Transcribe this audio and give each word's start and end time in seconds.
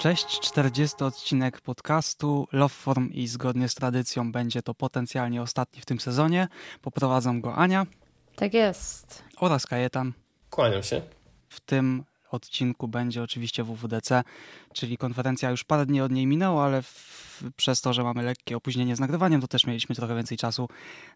Cześć, 0.00 0.40
40 0.40 1.04
odcinek 1.04 1.60
podcastu 1.60 2.48
Loveform 2.52 3.10
i 3.10 3.26
zgodnie 3.26 3.68
z 3.68 3.74
tradycją 3.74 4.32
będzie 4.32 4.62
to 4.62 4.74
potencjalnie 4.74 5.42
ostatni 5.42 5.80
w 5.80 5.86
tym 5.86 6.00
sezonie. 6.00 6.48
Poprowadzą 6.82 7.40
go 7.40 7.54
Ania. 7.54 7.86
Tak 8.36 8.54
jest. 8.54 9.24
Oraz 9.36 9.66
Kajetan. 9.66 10.12
Kłaniam 10.50 10.82
się. 10.82 11.02
W 11.48 11.60
tym 11.60 12.04
odcinku 12.30 12.88
będzie 12.88 13.22
oczywiście 13.22 13.64
WWDC, 13.64 14.22
czyli 14.72 14.96
konferencja 14.96 15.50
już 15.50 15.64
parę 15.64 15.86
dni 15.86 16.00
od 16.00 16.12
niej 16.12 16.26
minęło, 16.26 16.64
ale 16.64 16.82
w, 16.82 17.42
przez 17.56 17.80
to, 17.80 17.92
że 17.92 18.04
mamy 18.04 18.22
lekkie 18.22 18.56
opóźnienie 18.56 18.96
z 18.96 19.00
nagrywaniem, 19.00 19.40
to 19.40 19.48
też 19.48 19.66
mieliśmy 19.66 19.94
trochę 19.94 20.16
więcej 20.16 20.38
czasu 20.38 20.68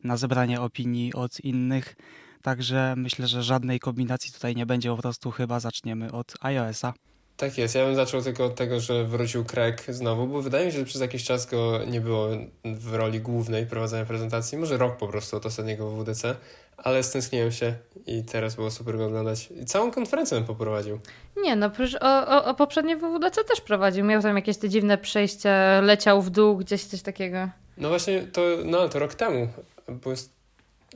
na 0.03 0.17
zebranie 0.17 0.61
opinii 0.61 1.15
od 1.15 1.41
innych. 1.41 1.97
Także 2.43 2.95
myślę, 2.97 3.27
że 3.27 3.43
żadnej 3.43 3.81
kombinacji 3.81 4.33
tutaj 4.33 4.57
nie 4.57 4.67
będzie, 4.67 4.91
po 4.91 5.03
prostu 5.03 5.31
chyba 5.31 5.61
zaczniemy 5.61 6.13
od 6.13 6.35
iOS-a. 6.41 6.93
Tak 7.37 7.59
jest, 7.59 7.75
ja 7.75 7.87
bym 7.87 7.95
zaczął 7.95 8.23
tylko 8.23 8.45
od 8.45 8.55
tego, 8.55 8.81
że 8.81 9.05
wrócił 9.05 9.45
Craig 9.45 9.85
znowu, 9.89 10.27
bo 10.27 10.43
wydaje 10.43 10.67
mi 10.67 10.73
się, 10.73 10.79
że 10.79 10.85
przez 10.85 11.01
jakiś 11.01 11.25
czas 11.25 11.47
go 11.47 11.85
nie 11.87 12.01
było 12.01 12.29
w 12.65 12.95
roli 12.95 13.21
głównej 13.21 13.67
prowadzenia 13.67 14.05
prezentacji, 14.05 14.59
może 14.59 14.77
rok 14.77 14.97
po 14.97 15.09
prostu 15.09 15.37
od 15.37 15.47
ostatniego 15.47 15.91
WWDC, 15.91 16.37
ale 16.77 17.03
stęskniłem 17.03 17.53
się 17.53 17.75
i 18.07 18.25
teraz 18.25 18.55
było 18.55 18.71
super 18.71 18.97
go 18.97 19.07
oglądać. 19.07 19.49
I 19.63 19.65
całą 19.65 19.91
konferencję 19.91 20.39
on 20.39 20.45
poprowadził. 20.45 20.99
Nie, 21.37 21.57
no 21.57 21.71
przecież 21.71 21.95
o, 22.03 22.29
o, 22.29 22.45
o 22.45 22.55
poprzednie 22.55 22.97
WWDC 22.97 23.45
też 23.45 23.61
prowadził. 23.61 24.05
Miał 24.05 24.23
tam 24.23 24.37
jakieś 24.37 24.57
te 24.57 24.69
dziwne 24.69 24.99
przejście, 24.99 25.81
leciał 25.83 26.23
w 26.23 26.31
dół, 26.31 26.57
gdzieś 26.57 26.85
coś 26.85 27.03
takiego. 27.03 27.49
No 27.77 27.89
właśnie, 27.89 28.23
to, 28.23 28.43
no, 28.65 28.89
to 28.89 28.99
rok 28.99 29.15
temu. 29.15 29.49
Były, 29.89 30.15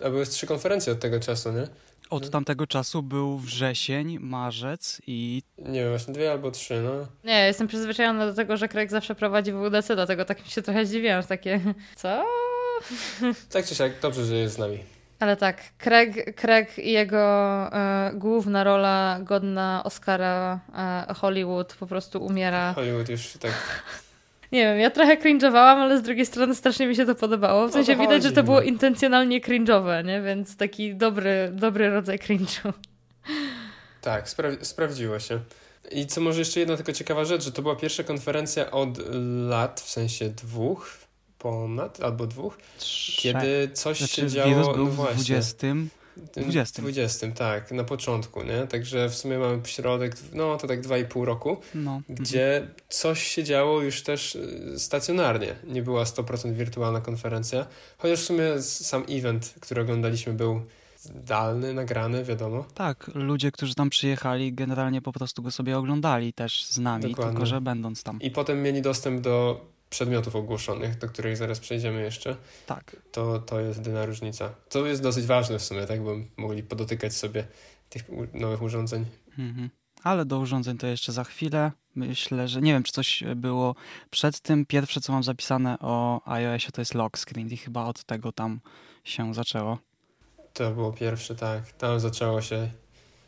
a 0.04 0.10
były 0.10 0.26
trzy 0.26 0.46
konferencje 0.46 0.92
od 0.92 1.00
tego 1.00 1.20
czasu, 1.20 1.52
nie? 1.52 1.68
Od 2.10 2.24
no. 2.24 2.28
tamtego 2.30 2.66
czasu 2.66 3.02
był 3.02 3.38
wrzesień, 3.38 4.18
marzec 4.18 5.02
i... 5.06 5.42
Nie 5.58 5.80
wiem, 5.80 5.88
właśnie 5.88 6.14
dwie 6.14 6.32
albo 6.32 6.50
trzy, 6.50 6.82
no. 6.82 7.06
Nie, 7.24 7.46
jestem 7.46 7.68
przyzwyczajona 7.68 8.26
do 8.26 8.34
tego, 8.34 8.56
że 8.56 8.68
Craig 8.68 8.90
zawsze 8.90 9.14
prowadzi 9.14 9.52
WWDC, 9.52 9.94
dlatego 9.94 10.24
tak 10.24 10.44
mi 10.44 10.50
się 10.50 10.62
trochę 10.62 10.86
zdziwiłam, 10.86 11.22
takie... 11.22 11.60
Co? 11.96 12.24
Tak 13.52 13.66
czy 13.66 13.74
siak, 13.74 13.92
dobrze, 14.02 14.24
że 14.24 14.34
jest 14.34 14.54
z 14.54 14.58
nami. 14.58 14.78
Ale 15.20 15.36
tak, 15.36 15.62
Craig, 15.78 16.34
Craig 16.40 16.78
i 16.78 16.92
jego 16.92 17.18
e, 17.72 18.10
główna 18.14 18.64
rola 18.64 19.18
godna 19.22 19.82
Oscara 19.84 20.60
e, 20.74 21.14
Hollywood 21.14 21.74
po 21.74 21.86
prostu 21.86 22.24
umiera. 22.24 22.72
Hollywood 22.72 23.08
już 23.08 23.32
tak 23.32 23.52
nie 24.52 24.64
wiem, 24.64 24.78
ja 24.78 24.90
trochę 24.90 25.16
cringe'owałam, 25.16 25.76
ale 25.76 25.98
z 25.98 26.02
drugiej 26.02 26.26
strony 26.26 26.54
strasznie 26.54 26.86
mi 26.86 26.96
się 26.96 27.06
to 27.06 27.14
podobało. 27.14 27.68
W 27.68 27.72
sensie 27.72 27.96
no 27.96 28.02
widać, 28.02 28.22
że 28.22 28.32
to 28.32 28.42
było 28.42 28.56
no. 28.56 28.62
intencjonalnie 28.62 29.40
cringe'owe, 29.40 30.04
nie? 30.04 30.22
Więc 30.22 30.56
taki 30.56 30.94
dobry, 30.94 31.50
dobry 31.52 31.90
rodzaj 31.90 32.18
cringe'u. 32.18 32.72
Tak, 34.00 34.28
spra 34.28 34.50
sprawdziło 34.62 35.18
się. 35.18 35.40
I 35.90 36.06
co 36.06 36.20
może 36.20 36.38
jeszcze 36.38 36.60
jedna 36.60 36.76
tylko 36.76 36.92
ciekawa 36.92 37.24
rzecz, 37.24 37.44
że 37.44 37.52
to 37.52 37.62
była 37.62 37.76
pierwsza 37.76 38.02
konferencja 38.02 38.70
od 38.70 38.98
lat, 39.48 39.80
w 39.80 39.90
sensie 39.90 40.28
dwóch, 40.28 40.98
ponad, 41.38 42.02
albo 42.02 42.26
dwóch, 42.26 42.58
Trzech. 42.78 43.16
kiedy 43.16 43.70
coś 43.72 43.98
znaczy, 43.98 44.14
się 44.14 44.28
działo. 44.28 44.48
Wirus 44.48 44.66
był 44.76 44.84
no 44.84 44.90
w 44.90 44.94
20 44.94 45.66
20. 46.36 46.82
20, 46.82 47.30
tak, 47.32 47.72
na 47.72 47.84
początku, 47.84 48.42
nie? 48.42 48.66
Także 48.66 49.08
w 49.08 49.14
sumie 49.14 49.38
mamy 49.38 49.60
środek, 49.64 50.16
no 50.32 50.56
to 50.56 50.66
tak 50.66 50.80
2,5 50.80 51.24
roku, 51.24 51.56
no. 51.74 52.02
gdzie 52.08 52.56
mhm. 52.56 52.74
coś 52.88 53.22
się 53.22 53.44
działo 53.44 53.82
już 53.82 54.02
też 54.02 54.34
y, 54.34 54.74
stacjonarnie. 54.78 55.54
Nie 55.66 55.82
była 55.82 56.04
100% 56.04 56.52
wirtualna 56.52 57.00
konferencja, 57.00 57.66
chociaż 57.98 58.20
w 58.20 58.24
sumie 58.24 58.62
sam 58.62 59.04
event, 59.08 59.54
który 59.60 59.80
oglądaliśmy 59.80 60.32
był 60.32 60.62
zdalny, 60.98 61.74
nagrany, 61.74 62.24
wiadomo. 62.24 62.64
Tak, 62.74 63.10
ludzie, 63.14 63.52
którzy 63.52 63.74
tam 63.74 63.90
przyjechali, 63.90 64.52
generalnie 64.52 65.02
po 65.02 65.12
prostu 65.12 65.42
go 65.42 65.50
sobie 65.50 65.78
oglądali 65.78 66.32
też 66.32 66.64
z 66.64 66.78
nami, 66.78 67.02
Dokładnie. 67.02 67.32
tylko 67.32 67.46
że 67.46 67.60
będąc 67.60 68.02
tam. 68.02 68.20
I 68.20 68.30
potem 68.30 68.62
mieli 68.62 68.82
dostęp 68.82 69.20
do 69.20 69.60
przedmiotów 69.90 70.36
ogłoszonych, 70.36 70.98
do 70.98 71.08
których 71.08 71.36
zaraz 71.36 71.60
przejdziemy 71.60 72.02
jeszcze. 72.02 72.36
Tak. 72.66 72.96
To, 73.12 73.38
to 73.38 73.60
jest 73.60 73.78
jedyna 73.78 74.06
różnica. 74.06 74.50
To 74.68 74.86
jest 74.86 75.02
dosyć 75.02 75.26
ważne 75.26 75.58
w 75.58 75.64
sumie, 75.64 75.86
tak, 75.86 76.02
bo 76.02 76.16
mogli 76.36 76.62
podotykać 76.62 77.14
sobie 77.14 77.46
tych 77.88 78.04
nowych 78.34 78.62
urządzeń. 78.62 79.04
Mhm. 79.38 79.70
Ale 80.02 80.24
do 80.24 80.38
urządzeń 80.38 80.78
to 80.78 80.86
jeszcze 80.86 81.12
za 81.12 81.24
chwilę. 81.24 81.72
Myślę, 81.94 82.48
że 82.48 82.60
nie 82.60 82.72
wiem, 82.72 82.82
czy 82.82 82.92
coś 82.92 83.24
było 83.36 83.74
przed 84.10 84.40
tym. 84.40 84.66
Pierwsze, 84.66 85.00
co 85.00 85.12
mam 85.12 85.22
zapisane 85.22 85.78
o 85.78 86.20
iOSie, 86.24 86.72
to 86.72 86.80
jest 86.80 86.94
lock 86.94 87.18
screen 87.18 87.48
i 87.48 87.56
chyba 87.56 87.84
od 87.84 88.04
tego 88.04 88.32
tam 88.32 88.60
się 89.04 89.34
zaczęło. 89.34 89.78
To 90.52 90.70
było 90.70 90.92
pierwsze, 90.92 91.34
tak. 91.34 91.72
Tam 91.72 92.00
zaczęło 92.00 92.42
się 92.42 92.70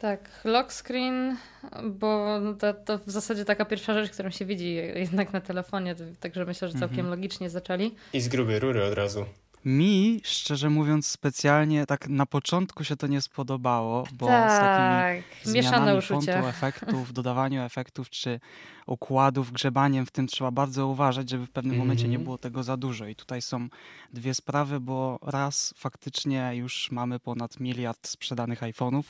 tak, 0.01 0.31
lock 0.45 0.73
screen, 0.73 1.37
bo 1.85 2.41
to, 2.59 2.75
to, 2.75 2.99
w 2.99 3.11
zasadzie 3.11 3.45
taka 3.45 3.65
pierwsza 3.65 3.95
rzecz, 3.95 4.11
którą 4.11 4.31
się 4.31 4.45
widzi 4.45 4.75
jednak 4.75 5.33
na 5.33 5.41
telefonie, 5.41 5.95
także 6.21 6.45
myślę, 6.45 6.69
że 6.69 6.75
całkiem 6.75 6.99
mhm. 6.99 7.11
logicznie 7.11 7.51
zaczęli. 7.51 7.95
I 8.13 8.21
z 8.21 8.29
grubej 8.29 8.59
rury 8.59 8.85
od 8.85 8.95
razu. 8.95 9.25
Mi, 9.65 10.21
szczerze 10.25 10.71
mówiąc, 10.71 11.07
specjalnie 11.07 11.87
tak 11.87 12.09
na 12.09 12.27
początku 12.27 12.85
się 12.85 12.97
to 12.97 13.07
nie 13.07 13.21
spodobało, 13.21 14.05
bo 14.13 14.27
tak, 14.27 14.51
z 14.53 14.59
takimi 14.59 15.63
zmianami 15.63 16.03
fontu, 16.03 16.31
efektów, 16.31 17.13
dodawaniu 17.13 17.63
efektów 17.63 18.11
czy 18.11 18.41
układów, 18.87 19.53
grzebaniem 19.53 20.07
w 20.07 20.11
tym 20.11 20.27
trzeba 20.27 20.51
bardzo 20.51 20.87
uważać, 20.87 21.31
żeby 21.31 21.47
w 21.47 21.51
pewnym 21.51 21.73
mm 21.73 21.83
-hmm. 21.83 21.87
momencie 21.87 22.05
nie 22.05 22.15
mhm. 22.15 22.25
było 22.25 22.39
tego 22.39 22.63
za 22.63 22.77
dużo. 22.77 23.07
I 23.07 23.15
tutaj 23.15 23.43
są 23.43 23.69
dwie 24.13 24.35
sprawy, 24.35 24.81
bo 24.81 25.19
raz 25.23 25.75
faktycznie 25.77 26.51
już 26.55 26.91
mamy 26.91 27.19
ponad 27.19 27.61
miliard 27.61 28.09
sprzedanych 28.09 28.61
iPhone'ów 28.61 29.03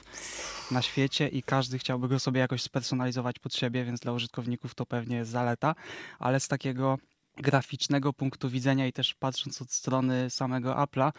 na 0.70 0.82
świecie 0.82 1.28
i 1.28 1.42
każdy 1.42 1.78
chciałby 1.78 2.08
go 2.08 2.18
sobie 2.18 2.40
jakoś 2.40 2.62
spersonalizować 2.62 3.38
pod 3.38 3.54
siebie, 3.54 3.84
więc 3.84 4.00
dla 4.00 4.12
użytkowników 4.12 4.74
to 4.74 4.86
pewnie 4.86 5.16
jest 5.16 5.30
zaleta, 5.30 5.74
ale 6.18 6.40
z 6.40 6.48
takiego 6.48 6.98
graficznego 7.40 8.12
punktu 8.12 8.50
widzenia 8.50 8.86
i 8.86 8.92
też 8.92 9.14
patrząc 9.14 9.62
od 9.62 9.72
strony 9.72 10.30
samego 10.30 10.74
Apple'a, 10.74 11.12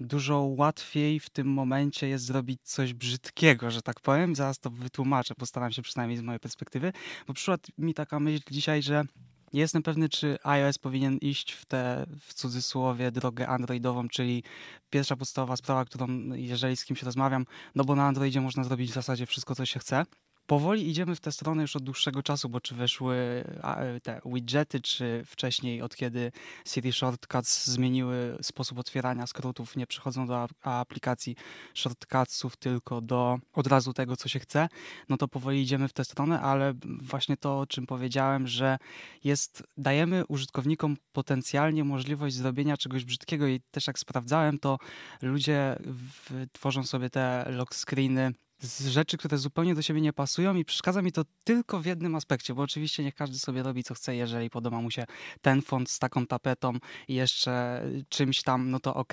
dużo 0.00 0.40
łatwiej 0.40 1.20
w 1.20 1.30
tym 1.30 1.46
momencie 1.46 2.08
jest 2.08 2.24
zrobić 2.24 2.60
coś 2.62 2.94
brzydkiego, 2.94 3.70
że 3.70 3.82
tak 3.82 4.00
powiem. 4.00 4.34
Zaraz 4.34 4.58
to 4.58 4.70
wytłumaczę, 4.70 5.34
postaram 5.34 5.72
się 5.72 5.82
przynajmniej 5.82 6.18
z 6.18 6.22
mojej 6.22 6.40
perspektywy, 6.40 6.92
bo 7.26 7.34
przyszła 7.34 7.56
mi 7.78 7.94
taka 7.94 8.20
myśl 8.20 8.44
dzisiaj, 8.50 8.82
że 8.82 9.04
nie 9.52 9.60
jestem 9.60 9.82
pewny, 9.82 10.08
czy 10.08 10.38
iOS 10.42 10.78
powinien 10.78 11.18
iść 11.18 11.52
w 11.52 11.64
tę, 11.64 12.06
w 12.20 12.34
cudzysłowie, 12.34 13.10
drogę 13.10 13.48
androidową, 13.48 14.08
czyli 14.08 14.42
pierwsza 14.90 15.16
podstawowa 15.16 15.56
sprawa, 15.56 15.84
którą 15.84 16.08
jeżeli 16.32 16.76
z 16.76 16.84
kimś 16.84 17.02
rozmawiam, 17.02 17.46
no 17.74 17.84
bo 17.84 17.94
na 17.94 18.06
Androidzie 18.06 18.40
można 18.40 18.64
zrobić 18.64 18.90
w 18.90 18.94
zasadzie 18.94 19.26
wszystko, 19.26 19.54
co 19.54 19.66
się 19.66 19.80
chce, 19.80 20.04
powoli 20.48 20.88
idziemy 20.88 21.14
w 21.16 21.20
tę 21.20 21.32
stronę 21.32 21.62
już 21.62 21.76
od 21.76 21.82
dłuższego 21.82 22.22
czasu, 22.22 22.48
bo 22.48 22.60
czy 22.60 22.74
weszły 22.74 23.16
e, 23.62 24.00
te 24.00 24.20
widgety, 24.24 24.80
czy 24.80 25.22
wcześniej, 25.26 25.82
od 25.82 25.96
kiedy 25.96 26.32
Siri 26.66 26.92
Shortcuts 26.92 27.66
zmieniły 27.66 28.38
sposób 28.42 28.78
otwierania 28.78 29.26
skrótów, 29.26 29.76
nie 29.76 29.86
przychodzą 29.86 30.26
do 30.26 30.48
aplikacji 30.62 31.36
shortcutsów, 31.74 32.56
tylko 32.56 33.00
do 33.00 33.38
od 33.52 33.66
razu 33.66 33.92
tego, 33.92 34.16
co 34.16 34.28
się 34.28 34.38
chce, 34.38 34.68
no 35.08 35.16
to 35.16 35.28
powoli 35.28 35.62
idziemy 35.62 35.88
w 35.88 35.92
tę 35.92 36.04
stronę, 36.04 36.40
ale 36.40 36.74
właśnie 36.84 37.36
to, 37.36 37.58
o 37.58 37.66
czym 37.66 37.86
powiedziałem, 37.86 38.46
że 38.46 38.78
jest, 39.24 39.62
dajemy 39.76 40.26
użytkownikom 40.26 40.96
potencjalnie 41.12 41.84
możliwość 41.84 42.36
zrobienia 42.36 42.76
czegoś 42.76 43.04
brzydkiego 43.04 43.46
i 43.46 43.60
też 43.70 43.86
jak 43.86 43.98
sprawdzałem, 43.98 44.58
to 44.58 44.78
ludzie 45.22 45.76
w, 45.80 46.46
tworzą 46.52 46.84
sobie 46.84 47.10
te 47.10 47.44
lock 47.48 47.74
screeny 47.74 48.32
z 48.60 48.86
rzeczy, 48.86 49.18
które 49.18 49.38
zupełnie 49.38 49.74
do 49.74 49.82
siebie 49.82 50.00
nie 50.00 50.12
pasują 50.12 50.54
i 50.56 50.64
przeszkadza 50.64 51.02
mi 51.02 51.12
to 51.12 51.24
tylko 51.44 51.80
w 51.80 51.86
jednym 51.86 52.14
aspekcie, 52.14 52.54
bo 52.54 52.62
oczywiście 52.62 53.04
niech 53.04 53.14
każdy 53.14 53.38
sobie 53.38 53.62
robi 53.62 53.84
co 53.84 53.94
chce, 53.94 54.16
jeżeli 54.16 54.50
podoba 54.50 54.80
mu 54.80 54.90
się 54.90 55.04
ten 55.40 55.62
font 55.62 55.90
z 55.90 55.98
taką 55.98 56.26
tapetą 56.26 56.72
i 57.08 57.14
jeszcze 57.14 57.82
czymś 58.08 58.42
tam, 58.42 58.70
no 58.70 58.80
to 58.80 58.94
ok, 58.94 59.12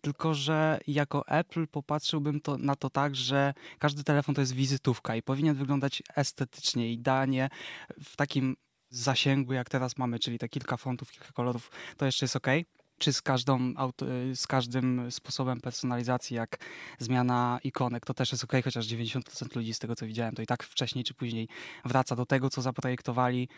tylko 0.00 0.34
że 0.34 0.80
jako 0.86 1.28
Apple 1.28 1.66
popatrzyłbym 1.66 2.40
to, 2.40 2.58
na 2.58 2.76
to 2.76 2.90
tak, 2.90 3.16
że 3.16 3.54
każdy 3.78 4.04
telefon 4.04 4.34
to 4.34 4.40
jest 4.40 4.54
wizytówka 4.54 5.16
i 5.16 5.22
powinien 5.22 5.54
wyglądać 5.54 6.02
estetycznie 6.16 6.92
i 6.92 6.98
danie 6.98 7.48
w 8.04 8.16
takim 8.16 8.56
zasięgu, 8.90 9.52
jak 9.52 9.70
teraz 9.70 9.98
mamy, 9.98 10.18
czyli 10.18 10.38
te 10.38 10.48
kilka 10.48 10.76
fontów, 10.76 11.10
kilka 11.10 11.32
kolorów, 11.32 11.70
to 11.96 12.06
jeszcze 12.06 12.24
jest 12.24 12.36
ok 12.36 12.46
czy 12.98 13.12
z, 13.12 13.22
każdą, 13.22 13.74
z 14.34 14.46
każdym 14.46 15.10
sposobem 15.10 15.60
personalizacji, 15.60 16.36
jak 16.36 16.56
zmiana 16.98 17.58
ikonek, 17.64 18.06
to 18.06 18.14
też 18.14 18.32
jest 18.32 18.44
ok, 18.44 18.52
chociaż 18.64 18.86
90% 18.86 19.56
ludzi 19.56 19.74
z 19.74 19.78
tego, 19.78 19.96
co 19.96 20.06
widziałem, 20.06 20.34
to 20.34 20.42
i 20.42 20.46
tak 20.46 20.62
wcześniej 20.62 21.04
czy 21.04 21.14
później 21.14 21.48
wraca 21.84 22.16
do 22.16 22.26
tego, 22.26 22.50
co 22.50 22.62
zaprojektowali, 22.62 23.48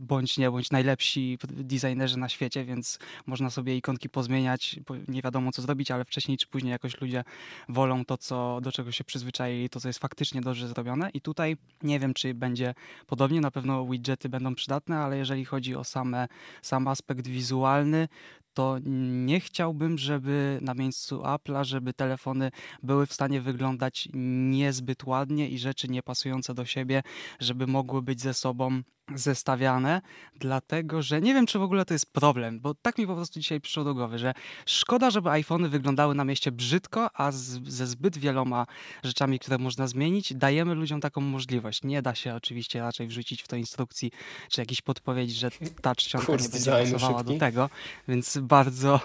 bądź 0.00 0.38
nie, 0.38 0.50
bądź 0.50 0.70
najlepsi 0.70 1.38
designerzy 1.48 2.18
na 2.18 2.28
świecie, 2.28 2.64
więc 2.64 2.98
można 3.26 3.50
sobie 3.50 3.76
ikonki 3.76 4.08
pozmieniać, 4.08 4.80
nie 5.08 5.22
wiadomo 5.22 5.52
co 5.52 5.62
zrobić, 5.62 5.90
ale 5.90 6.04
wcześniej 6.04 6.38
czy 6.38 6.46
później 6.46 6.70
jakoś 6.70 7.00
ludzie 7.00 7.24
wolą 7.68 8.04
to, 8.04 8.18
co, 8.18 8.60
do 8.60 8.72
czego 8.72 8.92
się 8.92 9.04
przyzwyczaili, 9.04 9.68
to, 9.68 9.80
co 9.80 9.88
jest 9.88 9.98
faktycznie 9.98 10.40
dobrze 10.40 10.68
zrobione. 10.68 11.10
I 11.10 11.20
tutaj 11.20 11.56
nie 11.82 12.00
wiem, 12.00 12.14
czy 12.14 12.34
będzie 12.34 12.74
podobnie, 13.06 13.40
na 13.40 13.50
pewno 13.50 13.86
widgety 13.86 14.28
będą 14.28 14.54
przydatne, 14.54 14.98
ale 14.98 15.16
jeżeli 15.18 15.44
chodzi 15.44 15.76
o 15.76 15.84
same, 15.84 16.28
sam 16.62 16.88
aspekt 16.88 17.26
wizualny, 17.26 18.08
to 18.54 18.78
nie 19.26 19.40
chciałbym, 19.40 19.98
żeby 19.98 20.58
na 20.62 20.74
miejscu 20.74 21.22
Apple'a, 21.22 21.64
żeby 21.64 21.92
telefony 21.92 22.50
były 22.82 23.06
w 23.06 23.12
stanie 23.12 23.40
wyglądać 23.40 24.08
niezbyt 24.50 25.04
ładnie 25.04 25.48
i 25.48 25.58
rzeczy 25.58 25.88
niepasujące 25.88 26.54
do 26.54 26.64
siebie, 26.64 27.02
żeby 27.40 27.66
mogły 27.66 28.02
być 28.02 28.20
ze 28.20 28.34
sobą 28.34 28.82
zestawiane, 29.14 30.00
dlatego 30.36 31.02
że 31.02 31.20
nie 31.20 31.34
wiem, 31.34 31.46
czy 31.46 31.58
w 31.58 31.62
ogóle 31.62 31.84
to 31.84 31.94
jest 31.94 32.12
problem, 32.12 32.60
bo 32.60 32.74
tak 32.74 32.98
mi 32.98 33.06
po 33.06 33.14
prostu 33.14 33.40
dzisiaj 33.40 33.60
przyszło 33.60 33.84
do 33.84 33.94
głowy, 33.94 34.18
że 34.18 34.34
szkoda, 34.66 35.10
żeby 35.10 35.30
iPhony 35.30 35.68
wyglądały 35.68 36.14
na 36.14 36.24
mieście 36.24 36.52
brzydko, 36.52 37.10
a 37.14 37.32
z, 37.32 37.68
ze 37.68 37.86
zbyt 37.86 38.18
wieloma 38.18 38.66
rzeczami, 39.04 39.38
które 39.38 39.58
można 39.58 39.86
zmienić, 39.86 40.34
dajemy 40.34 40.74
ludziom 40.74 41.00
taką 41.00 41.20
możliwość. 41.20 41.82
Nie 41.82 42.02
da 42.02 42.14
się 42.14 42.34
oczywiście 42.34 42.80
raczej 42.80 43.06
wrzucić 43.06 43.42
w 43.42 43.48
to 43.48 43.56
instrukcji, 43.56 44.10
czy 44.50 44.60
jakiejś 44.60 44.82
podpowiedzi, 44.82 45.34
że 45.34 45.50
ta 45.82 45.94
czcionka 45.94 46.32
nie 46.32 46.38
będzie 46.38 46.70
pasowała 46.70 47.18
szybki. 47.18 47.34
do 47.34 47.40
tego, 47.40 47.70
więc 48.08 48.38
bardzo 48.38 49.00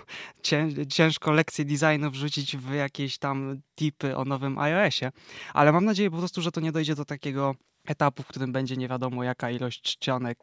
ciężko 0.89 1.31
lekcję 1.31 1.65
designu 1.65 2.11
wrzucić 2.11 2.57
w 2.57 2.73
jakieś 2.73 3.17
tam 3.17 3.61
tipy 3.75 4.17
o 4.17 4.25
nowym 4.25 4.59
iOSie, 4.59 5.11
ale 5.53 5.71
mam 5.71 5.85
nadzieję 5.85 6.11
po 6.11 6.17
prostu, 6.17 6.41
że 6.41 6.51
to 6.51 6.61
nie 6.61 6.71
dojdzie 6.71 6.95
do 6.95 7.05
takiego 7.05 7.55
etapu, 7.87 8.23
w 8.23 8.27
którym 8.27 8.51
będzie 8.51 8.77
nie 8.77 8.87
wiadomo 8.87 9.23
jaka 9.23 9.51
ilość 9.51 9.81
czcionek, 9.81 10.37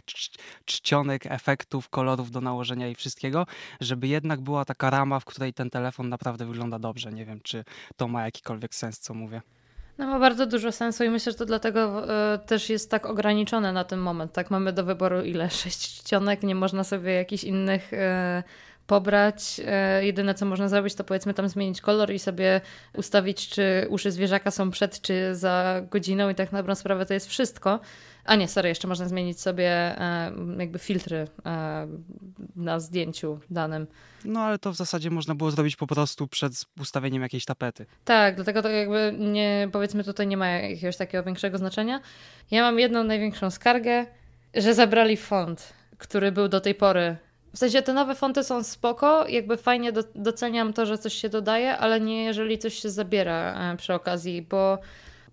czcionek, 0.65 1.27
efektów, 1.27 1.89
kolorów 1.89 2.31
do 2.31 2.41
nałożenia 2.41 2.89
i 2.89 2.95
wszystkiego, 2.95 3.47
żeby 3.81 4.09
jednak 4.09 4.41
była 4.41 4.65
taka 4.65 4.91
rama, 4.91 5.21
w 5.21 5.25
której 5.25 5.55
ten 5.55 5.71
telefon 5.71 6.09
naprawdę 6.09 6.47
wygląda 6.47 6.79
dobrze. 6.79 7.13
Nie 7.13 7.25
wiem, 7.25 7.41
czy 7.43 7.65
to 7.97 8.09
ma 8.09 8.25
jakikolwiek 8.25 8.75
sens, 8.75 8.99
co 8.99 9.15
mówię. 9.15 9.41
No 9.99 10.07
ma 10.07 10.19
bardzo 10.19 10.47
dużo 10.47 10.73
sensu 10.73 11.05
i 11.05 11.11
myślę, 11.11 11.33
że 11.33 11.39
to 11.39 11.47
dlatego 11.47 12.05
y, 12.35 12.39
też 12.39 12.71
jest 12.71 12.91
tak 12.91 13.07
ograniczone 13.07 13.73
na 13.73 13.85
ten 13.85 13.99
moment. 13.99 14.33
Tak 14.33 14.51
mamy 14.51 14.73
do 14.73 14.85
wyboru 14.85 15.21
ile? 15.21 15.51
Sześć 15.61 15.99
czcionek, 15.99 16.43
nie 16.43 16.55
można 16.55 16.85
sobie 16.85 17.13
jakichś 17.13 17.45
innych 17.45 17.93
y, 17.93 17.97
pobrać. 18.93 19.61
E, 19.67 20.05
jedyne 20.05 20.35
co 20.35 20.47
można 20.47 20.69
zrobić, 20.69 20.95
to 20.95 21.05
powiedzmy 21.05 21.35
tam 21.35 21.49
zmienić 21.49 21.81
kolor 21.81 22.13
i 22.13 22.19
sobie 22.19 22.61
ustawić, 22.95 23.49
czy 23.49 23.87
uszy 23.89 24.11
zwierzaka 24.11 24.51
są 24.51 24.71
przed, 24.71 25.01
czy 25.01 25.35
za 25.35 25.83
godziną, 25.91 26.31
i 26.31 26.35
tak 26.35 26.53
na 26.53 26.59
dobrą 26.59 26.75
sprawę 26.75 27.07
to 27.07 27.15
jest 27.15 27.29
wszystko. 27.29 27.81
A 28.25 28.37
nie, 28.37 28.49
sorry, 28.49 28.69
jeszcze 28.69 28.89
można 28.89 29.09
zmienić 29.09 29.41
sobie 29.41 29.69
e, 29.69 30.33
jakby 30.59 30.79
filtry 30.79 31.29
e, 31.47 31.89
na 32.57 32.81
zdjęciu 32.81 33.41
danym. 33.51 33.87
No 34.25 34.41
ale 34.41 34.59
to 34.59 34.73
w 34.73 34.77
zasadzie 34.77 35.11
można 35.11 35.35
było 35.35 35.51
zrobić 35.51 35.77
po 35.77 35.87
prostu 35.87 36.29
przed 36.29 36.53
ustawieniem 36.81 37.23
jakiejś 37.23 37.45
tapety. 37.45 37.87
Tak, 38.05 38.35
dlatego 38.35 38.63
to 38.63 38.69
jakby 38.69 39.15
nie, 39.19 39.69
powiedzmy 39.73 40.05
tutaj 40.05 40.27
nie 40.27 40.37
ma 40.37 40.49
jakiegoś 40.49 40.97
takiego 40.97 41.25
większego 41.25 41.59
znaczenia. 41.59 42.01
Ja 42.51 42.63
mam 42.63 42.79
jedną 42.79 43.05
największą 43.05 43.51
skargę, 43.51 44.07
że 44.55 44.75
zabrali 44.75 45.17
font, 45.17 45.73
który 45.99 46.33
był 46.33 46.49
do 46.49 46.61
tej 46.61 46.75
pory 46.75 47.17
w 47.55 47.59
sensie 47.59 47.83
te 47.83 47.93
nowe 47.93 48.15
fonty 48.15 48.45
są 48.45 48.63
spoko, 48.63 49.29
jakby 49.29 49.57
fajnie 49.57 49.93
do, 49.93 50.03
doceniam 50.15 50.73
to, 50.73 50.87
że 50.87 50.99
coś 50.99 51.15
się 51.15 51.29
dodaje, 51.29 51.79
ale 51.79 52.01
nie 52.01 52.25
jeżeli 52.25 52.59
coś 52.59 52.75
się 52.75 52.91
zabiera 52.91 53.73
e, 53.73 53.77
przy 53.77 53.95
okazji, 53.95 54.43
bo 54.43 54.79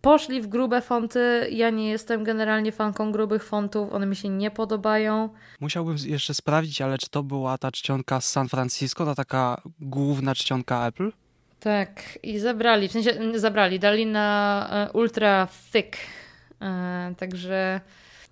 poszli 0.02 0.42
w 0.42 0.48
grube 0.48 0.82
fonty. 0.82 1.48
Ja 1.52 1.70
nie 1.70 1.90
jestem 1.90 2.24
generalnie 2.24 2.72
fanką 2.72 3.12
grubych 3.12 3.44
fontów, 3.44 3.94
one 3.94 4.06
mi 4.06 4.16
się 4.16 4.30
nie 4.30 4.52
podobają. 4.52 5.30
Musiałbym 5.60 5.96
jeszcze 6.06 6.34
sprawdzić, 6.34 6.82
ale 6.82 6.98
czy 6.98 7.10
to 7.10 7.24
była 7.24 7.58
ta 7.58 7.72
czcionka 7.72 8.22
z 8.22 8.30
San 8.32 8.50
Francisco, 8.50 9.06
ta 9.06 9.16
taka 9.16 9.62
główna 9.80 10.36
czcionka 10.36 10.88
Apple? 10.88 11.12
Tak, 11.60 12.20
i 12.24 12.40
zabrali, 12.40 12.88
w 12.88 12.92
sensie 12.92 13.18
zabrali, 13.34 13.80
dali 13.80 14.06
na 14.06 14.68
e, 14.72 14.92
ultra 14.92 15.48
thick. 15.72 15.98
E, 16.62 17.14
także 17.18 17.82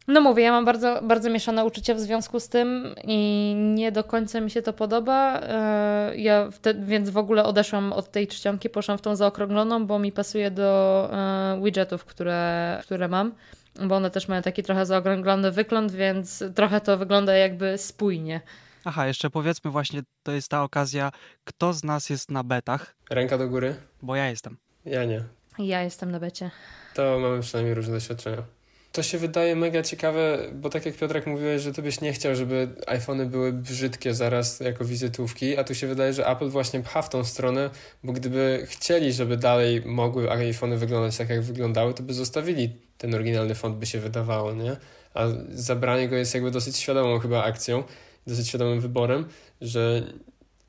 no 0.07 0.21
mówię, 0.21 0.43
ja 0.43 0.51
mam 0.51 0.65
bardzo, 0.65 0.99
bardzo 1.03 1.29
mieszane 1.29 1.65
uczucia 1.65 1.93
w 1.93 1.99
związku 1.99 2.39
z 2.39 2.49
tym 2.49 2.95
i 3.03 3.53
nie 3.57 3.91
do 3.91 4.03
końca 4.03 4.41
mi 4.41 4.51
się 4.51 4.61
to 4.61 4.73
podoba. 4.73 5.39
E, 5.41 6.15
ja 6.15 6.51
wtedy, 6.51 6.85
więc 6.85 7.09
w 7.09 7.17
ogóle 7.17 7.43
odeszłam 7.43 7.93
od 7.93 8.11
tej 8.11 8.27
czcionki, 8.27 8.69
poszłam 8.69 8.97
w 8.97 9.01
tą 9.01 9.15
zaokrągloną, 9.15 9.87
bo 9.87 9.99
mi 9.99 10.11
pasuje 10.11 10.51
do 10.51 11.09
e, 11.13 11.61
widgetów, 11.63 12.05
które, 12.05 12.79
które 12.83 13.07
mam, 13.07 13.31
bo 13.75 13.95
one 13.95 14.11
też 14.11 14.27
mają 14.27 14.41
taki 14.41 14.63
trochę 14.63 14.85
zaokrąglony 14.85 15.51
wygląd, 15.51 15.91
więc 15.91 16.43
trochę 16.55 16.81
to 16.81 16.97
wygląda 16.97 17.33
jakby 17.33 17.77
spójnie. 17.77 18.41
Aha, 18.85 19.07
jeszcze 19.07 19.29
powiedzmy 19.29 19.71
właśnie, 19.71 20.01
to 20.23 20.31
jest 20.31 20.49
ta 20.49 20.63
okazja, 20.63 21.11
kto 21.43 21.73
z 21.73 21.83
nas 21.83 22.09
jest 22.09 22.31
na 22.31 22.43
betach? 22.43 22.95
Ręka 23.09 23.37
do 23.37 23.47
góry? 23.47 23.75
Bo 24.01 24.15
ja 24.15 24.29
jestem. 24.29 24.57
Ja 24.85 25.05
nie. 25.05 25.23
Ja 25.59 25.83
jestem 25.83 26.11
na 26.11 26.19
becie. 26.19 26.51
To 26.93 27.19
mamy 27.19 27.41
przynajmniej 27.41 27.75
różne 27.75 27.93
doświadczenia. 27.93 28.56
To 28.97 29.03
się 29.03 29.17
wydaje 29.17 29.55
mega 29.55 29.83
ciekawe, 29.83 30.39
bo 30.53 30.69
tak 30.69 30.85
jak 30.85 30.95
Piotrek 30.95 31.27
mówiłeś, 31.27 31.61
że 31.61 31.73
ty 31.73 31.81
byś 31.81 32.01
nie 32.01 32.13
chciał, 32.13 32.35
żeby 32.35 32.67
iPhony 32.87 33.25
były 33.25 33.53
brzydkie 33.53 34.13
zaraz 34.13 34.59
jako 34.59 34.85
wizytówki, 34.85 35.57
a 35.57 35.63
tu 35.63 35.75
się 35.75 35.87
wydaje, 35.87 36.13
że 36.13 36.27
Apple 36.27 36.49
właśnie 36.49 36.79
pcha 36.79 37.01
w 37.01 37.09
tą 37.09 37.23
stronę, 37.23 37.69
bo 38.03 38.13
gdyby 38.13 38.65
chcieli, 38.69 39.13
żeby 39.13 39.37
dalej 39.37 39.81
mogły 39.85 40.31
iPhony 40.31 40.77
wyglądać 40.77 41.17
tak, 41.17 41.29
jak 41.29 41.41
wyglądały, 41.41 41.93
to 41.93 42.03
by 42.03 42.13
zostawili 42.13 42.75
ten 42.97 43.15
oryginalny 43.15 43.55
font, 43.55 43.75
by 43.75 43.85
się 43.85 43.99
wydawało, 43.99 44.53
nie? 44.53 44.75
A 45.13 45.27
zabranie 45.49 46.09
go 46.09 46.15
jest 46.15 46.33
jakby 46.33 46.51
dosyć 46.51 46.77
świadomą 46.77 47.19
chyba 47.19 47.43
akcją, 47.43 47.83
dosyć 48.27 48.47
świadomym 48.47 48.79
wyborem, 48.79 49.25
że 49.61 50.03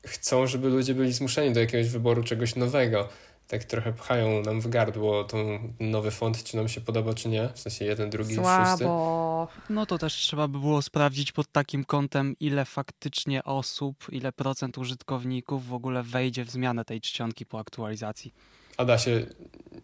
chcą, 0.05 0.47
żeby 0.47 0.69
ludzie 0.69 0.93
byli 0.93 1.13
zmuszeni 1.13 1.53
do 1.53 1.59
jakiegoś 1.59 1.89
wyboru 1.89 2.23
czegoś 2.23 2.55
nowego 2.55 3.09
tak 3.49 3.63
trochę 3.63 3.93
pchają 3.93 4.41
nam 4.41 4.61
w 4.61 4.67
gardło 4.67 5.23
tą 5.23 5.37
nowy 5.79 6.11
font, 6.11 6.43
czy 6.43 6.57
nam 6.57 6.69
się 6.69 6.81
podoba, 6.81 7.13
czy 7.13 7.29
nie. 7.29 7.49
W 7.53 7.59
sensie 7.59 7.85
jeden, 7.85 8.09
drugi, 8.09 8.35
Słabo. 8.35 8.69
szósty. 8.69 9.73
No 9.73 9.85
to 9.85 9.97
też 9.97 10.13
trzeba 10.13 10.47
by 10.47 10.59
było 10.59 10.81
sprawdzić 10.81 11.31
pod 11.31 11.51
takim 11.51 11.85
kątem, 11.85 12.35
ile 12.39 12.65
faktycznie 12.65 13.43
osób, 13.43 14.05
ile 14.11 14.31
procent 14.31 14.77
użytkowników 14.77 15.67
w 15.67 15.73
ogóle 15.73 16.03
wejdzie 16.03 16.45
w 16.45 16.49
zmianę 16.49 16.85
tej 16.85 17.01
czcionki 17.01 17.45
po 17.45 17.59
aktualizacji. 17.59 18.33
A 18.77 18.85
da 18.85 18.97
się 18.97 19.25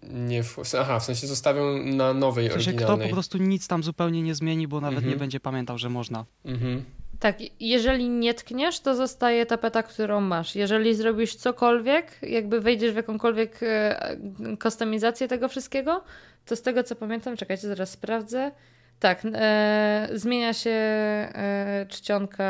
nie... 0.04 0.44
W... 0.44 0.58
Aha, 0.80 1.00
w 1.00 1.04
sensie 1.04 1.28
zostawią 1.28 1.84
na 1.84 2.14
nowej, 2.14 2.50
w 2.50 2.52
sensie 2.52 2.70
oryginalnej. 2.70 3.00
kto 3.00 3.10
po 3.10 3.14
prostu 3.14 3.38
nic 3.38 3.68
tam 3.68 3.84
zupełnie 3.84 4.22
nie 4.22 4.36
zmieni, 4.36 4.68
bo 4.68 4.82
nawet 4.82 4.98
mhm. 4.98 5.14
nie 5.14 5.20
będzie 5.20 5.40
pamiętał, 5.40 5.78
że 5.78 5.90
można. 5.90 6.26
Mhm. 6.46 6.86
Tak, 7.20 7.38
jeżeli 7.60 8.10
nie 8.10 8.34
tkniesz, 8.34 8.80
to 8.80 8.96
zostaje 8.96 9.46
tapeta, 9.46 9.84
którą 9.84 10.22
masz. 10.22 10.56
Jeżeli 10.56 10.96
zrobisz 10.96 11.36
cokolwiek, 11.36 12.20
jakby 12.22 12.62
wejdziesz 12.62 12.94
w 12.94 12.96
jakąkolwiek 12.96 13.60
e, 13.62 14.18
kustomizację 14.62 15.28
tego 15.28 15.48
wszystkiego, 15.48 16.04
to 16.46 16.56
z 16.56 16.62
tego 16.62 16.84
co 16.84 16.96
pamiętam, 16.96 17.38
czekajcie, 17.38 17.68
zaraz 17.68 17.90
sprawdzę. 17.90 18.52
Tak, 19.00 19.22
e, 19.34 20.10
zmienia 20.14 20.54
się 20.54 20.70
e, 20.70 21.86
czcionka 21.90 22.44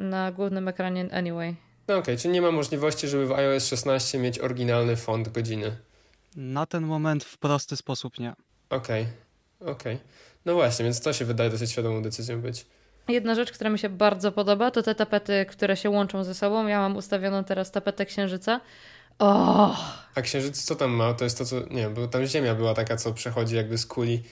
na 0.00 0.32
głównym 0.32 0.68
ekranie 0.68 1.08
anyway. 1.12 1.56
No 1.88 1.94
okej, 1.94 2.14
okay, 2.14 2.16
czyli 2.16 2.34
nie 2.34 2.42
ma 2.42 2.50
możliwości, 2.50 3.08
żeby 3.08 3.26
w 3.26 3.32
iOS 3.32 3.66
16 3.66 4.18
mieć 4.18 4.38
oryginalny 4.38 4.96
font 4.96 5.28
godziny. 5.28 5.76
Na 6.36 6.66
ten 6.66 6.84
moment 6.84 7.24
w 7.24 7.38
prosty 7.38 7.76
sposób 7.76 8.18
nie. 8.18 8.32
Okej, 8.70 9.06
okay, 9.60 9.72
okej. 9.72 9.94
Okay. 9.94 10.08
No 10.44 10.54
właśnie, 10.54 10.84
więc 10.84 11.00
to 11.00 11.12
się 11.12 11.24
wydaje 11.24 11.50
dosyć 11.50 11.70
świadomą 11.70 12.02
decyzją 12.02 12.40
być. 12.40 12.66
Jedna 13.12 13.34
rzecz, 13.34 13.52
która 13.52 13.70
mi 13.70 13.78
się 13.78 13.88
bardzo 13.88 14.32
podoba, 14.32 14.70
to 14.70 14.82
te 14.82 14.94
tapety, 14.94 15.46
które 15.48 15.76
się 15.76 15.90
łączą 15.90 16.24
ze 16.24 16.34
sobą. 16.34 16.66
Ja 16.66 16.78
mam 16.80 16.96
ustawioną 16.96 17.44
teraz 17.44 17.70
tapetę 17.70 18.06
księżyca. 18.06 18.60
Oh. 19.18 20.08
A 20.14 20.22
księżyc 20.22 20.64
co 20.64 20.76
tam 20.76 20.90
ma? 20.90 21.14
To 21.14 21.24
jest 21.24 21.38
to, 21.38 21.44
co. 21.44 21.56
Nie, 21.70 21.88
bo 21.88 22.08
tam 22.08 22.26
ziemia 22.26 22.54
była 22.54 22.74
taka, 22.74 22.96
co 22.96 23.12
przechodzi 23.12 23.56
jakby 23.56 23.78
z 23.78 23.86
kuli. 23.86 24.22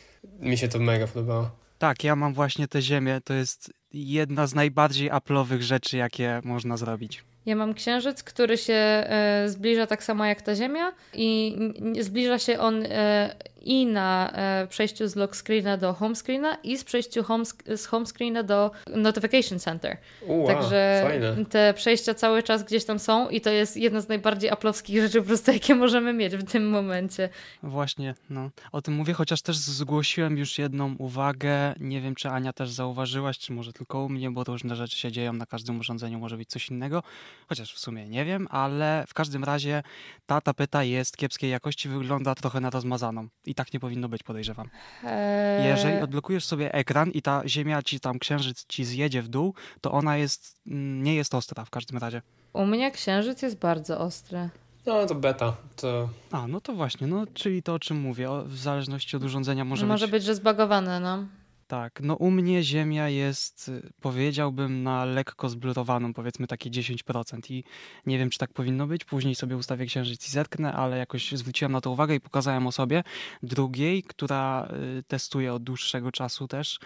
Mi 0.40 0.58
się 0.58 0.68
to 0.68 0.78
mega 0.78 1.06
podobało. 1.06 1.50
Tak, 1.78 2.04
ja 2.04 2.16
mam 2.16 2.34
właśnie 2.34 2.68
tę 2.68 2.82
ziemię. 2.82 3.20
To 3.24 3.34
jest 3.34 3.72
jedna 3.92 4.46
z 4.46 4.54
najbardziej 4.54 5.10
aplowych 5.10 5.62
rzeczy, 5.62 5.96
jakie 5.96 6.40
można 6.44 6.76
zrobić. 6.76 7.24
Ja 7.46 7.56
mam 7.56 7.74
księżyc, 7.74 8.22
który 8.22 8.58
się 8.58 8.74
e, 8.74 9.44
zbliża 9.46 9.86
tak 9.86 10.04
samo 10.04 10.24
jak 10.24 10.42
ta 10.42 10.54
Ziemia 10.54 10.92
i 11.14 11.56
zbliża 12.00 12.38
się 12.38 12.58
on 12.58 12.84
e, 12.86 13.36
i 13.68 13.86
na 13.86 14.30
e, 14.32 14.66
przejściu 14.66 15.08
z 15.08 15.16
lock 15.16 15.36
screena 15.36 15.76
do 15.76 15.92
home 15.92 16.14
screena 16.14 16.54
i 16.54 16.78
z 16.78 16.84
przejściu 16.84 17.24
home, 17.24 17.44
z 17.76 17.86
home 17.86 18.06
screena 18.06 18.42
do 18.42 18.70
notification 18.96 19.58
center. 19.58 19.96
Wow, 20.22 20.46
Także 20.46 21.00
fajne. 21.08 21.44
te 21.44 21.74
przejścia 21.74 22.14
cały 22.14 22.42
czas 22.42 22.64
gdzieś 22.64 22.84
tam 22.84 22.98
są 22.98 23.28
i 23.28 23.40
to 23.40 23.50
jest 23.50 23.76
jedna 23.76 24.00
z 24.00 24.08
najbardziej 24.08 24.50
aplowskich 24.50 25.00
rzeczy 25.02 25.20
po 25.20 25.26
prostu, 25.26 25.52
jakie 25.52 25.74
możemy 25.74 26.12
mieć 26.12 26.36
w 26.36 26.50
tym 26.50 26.70
momencie. 26.70 27.28
Właśnie, 27.62 28.14
no. 28.30 28.50
O 28.72 28.82
tym 28.82 28.94
mówię, 28.94 29.14
chociaż 29.14 29.42
też 29.42 29.56
zgłosiłem 29.56 30.38
już 30.38 30.58
jedną 30.58 30.94
uwagę. 30.98 31.74
Nie 31.80 32.00
wiem, 32.00 32.14
czy 32.14 32.28
Ania 32.28 32.52
też 32.52 32.70
zauważyłaś, 32.70 33.38
czy 33.38 33.52
może 33.52 33.72
tylko 33.72 34.04
u 34.04 34.08
mnie, 34.08 34.30
bo 34.30 34.44
różne 34.44 34.76
rzeczy 34.76 34.96
się 34.96 35.12
dzieją 35.12 35.32
na 35.32 35.46
każdym 35.46 35.80
urządzeniu, 35.80 36.18
może 36.18 36.36
być 36.36 36.48
coś 36.48 36.68
innego. 36.68 37.02
Chociaż 37.48 37.74
w 37.74 37.78
sumie 37.78 38.08
nie 38.08 38.24
wiem, 38.24 38.48
ale 38.50 39.04
w 39.08 39.14
każdym 39.14 39.44
razie 39.44 39.82
ta 40.26 40.40
tapeta 40.40 40.84
jest 40.84 41.16
kiepskiej 41.16 41.50
jakości, 41.50 41.88
wygląda 41.88 42.34
trochę 42.34 42.60
na 42.60 42.70
rozmazaną. 42.70 43.28
I 43.46 43.57
tak 43.58 43.72
nie 43.72 43.80
powinno 43.80 44.08
być, 44.08 44.22
podejrzewam. 44.22 44.68
Eee... 45.04 45.66
Jeżeli 45.66 46.02
odblokujesz 46.02 46.44
sobie 46.44 46.74
ekran 46.74 47.10
i 47.10 47.22
ta 47.22 47.42
ziemia 47.46 47.82
ci 47.82 48.00
tam, 48.00 48.18
księżyc 48.18 48.66
ci 48.66 48.84
zjedzie 48.84 49.22
w 49.22 49.28
dół, 49.28 49.54
to 49.80 49.92
ona 49.92 50.16
jest, 50.16 50.56
mm, 50.66 51.02
nie 51.02 51.14
jest 51.14 51.34
ostra 51.34 51.64
w 51.64 51.70
każdym 51.70 51.98
razie. 51.98 52.22
U 52.52 52.66
mnie 52.66 52.90
księżyc 52.90 53.42
jest 53.42 53.58
bardzo 53.58 53.98
ostry. 53.98 54.48
No 54.86 55.06
to 55.06 55.14
beta. 55.14 55.56
To... 55.76 56.08
A, 56.32 56.46
no 56.46 56.60
to 56.60 56.72
właśnie, 56.72 57.06
no 57.06 57.26
czyli 57.34 57.62
to 57.62 57.74
o 57.74 57.78
czym 57.78 57.96
mówię, 58.00 58.30
o, 58.30 58.44
w 58.44 58.56
zależności 58.56 59.16
od 59.16 59.24
urządzenia 59.24 59.64
może, 59.64 59.86
może 59.86 60.06
być... 60.06 60.12
Może 60.12 60.18
być, 60.18 60.24
że 60.24 60.34
zbagowane, 60.34 61.00
no. 61.00 61.24
Tak, 61.68 62.00
no 62.02 62.14
u 62.14 62.30
mnie 62.30 62.62
Ziemia 62.62 63.08
jest, 63.08 63.70
powiedziałbym, 64.00 64.82
na 64.82 65.04
lekko 65.04 65.48
zblurowaną, 65.48 66.14
powiedzmy 66.14 66.46
takie 66.46 66.70
10% 66.70 67.52
i 67.52 67.64
nie 68.06 68.18
wiem, 68.18 68.30
czy 68.30 68.38
tak 68.38 68.52
powinno 68.52 68.86
być. 68.86 69.04
Później 69.04 69.34
sobie 69.34 69.56
ustawię 69.56 69.86
księżyc 69.86 70.28
i 70.28 70.30
zetknę, 70.30 70.72
ale 70.72 70.98
jakoś 70.98 71.32
zwróciłem 71.32 71.72
na 71.72 71.80
to 71.80 71.90
uwagę 71.90 72.14
i 72.14 72.20
pokazałem 72.20 72.66
osobie 72.66 73.02
drugiej, 73.42 74.02
która 74.02 74.68
y, 74.98 75.02
testuje 75.02 75.54
od 75.54 75.62
dłuższego 75.62 76.12
czasu 76.12 76.48
też 76.48 76.78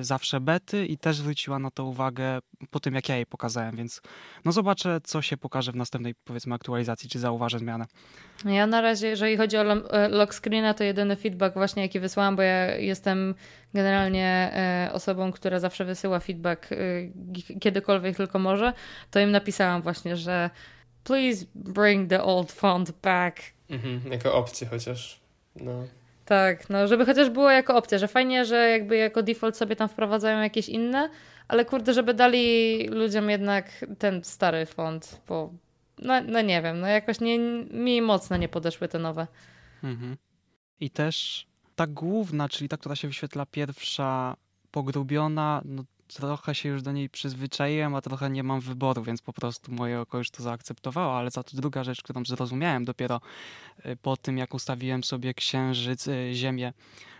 y, 0.00 0.04
zawsze 0.04 0.40
bety 0.40 0.86
i 0.86 0.98
też 0.98 1.16
zwróciła 1.16 1.58
na 1.58 1.70
to 1.70 1.84
uwagę 1.84 2.38
po 2.70 2.80
tym, 2.80 2.94
jak 2.94 3.08
ja 3.08 3.16
jej 3.16 3.26
pokazałem, 3.26 3.76
więc 3.76 4.02
no 4.44 4.52
zobaczę, 4.52 5.00
co 5.04 5.22
się 5.22 5.36
pokaże 5.36 5.72
w 5.72 5.76
następnej, 5.76 6.14
powiedzmy, 6.24 6.54
aktualizacji, 6.54 7.08
czy 7.08 7.18
zauważę 7.18 7.58
zmianę. 7.58 7.84
Ja 8.44 8.66
na 8.66 8.80
razie, 8.80 9.06
jeżeli 9.06 9.36
chodzi 9.36 9.56
o 9.56 9.62
e, 9.62 10.08
lock 10.08 10.34
screena, 10.34 10.74
to 10.74 10.84
jedyny 10.84 11.16
feedback 11.16 11.54
właśnie, 11.54 11.82
jaki 11.82 12.00
wysłałam, 12.00 12.36
bo 12.36 12.42
ja 12.42 12.76
jestem 12.76 13.34
generalnie 13.74 14.50
e, 14.54 14.90
osobą, 14.92 15.32
która 15.32 15.58
zawsze 15.58 15.84
wysyła 15.84 16.20
feedback 16.20 16.68
e, 16.72 16.76
kiedykolwiek 17.60 18.16
tylko 18.16 18.38
może, 18.38 18.72
to 19.10 19.20
im 19.20 19.30
napisałam 19.30 19.82
właśnie, 19.82 20.16
że 20.16 20.50
please 21.04 21.46
bring 21.54 22.10
the 22.10 22.22
old 22.22 22.52
font 22.52 22.90
back. 23.02 23.40
Mhm, 23.70 24.12
jako 24.12 24.34
opcję 24.34 24.66
chociaż. 24.66 25.20
No. 25.56 25.86
Tak, 26.24 26.70
no 26.70 26.88
żeby 26.88 27.06
chociaż 27.06 27.30
było 27.30 27.50
jako 27.50 27.76
opcja, 27.76 27.98
że 27.98 28.08
fajnie, 28.08 28.44
że 28.44 28.68
jakby 28.68 28.96
jako 28.96 29.22
default 29.22 29.56
sobie 29.56 29.76
tam 29.76 29.88
wprowadzają 29.88 30.42
jakieś 30.42 30.68
inne, 30.68 31.10
ale 31.48 31.64
kurde, 31.64 31.94
żeby 31.94 32.14
dali 32.14 32.86
ludziom 32.88 33.30
jednak 33.30 33.86
ten 33.98 34.24
stary 34.24 34.66
font, 34.66 35.20
bo 35.28 35.52
no, 35.98 36.20
no 36.20 36.40
nie 36.40 36.62
wiem, 36.62 36.80
no 36.80 36.86
jakoś 36.86 37.20
nie, 37.20 37.38
mi 37.70 38.02
mocno 38.02 38.36
nie 38.36 38.48
podeszły 38.48 38.88
te 38.88 38.98
nowe. 38.98 39.26
Mhm. 39.82 40.16
I 40.80 40.90
też 40.90 41.46
ta 41.82 41.86
główna, 41.86 42.48
czyli 42.48 42.68
ta, 42.68 42.76
która 42.76 42.96
się 42.96 43.08
wyświetla 43.08 43.46
pierwsza, 43.46 44.36
pogrubiona, 44.70 45.62
no 45.64 45.84
trochę 46.08 46.54
się 46.54 46.68
już 46.68 46.82
do 46.82 46.92
niej 46.92 47.10
przyzwyczaiłem, 47.10 47.94
a 47.94 48.00
trochę 48.00 48.30
nie 48.30 48.42
mam 48.42 48.60
wyboru, 48.60 49.02
więc 49.02 49.22
po 49.22 49.32
prostu 49.32 49.72
moje 49.72 50.00
oko 50.00 50.18
już 50.18 50.30
to 50.30 50.42
zaakceptowało, 50.42 51.18
ale 51.18 51.30
za 51.30 51.42
to 51.42 51.56
druga 51.56 51.84
rzecz, 51.84 52.02
którą 52.02 52.24
zrozumiałem 52.24 52.84
dopiero 52.84 53.20
y, 53.86 53.96
po 53.96 54.16
tym, 54.16 54.38
jak 54.38 54.54
ustawiłem 54.54 55.04
sobie 55.04 55.34
księżyc, 55.34 56.08
y, 56.08 56.30
ziemię 56.34 56.72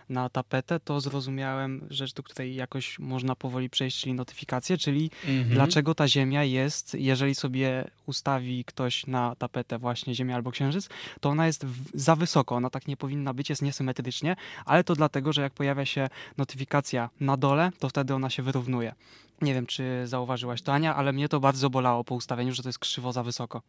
na 0.09 0.29
tapetę, 0.29 0.79
to 0.79 1.01
zrozumiałem 1.01 1.87
rzecz, 1.89 2.13
do 2.13 2.23
której 2.23 2.55
jakoś 2.55 2.99
można 2.99 3.35
powoli 3.35 3.69
przejść, 3.69 4.01
czyli 4.01 4.13
notyfikacje, 4.13 4.77
czyli 4.77 5.11
mhm. 5.27 5.49
dlaczego 5.49 5.95
ta 5.95 6.07
Ziemia 6.07 6.43
jest, 6.43 6.93
jeżeli 6.93 7.35
sobie 7.35 7.91
ustawi 8.05 8.65
ktoś 8.65 9.07
na 9.07 9.35
tapetę 9.35 9.79
właśnie 9.79 10.15
Ziemię 10.15 10.35
albo 10.35 10.51
Księżyc, 10.51 10.89
to 11.21 11.29
ona 11.29 11.47
jest 11.47 11.65
za 11.93 12.15
wysoko, 12.15 12.55
ona 12.55 12.69
tak 12.69 12.87
nie 12.87 12.97
powinna 12.97 13.33
być, 13.33 13.49
jest 13.49 13.61
niesymetrycznie, 13.61 14.35
ale 14.65 14.83
to 14.83 14.95
dlatego, 14.95 15.33
że 15.33 15.41
jak 15.41 15.53
pojawia 15.53 15.85
się 15.85 16.09
notyfikacja 16.37 17.09
na 17.19 17.37
dole, 17.37 17.71
to 17.79 17.89
wtedy 17.89 18.15
ona 18.15 18.29
się 18.29 18.43
wyrównuje. 18.43 18.95
Nie 19.41 19.53
wiem, 19.53 19.65
czy 19.65 20.07
zauważyłaś 20.07 20.61
to, 20.61 20.73
Ania, 20.73 20.95
ale 20.95 21.13
mnie 21.13 21.29
to 21.29 21.39
bardzo 21.39 21.69
bolało 21.69 22.03
po 22.03 22.15
ustawieniu, 22.15 22.53
że 22.53 22.63
to 22.63 22.69
jest 22.69 22.79
krzywo 22.79 23.11
za 23.11 23.23
wysoko. 23.23 23.61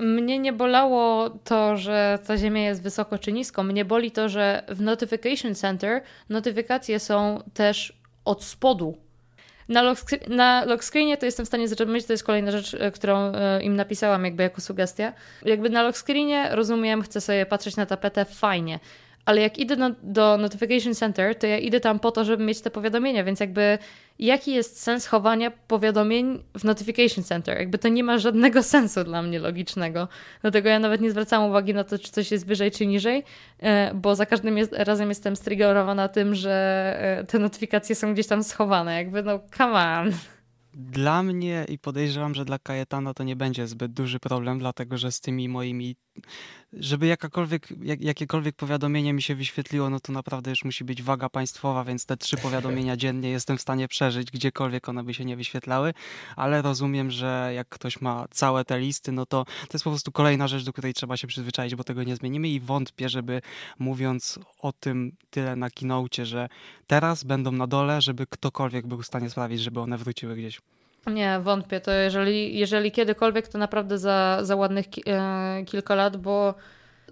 Mnie 0.00 0.38
nie 0.38 0.52
bolało 0.52 1.30
to, 1.30 1.76
że 1.76 2.18
ta 2.26 2.36
ziemia 2.36 2.62
jest 2.62 2.82
wysoko 2.82 3.18
czy 3.18 3.32
nisko. 3.32 3.62
Mnie 3.62 3.84
boli 3.84 4.10
to, 4.10 4.28
że 4.28 4.62
w 4.68 4.80
Notification 4.80 5.54
Center 5.54 6.02
notyfikacje 6.28 7.00
są 7.00 7.42
też 7.54 7.92
od 8.24 8.44
spodu. 8.44 8.96
Na 9.68 9.82
lock, 9.82 10.10
na 10.28 10.66
to 11.18 11.26
jestem 11.26 11.46
w 11.46 11.48
stanie 11.48 11.68
zrozumieć, 11.68 12.06
to 12.06 12.12
jest 12.12 12.24
kolejna 12.24 12.50
rzecz, 12.50 12.74
e, 12.74 12.90
którą 12.90 13.16
e, 13.18 13.62
im 13.62 13.76
napisałam 13.76 14.24
jakby 14.24 14.42
jako 14.42 14.60
sugestia. 14.60 15.12
Jakby 15.44 15.70
na 15.70 15.82
lock 15.82 15.98
screenie 15.98 16.48
rozumiem, 16.50 17.02
chcę 17.02 17.20
sobie 17.20 17.46
patrzeć 17.46 17.76
na 17.76 17.86
tapetę, 17.86 18.24
fajnie 18.24 18.78
ale 19.24 19.40
jak 19.40 19.58
idę 19.58 19.94
do 20.02 20.38
Notification 20.38 20.94
Center, 20.94 21.38
to 21.38 21.46
ja 21.46 21.58
idę 21.58 21.80
tam 21.80 21.98
po 21.98 22.10
to, 22.10 22.24
żeby 22.24 22.44
mieć 22.44 22.60
te 22.60 22.70
powiadomienia, 22.70 23.24
więc 23.24 23.40
jakby 23.40 23.78
jaki 24.18 24.52
jest 24.52 24.82
sens 24.82 25.06
chowania 25.06 25.50
powiadomień 25.50 26.42
w 26.58 26.64
Notification 26.64 27.24
Center? 27.24 27.58
Jakby 27.58 27.78
to 27.78 27.88
nie 27.88 28.04
ma 28.04 28.18
żadnego 28.18 28.62
sensu 28.74 29.04
dla 29.04 29.22
mnie 29.22 29.38
logicznego. 29.38 30.08
Dlatego 30.40 30.68
ja 30.68 30.78
nawet 30.78 31.00
nie 31.00 31.10
zwracam 31.10 31.44
uwagi 31.44 31.74
na 31.74 31.84
to, 31.84 31.98
czy 31.98 32.12
coś 32.12 32.30
jest 32.30 32.46
wyżej, 32.46 32.70
czy 32.70 32.86
niżej, 32.86 33.22
e, 33.58 33.94
bo 33.94 34.14
za 34.14 34.26
każdym 34.26 34.58
jest, 34.58 34.72
razem 34.72 35.08
jestem 35.08 35.36
striggerowana 35.36 36.08
tym, 36.08 36.34
że 36.34 36.96
e, 36.98 37.24
te 37.24 37.38
notyfikacje 37.38 37.94
są 37.94 38.12
gdzieś 38.12 38.26
tam 38.26 38.44
schowane. 38.44 38.94
Jakby 38.94 39.22
no, 39.22 39.40
come 39.56 40.00
on. 40.00 40.12
Dla 40.74 41.22
mnie 41.22 41.66
i 41.68 41.78
podejrzewam, 41.78 42.34
że 42.34 42.44
dla 42.44 42.58
Kajetana 42.58 43.14
to 43.14 43.24
nie 43.24 43.36
będzie 43.36 43.66
zbyt 43.66 43.92
duży 43.92 44.20
problem, 44.20 44.58
dlatego 44.58 44.98
że 44.98 45.12
z 45.12 45.20
tymi 45.20 45.48
moimi 45.48 45.96
żeby 46.72 47.06
jakakolwiek, 47.06 47.68
jak, 47.82 48.00
jakiekolwiek 48.00 48.56
powiadomienie 48.56 49.12
mi 49.12 49.22
się 49.22 49.34
wyświetliło, 49.34 49.90
no 49.90 50.00
to 50.00 50.12
naprawdę 50.12 50.50
już 50.50 50.64
musi 50.64 50.84
być 50.84 51.02
waga 51.02 51.28
państwowa, 51.28 51.84
więc 51.84 52.06
te 52.06 52.16
trzy 52.16 52.36
powiadomienia 52.36 52.96
dziennie 53.02 53.30
jestem 53.30 53.58
w 53.58 53.60
stanie 53.60 53.88
przeżyć, 53.88 54.30
gdziekolwiek 54.30 54.88
one 54.88 55.04
by 55.04 55.14
się 55.14 55.24
nie 55.24 55.36
wyświetlały, 55.36 55.94
ale 56.36 56.62
rozumiem, 56.62 57.10
że 57.10 57.52
jak 57.54 57.68
ktoś 57.68 58.00
ma 58.00 58.26
całe 58.30 58.64
te 58.64 58.80
listy, 58.80 59.12
no 59.12 59.26
to 59.26 59.44
to 59.44 59.72
jest 59.72 59.84
po 59.84 59.90
prostu 59.90 60.12
kolejna 60.12 60.48
rzecz, 60.48 60.64
do 60.64 60.72
której 60.72 60.94
trzeba 60.94 61.16
się 61.16 61.26
przyzwyczaić, 61.26 61.74
bo 61.74 61.84
tego 61.84 62.02
nie 62.02 62.16
zmienimy 62.16 62.48
i 62.48 62.60
wątpię, 62.60 63.08
żeby 63.08 63.42
mówiąc 63.78 64.38
o 64.58 64.72
tym 64.72 65.12
tyle 65.30 65.56
na 65.56 65.70
keynote, 65.70 66.26
że 66.26 66.48
teraz 66.86 67.24
będą 67.24 67.52
na 67.52 67.66
dole, 67.66 68.00
żeby 68.00 68.26
ktokolwiek 68.26 68.86
był 68.86 69.02
w 69.02 69.06
stanie 69.06 69.30
sprawić, 69.30 69.60
żeby 69.60 69.80
one 69.80 69.98
wróciły 69.98 70.36
gdzieś. 70.36 70.60
Nie, 71.06 71.40
wątpię. 71.40 71.80
To 71.80 71.90
jeżeli, 71.90 72.58
jeżeli 72.58 72.92
kiedykolwiek, 72.92 73.48
to 73.48 73.58
naprawdę 73.58 73.98
za, 73.98 74.38
za 74.42 74.56
ładnych 74.56 74.86
e, 75.06 75.64
kilka 75.66 75.94
lat, 75.94 76.16
bo 76.16 76.54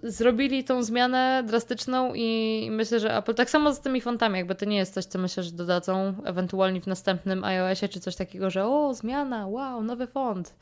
zrobili 0.03 0.63
tą 0.63 0.83
zmianę 0.83 1.43
drastyczną 1.47 2.13
i 2.15 2.67
myślę, 2.71 2.99
że 2.99 3.17
Apple 3.17 3.33
tak 3.33 3.49
samo 3.49 3.73
z 3.73 3.81
tymi 3.81 4.01
fontami, 4.01 4.37
jakby 4.37 4.55
to 4.55 4.65
nie 4.65 4.77
jest 4.77 4.93
coś, 4.93 5.05
co 5.05 5.19
myślę, 5.19 5.43
że 5.43 5.51
dodadzą 5.51 6.13
ewentualnie 6.25 6.81
w 6.81 6.87
następnym 6.87 7.43
iOSie, 7.43 7.89
czy 7.89 7.99
coś 7.99 8.15
takiego, 8.15 8.49
że 8.49 8.65
o, 8.65 8.93
zmiana, 8.93 9.47
wow, 9.47 9.83
nowy 9.83 10.07
font. 10.07 10.55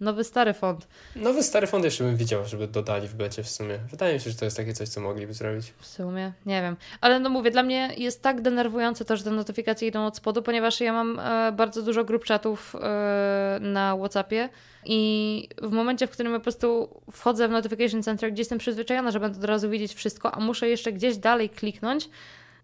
Nowy 0.00 0.24
stary 0.24 0.52
font. 0.54 0.88
Nowy 1.16 1.42
stary 1.42 1.66
font 1.66 1.84
jeszcze 1.84 2.04
bym 2.04 2.16
widział, 2.16 2.46
żeby 2.46 2.68
dodali 2.68 3.08
w 3.08 3.14
becie 3.14 3.42
w 3.42 3.48
sumie. 3.48 3.78
Wydaje 3.90 4.14
mi 4.14 4.20
się, 4.20 4.30
że 4.30 4.36
to 4.36 4.44
jest 4.44 4.56
takie 4.56 4.74
coś, 4.74 4.88
co 4.88 5.00
mogliby 5.00 5.34
zrobić. 5.34 5.72
W 5.78 5.86
sumie, 5.86 6.32
nie 6.46 6.62
wiem. 6.62 6.76
Ale 7.00 7.20
no 7.20 7.30
mówię, 7.30 7.50
dla 7.50 7.62
mnie 7.62 7.94
jest 7.96 8.22
tak 8.22 8.40
denerwujące 8.40 9.04
to, 9.04 9.16
że 9.16 9.24
te 9.24 9.30
notyfikacje 9.30 9.88
idą 9.88 10.06
od 10.06 10.16
spodu, 10.16 10.42
ponieważ 10.42 10.80
ja 10.80 10.92
mam 10.92 11.20
e, 11.20 11.52
bardzo 11.52 11.82
dużo 11.82 12.04
grup 12.04 12.24
chatów 12.24 12.76
e, 12.76 13.58
na 13.60 13.96
Whatsappie 13.96 14.48
i 14.84 15.48
w 15.62 15.70
momencie, 15.70 16.06
w 16.06 16.10
którym 16.10 16.32
po 16.32 16.40
prostu 16.40 16.88
wchodzę 17.12 17.48
w 17.48 17.50
Notification 17.50 18.02
Center, 18.02 18.32
gdzie 18.32 18.40
jestem 18.40 18.58
przyzwyczajona, 18.58 19.10
że 19.10 19.20
będę 19.20 19.38
od 19.38 19.44
razu 19.44 19.70
widzieć 19.70 19.94
wszystko, 19.94 20.32
a 20.34 20.40
muszę 20.40 20.68
jeszcze 20.68 20.92
gdzieś 20.92 21.16
dalej 21.16 21.50
kliknąć, 21.50 22.08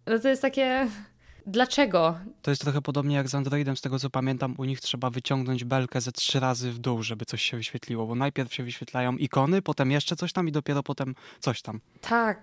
no 0.06 0.18
to 0.18 0.28
jest 0.28 0.42
takie 0.42 0.88
Dlaczego? 1.46 2.18
To 2.42 2.50
jest 2.50 2.62
trochę 2.62 2.82
podobnie 2.82 3.16
jak 3.16 3.28
z 3.28 3.34
Androidem, 3.34 3.76
z 3.76 3.80
tego 3.80 3.98
co 3.98 4.10
pamiętam, 4.10 4.54
u 4.58 4.64
nich 4.64 4.80
trzeba 4.80 5.10
wyciągnąć 5.10 5.64
belkę 5.64 6.00
ze 6.00 6.12
trzy 6.12 6.40
razy 6.40 6.72
w 6.72 6.78
dół, 6.78 7.02
żeby 7.02 7.24
coś 7.24 7.42
się 7.42 7.56
wyświetliło, 7.56 8.06
bo 8.06 8.14
najpierw 8.14 8.54
się 8.54 8.62
wyświetlają 8.62 9.16
ikony, 9.16 9.62
potem 9.62 9.90
jeszcze 9.90 10.16
coś 10.16 10.32
tam 10.32 10.48
i 10.48 10.52
dopiero 10.52 10.82
potem 10.82 11.14
coś 11.40 11.62
tam. 11.62 11.80
Tak. 12.00 12.42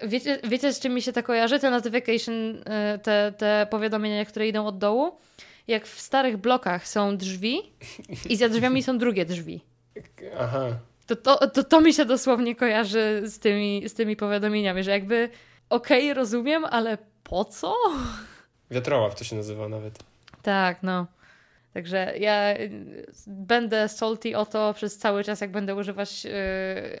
Wiecie, 0.00 0.40
wiecie 0.44 0.72
z 0.72 0.80
czym 0.80 0.94
mi 0.94 1.02
się 1.02 1.12
to 1.12 1.22
kojarzy? 1.22 1.60
Te 1.60 1.70
notification, 1.70 2.34
y, 2.34 2.62
te, 3.02 3.32
te 3.38 3.66
powiadomienia, 3.70 4.24
które 4.24 4.48
idą 4.48 4.66
od 4.66 4.78
dołu? 4.78 5.18
Jak 5.68 5.86
w 5.86 6.00
starych 6.00 6.36
blokach 6.36 6.88
są 6.88 7.16
drzwi 7.16 7.62
i 8.28 8.36
za 8.36 8.48
drzwiami 8.48 8.82
są 8.82 8.98
drugie 8.98 9.24
drzwi. 9.24 9.60
Aha. 10.40 10.66
To, 11.06 11.16
to, 11.16 11.50
to, 11.50 11.64
to 11.64 11.80
mi 11.80 11.94
się 11.94 12.04
dosłownie 12.04 12.56
kojarzy 12.56 13.22
z 13.24 13.38
tymi, 13.38 13.88
z 13.88 13.94
tymi 13.94 14.16
powiadomieniami, 14.16 14.82
że 14.82 14.90
jakby 14.90 15.30
okej, 15.70 16.04
okay, 16.04 16.14
rozumiem, 16.14 16.64
ale 16.64 16.98
po 17.22 17.44
co? 17.44 17.74
Wiatrołap 18.70 19.14
to 19.14 19.24
się 19.24 19.36
nazywa 19.36 19.68
nawet. 19.68 19.98
Tak, 20.42 20.82
no. 20.82 21.06
Także 21.74 22.18
ja 22.18 22.54
y, 22.54 22.70
będę 23.26 23.88
salty 23.88 24.36
o 24.36 24.46
to 24.46 24.74
przez 24.74 24.98
cały 24.98 25.24
czas, 25.24 25.40
jak 25.40 25.50
będę 25.50 25.74
używać 25.74 26.24
yy, 26.24 26.30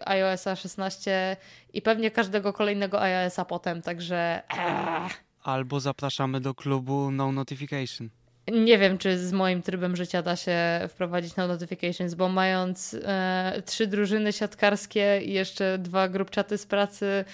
iOSa 0.04 0.56
16 0.56 1.36
i 1.72 1.82
pewnie 1.82 2.10
każdego 2.10 2.52
kolejnego 2.52 3.02
iOSa 3.02 3.44
potem, 3.44 3.82
także. 3.82 4.42
Aah. 4.48 5.12
Albo 5.42 5.80
zapraszamy 5.80 6.40
do 6.40 6.54
klubu 6.54 7.10
No 7.10 7.32
Notification. 7.32 8.08
Nie 8.52 8.78
wiem, 8.78 8.98
czy 8.98 9.18
z 9.18 9.32
moim 9.32 9.62
trybem 9.62 9.96
życia 9.96 10.22
da 10.22 10.36
się 10.36 10.58
wprowadzić 10.88 11.36
No 11.36 11.48
Notifications, 11.48 12.14
bo 12.14 12.28
mając 12.28 12.96
e, 13.04 13.62
trzy 13.66 13.86
drużyny 13.86 14.32
siatkarskie 14.32 15.20
i 15.24 15.32
jeszcze 15.32 15.78
dwa 15.78 16.08
grupczaty 16.08 16.58
z 16.58 16.66
pracy, 16.66 17.24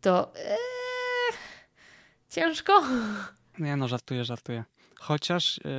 to 0.00 0.34
e, 0.34 0.56
ciężko. 2.30 2.82
Nie 3.58 3.76
no, 3.76 3.88
żartuję, 3.88 4.24
żartuję. 4.24 4.64
Chociaż 5.00 5.60
yy, 5.64 5.70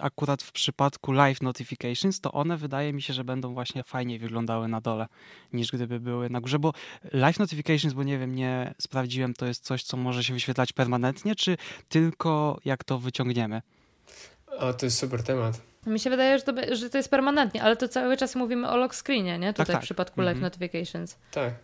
akurat 0.00 0.42
w 0.42 0.52
przypadku 0.52 1.12
live 1.12 1.42
notifications, 1.42 2.20
to 2.20 2.32
one 2.32 2.56
wydaje 2.56 2.92
mi 2.92 3.02
się, 3.02 3.12
że 3.12 3.24
będą 3.24 3.54
właśnie 3.54 3.82
fajniej 3.82 4.18
wyglądały 4.18 4.68
na 4.68 4.80
dole, 4.80 5.06
niż 5.52 5.72
gdyby 5.72 6.00
były 6.00 6.30
na 6.30 6.40
górze, 6.40 6.58
bo 6.58 6.72
live 7.12 7.38
notifications, 7.38 7.94
bo 7.94 8.02
nie 8.02 8.18
wiem, 8.18 8.34
nie 8.34 8.74
sprawdziłem, 8.78 9.34
to 9.34 9.46
jest 9.46 9.64
coś, 9.64 9.82
co 9.82 9.96
może 9.96 10.24
się 10.24 10.34
wyświetlać 10.34 10.72
permanentnie, 10.72 11.34
czy 11.34 11.56
tylko 11.88 12.58
jak 12.64 12.84
to 12.84 12.98
wyciągniemy? 12.98 13.62
O, 14.46 14.72
to 14.72 14.86
jest 14.86 14.98
super 14.98 15.22
temat. 15.22 15.60
Mi 15.86 16.00
się 16.00 16.10
wydaje, 16.10 16.38
że 16.38 16.44
to, 16.44 16.76
że 16.76 16.90
to 16.90 16.96
jest 16.96 17.10
permanentnie, 17.10 17.62
ale 17.62 17.76
to 17.76 17.88
cały 17.88 18.16
czas 18.16 18.36
mówimy 18.36 18.68
o 18.68 18.76
lock 18.76 18.94
screenie, 18.94 19.38
nie? 19.38 19.52
Tutaj 19.52 19.66
tak, 19.66 19.74
tak. 19.74 19.82
w 19.82 19.84
przypadku 19.84 20.20
live 20.20 20.36
mm 20.36 20.50
-hmm. 20.50 20.58
notifications. 20.60 21.18
Tak. 21.30 21.54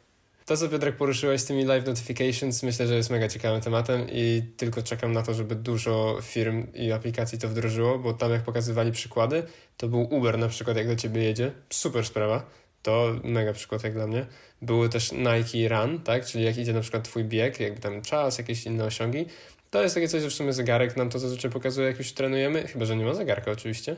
To, 0.46 0.56
co 0.56 0.68
Piotrek 0.68 0.96
poruszyłeś 0.96 1.40
z 1.40 1.44
tymi 1.44 1.64
live 1.64 1.86
notifications, 1.86 2.62
myślę, 2.62 2.86
że 2.86 2.94
jest 2.94 3.10
mega 3.10 3.28
ciekawym 3.28 3.60
tematem 3.60 4.06
i 4.12 4.42
tylko 4.56 4.82
czekam 4.82 5.12
na 5.12 5.22
to, 5.22 5.34
żeby 5.34 5.54
dużo 5.54 6.18
firm 6.22 6.66
i 6.74 6.92
aplikacji 6.92 7.38
to 7.38 7.48
wdrożyło, 7.48 7.98
bo 7.98 8.12
tam 8.12 8.32
jak 8.32 8.42
pokazywali 8.42 8.92
przykłady, 8.92 9.42
to 9.76 9.88
był 9.88 10.14
Uber 10.14 10.38
na 10.38 10.48
przykład, 10.48 10.76
jak 10.76 10.86
do 10.86 10.96
ciebie 10.96 11.22
jedzie. 11.22 11.52
Super 11.70 12.06
sprawa. 12.06 12.46
To 12.82 13.14
mega 13.24 13.52
przykład 13.52 13.84
jak 13.84 13.92
dla 13.92 14.06
mnie. 14.06 14.26
Były 14.62 14.88
też 14.88 15.12
Nike 15.12 15.68
Run, 15.68 16.00
tak? 16.00 16.26
Czyli 16.26 16.44
jak 16.44 16.58
idzie 16.58 16.72
na 16.72 16.80
przykład 16.80 17.04
twój 17.04 17.24
bieg, 17.24 17.60
jakby 17.60 17.80
tam 17.80 18.02
czas, 18.02 18.38
jakieś 18.38 18.66
inne 18.66 18.84
osiągi. 18.84 19.26
To 19.70 19.82
jest 19.82 19.94
takie 19.94 20.08
coś, 20.08 20.22
że 20.22 20.30
w 20.30 20.34
sumie 20.34 20.52
zegarek 20.52 20.96
nam 20.96 21.10
to 21.10 21.18
zazwyczaj 21.18 21.50
pokazuje, 21.50 21.86
jak 21.86 21.98
już 21.98 22.12
trenujemy, 22.12 22.68
chyba, 22.68 22.84
że 22.84 22.96
nie 22.96 23.04
ma 23.04 23.14
zegarka 23.14 23.50
oczywiście. 23.50 23.96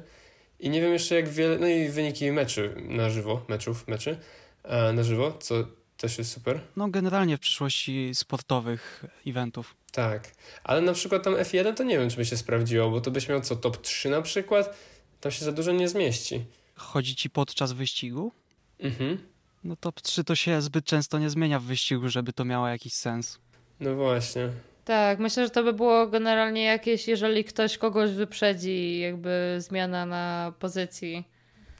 I 0.60 0.70
nie 0.70 0.80
wiem 0.80 0.92
jeszcze 0.92 1.14
jak 1.14 1.28
wiele, 1.28 1.58
no 1.58 1.66
i 1.66 1.88
wyniki 1.88 2.32
meczy 2.32 2.74
na 2.88 3.10
żywo, 3.10 3.44
meczów, 3.48 3.88
meczy 3.88 4.18
e, 4.64 4.92
na 4.92 5.02
żywo, 5.02 5.32
co 5.40 5.54
też 5.96 6.18
jest 6.18 6.32
super. 6.32 6.60
No 6.76 6.88
generalnie 6.88 7.36
w 7.36 7.40
przyszłości 7.40 8.10
sportowych 8.14 9.04
eventów. 9.26 9.76
Tak, 9.92 10.32
ale 10.64 10.80
na 10.80 10.92
przykład 10.92 11.22
tam 11.22 11.34
F1 11.34 11.74
to 11.74 11.84
nie 11.84 11.98
wiem, 11.98 12.10
czy 12.10 12.16
by 12.16 12.24
się 12.24 12.36
sprawdziło, 12.36 12.90
bo 12.90 13.00
to 13.00 13.10
byś 13.10 13.28
miał 13.28 13.40
co, 13.40 13.56
top 13.56 13.82
3 13.82 14.10
na 14.10 14.22
przykład? 14.22 14.76
Tam 15.20 15.32
się 15.32 15.44
za 15.44 15.52
dużo 15.52 15.72
nie 15.72 15.88
zmieści. 15.88 16.44
Chodzi 16.74 17.16
ci 17.16 17.30
podczas 17.30 17.72
wyścigu? 17.72 18.32
Mhm. 18.78 19.18
No 19.64 19.76
top 19.76 20.00
3 20.00 20.24
to 20.24 20.34
się 20.34 20.62
zbyt 20.62 20.84
często 20.84 21.18
nie 21.18 21.30
zmienia 21.30 21.60
w 21.60 21.62
wyścigu, 21.62 22.08
żeby 22.08 22.32
to 22.32 22.44
miało 22.44 22.68
jakiś 22.68 22.92
sens. 22.92 23.38
No 23.80 23.94
właśnie. 23.94 24.48
Tak, 24.84 25.18
myślę, 25.18 25.44
że 25.44 25.50
to 25.50 25.62
by 25.62 25.72
było 25.72 26.06
generalnie 26.06 26.64
jakieś, 26.64 27.08
jeżeli 27.08 27.44
ktoś 27.44 27.78
kogoś 27.78 28.10
wyprzedzi, 28.10 28.98
jakby 28.98 29.56
zmiana 29.58 30.06
na 30.06 30.52
pozycji. 30.58 31.24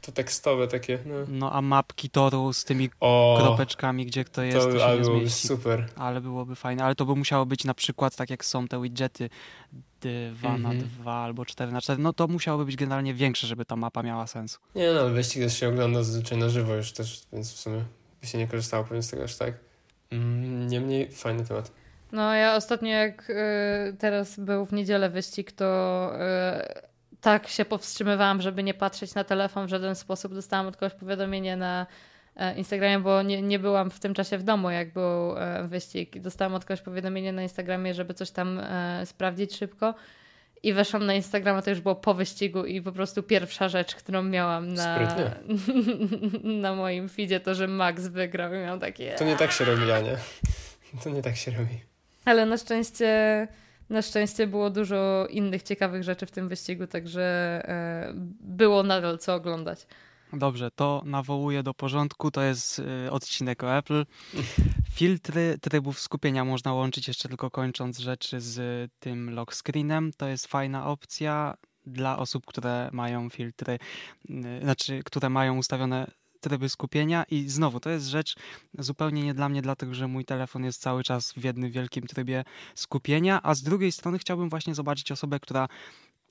To 0.07 0.13
tekstowe 0.13 0.69
takie. 0.69 0.99
No, 1.07 1.15
no 1.29 1.53
a 1.53 1.63
mapki 1.63 2.11
toru 2.11 2.53
z 2.53 2.65
tymi 2.65 2.91
o, 3.01 3.39
kropeczkami, 3.41 4.07
gdzie 4.07 4.25
kto 4.25 4.43
jest, 4.43 4.67
to, 4.67 4.73
to 4.73 4.79
się 4.79 4.99
nie 4.99 5.05
zmieści. 5.05 5.49
super. 5.49 5.87
Ale 5.97 6.21
byłoby 6.21 6.55
fajne. 6.55 6.85
Ale 6.85 6.95
to 6.95 7.05
by 7.05 7.17
musiało 7.17 7.47
być 7.47 7.65
na 7.65 7.75
przykład 7.75 8.17
tak 8.17 8.31
jak 8.31 8.45
są 8.45 8.69
te 8.69 8.83
widgety 8.83 9.31
2 10.01 10.49
mm 10.49 10.63
-hmm. 10.63 10.63
na 10.63 10.75
2 10.75 11.13
albo 11.13 11.45
4 11.45 11.73
na 11.73 11.81
4. 11.81 12.03
No 12.03 12.13
to 12.13 12.29
musiałoby 12.29 12.65
być 12.65 12.77
generalnie 12.77 13.15
większe, 13.15 13.47
żeby 13.47 13.65
ta 13.65 13.77
mapa 13.77 14.03
miała 14.03 14.27
sens. 14.27 14.59
Nie 14.75 14.93
no, 14.93 15.09
wyścig 15.09 15.43
też 15.43 15.59
się 15.59 15.69
ogląda 15.69 16.03
zazwyczaj 16.03 16.39
na 16.39 16.49
żywo 16.49 16.75
już 16.75 16.93
też, 16.93 17.23
więc 17.33 17.53
w 17.53 17.59
sumie 17.59 17.85
by 18.21 18.27
się 18.27 18.39
nie 18.39 18.49
korzystało 18.49 18.85
pewnie 18.85 19.03
z 19.03 19.11
tego 19.11 19.25
aż 19.25 19.37
tak. 19.37 19.55
Mm, 20.11 20.69
niemniej 20.69 21.13
fajny 21.13 21.45
temat. 21.45 21.73
No 22.13 22.35
ja 22.35 22.57
ostatnio 22.57 22.91
jak 22.91 23.31
y, 23.31 23.35
teraz 23.99 24.41
był 24.41 24.67
w 24.67 24.73
niedzielę 24.73 25.11
wyścig, 25.11 25.53
to 25.53 26.11
y, 26.15 26.96
tak 27.27 27.49
się 27.49 27.65
powstrzymywałam, 27.65 28.43
żeby 28.43 28.63
nie 28.63 28.75
patrzeć 28.75 29.15
na 29.15 29.25
telefon 29.25 29.67
w 29.67 29.69
żaden 29.69 29.95
sposób. 29.95 30.35
Dostałam 30.35 30.67
od 30.67 30.77
kogoś 30.77 30.95
powiadomienie 30.95 31.57
na 31.57 31.87
e, 32.37 32.55
Instagramie, 32.55 32.99
bo 32.99 33.23
nie, 33.23 33.43
nie 33.43 33.59
byłam 33.59 33.91
w 33.91 34.01
tym 34.01 34.15
czasie 34.15 34.39
w 34.39 34.43
domu, 34.43 34.71
jak 34.71 34.93
był 34.93 35.39
e, 35.39 35.69
wyścig. 35.69 36.21
Dostałam 36.21 36.55
od 36.55 36.65
kogoś 36.65 36.81
powiadomienie 36.81 37.33
na 37.33 37.43
Instagramie, 37.43 37.95
żeby 37.95 38.15
coś 38.15 38.31
tam 38.31 38.59
e, 38.59 39.07
sprawdzić 39.07 39.57
szybko. 39.57 39.95
I 40.63 40.73
weszłam 40.73 41.07
na 41.07 41.15
Instagrama, 41.15 41.63
to 41.63 41.71
już 41.71 41.81
było 41.81 41.95
po 41.95 42.15
wyścigu 42.15 42.65
i 42.65 42.83
po 42.83 42.93
prostu 42.93 43.23
pierwsza 43.23 43.69
rzecz, 43.69 43.95
którą 43.95 44.23
miałam 44.23 44.75
na, 44.75 44.99
na 46.63 46.75
moim 46.75 47.09
feedzie, 47.09 47.41
to, 47.41 47.55
że 47.55 47.69
Max 47.69 48.07
wygrał 48.07 48.55
i 48.55 48.59
miał 48.59 48.79
takie... 48.79 49.15
To 49.15 49.25
nie 49.25 49.37
tak 49.37 49.53
się 49.53 49.65
robi, 49.65 49.83
nie? 49.83 50.17
To 51.05 51.11
nie 51.11 51.23
tak 51.23 51.37
się 51.37 51.51
robi. 51.51 51.81
Ale 52.25 52.47
na 52.47 52.57
szczęście, 52.57 53.49
na 53.91 54.03
szczęście 54.03 54.47
było 54.47 54.71
dużo 54.71 55.27
innych 55.31 55.63
ciekawych 55.63 56.03
rzeczy 56.03 56.27
w 56.27 56.31
tym 56.31 56.49
wyścigu, 56.49 56.87
także 56.87 57.23
e, 57.69 58.13
było 58.41 58.83
nadal 58.83 59.19
co 59.19 59.35
oglądać. 59.35 59.87
Dobrze, 60.33 60.71
to 60.71 61.03
nawołuję 61.05 61.63
do 61.63 61.75
porządku. 61.75 62.31
To 62.31 62.43
jest 62.43 62.79
y, 62.79 63.11
odcinek 63.11 63.65
o 63.65 63.77
Apple. 63.77 64.07
Filtry 64.99 65.59
trybów 65.63 66.01
skupienia 66.01 66.45
można 66.45 66.73
łączyć 66.73 67.09
jeszcze 67.09 67.29
tylko 67.29 67.51
kończąc 67.51 67.99
rzeczy 67.99 68.41
z 68.41 68.91
tym 69.01 69.35
lock 69.35 69.55
screenem. 69.55 70.11
To 70.17 70.29
jest 70.29 70.47
fajna 70.47 70.87
opcja 70.87 71.55
dla 71.87 72.19
osób, 72.19 72.47
które 72.47 72.91
mają 72.93 73.31
filtry, 73.31 73.79
znaczy, 74.63 75.03
które 75.05 75.31
mają 75.31 75.59
ustawione 75.59 76.11
tryby 76.41 76.69
skupienia 76.69 77.25
i 77.31 77.49
znowu 77.49 77.81
to 77.81 77.91
jest 77.91 78.07
rzecz 78.07 78.37
zupełnie 78.79 79.23
nie 79.23 79.35
dla 79.35 79.49
mnie, 79.49 79.63
dlatego 79.63 79.95
że 79.95 80.09
mój 80.09 80.25
telefon 80.25 80.65
jest 80.65 80.81
cały 80.81 81.05
czas 81.05 81.33
w 81.33 81.45
jednym 81.45 81.71
wielkim 81.71 82.07
trybie 82.07 82.45
skupienia, 82.75 83.41
a 83.43 83.55
z 83.55 83.63
drugiej 83.63 83.93
strony 83.93 84.19
chciałbym 84.19 84.49
właśnie 84.49 84.75
zobaczyć 84.75 85.13
osobę, 85.13 85.41
która 85.41 85.69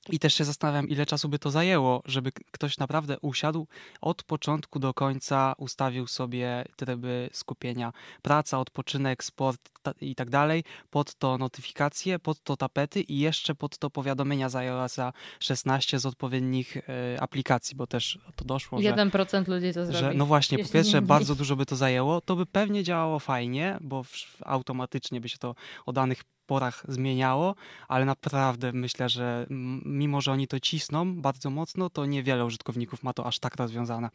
i 0.09 0.19
też 0.19 0.33
się 0.33 0.43
zastanawiam, 0.43 0.89
ile 0.89 1.05
czasu 1.05 1.29
by 1.29 1.39
to 1.39 1.51
zajęło, 1.51 2.01
żeby 2.05 2.31
ktoś 2.31 2.77
naprawdę 2.77 3.19
usiadł 3.19 3.67
od 4.01 4.23
początku 4.23 4.79
do 4.79 4.93
końca, 4.93 5.53
ustawił 5.57 6.07
sobie 6.07 6.65
tryby 6.75 7.29
skupienia, 7.33 7.93
praca, 8.21 8.59
odpoczynek, 8.59 9.23
sport 9.23 9.75
i 10.01 10.15
tak 10.15 10.29
dalej, 10.29 10.63
pod 10.89 11.15
to 11.15 11.37
notyfikacje, 11.37 12.19
pod 12.19 12.43
to 12.43 12.57
tapety 12.57 13.01
i 13.01 13.19
jeszcze 13.19 13.55
pod 13.55 13.77
to 13.77 13.89
powiadomienia 13.89 14.49
z 14.49 14.55
iOS 14.55 14.95
16 15.39 15.99
z 15.99 16.05
odpowiednich 16.05 16.77
y, 16.77 16.81
aplikacji, 17.19 17.75
bo 17.75 17.87
też 17.87 18.19
to 18.35 18.45
doszło, 18.45 18.79
1% 18.79 19.45
że, 19.45 19.51
ludzi 19.51 19.73
to 19.73 19.85
zrobi. 19.85 19.99
Że, 19.99 20.13
no 20.13 20.25
właśnie, 20.25 20.59
po 20.59 20.69
pierwsze 20.69 21.01
bardzo 21.01 21.35
dużo 21.35 21.55
by 21.55 21.65
to 21.65 21.75
zajęło, 21.75 22.21
to 22.21 22.35
by 22.35 22.45
pewnie 22.45 22.83
działało 22.83 23.19
fajnie, 23.19 23.77
bo 23.81 24.05
automatycznie 24.45 25.21
by 25.21 25.29
się 25.29 25.37
to 25.37 25.55
o 25.85 25.93
danych 25.93 26.23
porach 26.45 26.83
zmieniało, 26.87 27.55
ale 27.87 28.05
naprawdę 28.05 28.71
myślę, 28.73 29.09
że 29.09 29.45
mimo, 29.85 30.21
że 30.21 30.31
oni 30.31 30.47
to 30.47 30.59
cisną 30.59 31.21
bardzo 31.21 31.49
mocno, 31.49 31.89
to 31.89 32.05
niewiele 32.05 32.45
użytkowników 32.45 33.03
ma 33.03 33.13
to 33.13 33.25
aż 33.25 33.39
tak 33.39 33.55
rozwiązane. 33.55 34.09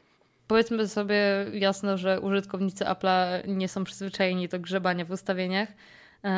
Powiedzmy 0.47 0.89
sobie 0.89 1.17
jasno, 1.53 1.99
że 1.99 2.21
użytkownicy 2.21 2.85
Apple'a 2.85 3.49
nie 3.49 3.69
są 3.69 3.85
przyzwyczajeni 3.85 4.49
do 4.49 4.59
grzebania 4.59 5.05
w 5.05 5.11
ustawieniach 5.11 5.69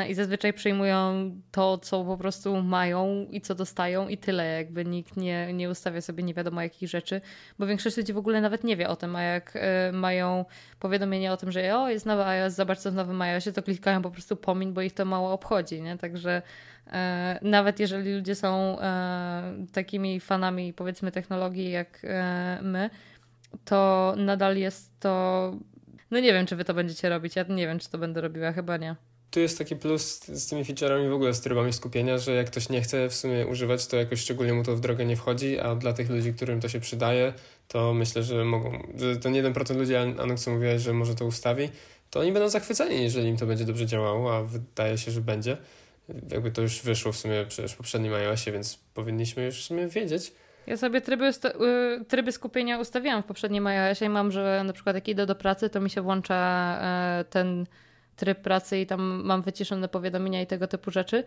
i 0.08 0.14
zazwyczaj 0.14 0.52
przyjmują 0.52 1.30
to, 1.50 1.78
co 1.78 2.04
po 2.04 2.16
prostu 2.16 2.62
mają 2.62 3.26
i 3.30 3.40
co 3.40 3.54
dostają 3.54 4.08
i 4.08 4.18
tyle. 4.18 4.46
Jakby 4.46 4.84
nikt 4.84 5.16
nie, 5.16 5.52
nie 5.52 5.70
ustawia 5.70 6.00
sobie 6.00 6.22
nie 6.22 6.34
wiadomo 6.34 6.62
jakich 6.62 6.88
rzeczy, 6.88 7.20
bo 7.58 7.66
większość 7.66 7.96
ludzi 7.96 8.12
w 8.12 8.16
ogóle 8.16 8.40
nawet 8.40 8.64
nie 8.64 8.76
wie 8.76 8.88
o 8.88 8.96
tym, 8.96 9.16
a 9.16 9.22
jak 9.22 9.56
y, 9.56 9.92
mają 9.92 10.44
powiadomienie 10.78 11.32
o 11.32 11.36
tym, 11.36 11.52
że 11.52 11.78
o, 11.78 11.88
jest 11.88 12.06
nowy 12.06 12.24
iOS, 12.24 12.54
zobacz 12.54 12.78
co 12.78 12.90
w 12.90 12.94
nowym 12.94 13.22
iOSie, 13.22 13.52
to 13.52 13.62
klikają 13.62 14.02
po 14.02 14.10
prostu 14.10 14.36
pomin, 14.36 14.72
bo 14.72 14.82
ich 14.82 14.92
to 14.92 15.04
mało 15.04 15.32
obchodzi, 15.32 15.82
nie? 15.82 15.98
Także 15.98 16.42
e, 16.86 17.38
nawet 17.42 17.80
jeżeli 17.80 18.14
ludzie 18.14 18.34
są 18.34 18.80
e, 18.80 19.66
takimi 19.72 20.20
fanami 20.20 20.72
powiedzmy 20.72 21.12
technologii 21.12 21.70
jak 21.70 22.00
e, 22.04 22.58
my, 22.62 22.90
to 23.64 24.14
nadal 24.16 24.56
jest 24.56 25.00
to 25.00 25.52
no 26.10 26.20
nie 26.20 26.32
wiem, 26.32 26.46
czy 26.46 26.56
wy 26.56 26.64
to 26.64 26.74
będziecie 26.74 27.08
robić. 27.08 27.36
Ja 27.36 27.44
nie 27.48 27.66
wiem, 27.66 27.78
czy 27.78 27.90
to 27.90 27.98
będę 27.98 28.20
robiła, 28.20 28.52
chyba 28.52 28.76
nie 28.76 28.96
tu 29.32 29.40
jest 29.40 29.58
taki 29.58 29.76
plus 29.76 30.24
z 30.24 30.48
tymi 30.48 30.64
featureami 30.64 31.08
w 31.08 31.12
ogóle 31.12 31.34
z 31.34 31.40
trybami 31.40 31.72
skupienia, 31.72 32.18
że 32.18 32.32
jak 32.32 32.46
ktoś 32.46 32.68
nie 32.68 32.82
chce 32.82 33.08
w 33.08 33.14
sumie 33.14 33.46
używać, 33.46 33.86
to 33.86 33.96
jakoś 33.96 34.20
szczególnie 34.20 34.52
mu 34.52 34.62
to 34.62 34.76
w 34.76 34.80
drogę 34.80 35.04
nie 35.04 35.16
wchodzi, 35.16 35.58
a 35.58 35.74
dla 35.74 35.92
tych 35.92 36.10
ludzi, 36.10 36.34
którym 36.34 36.60
to 36.60 36.68
się 36.68 36.80
przydaje, 36.80 37.32
to 37.68 37.94
myślę, 37.94 38.22
że 38.22 38.44
mogą, 38.44 38.82
że 38.98 39.16
ten 39.16 39.32
1% 39.32 39.76
ludzi, 39.76 39.96
Anuk, 39.96 40.38
co 40.38 40.50
mówiłeś, 40.50 40.82
że 40.82 40.92
może 40.92 41.14
to 41.14 41.26
ustawi, 41.26 41.68
to 42.10 42.20
oni 42.20 42.32
będą 42.32 42.48
zachwyceni, 42.48 43.02
jeżeli 43.02 43.28
im 43.28 43.36
to 43.36 43.46
będzie 43.46 43.64
dobrze 43.64 43.86
działało, 43.86 44.36
a 44.36 44.42
wydaje 44.42 44.98
się, 44.98 45.10
że 45.10 45.20
będzie. 45.20 45.56
Jakby 46.30 46.50
to 46.50 46.62
już 46.62 46.82
wyszło 46.82 47.12
w 47.12 47.16
sumie 47.16 47.44
przecież 47.48 47.72
w 47.72 47.76
poprzednim 47.76 48.14
iOSie, 48.14 48.52
więc 48.52 48.78
powinniśmy 48.94 49.44
już 49.44 49.62
w 49.62 49.64
sumie 49.64 49.88
wiedzieć. 49.88 50.32
Ja 50.66 50.76
sobie 50.76 51.00
tryby, 51.00 51.28
y, 51.28 52.04
tryby 52.08 52.32
skupienia 52.32 52.78
ustawiałam 52.78 53.22
w 53.22 53.26
poprzednim 53.26 53.66
iOSie 53.66 54.04
i 54.04 54.08
mam, 54.08 54.32
że 54.32 54.62
na 54.64 54.72
przykład 54.72 54.94
jak 54.94 55.08
idę 55.08 55.26
do 55.26 55.34
pracy, 55.34 55.70
to 55.70 55.80
mi 55.80 55.90
się 55.90 56.02
włącza 56.02 56.34
e, 56.80 57.24
ten 57.30 57.66
tryb 58.22 58.42
pracy 58.42 58.80
i 58.80 58.86
tam 58.86 59.22
mam 59.24 59.42
wyciszone 59.42 59.88
powiadomienia 59.88 60.42
i 60.42 60.46
tego 60.46 60.66
typu 60.66 60.90
rzeczy, 60.90 61.24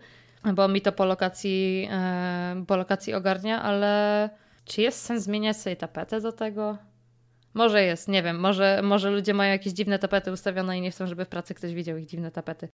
bo 0.54 0.68
mi 0.68 0.80
to 0.80 0.92
po 0.92 1.04
lokacji, 1.04 1.88
e, 1.90 2.64
po 2.66 2.76
lokacji 2.76 3.14
ogarnia, 3.14 3.62
ale 3.62 4.30
czy 4.64 4.82
jest 4.82 5.00
sens 5.04 5.22
zmieniać 5.22 5.56
sobie 5.56 5.76
tapetę 5.76 6.20
do 6.20 6.32
tego? 6.32 6.78
Może 7.54 7.82
jest, 7.82 8.08
nie 8.08 8.22
wiem, 8.22 8.40
może, 8.40 8.80
może 8.84 9.10
ludzie 9.10 9.34
mają 9.34 9.52
jakieś 9.52 9.72
dziwne 9.72 9.98
tapety 9.98 10.32
ustawione 10.32 10.78
i 10.78 10.80
nie 10.80 10.90
chcą, 10.90 11.06
żeby 11.06 11.24
w 11.24 11.28
pracy 11.28 11.54
ktoś 11.54 11.74
widział 11.74 11.96
ich 11.96 12.06
dziwne 12.06 12.30
tapety. 12.30 12.68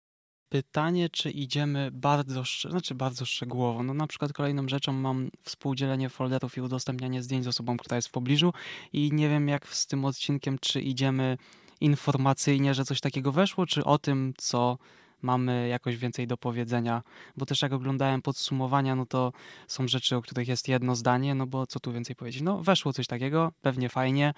Pytanie, 0.48 1.09
czy 1.11 1.30
idziemy 1.30 1.90
bardzo, 1.92 2.42
znaczy 2.70 2.94
bardzo 2.94 3.24
szczegółowo. 3.24 3.83
No 3.83 3.94
na 3.94 4.06
przykład 4.06 4.33
kolejną 4.33 4.68
rzeczą 4.68 4.92
mam 4.92 5.30
współdzielenie 5.42 6.09
folderów 6.09 6.56
i 6.56 6.61
udostępnianie 6.61 7.22
zdjęć 7.22 7.44
z 7.44 7.48
osobą, 7.48 7.76
która 7.76 7.96
jest 7.96 8.09
w 8.09 8.12
pobliżu 8.12 8.52
i 8.92 9.12
nie 9.12 9.28
wiem 9.28 9.48
jak 9.48 9.68
z 9.68 9.87
tym 9.87 10.04
odcinkiem, 10.04 10.59
czy 10.61 10.80
idziemy 10.80 11.38
informacyjnie, 11.80 12.74
że 12.74 12.84
coś 12.84 13.00
takiego 13.00 13.32
weszło, 13.32 13.66
czy 13.66 13.84
o 13.84 13.98
tym, 13.98 14.34
co 14.36 14.78
mamy 15.22 15.68
jakoś 15.68 15.96
więcej 15.96 16.26
do 16.26 16.36
powiedzenia, 16.36 17.02
bo 17.36 17.46
też 17.46 17.62
jak 17.62 17.72
oglądałem 17.72 18.22
podsumowania, 18.22 18.96
no 18.96 19.06
to 19.06 19.32
są 19.68 19.88
rzeczy, 19.88 20.16
o 20.16 20.22
których 20.22 20.48
jest 20.48 20.68
jedno 20.68 20.94
zdanie, 20.94 21.34
no 21.34 21.46
bo 21.46 21.66
co 21.66 21.80
tu 21.80 21.92
więcej 21.92 22.16
powiedzieć? 22.16 22.42
No 22.42 22.62
weszło 22.62 22.92
coś 22.92 23.06
takiego, 23.06 23.52
pewnie 23.62 23.88
fajnie, 23.88 24.34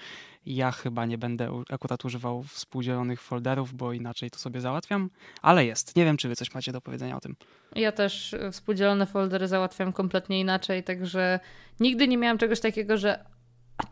ja 0.47 0.73
chyba 0.73 1.07
nie 1.07 1.19
będę 1.19 1.63
akurat 1.71 2.05
używał 2.05 2.43
współdzielonych 2.43 3.23
folderów, 3.23 3.75
bo 3.75 3.93
inaczej 3.93 4.31
to 4.31 4.39
sobie 4.39 4.61
załatwiam, 4.61 5.11
ale 5.43 5.67
jest. 5.67 5.97
Nie 5.97 6.05
wiem, 6.05 6.17
czy 6.17 6.29
wy 6.29 6.37
coś 6.37 6.55
macie 6.55 6.73
do 6.73 6.81
powiedzenia 6.81 7.17
o 7.17 7.21
tym. 7.21 7.37
Ja 7.75 7.93
też 7.93 8.35
współdzielone 8.53 9.07
foldery 9.07 9.49
załatwiam 9.49 9.93
kompletnie 9.93 10.41
inaczej, 10.41 10.85
także 10.85 11.41
nigdy 11.81 12.09
nie 12.09 12.19
miałam 12.19 12.39
czegoś 12.39 12.61
takiego, 12.61 12.99
że 12.99 13.25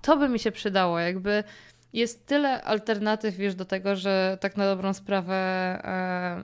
to 0.02 0.16
by 0.16 0.28
mi 0.28 0.38
się 0.38 0.52
przydało, 0.52 0.98
jakby 0.98 1.44
jest 1.92 2.26
tyle 2.26 2.62
alternatyw 2.62 3.38
już 3.38 3.54
do 3.54 3.64
tego, 3.64 3.96
że 3.96 4.38
tak 4.40 4.56
na 4.56 4.64
dobrą 4.64 4.92
sprawę 4.92 5.34
e, 5.34 6.42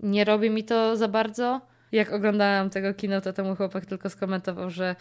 nie 0.00 0.24
robi 0.24 0.50
mi 0.50 0.64
to 0.64 0.96
za 0.96 1.08
bardzo. 1.08 1.60
Jak 1.92 2.12
oglądałam 2.12 2.70
tego 2.70 2.94
kino, 2.94 3.20
to 3.20 3.32
temu 3.32 3.56
chłopak 3.56 3.86
tylko 3.86 4.10
skomentował, 4.10 4.70
że 4.70 4.96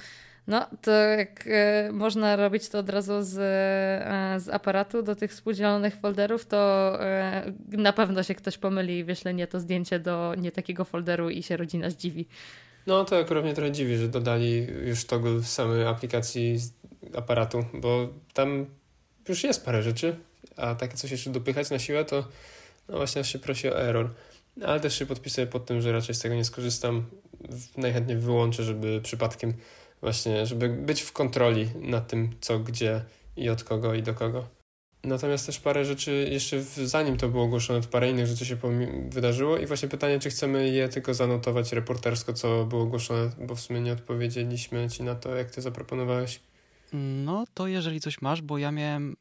no, 0.47 0.65
to 0.81 0.91
jak 0.91 1.47
e, 1.47 1.91
można 1.91 2.35
robić 2.35 2.69
to 2.69 2.79
od 2.79 2.89
razu 2.89 3.13
z, 3.21 3.37
e, 3.37 4.39
z 4.39 4.49
aparatu 4.49 5.03
do 5.03 5.15
tych 5.15 5.31
współdzielonych 5.31 5.95
folderów, 5.95 6.45
to 6.45 6.57
e, 7.01 7.53
na 7.69 7.93
pewno 7.93 8.23
się 8.23 8.35
ktoś 8.35 8.57
pomyli 8.57 8.97
i 8.97 9.03
wyśle 9.03 9.33
nie 9.33 9.47
to 9.47 9.59
zdjęcie 9.59 9.99
do 9.99 10.33
nie 10.37 10.51
takiego 10.51 10.85
folderu 10.85 11.29
i 11.29 11.43
się 11.43 11.57
rodzina 11.57 11.89
zdziwi. 11.89 12.27
No, 12.87 13.05
to 13.05 13.17
akurat 13.17 13.43
mnie 13.43 13.53
trochę 13.53 13.71
dziwi, 13.71 13.97
że 13.97 14.07
dodali 14.07 14.67
już 14.85 15.05
toggle 15.05 15.31
w 15.31 15.47
samej 15.47 15.87
aplikacji 15.87 16.57
z 16.57 16.73
aparatu, 17.15 17.65
bo 17.73 18.09
tam 18.33 18.65
już 19.29 19.43
jest 19.43 19.65
parę 19.65 19.83
rzeczy, 19.83 20.15
a 20.55 20.75
takie 20.75 20.97
coś 20.97 21.11
jeszcze 21.11 21.29
dopychać 21.29 21.69
na 21.69 21.79
siłę, 21.79 22.05
to 22.05 22.27
no 22.89 22.97
właśnie 22.97 23.23
się 23.23 23.39
prosi 23.39 23.69
o 23.69 23.81
error. 23.81 24.09
Ale 24.65 24.79
też 24.79 24.99
się 24.99 25.05
podpisuję 25.05 25.47
pod 25.47 25.65
tym, 25.65 25.81
że 25.81 25.91
raczej 25.91 26.15
z 26.15 26.19
tego 26.19 26.35
nie 26.35 26.45
skorzystam. 26.45 27.05
Najchętniej 27.77 28.17
wyłączę, 28.17 28.63
żeby 28.63 29.01
przypadkiem 29.01 29.53
właśnie, 30.01 30.45
żeby 30.45 30.69
być 30.69 31.01
w 31.01 31.11
kontroli 31.11 31.69
nad 31.81 32.07
tym, 32.07 32.29
co, 32.41 32.59
gdzie 32.59 33.01
i 33.37 33.49
od 33.49 33.63
kogo 33.63 33.93
i 33.93 34.03
do 34.03 34.13
kogo. 34.13 34.47
Natomiast 35.03 35.45
też 35.45 35.59
parę 35.59 35.85
rzeczy, 35.85 36.27
jeszcze 36.31 36.63
zanim 36.63 37.17
to 37.17 37.29
było 37.29 37.43
ogłoszone, 37.43 37.81
to 37.81 37.87
parę 37.87 38.09
innych 38.09 38.27
rzeczy 38.27 38.45
się 38.45 38.57
wydarzyło 39.09 39.57
i 39.57 39.65
właśnie 39.65 39.89
pytanie, 39.89 40.19
czy 40.19 40.29
chcemy 40.29 40.69
je 40.69 40.89
tylko 40.89 41.13
zanotować 41.13 41.73
reportersko, 41.73 42.33
co 42.33 42.65
było 42.65 42.81
ogłoszone, 42.81 43.29
bo 43.39 43.55
w 43.55 43.61
sumie 43.61 43.81
nie 43.81 43.93
odpowiedzieliśmy 43.93 44.89
Ci 44.89 45.03
na 45.03 45.15
to, 45.15 45.35
jak 45.35 45.51
Ty 45.51 45.61
zaproponowałeś. 45.61 46.39
No 46.95 47.43
to 47.53 47.67
jeżeli 47.67 48.01
coś 48.01 48.21
masz, 48.21 48.41
bo 48.41 48.57
ja 48.57 48.71
miałem 48.71 49.15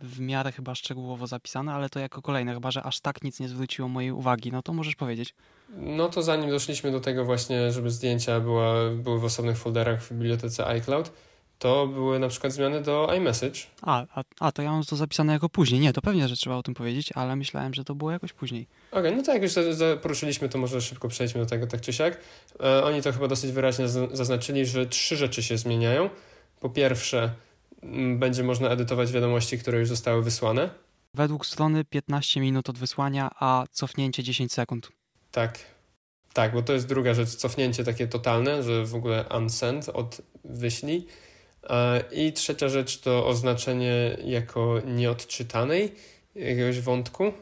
w 0.00 0.20
miarę 0.20 0.52
chyba 0.52 0.74
szczegółowo 0.74 1.26
zapisane, 1.26 1.72
ale 1.72 1.88
to 1.88 2.00
jako 2.00 2.22
kolejne, 2.22 2.54
chyba 2.54 2.70
że 2.70 2.82
aż 2.82 3.00
tak 3.00 3.22
nic 3.24 3.40
nie 3.40 3.48
zwróciło 3.48 3.88
mojej 3.88 4.12
uwagi, 4.12 4.52
no 4.52 4.62
to 4.62 4.72
możesz 4.72 4.96
powiedzieć. 4.96 5.34
No 5.76 6.08
to 6.08 6.22
zanim 6.22 6.50
doszliśmy 6.50 6.92
do 6.92 7.00
tego 7.00 7.24
właśnie, 7.24 7.72
żeby 7.72 7.90
zdjęcia 7.90 8.40
była, 8.40 8.90
były 8.90 9.20
w 9.20 9.24
osobnych 9.24 9.58
folderach 9.58 10.02
w 10.02 10.12
bibliotece 10.12 10.66
iCloud, 10.66 11.12
to 11.58 11.86
były 11.86 12.18
na 12.18 12.28
przykład 12.28 12.52
zmiany 12.52 12.82
do 12.82 13.14
iMessage. 13.16 13.60
A, 13.82 14.06
a, 14.14 14.24
a 14.40 14.52
to 14.52 14.62
ja 14.62 14.70
mam 14.70 14.84
to 14.84 14.96
zapisane 14.96 15.32
jako 15.32 15.48
później. 15.48 15.80
Nie, 15.80 15.92
to 15.92 16.02
pewnie, 16.02 16.28
że 16.28 16.36
trzeba 16.36 16.56
o 16.56 16.62
tym 16.62 16.74
powiedzieć, 16.74 17.12
ale 17.14 17.36
myślałem, 17.36 17.74
że 17.74 17.84
to 17.84 17.94
było 17.94 18.10
jakoś 18.10 18.32
później. 18.32 18.66
Okej, 18.90 19.00
okay, 19.00 19.16
no 19.16 19.22
to 19.22 19.32
jak 19.32 19.42
już 19.42 19.52
poruszyliśmy, 20.02 20.48
to 20.48 20.58
może 20.58 20.80
szybko 20.80 21.08
przejdźmy 21.08 21.40
do 21.40 21.46
tego 21.46 21.66
tak 21.66 21.80
czy 21.80 21.92
siak. 21.92 22.20
E, 22.60 22.84
oni 22.84 23.02
to 23.02 23.12
chyba 23.12 23.28
dosyć 23.28 23.52
wyraźnie 23.52 23.88
zaznaczyli, 24.12 24.66
że 24.66 24.86
trzy 24.86 25.16
rzeczy 25.16 25.42
się 25.42 25.58
zmieniają. 25.58 26.10
Po 26.60 26.70
pierwsze, 26.70 27.34
będzie 28.16 28.42
można 28.42 28.68
edytować 28.68 29.12
wiadomości, 29.12 29.58
które 29.58 29.78
już 29.78 29.88
zostały 29.88 30.22
wysłane. 30.22 30.70
Według 31.14 31.46
strony 31.46 31.84
15 31.84 32.40
minut 32.40 32.68
od 32.68 32.78
wysłania, 32.78 33.30
a 33.40 33.64
cofnięcie 33.70 34.22
10 34.22 34.52
sekund. 34.52 34.88
Tak. 35.30 35.58
Tak, 36.32 36.52
bo 36.52 36.62
to 36.62 36.72
jest 36.72 36.86
druga 36.86 37.14
rzecz, 37.14 37.28
cofnięcie 37.28 37.84
takie 37.84 38.06
totalne, 38.06 38.62
że 38.62 38.84
w 38.84 38.94
ogóle 38.94 39.24
unsend 39.36 39.88
od 39.88 40.20
wyślij. 40.44 41.06
I 42.12 42.32
trzecia 42.32 42.68
rzecz 42.68 43.00
to 43.00 43.26
oznaczenie 43.26 44.16
jako 44.24 44.80
nieodczytanej 44.86 45.94
jakiegoś 46.34 46.80
wątku, 46.80 47.32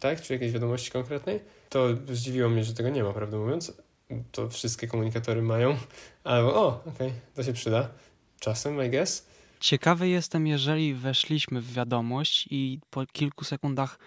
tak, 0.00 0.22
czy 0.22 0.32
jakiejś 0.32 0.52
wiadomości 0.52 0.90
konkretnej. 0.90 1.40
To 1.68 1.88
zdziwiło 2.08 2.48
mnie, 2.48 2.64
że 2.64 2.74
tego 2.74 2.88
nie 2.88 3.04
ma, 3.04 3.12
prawdę 3.12 3.38
mówiąc. 3.38 3.72
To 4.32 4.48
wszystkie 4.48 4.86
komunikatory 4.86 5.42
mają, 5.42 5.76
albo 6.24 6.54
o, 6.54 6.68
okej, 6.68 6.92
okay, 6.92 7.12
to 7.34 7.42
się 7.42 7.52
przyda. 7.52 7.88
Czasem, 8.42 8.84
I 8.84 8.90
guess. 8.90 9.26
Ciekawy 9.60 10.08
jestem, 10.08 10.46
jeżeli 10.46 10.94
weszliśmy 10.94 11.60
w 11.60 11.72
wiadomość 11.72 12.48
i 12.50 12.80
po 12.90 13.06
kilku 13.06 13.44
sekundach 13.44 13.98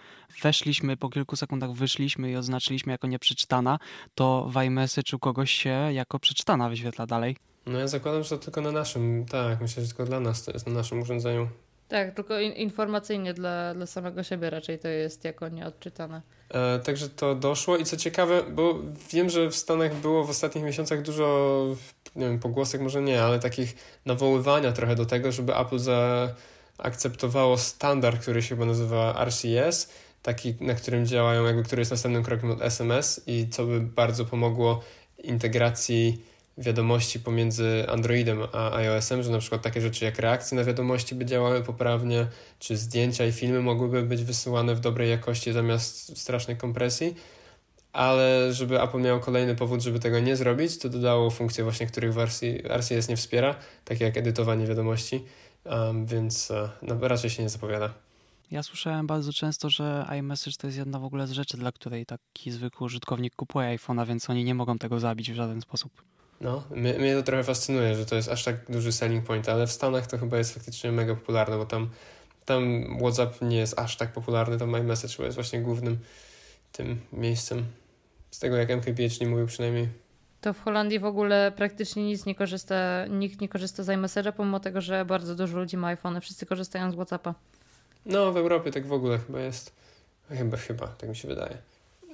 weszliśmy, 0.42 0.96
po 0.96 1.08
kilku 1.08 1.36
sekundach 1.36 1.72
wyszliśmy 1.72 2.30
i 2.30 2.36
oznaczyliśmy 2.36 2.92
jako 2.92 3.06
nieprzeczytana, 3.06 3.78
to 4.14 4.48
w 4.50 4.62
iMessage 4.62 5.16
u 5.16 5.18
kogoś 5.18 5.50
się 5.50 5.92
jako 5.92 6.18
przeczytana 6.18 6.68
wyświetla 6.68 7.06
dalej. 7.06 7.36
No 7.66 7.78
ja 7.78 7.88
zakładam, 7.88 8.22
że 8.22 8.28
to 8.28 8.38
tylko 8.38 8.60
na 8.60 8.72
naszym, 8.72 9.26
tak, 9.30 9.60
myślę, 9.60 9.82
że 9.82 9.88
tylko 9.88 10.04
dla 10.04 10.20
nas 10.20 10.44
to 10.44 10.52
jest 10.52 10.66
na 10.66 10.72
naszym 10.72 11.02
urządzeniu. 11.02 11.48
Tak, 11.88 12.14
tylko 12.14 12.40
in 12.40 12.52
informacyjnie 12.52 13.34
dla, 13.34 13.74
dla 13.74 13.86
samego 13.86 14.22
siebie 14.22 14.50
raczej 14.50 14.78
to 14.78 14.88
jest 14.88 15.24
jako 15.24 15.48
nieodczytane. 15.48 16.22
E, 16.50 16.78
także 16.78 17.08
to 17.08 17.34
doszło 17.34 17.76
i 17.76 17.84
co 17.84 17.96
ciekawe, 17.96 18.42
bo 18.42 18.78
wiem, 19.12 19.30
że 19.30 19.50
w 19.50 19.56
Stanach 19.56 19.94
było 19.94 20.24
w 20.24 20.30
ostatnich 20.30 20.64
miesiącach 20.64 21.02
dużo, 21.02 21.66
nie 22.16 22.26
wiem, 22.26 22.38
pogłosek 22.38 22.80
może 22.80 23.02
nie, 23.02 23.22
ale 23.22 23.38
takich 23.38 23.76
nawoływania 24.06 24.72
trochę 24.72 24.94
do 24.94 25.06
tego, 25.06 25.32
żeby 25.32 25.56
Apple 25.56 25.78
zaakceptowało 25.78 27.58
standard, 27.58 28.22
który 28.22 28.42
się 28.42 28.48
chyba 28.48 28.64
nazywa 28.64 29.24
RCS, 29.24 29.88
taki, 30.22 30.54
na 30.60 30.74
którym 30.74 31.06
działają, 31.06 31.44
jakby 31.44 31.62
który 31.62 31.80
jest 31.80 31.90
następnym 31.90 32.22
krokiem 32.22 32.50
od 32.50 32.62
SMS 32.62 33.20
i 33.26 33.48
co 33.50 33.66
by 33.66 33.80
bardzo 33.80 34.24
pomogło 34.24 34.82
integracji 35.24 36.22
wiadomości 36.58 37.20
pomiędzy 37.20 37.84
Androidem 37.88 38.38
a 38.52 38.76
iOS-em, 38.76 39.22
że 39.22 39.30
na 39.30 39.38
przykład 39.38 39.62
takie 39.62 39.80
rzeczy 39.80 40.04
jak 40.04 40.18
reakcje 40.18 40.56
na 40.56 40.64
wiadomości 40.64 41.14
by 41.14 41.24
działały 41.24 41.62
poprawnie, 41.62 42.26
czy 42.58 42.76
zdjęcia 42.76 43.26
i 43.26 43.32
filmy 43.32 43.60
mogłyby 43.60 44.02
być 44.02 44.24
wysyłane 44.24 44.74
w 44.74 44.80
dobrej 44.80 45.10
jakości 45.10 45.52
zamiast 45.52 46.18
strasznej 46.18 46.56
kompresji, 46.56 47.14
ale 47.96 48.52
żeby 48.52 48.82
Apple 48.82 49.00
miał 49.00 49.20
kolejny 49.20 49.54
powód, 49.54 49.82
żeby 49.82 49.98
tego 49.98 50.20
nie 50.20 50.36
zrobić, 50.36 50.78
to 50.78 50.88
dodało 50.88 51.30
funkcje 51.30 51.64
właśnie, 51.64 51.86
których 51.86 52.14
w 52.14 52.18
RCS 52.68 53.08
nie 53.08 53.16
wspiera, 53.16 53.54
takie 53.84 54.04
jak 54.04 54.16
edytowanie 54.16 54.66
wiadomości, 54.66 55.24
um, 55.64 56.06
więc 56.06 56.50
uh, 56.50 56.70
no, 56.82 57.08
raczej 57.08 57.30
się 57.30 57.42
nie 57.42 57.48
zapowiada. 57.48 57.94
Ja 58.50 58.62
słyszałem 58.62 59.06
bardzo 59.06 59.32
często, 59.32 59.70
że 59.70 60.06
iMessage 60.18 60.56
to 60.56 60.66
jest 60.66 60.78
jedna 60.78 60.98
w 60.98 61.04
ogóle 61.04 61.26
z 61.26 61.30
rzeczy, 61.30 61.56
dla 61.56 61.72
której 61.72 62.06
taki 62.06 62.50
zwykły 62.50 62.84
użytkownik 62.84 63.36
kupuje 63.36 63.78
iPhone'a, 63.78 64.06
więc 64.06 64.30
oni 64.30 64.44
nie 64.44 64.54
mogą 64.54 64.78
tego 64.78 65.00
zabić 65.00 65.32
w 65.32 65.34
żaden 65.34 65.60
sposób. 65.60 65.92
No, 66.40 66.62
mnie, 66.70 66.92
mnie 66.92 67.14
to 67.14 67.22
trochę 67.22 67.44
fascynuje, 67.44 67.94
że 67.94 68.06
to 68.06 68.16
jest 68.16 68.28
aż 68.28 68.44
tak 68.44 68.70
duży 68.70 68.92
selling 68.92 69.26
point, 69.26 69.48
ale 69.48 69.66
w 69.66 69.72
Stanach 69.72 70.06
to 70.06 70.18
chyba 70.18 70.38
jest 70.38 70.54
faktycznie 70.54 70.92
mega 70.92 71.14
popularne, 71.14 71.56
bo 71.56 71.66
tam, 71.66 71.90
tam 72.44 72.84
WhatsApp 72.98 73.42
nie 73.42 73.56
jest 73.56 73.78
aż 73.78 73.96
tak 73.96 74.12
popularny, 74.12 74.58
tam 74.58 74.76
iMessage 74.76 75.14
chyba 75.14 75.24
jest 75.24 75.36
właśnie 75.36 75.60
głównym 75.60 75.98
tym 76.72 77.00
miejscem. 77.12 77.66
Z 78.36 78.38
tego 78.38 78.56
jak 78.56 78.70
MKBH 78.70 79.20
nie 79.20 79.26
mówił 79.26 79.46
przynajmniej. 79.46 79.88
To 80.40 80.52
w 80.52 80.60
Holandii 80.60 80.98
w 80.98 81.04
ogóle 81.04 81.52
praktycznie 81.56 82.04
nic 82.04 82.26
nie 82.26 82.34
korzysta, 82.34 83.06
nikt 83.06 83.40
nie 83.40 83.48
korzysta 83.48 83.82
z 83.82 83.86
iMessage'a, 83.86 84.32
pomimo 84.32 84.60
tego, 84.60 84.80
że 84.80 85.04
bardzo 85.04 85.34
dużo 85.34 85.58
ludzi 85.58 85.76
ma 85.76 85.88
iPhone, 85.88 86.20
wszyscy 86.20 86.46
korzystają 86.46 86.90
z 86.90 86.94
WhatsAppa. 86.94 87.34
No, 88.06 88.32
w 88.32 88.36
Europie 88.36 88.70
tak 88.70 88.86
w 88.86 88.92
ogóle 88.92 89.18
chyba 89.18 89.40
jest. 89.40 89.72
Chyba, 90.28 90.56
chyba, 90.56 90.86
tak 90.86 91.08
mi 91.08 91.16
się 91.16 91.28
wydaje. 91.28 91.58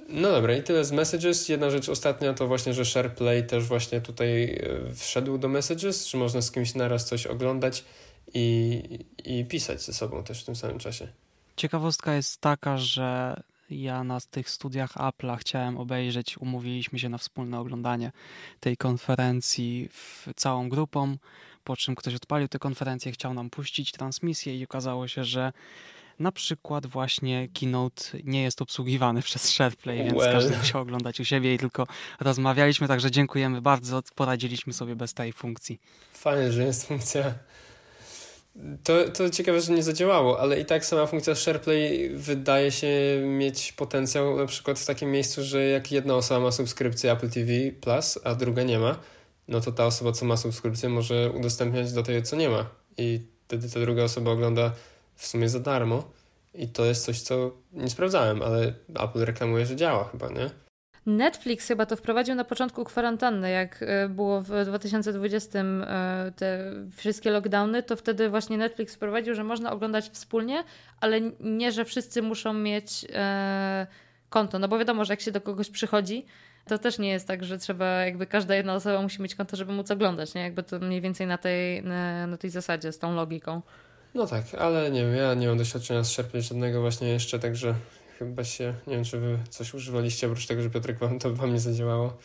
No 0.09 0.31
dobra, 0.31 0.55
i 0.55 0.63
tyle 0.63 0.85
z 0.85 0.91
Messages. 0.91 1.49
Jedna 1.49 1.69
rzecz 1.69 1.89
ostatnia 1.89 2.33
to 2.33 2.47
właśnie, 2.47 2.73
że 2.73 2.85
SharePlay 2.85 3.47
też 3.47 3.63
właśnie 3.63 4.01
tutaj 4.01 4.43
e, 4.43 4.93
wszedł 4.93 5.37
do 5.37 5.47
Messages, 5.47 6.07
czy 6.07 6.17
można 6.17 6.41
z 6.41 6.51
kimś 6.51 6.75
naraz 6.75 7.05
coś 7.05 7.27
oglądać 7.27 7.85
i, 8.33 8.99
i 9.25 9.45
pisać 9.45 9.81
ze 9.81 9.93
sobą 9.93 10.23
też 10.23 10.41
w 10.41 10.45
tym 10.45 10.55
samym 10.55 10.79
czasie. 10.79 11.07
Ciekawostka 11.55 12.15
jest 12.15 12.41
taka, 12.41 12.77
że 12.77 13.35
ja 13.81 14.03
na 14.03 14.21
tych 14.31 14.49
studiach 14.49 14.93
Apple'a 14.93 15.37
chciałem 15.37 15.77
obejrzeć, 15.77 16.37
umówiliśmy 16.37 16.99
się 16.99 17.09
na 17.09 17.17
wspólne 17.17 17.59
oglądanie 17.59 18.11
tej 18.59 18.77
konferencji 18.77 19.89
w 19.91 20.27
całą 20.35 20.69
grupą, 20.69 21.17
po 21.63 21.77
czym 21.77 21.95
ktoś 21.95 22.15
odpalił 22.15 22.47
tę 22.47 22.59
konferencję, 22.59 23.11
chciał 23.11 23.33
nam 23.33 23.49
puścić 23.49 23.91
transmisję 23.91 24.57
i 24.57 24.63
okazało 24.63 25.07
się, 25.07 25.23
że 25.23 25.53
na 26.19 26.31
przykład 26.31 26.85
właśnie 26.85 27.47
Keynote 27.59 28.03
nie 28.23 28.43
jest 28.43 28.61
obsługiwany 28.61 29.21
przez 29.27 29.49
SharePlay, 29.49 29.97
więc 29.97 30.13
well. 30.13 30.33
każdy 30.33 30.57
musiał 30.57 30.81
oglądać 30.81 31.19
u 31.19 31.25
siebie 31.25 31.53
i 31.53 31.57
tylko 31.57 31.87
rozmawialiśmy, 32.19 32.87
także 32.87 33.11
dziękujemy 33.11 33.61
bardzo, 33.61 34.01
poradziliśmy 34.15 34.73
sobie 34.73 34.95
bez 34.95 35.13
tej 35.13 35.33
funkcji. 35.33 35.79
Fajnie, 36.13 36.51
że 36.51 36.63
jest 36.63 36.87
funkcja. 36.87 37.33
To, 38.83 39.09
to 39.09 39.29
ciekawe, 39.29 39.61
że 39.61 39.73
nie 39.73 39.83
zadziałało, 39.83 40.39
ale 40.39 40.59
i 40.59 40.65
tak 40.65 40.85
sama 40.85 41.05
funkcja 41.05 41.35
SharePlay 41.35 42.09
wydaje 42.09 42.71
się 42.71 42.87
mieć 43.25 43.71
potencjał 43.71 44.37
na 44.37 44.45
przykład 44.45 44.79
w 44.79 44.85
takim 44.85 45.11
miejscu, 45.11 45.43
że 45.43 45.63
jak 45.65 45.91
jedna 45.91 46.15
osoba 46.15 46.39
ma 46.39 46.51
subskrypcję 46.51 47.11
Apple 47.11 47.29
TV 47.29 47.51
Plus, 47.81 48.19
a 48.23 48.35
druga 48.35 48.63
nie 48.63 48.79
ma, 48.79 48.99
no 49.47 49.61
to 49.61 49.71
ta 49.71 49.85
osoba, 49.85 50.11
co 50.11 50.25
ma 50.25 50.37
subskrypcję, 50.37 50.89
może 50.89 51.31
udostępniać 51.31 51.93
do 51.93 52.03
tej, 52.03 52.23
co 52.23 52.35
nie 52.35 52.49
ma. 52.49 52.69
I 52.97 53.19
wtedy 53.47 53.69
ta 53.69 53.79
druga 53.79 54.03
osoba 54.03 54.31
ogląda 54.31 54.73
w 55.15 55.27
sumie 55.27 55.49
za 55.49 55.59
darmo. 55.59 56.11
I 56.53 56.67
to 56.67 56.85
jest 56.85 57.05
coś, 57.05 57.21
co 57.21 57.51
nie 57.71 57.89
sprawdzałem, 57.89 58.41
ale 58.41 58.73
Apple 58.99 59.19
reklamuje, 59.19 59.65
że 59.65 59.75
działa 59.75 60.09
chyba, 60.11 60.29
nie? 60.29 60.49
Netflix 61.05 61.67
chyba 61.67 61.85
to 61.85 61.95
wprowadził 61.95 62.35
na 62.35 62.43
początku 62.43 62.83
kwarantanny, 62.83 63.51
jak 63.51 63.83
e, 63.83 64.09
było 64.09 64.41
w 64.41 64.65
2020 64.65 65.59
e, 65.59 66.31
te 66.35 66.73
wszystkie 66.95 67.31
lockdowny, 67.31 67.83
to 67.83 67.95
wtedy 67.95 68.29
właśnie 68.29 68.57
Netflix 68.57 68.95
wprowadził, 68.95 69.35
że 69.35 69.43
można 69.43 69.71
oglądać 69.71 70.09
wspólnie, 70.09 70.63
ale 70.99 71.21
nie, 71.39 71.71
że 71.71 71.85
wszyscy 71.85 72.21
muszą 72.21 72.53
mieć 72.53 73.05
e, 73.13 73.87
konto. 74.29 74.59
No 74.59 74.67
bo 74.67 74.77
wiadomo, 74.77 75.05
że 75.05 75.13
jak 75.13 75.21
się 75.21 75.31
do 75.31 75.41
kogoś 75.41 75.69
przychodzi, 75.69 76.25
to 76.67 76.77
też 76.77 76.99
nie 76.99 77.09
jest 77.09 77.27
tak, 77.27 77.43
że 77.43 77.57
trzeba, 77.57 77.85
jakby 77.85 78.27
każda 78.27 78.55
jedna 78.55 78.73
osoba 78.73 79.01
musi 79.01 79.21
mieć 79.21 79.35
konto, 79.35 79.55
żeby 79.57 79.73
móc 79.73 79.91
oglądać, 79.91 80.33
nie? 80.33 80.41
Jakby 80.41 80.63
to 80.63 80.79
mniej 80.79 81.01
więcej 81.01 81.27
na 81.27 81.37
tej, 81.37 81.83
na, 82.27 82.37
tej 82.37 82.49
zasadzie, 82.49 82.91
z 82.91 82.99
tą 82.99 83.15
logiką. 83.15 83.61
No 84.13 84.27
tak, 84.27 84.43
ale 84.59 84.91
nie 84.91 85.01
wiem, 85.01 85.15
ja 85.15 85.33
nie 85.33 85.47
mam 85.47 85.57
doświadczenia 85.57 86.03
z 86.03 86.17
żadnego 86.39 86.81
właśnie 86.81 87.09
jeszcze, 87.09 87.39
także 87.39 87.75
chyba 88.23 88.43
się, 88.43 88.73
nie 88.87 88.95
wiem, 88.95 89.03
czy 89.03 89.19
wy 89.19 89.39
coś 89.49 89.73
używaliście 89.73 90.27
oprócz 90.27 90.47
tego, 90.47 90.61
że 90.61 90.69
Piotrek 90.69 90.99
wam 90.99 91.19
to 91.19 91.33
wam 91.33 91.53
nie 91.53 91.59
zadziałało. 91.59 92.17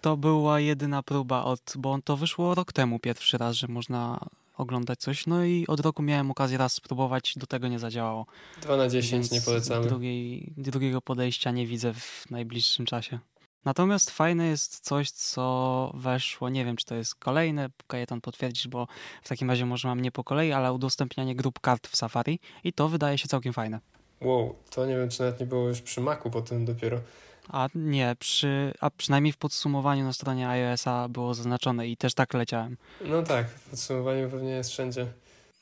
To 0.00 0.16
była 0.16 0.60
jedyna 0.60 1.02
próba 1.02 1.44
od, 1.44 1.74
bo 1.78 1.98
to 2.04 2.16
wyszło 2.16 2.54
rok 2.54 2.72
temu 2.72 2.98
pierwszy 2.98 3.38
raz, 3.38 3.56
że 3.56 3.68
można 3.68 4.28
oglądać 4.56 4.98
coś, 4.98 5.26
no 5.26 5.44
i 5.44 5.66
od 5.66 5.80
roku 5.80 6.02
miałem 6.02 6.30
okazję 6.30 6.58
raz 6.58 6.72
spróbować, 6.72 7.34
do 7.36 7.46
tego 7.46 7.68
nie 7.68 7.78
zadziałało. 7.78 8.26
2 8.62 8.76
na 8.76 8.88
10 8.88 9.12
Więc 9.12 9.32
nie 9.32 9.40
polecamy. 9.40 9.86
Drugiej, 9.86 10.52
drugiego 10.56 11.00
podejścia 11.00 11.50
nie 11.50 11.66
widzę 11.66 11.94
w 11.94 12.30
najbliższym 12.30 12.86
czasie. 12.86 13.18
Natomiast 13.64 14.10
fajne 14.10 14.46
jest 14.46 14.80
coś, 14.80 15.10
co 15.10 15.92
weszło, 15.94 16.48
nie 16.48 16.64
wiem 16.64 16.76
czy 16.76 16.84
to 16.84 16.94
jest 16.94 17.14
kolejne, 17.14 17.68
Kajetan 17.86 18.20
potwierdzisz, 18.20 18.68
bo 18.68 18.86
w 19.22 19.28
takim 19.28 19.50
razie 19.50 19.66
może 19.66 19.88
mam 19.88 20.00
nie 20.00 20.12
po 20.12 20.24
kolei, 20.24 20.52
ale 20.52 20.72
udostępnianie 20.72 21.36
grup 21.36 21.60
kart 21.60 21.88
w 21.88 21.96
Safari 21.96 22.40
i 22.64 22.72
to 22.72 22.88
wydaje 22.88 23.18
się 23.18 23.28
całkiem 23.28 23.52
fajne. 23.52 23.80
Wow, 24.20 24.54
to 24.70 24.86
nie 24.86 24.96
wiem 24.96 25.08
czy 25.08 25.20
nawet 25.20 25.40
nie 25.40 25.46
było 25.46 25.68
już 25.68 25.80
przy 25.80 26.00
Macu 26.00 26.30
potem 26.30 26.64
dopiero. 26.64 27.00
A 27.48 27.68
nie, 27.74 28.16
przy, 28.18 28.74
a 28.80 28.90
przynajmniej 28.90 29.32
w 29.32 29.36
podsumowaniu 29.36 30.04
na 30.04 30.12
stronie 30.12 30.48
iOS-a 30.48 31.08
było 31.08 31.34
zaznaczone 31.34 31.88
i 31.88 31.96
też 31.96 32.14
tak 32.14 32.34
leciałem. 32.34 32.76
No 33.04 33.22
tak, 33.22 33.48
w 33.48 33.70
podsumowaniu 33.70 34.30
pewnie 34.30 34.50
jest 34.50 34.70
wszędzie. 34.70 35.06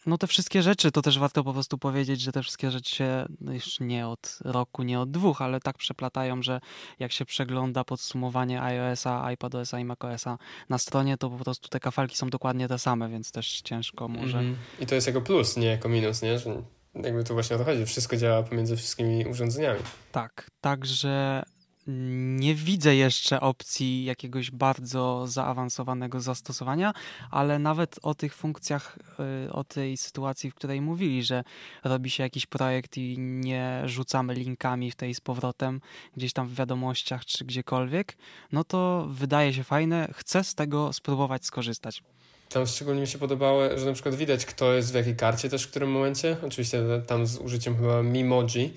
No 0.06 0.18
te 0.18 0.26
wszystkie 0.26 0.62
rzeczy, 0.62 0.92
to 0.92 1.02
też 1.02 1.18
warto 1.18 1.44
po 1.44 1.52
prostu 1.52 1.78
powiedzieć, 1.78 2.20
że 2.20 2.32
te 2.32 2.42
wszystkie 2.42 2.70
rzeczy 2.70 2.96
się 2.96 3.26
no 3.40 3.52
już 3.52 3.80
nie 3.80 4.08
od 4.08 4.38
roku, 4.44 4.82
nie 4.82 5.00
od 5.00 5.10
dwóch, 5.10 5.42
ale 5.42 5.60
tak 5.60 5.78
przeplatają, 5.78 6.42
że 6.42 6.60
jak 6.98 7.12
się 7.12 7.24
przegląda 7.24 7.84
podsumowanie 7.84 8.62
iOS-a, 8.62 9.30
iPadOS-a 9.32 9.78
i 9.78 9.84
macOS-a 9.84 10.38
na 10.68 10.78
stronie, 10.78 11.16
to 11.16 11.30
po 11.30 11.44
prostu 11.44 11.68
te 11.68 11.80
kafelki 11.80 12.16
są 12.16 12.30
dokładnie 12.30 12.68
te 12.68 12.78
same, 12.78 13.08
więc 13.08 13.32
też 13.32 13.60
ciężko 13.60 14.08
może. 14.08 14.38
Mm 14.38 14.54
-hmm. 14.54 14.82
I 14.82 14.86
to 14.86 14.94
jest 14.94 15.06
jako 15.06 15.20
plus, 15.20 15.56
nie 15.56 15.66
jako 15.66 15.88
minus, 15.88 16.22
nie? 16.22 16.38
Że 16.38 16.62
jakby 17.04 17.24
to 17.24 17.34
właśnie 17.34 17.56
o 17.56 17.58
to 17.58 17.64
chodzi, 17.64 17.86
wszystko 17.86 18.16
działa 18.16 18.42
pomiędzy 18.42 18.76
wszystkimi 18.76 19.26
urządzeniami. 19.26 19.80
Tak, 20.12 20.50
także 20.60 21.42
nie 22.36 22.54
widzę 22.54 22.96
jeszcze 22.96 23.40
opcji 23.40 24.04
jakiegoś 24.04 24.50
bardzo 24.50 25.26
zaawansowanego 25.26 26.20
zastosowania, 26.20 26.92
ale 27.30 27.58
nawet 27.58 27.96
o 28.02 28.14
tych 28.14 28.34
funkcjach, 28.34 28.98
y, 29.46 29.52
o 29.52 29.64
tej 29.64 29.96
sytuacji, 29.96 30.50
w 30.50 30.54
której 30.54 30.80
mówili, 30.80 31.22
że 31.22 31.44
robi 31.84 32.10
się 32.10 32.22
jakiś 32.22 32.46
projekt 32.46 32.96
i 32.96 33.18
nie 33.18 33.82
rzucamy 33.84 34.34
linkami 34.34 34.90
w 34.90 34.96
tej 34.96 35.14
z 35.14 35.20
powrotem 35.20 35.80
gdzieś 36.16 36.32
tam 36.32 36.48
w 36.48 36.54
wiadomościach 36.54 37.24
czy 37.24 37.44
gdziekolwiek, 37.44 38.16
no 38.52 38.64
to 38.64 39.06
wydaje 39.10 39.54
się 39.54 39.64
fajne. 39.64 40.08
Chcę 40.14 40.44
z 40.44 40.54
tego 40.54 40.92
spróbować 40.92 41.46
skorzystać. 41.46 42.02
Tam 42.48 42.66
szczególnie 42.66 43.00
mi 43.00 43.06
się 43.06 43.18
podobało, 43.18 43.78
że 43.78 43.86
na 43.86 43.92
przykład 43.92 44.14
widać, 44.14 44.46
kto 44.46 44.74
jest 44.74 44.92
w 44.92 44.94
jakiej 44.94 45.16
karcie 45.16 45.48
też 45.48 45.64
w 45.64 45.70
którym 45.70 45.90
momencie. 45.90 46.36
Oczywiście 46.46 46.82
tam 47.06 47.26
z 47.26 47.38
użyciem 47.38 47.76
chyba 47.76 48.02
Mimoji, 48.02 48.76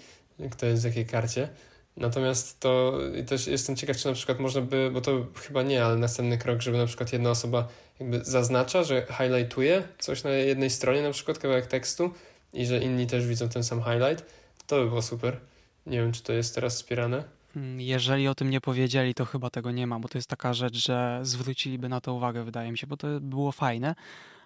kto 0.52 0.66
jest 0.66 0.82
w 0.82 0.86
jakiej 0.86 1.06
karcie 1.06 1.50
Natomiast 1.98 2.60
to 2.60 3.00
też 3.28 3.48
jestem 3.48 3.76
ciekaw, 3.76 3.98
czy 3.98 4.08
na 4.08 4.14
przykład 4.14 4.40
można 4.40 4.62
by, 4.62 4.90
bo 4.94 5.02
to 5.02 5.26
chyba 5.36 5.64
nie, 5.64 5.84
ale 5.84 5.96
następny 5.96 6.38
krok, 6.38 6.62
żeby 6.62 6.78
na 6.78 6.86
przykład 6.86 7.14
jedna 7.14 7.30
osoba 7.30 7.68
jakby 8.00 8.26
zaznacza, 8.26 8.84
że 8.84 9.06
highlightuje 9.18 9.84
coś 10.00 10.24
na 10.24 10.30
jednej 10.30 10.70
stronie, 10.70 11.02
na 11.02 11.12
przykład 11.12 11.40
kawałek 11.40 11.68
tekstu 11.68 12.12
i 12.54 12.66
że 12.66 12.80
inni 12.80 13.08
też 13.08 13.28
widzą 13.28 13.50
ten 13.50 13.64
sam 13.64 13.84
highlight, 13.84 14.26
to 14.68 14.84
by 14.84 14.90
było 14.90 15.02
super. 15.02 15.38
Nie 15.86 15.98
wiem, 15.98 16.12
czy 16.12 16.24
to 16.24 16.34
jest 16.34 16.56
teraz 16.56 16.76
wspierane. 16.76 17.24
Hmm, 17.54 17.82
jeżeli 17.82 18.28
o 18.28 18.36
tym 18.36 18.50
nie 18.50 18.62
powiedzieli, 18.62 19.14
to 19.14 19.26
chyba 19.26 19.50
tego 19.50 19.72
nie 19.72 19.88
ma, 19.88 20.00
bo 20.00 20.08
to 20.08 20.18
jest 20.18 20.30
taka 20.30 20.54
rzecz, 20.54 20.76
że 20.76 21.20
zwróciliby 21.24 21.90
na 21.90 22.02
to 22.02 22.14
uwagę, 22.14 22.44
wydaje 22.44 22.72
mi 22.72 22.78
się, 22.78 22.88
bo 22.88 22.98
to 22.98 23.08
było 23.22 23.52
fajne, 23.52 23.96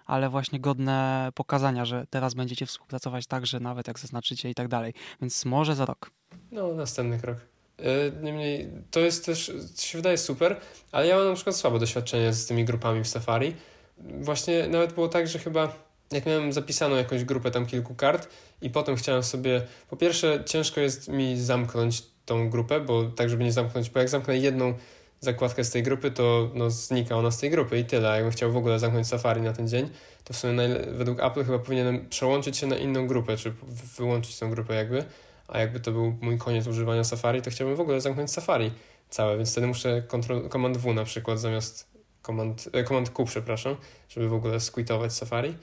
ale 0.06 0.28
właśnie 0.28 0.60
godne 0.60 1.28
pokazania, 1.34 1.84
że 1.84 2.06
teraz 2.10 2.34
będziecie 2.34 2.66
współpracować 2.66 3.26
tak, 3.26 3.46
że 3.46 3.60
nawet 3.60 3.88
jak 3.88 3.98
zaznaczycie 3.98 4.50
i 4.50 4.54
tak 4.54 4.68
dalej. 4.68 4.94
Więc 5.20 5.44
może 5.44 5.74
za 5.74 5.86
rok. 5.86 6.10
No, 6.52 6.74
następny 6.74 7.18
krok. 7.18 7.38
E, 7.78 8.22
niemniej, 8.22 8.70
to 8.90 9.00
jest 9.00 9.26
też, 9.26 9.52
to 9.76 9.82
się 9.82 9.98
wydaje 9.98 10.18
super, 10.18 10.56
ale 10.92 11.06
ja 11.06 11.16
mam 11.16 11.28
na 11.28 11.34
przykład 11.34 11.56
słabe 11.56 11.78
doświadczenie 11.78 12.32
z 12.32 12.46
tymi 12.46 12.64
grupami 12.64 13.04
w 13.04 13.08
Safari. 13.08 13.54
Właśnie 13.98 14.68
nawet 14.68 14.92
było 14.92 15.08
tak, 15.08 15.28
że 15.28 15.38
chyba 15.38 15.72
jak 16.12 16.26
miałem 16.26 16.52
zapisaną 16.52 16.96
jakąś 16.96 17.24
grupę 17.24 17.50
tam 17.50 17.66
kilku 17.66 17.94
kart 17.94 18.28
i 18.62 18.70
potem 18.70 18.96
chciałem 18.96 19.22
sobie, 19.22 19.62
po 19.90 19.96
pierwsze 19.96 20.42
ciężko 20.46 20.80
jest 20.80 21.08
mi 21.08 21.40
zamknąć 21.40 22.02
tą 22.26 22.50
grupę, 22.50 22.80
bo 22.80 23.04
tak, 23.04 23.30
żeby 23.30 23.44
nie 23.44 23.52
zamknąć, 23.52 23.90
bo 23.90 23.98
jak 23.98 24.08
zamknę 24.08 24.38
jedną 24.38 24.74
zakładkę 25.20 25.64
z 25.64 25.70
tej 25.70 25.82
grupy, 25.82 26.10
to 26.10 26.50
no, 26.54 26.70
znika 26.70 27.16
ona 27.16 27.30
z 27.30 27.38
tej 27.38 27.50
grupy 27.50 27.78
i 27.78 27.84
tyle. 27.84 28.14
Jakbym 28.14 28.32
chciał 28.32 28.52
w 28.52 28.56
ogóle 28.56 28.78
zamknąć 28.78 29.06
Safari 29.06 29.40
na 29.40 29.52
ten 29.52 29.68
dzień, 29.68 29.90
to 30.24 30.34
w 30.34 30.36
sumie 30.36 30.54
według 30.92 31.20
Apple 31.20 31.44
chyba 31.44 31.58
powinienem 31.58 32.08
przełączyć 32.08 32.56
się 32.56 32.66
na 32.66 32.76
inną 32.76 33.06
grupę, 33.06 33.36
czy 33.36 33.52
wyłączyć 33.96 34.38
tę 34.38 34.50
grupę 34.50 34.74
jakby 34.74 35.04
a 35.48 35.58
jakby 35.58 35.80
to 35.80 35.92
był 35.92 36.16
mój 36.20 36.38
koniec 36.38 36.66
używania 36.66 37.04
Safari, 37.04 37.42
to 37.42 37.50
chciałbym 37.50 37.76
w 37.76 37.80
ogóle 37.80 38.00
zamknąć 38.00 38.30
Safari 38.30 38.70
całe, 39.10 39.36
więc 39.36 39.52
wtedy 39.52 39.66
muszę 39.66 40.02
kontrol, 40.02 40.48
Command 40.48 40.76
W 40.76 40.94
na 40.94 41.04
przykład 41.04 41.40
zamiast 41.40 41.90
e, 42.72 42.84
Command 42.84 43.10
Q, 43.10 43.24
przepraszam, 43.24 43.76
żeby 44.08 44.28
w 44.28 44.34
ogóle 44.34 44.60
squitować 44.60 45.12
Safari. 45.12 45.54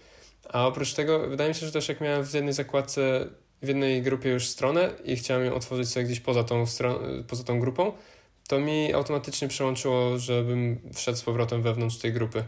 A 0.50 0.68
oprócz 0.68 0.94
tego, 0.94 1.20
wydaje 1.20 1.50
mi 1.50 1.56
się, 1.56 1.66
że 1.66 1.72
też 1.72 1.90
jak 1.90 2.02
miałem 2.02 2.26
w 2.26 2.34
jednej 2.34 2.54
zakładce, 2.54 3.28
w 3.64 3.68
jednej 3.68 4.02
grupie 4.02 4.30
już 4.30 4.48
stronę 4.48 4.90
i 5.04 5.16
chciałem 5.16 5.46
ją 5.46 5.56
otworzyć 5.56 5.90
sobie 5.90 6.06
gdzieś 6.06 6.20
poza 6.20 6.44
tą, 6.44 6.64
stron- 6.64 7.24
poza 7.24 7.44
tą 7.44 7.60
grupą, 7.60 7.92
to 8.48 8.60
mi 8.60 8.94
automatycznie 8.94 9.48
przełączyło, 9.48 10.20
żebym 10.20 10.80
wszedł 10.94 11.18
z 11.18 11.22
powrotem 11.22 11.62
wewnątrz 11.62 11.98
tej 11.98 12.14
grupy. 12.14 12.44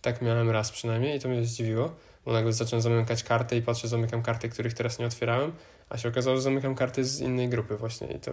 Tak 0.00 0.22
miałem 0.22 0.50
raz 0.50 0.70
przynajmniej 0.70 1.16
i 1.16 1.20
to 1.20 1.28
mnie 1.28 1.44
zdziwiło, 1.44 1.94
bo 2.24 2.32
nagle 2.32 2.52
zacząłem 2.52 2.82
zamykać 2.82 3.22
kartę 3.22 3.56
i 3.56 3.62
patrzę, 3.62 3.88
zamykam 3.88 4.22
karty, 4.22 4.48
których 4.48 4.74
teraz 4.74 4.98
nie 4.98 5.06
otwierałem, 5.06 5.52
a 5.88 5.98
się 5.98 6.08
okazało, 6.08 6.36
że 6.36 6.42
zamykam 6.42 6.74
karty 6.74 7.04
z 7.04 7.20
innej 7.20 7.48
grupy 7.48 7.76
właśnie 7.76 8.06
i 8.06 8.20
to... 8.20 8.32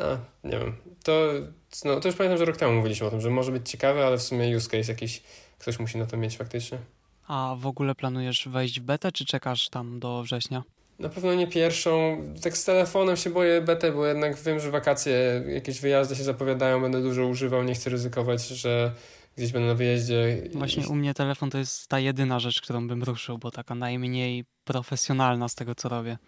A, 0.00 0.18
nie 0.44 0.58
wiem. 0.58 0.76
To, 1.04 1.32
no, 1.84 2.00
to 2.00 2.08
już 2.08 2.16
pamiętam, 2.16 2.38
że 2.38 2.44
rok 2.44 2.56
temu 2.56 2.72
mówiliśmy 2.72 3.06
o 3.06 3.10
tym, 3.10 3.20
że 3.20 3.30
może 3.30 3.52
być 3.52 3.70
ciekawe, 3.70 4.06
ale 4.06 4.18
w 4.18 4.22
sumie 4.22 4.56
use 4.56 4.70
case 4.70 4.92
jakiś 4.92 5.22
ktoś 5.58 5.78
musi 5.78 5.98
na 5.98 6.06
to 6.06 6.16
mieć 6.16 6.36
faktycznie. 6.36 6.78
A 7.28 7.56
w 7.58 7.66
ogóle 7.66 7.94
planujesz 7.94 8.48
wejść 8.48 8.80
w 8.80 8.82
betę, 8.82 9.12
czy 9.12 9.24
czekasz 9.24 9.68
tam 9.68 10.00
do 10.00 10.22
września? 10.22 10.62
Na 11.02 11.08
pewno 11.08 11.34
nie 11.34 11.46
pierwszą. 11.46 12.22
Tak 12.42 12.56
z 12.56 12.64
telefonem 12.64 13.16
się 13.16 13.30
boję 13.30 13.60
betę, 13.60 13.92
bo 13.92 14.06
jednak 14.06 14.36
wiem, 14.36 14.60
że 14.60 14.70
wakacje, 14.70 15.44
jakieś 15.48 15.80
wyjazdy 15.80 16.16
się 16.16 16.24
zapowiadają, 16.24 16.80
będę 16.80 17.02
dużo 17.02 17.26
używał, 17.26 17.62
nie 17.62 17.74
chcę 17.74 17.90
ryzykować, 17.90 18.48
że 18.48 18.92
gdzieś 19.36 19.52
będę 19.52 19.68
na 19.68 19.74
wyjeździe. 19.74 20.42
Właśnie 20.54 20.88
u 20.88 20.94
mnie 20.94 21.14
telefon 21.14 21.50
to 21.50 21.58
jest 21.58 21.88
ta 21.88 21.98
jedyna 21.98 22.40
rzecz, 22.40 22.60
którą 22.60 22.88
bym 22.88 23.02
ruszył, 23.02 23.38
bo 23.38 23.50
taka 23.50 23.74
najmniej 23.74 24.44
profesjonalna 24.64 25.48
z 25.48 25.54
tego, 25.54 25.74
co 25.74 25.88
robię. 25.88 26.18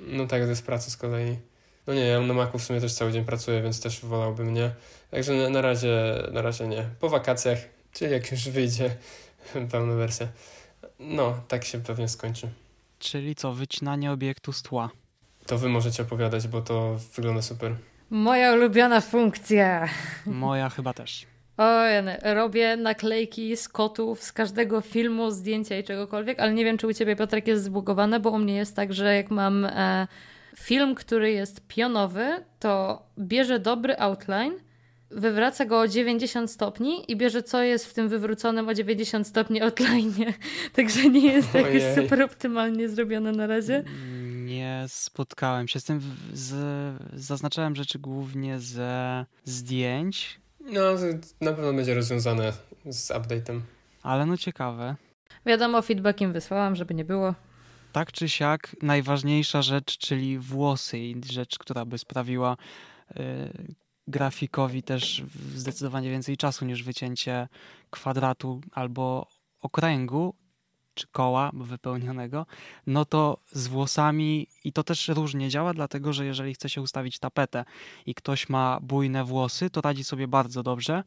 No 0.00 0.26
tak, 0.26 0.42
to 0.42 0.48
jest 0.48 0.66
praca 0.66 0.90
z 0.90 0.96
kolei. 0.96 1.36
No 1.86 1.94
nie, 1.94 2.06
ja 2.06 2.20
na 2.20 2.34
Macu 2.34 2.58
w 2.58 2.62
sumie 2.62 2.80
też 2.80 2.94
cały 2.94 3.12
dzień 3.12 3.24
pracuję, 3.24 3.62
więc 3.62 3.80
też 3.80 4.00
wolałbym 4.00 4.54
nie. 4.54 4.70
Także 5.10 5.32
na, 5.32 5.50
na, 5.50 5.60
razie, 5.60 6.22
na 6.32 6.42
razie 6.42 6.68
nie. 6.68 6.84
Po 7.00 7.08
wakacjach, 7.08 7.58
czy 7.92 8.08
jak 8.08 8.30
już 8.30 8.48
wyjdzie 8.48 8.96
pełna 9.72 9.94
wersja. 9.94 10.28
No, 10.98 11.40
tak 11.48 11.64
się 11.64 11.78
pewnie 11.82 12.08
skończy. 12.08 12.48
Czyli 13.00 13.34
co, 13.34 13.52
wycinanie 13.52 14.12
obiektu 14.12 14.52
z 14.52 14.62
tła. 14.62 14.90
To 15.46 15.58
wy 15.58 15.68
możecie 15.68 16.02
opowiadać, 16.02 16.48
bo 16.48 16.62
to 16.62 16.96
wygląda 17.16 17.42
super. 17.42 17.76
Moja 18.10 18.52
ulubiona 18.52 19.00
funkcja. 19.00 19.88
Moja 20.26 20.68
chyba 20.68 20.92
też. 20.92 21.26
O, 21.56 21.82
robię 22.22 22.76
naklejki 22.76 23.56
z 23.56 23.68
kotów 23.68 24.22
z 24.22 24.32
każdego 24.32 24.80
filmu, 24.80 25.30
zdjęcia 25.30 25.78
i 25.78 25.84
czegokolwiek, 25.84 26.40
ale 26.40 26.54
nie 26.54 26.64
wiem, 26.64 26.78
czy 26.78 26.86
u 26.86 26.92
ciebie, 26.92 27.16
Piotrek, 27.16 27.46
jest 27.46 27.64
zbugowane, 27.64 28.20
bo 28.20 28.30
u 28.30 28.38
mnie 28.38 28.56
jest 28.56 28.76
tak, 28.76 28.94
że 28.94 29.16
jak 29.16 29.30
mam 29.30 29.64
e, 29.64 30.06
film, 30.56 30.94
który 30.94 31.32
jest 31.32 31.66
pionowy, 31.66 32.44
to 32.58 33.02
bierze 33.18 33.58
dobry 33.58 33.98
outline, 33.98 34.54
wywraca 35.10 35.64
go 35.64 35.80
o 35.80 35.88
90 35.88 36.50
stopni 36.50 37.12
i 37.12 37.16
bierze, 37.16 37.42
co 37.42 37.62
jest 37.62 37.86
w 37.86 37.94
tym 37.94 38.08
wywróconym 38.08 38.68
o 38.68 38.74
90 38.74 39.26
stopni 39.26 39.62
outline. 39.62 40.14
Także 40.76 41.08
nie 41.08 41.32
jest 41.32 41.52
to 41.52 41.58
jakoś 41.58 41.82
super 41.94 42.22
optymalnie 42.22 42.88
zrobione 42.88 43.32
na 43.32 43.46
razie. 43.46 43.84
Nie 44.44 44.84
spotkałem 44.88 45.68
się 45.68 45.80
z 45.80 45.84
tym. 45.84 46.00
Z, 46.32 46.54
zaznaczałem 47.14 47.76
rzeczy 47.76 47.98
głównie 47.98 48.58
ze 48.58 49.26
zdjęć, 49.44 50.40
no, 50.60 50.80
na 51.40 51.52
pewno 51.52 51.72
będzie 51.72 51.94
rozwiązane 51.94 52.52
z 52.86 53.10
update'em. 53.10 53.60
Ale 54.02 54.26
no 54.26 54.36
ciekawe. 54.36 54.96
Wiadomo, 55.46 55.82
feedbackiem 55.82 56.32
wysłałam, 56.32 56.76
żeby 56.76 56.94
nie 56.94 57.04
było. 57.04 57.34
Tak 57.92 58.12
czy 58.12 58.28
siak, 58.28 58.76
najważniejsza 58.82 59.62
rzecz, 59.62 59.98
czyli 59.98 60.38
włosy 60.38 60.98
i 60.98 61.20
rzecz, 61.30 61.58
która 61.58 61.84
by 61.84 61.98
sprawiła 61.98 62.56
y, 63.10 63.14
grafikowi 64.08 64.82
też 64.82 65.22
zdecydowanie 65.54 66.10
więcej 66.10 66.36
czasu 66.36 66.64
niż 66.64 66.82
wycięcie 66.82 67.48
kwadratu 67.90 68.60
albo 68.72 69.26
okręgu, 69.60 70.34
czy 70.94 71.06
koła 71.06 71.50
wypełnionego, 71.54 72.46
no 72.86 73.04
to 73.04 73.38
z 73.52 73.66
włosami 73.68 74.46
i 74.64 74.72
to 74.72 74.84
też 74.84 75.08
różnie 75.08 75.48
działa, 75.48 75.74
dlatego 75.74 76.12
że 76.12 76.26
jeżeli 76.26 76.54
chce 76.54 76.68
się 76.68 76.82
ustawić 76.82 77.18
tapetę 77.18 77.64
i 78.06 78.14
ktoś 78.14 78.48
ma 78.48 78.78
bujne 78.82 79.24
włosy, 79.24 79.70
to 79.70 79.80
radzi 79.80 80.04
sobie 80.04 80.28
bardzo 80.28 80.62
dobrze. 80.62 81.04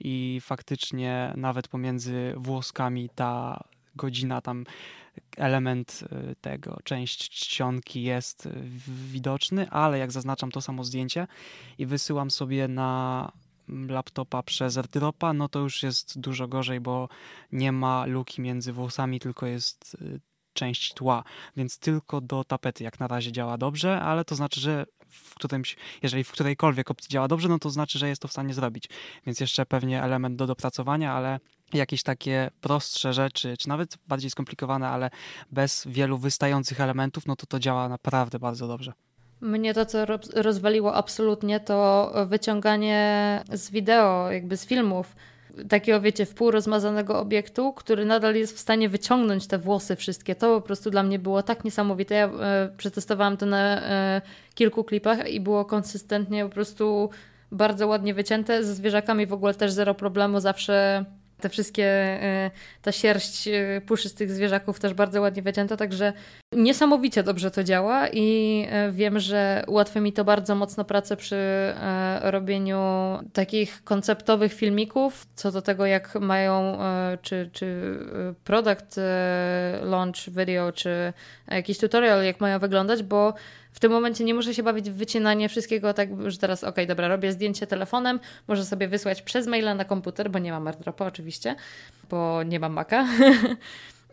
I 0.00 0.40
faktycznie 0.42 1.32
nawet 1.36 1.68
pomiędzy 1.68 2.34
włoskami 2.36 3.08
ta 3.14 3.64
godzina 3.94 4.40
tam 4.40 4.64
element 5.36 6.04
y, 6.30 6.36
tego, 6.40 6.78
część 6.84 7.30
czcionki 7.30 8.02
jest 8.02 8.48
widoczny, 8.86 9.70
ale 9.70 9.98
jak 9.98 10.12
zaznaczam 10.12 10.50
to 10.50 10.60
samo 10.60 10.84
zdjęcie 10.84 11.26
i 11.78 11.86
wysyłam 11.86 12.30
sobie 12.30 12.68
na 12.68 13.32
laptopa 13.68 14.42
przez 14.42 14.76
AirDropa, 14.76 15.32
no 15.32 15.48
to 15.48 15.58
już 15.58 15.82
jest 15.82 16.20
dużo 16.20 16.48
gorzej, 16.48 16.80
bo 16.80 17.08
nie 17.52 17.72
ma 17.72 18.06
luki 18.06 18.40
między 18.40 18.72
włosami, 18.72 19.20
tylko 19.20 19.46
jest 19.46 19.96
y, 20.02 20.20
część 20.56 20.94
tła, 20.94 21.24
więc 21.56 21.78
tylko 21.78 22.20
do 22.20 22.44
tapety 22.44 22.84
jak 22.84 23.00
na 23.00 23.06
razie 23.06 23.32
działa 23.32 23.58
dobrze, 23.58 24.00
ale 24.00 24.24
to 24.24 24.34
znaczy, 24.34 24.60
że 24.60 24.86
w 25.08 25.34
którymś, 25.34 25.76
jeżeli 26.02 26.24
w 26.24 26.32
którejkolwiek 26.32 26.90
opcji 26.90 27.08
działa 27.08 27.28
dobrze, 27.28 27.48
no 27.48 27.58
to 27.58 27.70
znaczy, 27.70 27.98
że 27.98 28.08
jest 28.08 28.22
to 28.22 28.28
w 28.28 28.32
stanie 28.32 28.54
zrobić. 28.54 28.88
Więc 29.26 29.40
jeszcze 29.40 29.66
pewnie 29.66 30.02
element 30.02 30.36
do 30.36 30.46
dopracowania, 30.46 31.12
ale 31.12 31.40
jakieś 31.72 32.02
takie 32.02 32.50
prostsze 32.60 33.12
rzeczy, 33.12 33.56
czy 33.56 33.68
nawet 33.68 33.98
bardziej 34.08 34.30
skomplikowane, 34.30 34.88
ale 34.88 35.10
bez 35.50 35.86
wielu 35.86 36.18
wystających 36.18 36.80
elementów, 36.80 37.26
no 37.26 37.36
to 37.36 37.46
to 37.46 37.58
działa 37.58 37.88
naprawdę 37.88 38.38
bardzo 38.38 38.68
dobrze. 38.68 38.92
Mnie 39.40 39.74
to, 39.74 39.86
co 39.86 39.98
rozwaliło 40.34 40.94
absolutnie, 40.94 41.60
to 41.60 42.12
wyciąganie 42.26 43.42
z 43.52 43.70
wideo, 43.70 44.32
jakby 44.32 44.56
z 44.56 44.66
filmów, 44.66 45.16
takiego, 45.68 46.00
wiecie, 46.00 46.26
wpół 46.26 46.50
rozmazanego 46.50 47.20
obiektu, 47.20 47.72
który 47.72 48.04
nadal 48.04 48.34
jest 48.34 48.56
w 48.56 48.58
stanie 48.58 48.88
wyciągnąć 48.88 49.46
te 49.46 49.58
włosy 49.58 49.96
wszystkie. 49.96 50.34
To 50.34 50.60
po 50.60 50.66
prostu 50.66 50.90
dla 50.90 51.02
mnie 51.02 51.18
było 51.18 51.42
tak 51.42 51.64
niesamowite. 51.64 52.14
Ja 52.14 52.26
e, 52.26 52.70
przetestowałam 52.76 53.36
to 53.36 53.46
na 53.46 53.82
e, 53.82 54.22
kilku 54.54 54.84
klipach 54.84 55.28
i 55.28 55.40
było 55.40 55.64
konsystentnie 55.64 56.44
po 56.44 56.50
prostu 56.50 57.10
bardzo 57.52 57.86
ładnie 57.86 58.14
wycięte. 58.14 58.64
Ze 58.64 58.74
zwierzakami 58.74 59.26
w 59.26 59.32
ogóle 59.32 59.54
też 59.54 59.72
zero 59.72 59.94
problemu. 59.94 60.40
Zawsze 60.40 61.04
te 61.40 61.48
wszystkie, 61.48 61.84
e, 61.84 62.50
ta 62.82 62.92
sierść 62.92 63.48
e, 63.48 63.80
puszystych 63.86 64.30
zwierzaków 64.30 64.80
też 64.80 64.94
bardzo 64.94 65.20
ładnie 65.20 65.42
wycięta, 65.42 65.76
także 65.76 66.12
niesamowicie 66.52 67.22
dobrze 67.22 67.50
to 67.50 67.64
działa 67.64 68.08
i 68.08 68.66
e, 68.70 68.92
wiem, 68.92 69.20
że 69.20 69.64
ułatwia 69.66 70.00
mi 70.00 70.12
to 70.12 70.24
bardzo 70.24 70.54
mocno 70.54 70.84
pracę 70.84 71.16
przy 71.16 71.36
robieniu 72.20 72.82
takich 73.32 73.84
konceptowych 73.84 74.52
filmików, 74.52 75.26
co 75.34 75.52
do 75.52 75.62
tego 75.62 75.86
jak 75.86 76.14
mają, 76.14 76.78
czy, 77.22 77.50
czy 77.52 77.98
product 78.44 79.00
launch 79.82 80.28
video, 80.28 80.72
czy 80.72 81.12
jakiś 81.48 81.78
tutorial, 81.78 82.24
jak 82.24 82.40
mają 82.40 82.58
wyglądać, 82.58 83.02
bo 83.02 83.34
w 83.76 83.80
tym 83.80 83.92
momencie 83.92 84.24
nie 84.24 84.34
muszę 84.34 84.54
się 84.54 84.62
bawić 84.62 84.90
w 84.90 84.94
wycinanie 84.94 85.48
wszystkiego 85.48 85.94
tak, 85.94 86.30
że 86.30 86.38
teraz 86.38 86.64
ok, 86.64 86.76
dobra, 86.88 87.08
robię 87.08 87.32
zdjęcie 87.32 87.66
telefonem, 87.66 88.20
może 88.48 88.64
sobie 88.64 88.88
wysłać 88.88 89.22
przez 89.22 89.46
maila 89.46 89.74
na 89.74 89.84
komputer, 89.84 90.30
bo 90.30 90.38
nie 90.38 90.52
mam 90.52 90.66
AirDropa 90.66 91.06
oczywiście, 91.06 91.56
bo 92.10 92.42
nie 92.42 92.60
mam 92.60 92.72
Maca. 92.72 93.06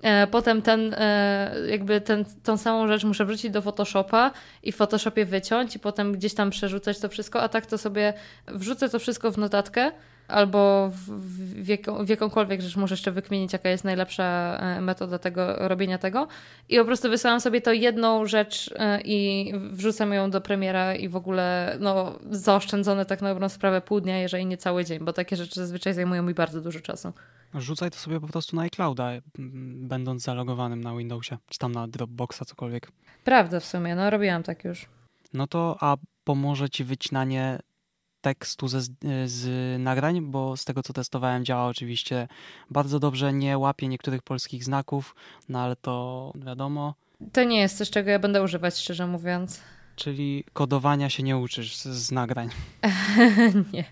E, 0.02 0.28
potem 0.28 0.62
ten, 0.62 0.94
e, 0.98 1.56
jakby 1.70 2.02
ten, 2.02 2.26
tą 2.44 2.58
samą 2.58 2.88
rzecz 2.88 3.04
muszę 3.04 3.26
wrzucić 3.26 3.52
do 3.52 3.62
Photoshopa 3.62 4.32
i 4.64 4.72
w 4.72 4.76
Photoshopie 4.76 5.26
wyciąć 5.26 5.76
i 5.76 5.80
potem 5.80 6.14
gdzieś 6.14 6.34
tam 6.34 6.50
przerzucać 6.50 7.00
to 7.00 7.10
wszystko, 7.10 7.42
a 7.42 7.50
tak 7.50 7.66
to 7.66 7.78
sobie 7.78 8.14
wrzucę 8.48 8.90
to 8.90 9.00
wszystko 9.00 9.32
w 9.32 9.38
notatkę 9.38 9.92
albo 10.28 10.90
w, 10.90 10.96
w, 11.64 11.68
jaką, 11.68 12.06
w 12.06 12.10
jakąkolwiek 12.10 12.62
rzecz 12.62 12.76
muszę 12.76 12.94
jeszcze 12.94 13.12
wykminić, 13.12 13.54
jaka 13.54 13.70
jest 13.70 13.84
najlepsza 13.84 14.58
e, 14.60 14.82
metoda 14.82 15.20
tego 15.20 15.68
robienia 15.68 15.98
tego. 15.98 16.28
I 16.70 16.78
po 16.78 16.86
prostu 16.86 17.10
wysyłam 17.10 17.42
sobie 17.42 17.62
to 17.62 17.74
jedną 17.74 18.26
rzecz 18.26 18.74
e, 18.76 19.02
i 19.02 19.52
wrzucam 19.56 20.14
ją 20.14 20.30
do 20.30 20.42
premiera 20.42 20.96
i 20.96 21.10
w 21.10 21.16
ogóle 21.16 21.78
no, 21.80 22.20
zaoszczędzone 22.30 23.06
tak 23.06 23.22
na 23.22 23.30
dobrą 23.30 23.50
sprawę 23.50 23.82
pół 23.82 24.02
dnia, 24.02 24.18
jeżeli 24.18 24.46
nie 24.46 24.58
cały 24.58 24.86
dzień, 24.86 25.00
bo 25.00 25.14
takie 25.14 25.36
rzeczy 25.36 25.56
zazwyczaj 25.56 25.94
zajmują 25.94 26.24
mi 26.24 26.34
bardzo 26.34 26.62
dużo 26.62 26.80
czasu. 26.80 27.14
Rzucaj 27.54 27.92
to 27.92 27.98
sobie 27.98 28.20
po 28.20 28.28
prostu 28.28 28.56
na 28.56 28.62
iClouda, 28.62 29.12
będąc 29.76 30.24
zalogowanym 30.24 30.82
na 30.82 30.96
Windowsie, 30.96 31.38
czy 31.50 31.60
tam 31.60 31.72
na 31.72 31.88
Dropboxa, 31.88 32.46
cokolwiek. 32.46 32.92
Prawda 33.24 33.60
w 33.60 33.66
sumie, 33.66 33.96
no 33.96 34.10
robiłam 34.10 34.44
tak 34.44 34.64
już. 34.64 34.86
No 35.34 35.48
to, 35.48 35.78
a 35.80 35.98
pomoże 36.24 36.70
ci 36.70 36.84
wycinanie 36.84 37.60
tekstu 38.24 38.68
ze, 38.68 38.82
z 39.26 39.46
nagrań, 39.80 40.22
bo 40.22 40.58
z 40.58 40.66
tego 40.66 40.84
co 40.84 40.94
testowałem 40.94 41.46
działa 41.46 41.68
oczywiście 41.68 42.28
bardzo 42.70 43.00
dobrze, 43.00 43.34
nie 43.34 43.58
łapie 43.58 43.88
niektórych 43.88 44.22
polskich 44.22 44.64
znaków, 44.64 45.16
no 45.50 45.60
ale 45.60 45.76
to 45.76 46.34
wiadomo. 46.36 46.94
To 47.34 47.44
nie 47.44 47.60
jest 47.60 47.78
coś, 47.78 47.90
czego 47.90 48.10
ja 48.10 48.20
będę 48.20 48.44
używać, 48.44 48.78
szczerze 48.78 49.08
mówiąc. 49.08 49.62
Czyli 49.96 50.44
kodowania 50.54 51.10
się 51.10 51.24
nie 51.24 51.38
uczysz 51.38 51.76
z, 51.76 51.84
z 51.84 52.12
nagrań. 52.12 52.50
nie. 53.74 53.86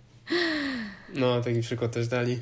No, 1.14 1.42
taki 1.42 1.62
przykład 1.62 1.92
też 1.92 2.08
dali. 2.08 2.40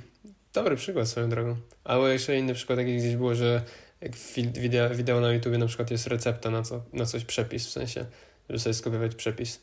Dobry 0.54 0.76
przykład 0.76 1.08
swoją 1.08 1.30
drogą. 1.30 1.56
Albo 1.84 2.08
jeszcze 2.08 2.38
inny 2.38 2.54
przykład, 2.54 2.80
taki 2.80 2.98
gdzieś 2.98 3.16
było, 3.16 3.36
że 3.36 3.62
jak 4.02 4.16
wideo, 4.54 4.90
wideo 4.96 5.20
na 5.20 5.34
YouTube 5.34 5.58
na 5.58 5.68
przykład 5.68 5.92
jest 5.92 6.08
recepta 6.08 6.50
na, 6.50 6.62
co, 6.62 6.84
na 6.94 7.06
coś, 7.06 7.26
przepis 7.26 7.68
w 7.68 7.70
sensie, 7.70 8.06
żeby 8.50 8.60
sobie 8.60 8.74
skopiować 8.74 9.16
przepis 9.16 9.62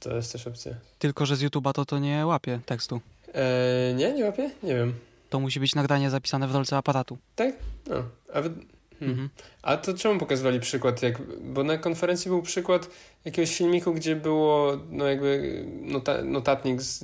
to 0.00 0.16
jest 0.16 0.32
też 0.32 0.46
opcja. 0.46 0.72
Tylko, 0.98 1.26
że 1.26 1.36
z 1.36 1.42
YouTube'a 1.42 1.72
to 1.72 1.84
to 1.84 1.98
nie 1.98 2.26
łapie 2.26 2.60
tekstu. 2.66 3.00
Eee, 3.34 3.94
nie, 3.94 4.12
nie 4.12 4.24
łapie? 4.24 4.50
Nie 4.62 4.74
wiem. 4.74 4.94
To 5.30 5.40
musi 5.40 5.60
być 5.60 5.74
nagranie 5.74 6.10
zapisane 6.10 6.48
w 6.48 6.54
rolce 6.54 6.76
aparatu. 6.76 7.18
Tak? 7.36 7.54
No. 7.86 7.96
A, 8.34 8.40
wy... 8.40 8.48
hmm. 8.48 9.10
mhm. 9.10 9.28
A 9.62 9.76
to 9.76 9.94
czemu 9.94 10.20
pokazywali 10.20 10.60
przykład? 10.60 11.02
Jak... 11.02 11.22
Bo 11.42 11.64
na 11.64 11.78
konferencji 11.78 12.28
był 12.28 12.42
przykład 12.42 12.88
jakiegoś 13.24 13.56
filmiku, 13.56 13.94
gdzie 13.94 14.16
było 14.16 14.78
no 14.90 15.06
jakby 15.06 15.64
nota... 15.82 16.22
notatnik 16.22 16.82
z... 16.82 16.98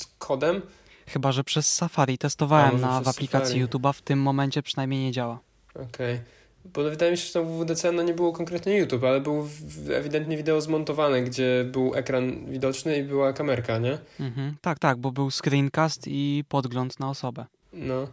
z 0.00 0.06
kodem. 0.18 0.62
Chyba, 1.06 1.32
że 1.32 1.44
przez 1.44 1.74
Safari 1.74 2.18
testowałem 2.18 2.76
A, 2.76 2.78
na, 2.78 3.00
w 3.00 3.08
aplikacji 3.08 3.66
YouTube'a. 3.66 3.92
W 3.92 4.02
tym 4.02 4.22
momencie 4.22 4.62
przynajmniej 4.62 5.04
nie 5.04 5.12
działa. 5.12 5.38
Okej. 5.74 6.14
Okay. 6.14 6.20
Bo 6.64 6.82
wydaje 6.82 7.12
mi 7.12 7.18
się, 7.18 7.26
że 7.26 7.32
to 7.32 7.44
w 7.44 7.48
WWDC 7.48 7.92
no 7.92 8.02
nie 8.02 8.14
było 8.14 8.32
konkretnie 8.32 8.78
YouTube, 8.78 9.04
ale 9.04 9.20
był 9.20 9.48
ewidentnie 9.94 10.36
wideo 10.36 10.60
zmontowane, 10.60 11.22
gdzie 11.22 11.64
był 11.72 11.94
ekran 11.94 12.50
widoczny 12.50 12.98
i 12.98 13.02
była 13.02 13.32
kamerka, 13.32 13.78
nie? 13.78 13.98
Mhm. 14.20 14.56
Tak, 14.60 14.78
tak, 14.78 14.98
bo 14.98 15.12
był 15.12 15.30
screencast 15.30 16.08
i 16.08 16.44
podgląd 16.48 17.00
na 17.00 17.10
osobę. 17.10 17.46
No, 17.72 18.08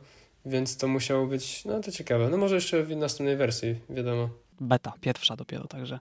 więc 0.46 0.78
to 0.78 0.88
musiało 0.88 1.28
być, 1.28 1.66
no 1.66 1.80
to 1.80 1.92
ciekawe. 1.92 2.30
No 2.30 2.38
może 2.38 2.56
jeszcze 2.56 2.84
w 2.84 2.96
następnej 2.96 3.38
wersji, 3.38 3.76
wiadomo. 3.90 4.30
Beta, 4.62 4.94
pierwsza 5.02 5.36
dopiero, 5.36 5.68
także 5.68 6.00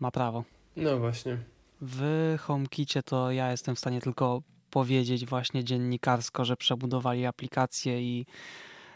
ma 0.00 0.10
prawo. 0.10 0.44
No 0.76 0.98
właśnie. 0.98 1.38
W 1.80 2.34
HomeKicie 2.40 3.02
to 3.02 3.30
ja 3.30 3.50
jestem 3.50 3.76
w 3.76 3.78
stanie 3.78 4.00
tylko 4.00 4.42
powiedzieć 4.70 5.26
właśnie 5.26 5.64
dziennikarsko, 5.64 6.44
że 6.44 6.56
przebudowali 6.56 7.26
aplikację 7.26 8.02
i 8.02 8.26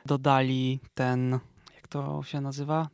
dodali 0.06 0.80
ten 0.94 1.38
to 1.86 2.22
się 2.22 2.40
nazywa? 2.40 2.88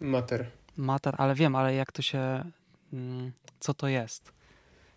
Mater. 0.00 0.50
Mater, 0.76 1.14
ale 1.18 1.34
wiem, 1.34 1.56
ale 1.56 1.74
jak 1.74 1.92
to 1.92 2.02
się. 2.02 2.44
Mm, 2.92 3.32
co 3.60 3.74
to 3.74 3.88
jest? 3.88 4.32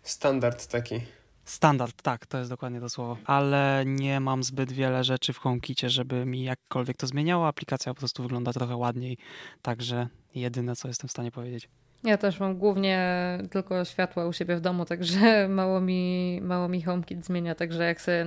Standard 0.02 0.66
taki. 0.66 1.00
Standard, 1.44 2.02
tak, 2.02 2.26
to 2.26 2.38
jest 2.38 2.50
dokładnie 2.50 2.80
to 2.80 2.88
słowo. 2.88 3.16
Ale 3.24 3.82
nie 3.86 4.20
mam 4.20 4.42
zbyt 4.42 4.72
wiele 4.72 5.04
rzeczy 5.04 5.32
w 5.32 5.38
HomeKicie, 5.38 5.90
żeby 5.90 6.26
mi 6.26 6.44
jakkolwiek 6.44 6.96
to 6.96 7.06
zmieniało. 7.06 7.48
Aplikacja 7.48 7.94
po 7.94 7.98
prostu 7.98 8.22
wygląda 8.22 8.52
trochę 8.52 8.76
ładniej. 8.76 9.18
Także 9.62 10.08
jedyne, 10.34 10.76
co 10.76 10.88
jestem 10.88 11.08
w 11.08 11.10
stanie 11.10 11.30
powiedzieć. 11.30 11.68
Ja 12.04 12.16
też 12.16 12.40
mam 12.40 12.58
głównie 12.58 13.08
tylko 13.50 13.84
światła 13.84 14.26
u 14.26 14.32
siebie 14.32 14.56
w 14.56 14.60
domu, 14.60 14.84
także 14.84 15.48
mało 15.48 15.80
mi, 15.80 16.40
mało 16.42 16.68
mi 16.68 16.82
HomeKit 16.82 17.26
zmienia. 17.26 17.54
Także 17.54 17.84
jak, 17.84 18.00
sobie, 18.00 18.26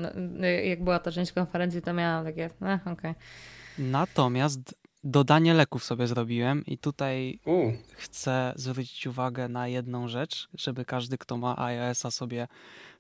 jak 0.65 0.84
była 0.84 0.99
ta 0.99 1.12
część 1.12 1.32
konferencji, 1.32 1.82
to 1.82 1.93
miałam 1.93 2.26
takie, 2.26 2.45
eh, 2.45 2.82
okej. 2.82 2.93
Okay. 2.93 3.15
Natomiast 3.78 4.76
dodanie 5.04 5.54
leków 5.54 5.84
sobie 5.84 6.08
zrobiłem 6.08 6.66
i 6.66 6.78
tutaj 6.78 7.39
U. 7.46 7.72
chcę 7.94 8.54
zwrócić 8.56 9.08
uwagę 9.08 9.48
na 9.48 9.68
jedną 9.68 10.08
rzecz, 10.08 10.50
żeby 10.54 10.86
każdy, 10.86 11.18
kto 11.18 11.38
ma 11.38 11.58
iOS-a 11.58 12.12
sobie 12.12 12.48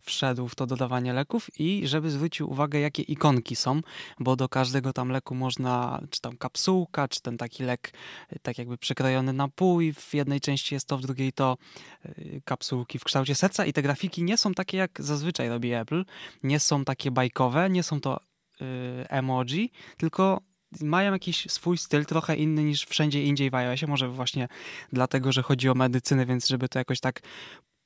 wszedł 0.01 0.47
w 0.47 0.55
to 0.55 0.65
dodawanie 0.65 1.13
leków 1.13 1.59
i 1.59 1.87
żeby 1.87 2.11
zwrócił 2.11 2.51
uwagę, 2.51 2.79
jakie 2.79 3.03
ikonki 3.03 3.55
są, 3.55 3.81
bo 4.19 4.35
do 4.35 4.49
każdego 4.49 4.93
tam 4.93 5.09
leku 5.09 5.35
można, 5.35 6.01
czy 6.09 6.21
tam 6.21 6.37
kapsułka, 6.37 7.07
czy 7.07 7.21
ten 7.21 7.37
taki 7.37 7.63
lek 7.63 7.93
tak 8.41 8.57
jakby 8.57 8.77
przekrojony 8.77 9.33
na 9.33 9.47
pół 9.47 9.81
i 9.81 9.93
w 9.93 10.13
jednej 10.13 10.41
części 10.41 10.75
jest 10.75 10.87
to, 10.87 10.97
w 10.97 11.01
drugiej 11.01 11.33
to 11.33 11.57
y, 12.05 12.41
kapsułki 12.45 12.99
w 12.99 13.03
kształcie 13.03 13.35
serca 13.35 13.65
i 13.65 13.73
te 13.73 13.81
grafiki 13.81 14.23
nie 14.23 14.37
są 14.37 14.53
takie, 14.53 14.77
jak 14.77 15.01
zazwyczaj 15.01 15.49
robi 15.49 15.73
Apple, 15.73 16.05
nie 16.43 16.59
są 16.59 16.85
takie 16.85 17.11
bajkowe, 17.11 17.69
nie 17.69 17.83
są 17.83 18.01
to 18.01 18.19
y, 18.61 18.65
emoji, 19.09 19.71
tylko 19.97 20.41
mają 20.81 21.13
jakiś 21.13 21.51
swój 21.51 21.77
styl, 21.77 22.05
trochę 22.05 22.35
inny 22.35 22.63
niż 22.63 22.85
wszędzie 22.85 23.23
indziej 23.23 23.49
w 23.49 23.55
iOSie, 23.55 23.87
może 23.87 24.09
właśnie 24.09 24.47
dlatego, 24.93 25.31
że 25.31 25.43
chodzi 25.43 25.69
o 25.69 25.73
medycynę, 25.73 26.25
więc 26.25 26.47
żeby 26.47 26.69
to 26.69 26.79
jakoś 26.79 26.99
tak 26.99 27.21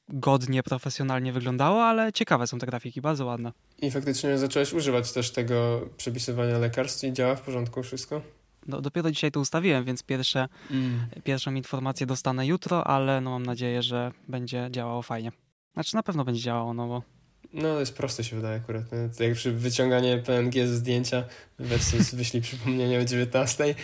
godnie, 0.10 0.64
profesjonalnie 0.64 1.34
wyglądało, 1.34 1.86
ale 1.86 2.14
ciekawe 2.14 2.48
są 2.48 2.60
te 2.60 2.66
grafiki, 2.66 3.02
bardzo 3.02 3.26
ładne. 3.26 3.52
I 3.78 3.92
faktycznie 3.92 4.38
zacząłeś 4.38 4.74
używać 4.74 5.12
też 5.12 5.32
tego 5.32 5.90
przepisywania 5.98 6.58
lekarstw 6.58 7.04
i 7.04 7.14
działa 7.14 7.36
w 7.36 7.42
porządku 7.42 7.84
wszystko? 7.84 8.22
No, 8.68 8.82
dopiero 8.82 9.12
dzisiaj 9.12 9.32
to 9.32 9.40
ustawiłem, 9.40 9.84
więc 9.84 10.04
pierwsze, 10.04 10.48
mm. 10.72 11.08
pierwszą 11.24 11.54
informację 11.54 12.06
dostanę 12.06 12.48
jutro, 12.48 12.88
ale 12.88 13.22
no 13.22 13.32
mam 13.32 13.46
nadzieję, 13.46 13.82
że 13.82 14.12
będzie 14.28 14.68
działało 14.72 15.02
fajnie. 15.02 15.32
Znaczy 15.74 15.96
na 15.96 16.04
pewno 16.04 16.26
będzie 16.26 16.42
działało, 16.42 16.74
no 16.74 16.88
bo 16.88 17.17
No, 17.54 17.74
to 17.74 17.80
jest 17.80 17.98
proste 17.98 18.24
się 18.24 18.36
wydaje 18.36 18.56
akurat. 18.56 18.84
Jak 19.20 19.34
przy 19.34 19.52
wyciąganie 19.52 20.18
PNG 20.18 20.68
ze 20.68 20.76
zdjęcia, 20.76 21.24
weź 21.60 21.82
wyślij 22.14 22.42
przypomnienie 22.42 23.00
o 23.00 23.06
19, 23.06 23.76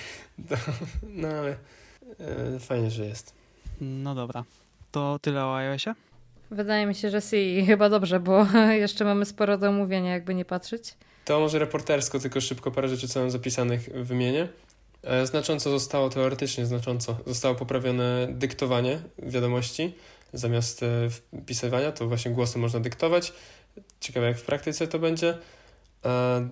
to, 0.50 0.56
no 1.04 1.28
ale 1.28 1.56
e, 2.20 2.60
fajnie, 2.60 2.92
że 2.92 3.06
jest. 3.06 3.34
No 3.82 4.16
dobra. 4.16 4.44
To 4.92 5.20
tyle 5.22 5.46
o 5.46 5.56
iOSie? 5.56 5.96
Wydaje 6.52 6.86
mi 6.86 6.96
się, 6.96 7.10
że 7.10 7.22
si 7.22 7.66
chyba 7.66 7.90
dobrze, 7.90 8.20
bo 8.20 8.48
jeszcze 8.86 9.06
mamy 9.06 9.26
sporo 9.26 9.58
do 9.58 9.70
omówienia, 9.70 10.12
jakby 10.12 10.34
nie 10.36 10.46
patrzeć. 10.46 10.94
To 11.26 11.40
może 11.40 11.60
reportersko, 11.60 12.20
tylko 12.20 12.42
szybko 12.42 12.72
parę 12.72 12.88
rzeczy, 12.88 13.08
co 13.08 13.20
mam 13.20 13.32
zapisanych 13.32 13.90
wymienię. 13.94 14.48
E, 15.04 15.26
znacząco 15.26 15.70
zostało, 15.70 16.10
teoretycznie 16.10 16.66
znacząco, 16.66 17.18
zostało 17.26 17.56
poprawione 17.56 18.28
dyktowanie 18.32 19.00
wiadomości. 19.20 19.94
Zamiast 20.34 20.84
e, 20.84 21.10
wpisywania, 21.42 21.92
to 21.92 22.08
właśnie 22.08 22.32
głosy 22.32 22.60
można 22.60 22.80
dyktować. 22.80 23.34
Ciekawe, 24.00 24.28
jak 24.28 24.38
w 24.38 24.46
praktyce 24.46 24.88
to 24.88 25.00
będzie. 25.00 25.38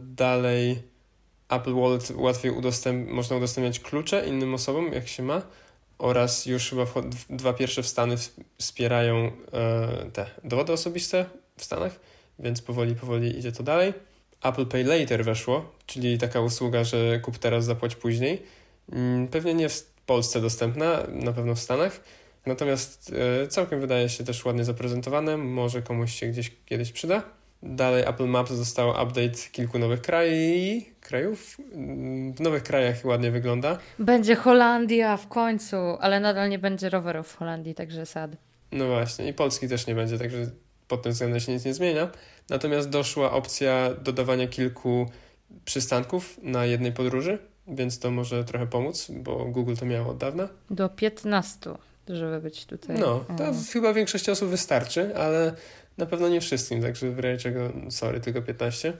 Dalej 0.01 0.83
Apple 1.49 1.73
Wallet 1.73 2.11
łatwiej 2.15 2.51
udostęp 2.51 3.09
można 3.09 3.35
udostępniać 3.35 3.79
klucze 3.79 4.27
innym 4.27 4.53
osobom, 4.53 4.93
jak 4.93 5.07
się 5.07 5.23
ma. 5.23 5.41
Oraz 5.97 6.45
już 6.45 6.69
chyba 6.69 6.85
dwa 7.29 7.53
pierwsze 7.53 7.83
Stany 7.83 8.15
wspierają 8.57 9.31
e, 9.53 10.11
te 10.13 10.25
dowody 10.43 10.73
osobiste 10.73 11.25
w 11.57 11.63
Stanach, 11.63 11.99
więc 12.39 12.61
powoli, 12.61 12.95
powoli 12.95 13.37
idzie 13.39 13.51
to 13.51 13.63
dalej. 13.63 13.93
Apple 14.43 14.65
Pay 14.65 14.83
Later 14.83 15.25
weszło, 15.25 15.71
czyli 15.85 16.17
taka 16.17 16.41
usługa, 16.41 16.83
że 16.83 17.19
kup 17.19 17.37
teraz, 17.37 17.65
zapłać 17.65 17.95
później. 17.95 18.43
Mm, 18.91 19.27
pewnie 19.27 19.53
nie 19.53 19.69
w 19.69 19.83
Polsce 20.05 20.41
dostępna, 20.41 21.03
na 21.09 21.33
pewno 21.33 21.55
w 21.55 21.59
Stanach. 21.59 22.01
Natomiast 22.45 23.13
e, 23.43 23.47
całkiem 23.47 23.81
wydaje 23.81 24.09
się 24.09 24.23
też 24.23 24.45
ładnie 24.45 24.63
zaprezentowane, 24.63 25.37
może 25.37 25.81
komuś 25.81 26.13
się 26.13 26.27
gdzieś 26.27 26.51
kiedyś 26.65 26.91
przyda. 26.91 27.23
Dalej 27.63 28.03
Apple 28.07 28.27
Maps 28.27 28.51
został 28.51 28.89
update 28.89 29.37
kilku 29.51 29.79
nowych 29.79 30.01
krajów. 30.01 30.83
krajów. 31.01 31.57
Mm, 31.73 32.33
w 32.33 32.39
nowych 32.39 32.63
krajach 32.63 33.05
ładnie 33.05 33.31
wygląda. 33.31 33.77
Będzie 33.99 34.35
Holandia 34.35 35.17
w 35.17 35.27
końcu, 35.27 35.75
ale 35.75 36.19
nadal 36.19 36.49
nie 36.49 36.59
będzie 36.59 36.89
rowerów 36.89 37.27
w 37.27 37.35
Holandii, 37.35 37.75
także 37.75 38.05
sad. 38.05 38.31
No 38.71 38.87
właśnie, 38.87 39.27
i 39.27 39.33
Polski 39.33 39.67
też 39.67 39.87
nie 39.87 39.95
będzie, 39.95 40.19
także 40.19 40.51
pod 40.87 41.01
tym 41.01 41.11
względem 41.11 41.39
się 41.39 41.51
nic 41.51 41.65
nie 41.65 41.73
zmienia. 41.73 42.09
Natomiast 42.49 42.89
doszła 42.89 43.31
opcja 43.31 43.93
dodawania 43.93 44.47
kilku 44.47 45.09
przystanków 45.65 46.39
na 46.43 46.65
jednej 46.65 46.91
podróży, 46.91 47.37
więc 47.67 47.99
to 47.99 48.11
może 48.11 48.43
trochę 48.43 48.67
pomóc, 48.67 49.11
bo 49.11 49.45
Google 49.45 49.75
to 49.75 49.85
miało 49.85 50.11
od 50.11 50.17
dawna. 50.17 50.49
Do 50.69 50.89
15, 50.89 51.69
żeby 52.09 52.41
być 52.41 52.65
tutaj. 52.65 52.99
No, 52.99 53.25
to 53.37 53.43
mm. 53.43 53.63
chyba 53.73 53.93
większości 53.93 54.31
osób 54.31 54.49
wystarczy, 54.49 55.15
ale 55.15 55.53
na 55.97 56.05
pewno 56.05 56.29
nie 56.29 56.41
wszystkim, 56.41 56.81
także 56.81 57.11
w 57.11 57.19
razie 57.19 57.37
czego, 57.37 57.71
sorry, 57.89 58.19
tylko 58.19 58.41
15. 58.41 58.93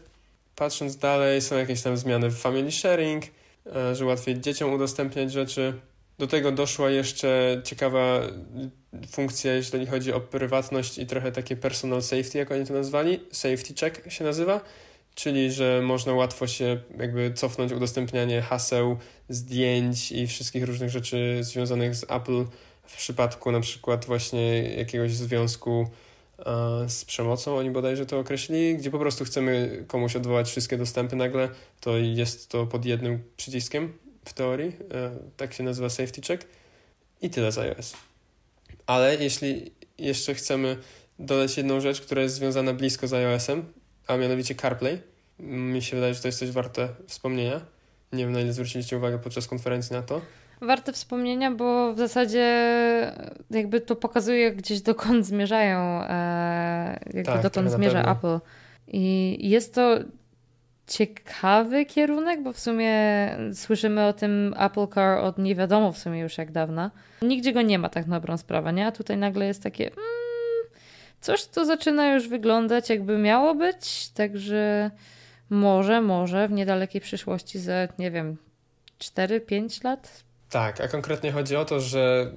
Patrząc 0.55 0.97
dalej, 0.97 1.41
są 1.41 1.57
jakieś 1.57 1.81
tam 1.81 1.97
zmiany 1.97 2.29
w 2.29 2.37
family 2.37 2.71
sharing, 2.71 3.23
e, 3.75 3.95
że 3.95 4.05
łatwiej 4.05 4.41
dzieciom 4.41 4.73
udostępniać 4.73 5.31
rzeczy. 5.31 5.73
Do 6.19 6.27
tego 6.27 6.51
doszła 6.51 6.89
jeszcze 6.89 7.61
ciekawa 7.63 8.21
funkcja, 9.11 9.53
jeśli 9.53 9.85
chodzi 9.85 10.13
o 10.13 10.19
prywatność 10.19 10.97
i 10.97 11.05
trochę 11.05 11.31
takie 11.31 11.55
personal 11.55 12.01
safety, 12.01 12.37
jak 12.37 12.51
oni 12.51 12.65
to 12.65 12.73
nazwali. 12.73 13.19
Safety 13.31 13.73
check 13.79 14.11
się 14.11 14.23
nazywa, 14.23 14.61
czyli 15.15 15.51
że 15.51 15.81
można 15.83 16.13
łatwo 16.13 16.47
się 16.47 16.81
jakby 16.99 17.33
cofnąć 17.33 17.71
udostępnianie 17.71 18.41
haseł, 18.41 18.97
zdjęć 19.29 20.11
i 20.11 20.27
wszystkich 20.27 20.63
różnych 20.63 20.89
rzeczy 20.89 21.37
związanych 21.41 21.95
z 21.95 22.03
Apple 22.03 22.45
w 22.91 22.97
przypadku 22.97 23.51
na 23.51 23.59
przykład 23.59 24.05
właśnie 24.05 24.63
jakiegoś 24.63 25.13
związku 25.13 25.87
z 26.87 27.05
przemocą, 27.05 27.57
oni 27.57 27.71
bodajże 27.71 28.05
to 28.05 28.19
określili, 28.19 28.77
gdzie 28.77 28.91
po 28.91 28.99
prostu 28.99 29.25
chcemy 29.25 29.83
komuś 29.87 30.15
odwołać 30.15 30.49
wszystkie 30.49 30.77
dostępy 30.77 31.15
nagle, 31.15 31.49
to 31.79 31.97
jest 31.97 32.49
to 32.49 32.65
pod 32.65 32.85
jednym 32.85 33.23
przyciskiem 33.37 33.93
w 34.25 34.33
teorii, 34.33 34.75
e, 34.93 35.11
tak 35.37 35.53
się 35.53 35.63
nazywa 35.63 35.89
safety 35.89 36.21
check 36.21 36.47
i 37.21 37.29
tyle 37.29 37.51
z 37.51 37.57
iOS. 37.57 37.93
Ale 38.85 39.15
jeśli 39.15 39.71
jeszcze 39.97 40.33
chcemy 40.33 40.77
dodać 41.19 41.57
jedną 41.57 41.79
rzecz, 41.79 42.01
która 42.01 42.21
jest 42.21 42.35
związana 42.35 42.73
blisko 42.73 43.07
z 43.07 43.13
iOS-em, 43.13 43.73
a 44.07 44.17
mianowicie 44.17 44.55
CarPlay, 44.55 45.01
mi 45.39 45.81
się 45.81 45.95
wydaje, 45.95 46.13
że 46.13 46.21
to 46.21 46.27
jest 46.27 46.39
coś 46.39 46.51
warte 46.51 46.89
wspomnienia. 47.07 47.61
Nie 48.13 48.23
wiem, 48.23 48.33
na 48.33 48.41
ile 48.41 48.53
zwróciliście 48.53 48.97
uwagę 48.97 49.19
podczas 49.19 49.47
konferencji 49.47 49.93
na 49.93 50.01
to 50.01 50.21
warte 50.62 50.93
wspomnienia, 50.93 51.51
bo 51.51 51.93
w 51.93 51.97
zasadzie 51.97 52.47
jakby 53.51 53.82
to 53.82 53.95
pokazuje 53.95 54.51
gdzieś 54.51 54.82
dokąd 54.82 55.26
zmierzają, 55.26 55.80
e, 56.03 56.99
jakby 57.05 57.24
tak, 57.24 57.43
dokąd 57.43 57.72
zmierza 57.72 58.12
Apple. 58.12 58.39
I 58.88 59.38
jest 59.49 59.76
to 59.76 59.97
ciekawy 60.88 61.86
kierunek, 61.86 62.43
bo 62.43 62.53
w 62.53 62.59
sumie 62.59 62.95
słyszymy 63.53 64.07
o 64.07 64.14
tym 64.14 64.55
Apple 64.59 64.88
Car 64.88 65.18
od 65.18 65.38
nie 65.38 65.55
wiadomo 65.55 65.91
w 65.91 65.97
sumie 65.97 66.20
już 66.20 66.38
jak 66.38 66.51
dawna. 66.51 66.91
Nigdzie 67.22 67.53
go 67.53 67.62
nie 67.62 67.80
ma 67.80 67.89
tak 67.89 68.07
na 68.07 68.20
dobrą 68.20 68.38
sprawę, 68.38 68.74
nie? 68.74 68.88
A 68.88 68.91
tutaj 68.91 69.18
nagle 69.18 69.45
jest 69.45 69.64
takie 69.64 69.86
mm, 69.86 69.99
coś, 71.22 71.43
co 71.43 71.66
zaczyna 71.66 72.14
już 72.14 72.28
wyglądać 72.28 72.89
jakby 72.89 73.18
miało 73.18 73.55
być, 73.55 74.09
także 74.09 74.91
może, 75.49 76.01
może 76.01 76.47
w 76.47 76.51
niedalekiej 76.51 77.01
przyszłości 77.01 77.59
za, 77.59 77.74
nie 77.99 78.12
wiem, 78.12 78.38
4-5 78.99 79.84
lat 79.84 80.24
tak, 80.51 80.81
a 80.81 80.87
konkretnie 80.87 81.31
chodzi 81.31 81.55
o 81.55 81.65
to, 81.65 81.79
że 81.79 82.31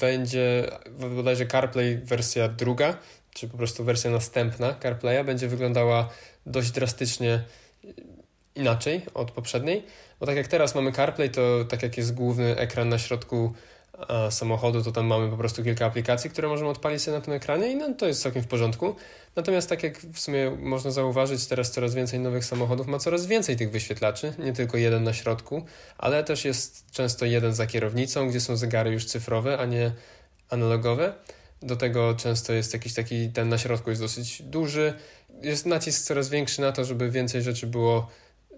będzie 0.00 0.70
bodajże 1.16 1.46
CarPlay 1.46 1.98
wersja 1.98 2.48
druga, 2.48 2.96
czy 3.34 3.48
po 3.48 3.56
prostu 3.56 3.84
wersja 3.84 4.10
następna 4.10 4.74
CarPlaya 4.82 5.24
będzie 5.24 5.48
wyglądała 5.48 6.08
dość 6.46 6.70
drastycznie 6.70 7.44
inaczej 8.54 9.02
od 9.14 9.30
poprzedniej. 9.30 9.86
Bo 10.20 10.26
tak 10.26 10.36
jak 10.36 10.48
teraz 10.48 10.74
mamy 10.74 10.92
CarPlay, 10.92 11.30
to 11.30 11.64
tak 11.64 11.82
jak 11.82 11.96
jest 11.96 12.14
główny 12.14 12.56
ekran 12.56 12.88
na 12.88 12.98
środku 12.98 13.52
samochodu, 14.30 14.82
to 14.82 14.92
tam 14.92 15.06
mamy 15.06 15.30
po 15.30 15.36
prostu 15.36 15.64
kilka 15.64 15.86
aplikacji, 15.86 16.30
które 16.30 16.48
możemy 16.48 16.70
odpalić 16.70 17.02
sobie 17.02 17.16
na 17.16 17.24
tym 17.24 17.34
ekranie 17.34 17.72
i 17.72 17.76
no, 17.76 17.94
to 17.94 18.06
jest 18.06 18.22
całkiem 18.22 18.42
w 18.42 18.46
porządku. 18.46 18.96
Natomiast 19.36 19.68
tak 19.68 19.82
jak 19.82 19.98
w 19.98 20.20
sumie 20.20 20.50
można 20.50 20.90
zauważyć, 20.90 21.46
teraz 21.46 21.70
coraz 21.70 21.94
więcej 21.94 22.20
nowych 22.20 22.44
samochodów 22.44 22.86
ma 22.86 22.98
coraz 22.98 23.26
więcej 23.26 23.56
tych 23.56 23.70
wyświetlaczy, 23.70 24.34
nie 24.38 24.52
tylko 24.52 24.76
jeden 24.76 25.04
na 25.04 25.12
środku, 25.12 25.64
ale 25.98 26.24
też 26.24 26.44
jest 26.44 26.90
często 26.90 27.26
jeden 27.26 27.54
za 27.54 27.66
kierownicą, 27.66 28.28
gdzie 28.28 28.40
są 28.40 28.56
zegary 28.56 28.90
już 28.90 29.04
cyfrowe, 29.04 29.58
a 29.58 29.66
nie 29.66 29.92
analogowe. 30.48 31.14
Do 31.62 31.76
tego 31.76 32.14
często 32.14 32.52
jest 32.52 32.74
jakiś 32.74 32.94
taki, 32.94 33.28
ten 33.28 33.48
na 33.48 33.58
środku 33.58 33.90
jest 33.90 34.02
dosyć 34.02 34.42
duży. 34.42 34.94
Jest 35.42 35.66
nacisk 35.66 36.04
coraz 36.04 36.28
większy 36.28 36.60
na 36.60 36.72
to, 36.72 36.84
żeby 36.84 37.10
więcej 37.10 37.42
rzeczy 37.42 37.66
było 37.66 38.08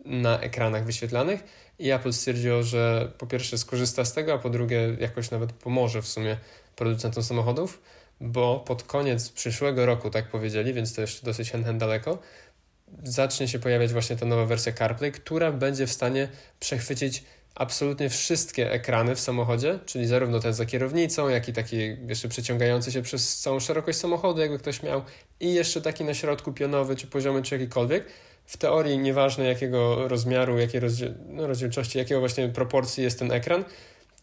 na 0.05 0.41
ekranach 0.41 0.85
wyświetlanych 0.85 1.45
i 1.79 1.91
Apple 1.91 2.13
stwierdziło, 2.13 2.63
że 2.63 3.13
po 3.19 3.27
pierwsze 3.27 3.59
skorzysta 3.59 4.05
z 4.05 4.13
tego, 4.13 4.33
a 4.33 4.39
po 4.39 4.51
drugie 4.51 4.97
jakoś 5.01 5.31
nawet 5.31 5.53
pomoże 5.53 6.03
w 6.03 6.09
sumie 6.09 6.37
producentom 6.77 7.23
samochodów, 7.23 7.83
bo 8.21 8.65
pod 8.67 8.83
koniec 8.83 9.31
przyszłego 9.31 9.87
roku, 9.87 10.11
tak 10.11 10.29
powiedzieli, 10.29 10.73
więc 10.73 10.95
to 10.95 11.01
jeszcze 11.01 11.27
dosyć 11.27 11.51
hen, 11.51 11.79
daleko, 11.79 12.19
zacznie 13.03 13.49
się 13.49 13.59
pojawiać 13.59 13.93
właśnie 13.93 14.17
ta 14.17 14.27
nowa 14.27 14.47
wersja 14.47 14.73
CarPlay, 14.73 15.13
która 15.13 15.53
będzie 15.53 15.87
w 15.87 15.93
stanie 15.93 16.29
przechwycić 16.61 17.25
absolutnie 17.55 18.11
wszystkie 18.11 18.73
ekrany 18.73 19.15
w 19.15 19.21
samochodzie, 19.21 19.79
czyli 19.87 20.07
zarówno 20.07 20.41
ten 20.41 20.53
za 20.53 20.67
kierownicą, 20.67 21.29
jak 21.29 21.49
i 21.49 21.53
taki 21.53 21.77
jeszcze 22.09 22.29
przeciągający 22.29 22.93
się 22.93 23.03
przez 23.03 23.37
całą 23.37 23.61
szerokość 23.61 23.99
samochodu, 23.99 24.41
jakby 24.41 24.59
ktoś 24.59 24.83
miał, 24.83 25.03
i 25.41 25.55
jeszcze 25.55 25.81
taki 25.81 26.05
na 26.05 26.15
środku 26.15 26.53
pionowy, 26.53 26.97
czy 26.97 27.07
poziomy, 27.07 27.43
czy 27.43 27.55
jakikolwiek 27.55 28.07
w 28.47 28.57
teorii 28.57 28.99
nieważne 28.99 29.45
jakiego 29.45 30.09
rozmiaru, 30.09 30.59
jakiej 30.59 30.81
rozdziel 30.81 31.15
no, 31.29 31.47
rozdzielczości, 31.47 31.99
jakiego 31.99 32.21
właśnie 32.21 32.49
proporcji 32.49 33.05
jest 33.05 33.19
ten 33.19 33.33
ekran, 33.33 33.65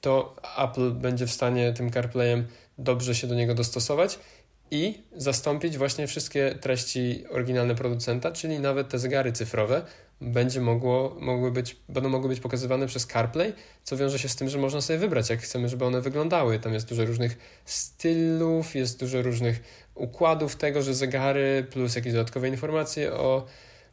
to 0.01 0.35
Apple 0.57 0.91
będzie 0.91 1.27
w 1.27 1.31
stanie 1.31 1.73
tym 1.73 1.91
CarPlayem 1.91 2.47
dobrze 2.77 3.15
się 3.15 3.27
do 3.27 3.35
niego 3.35 3.55
dostosować 3.55 4.19
i 4.71 5.03
zastąpić 5.15 5.77
właśnie 5.77 6.07
wszystkie 6.07 6.55
treści 6.61 7.23
oryginalne 7.29 7.75
producenta, 7.75 8.31
czyli 8.31 8.59
nawet 8.59 8.89
te 8.89 8.99
zegary 8.99 9.31
cyfrowe 9.31 9.81
będzie 10.21 10.61
mogło, 10.61 11.17
mogły 11.19 11.51
być, 11.51 11.75
będą 11.89 12.09
mogły 12.09 12.29
być 12.29 12.39
pokazywane 12.39 12.87
przez 12.87 13.07
CarPlay, 13.07 13.53
co 13.83 13.97
wiąże 13.97 14.19
się 14.19 14.29
z 14.29 14.35
tym, 14.35 14.49
że 14.49 14.57
można 14.57 14.81
sobie 14.81 14.99
wybrać, 14.99 15.29
jak 15.29 15.39
chcemy, 15.39 15.69
żeby 15.69 15.85
one 15.85 16.01
wyglądały. 16.01 16.59
Tam 16.59 16.73
jest 16.73 16.89
dużo 16.89 17.05
różnych 17.05 17.61
stylów, 17.65 18.75
jest 18.75 18.99
dużo 18.99 19.21
różnych 19.21 19.63
układów 19.95 20.55
tego, 20.55 20.81
że 20.81 20.93
zegary, 20.93 21.67
plus 21.71 21.95
jakieś 21.95 22.13
dodatkowe 22.13 22.47
informacje 22.47 23.13
o 23.13 23.45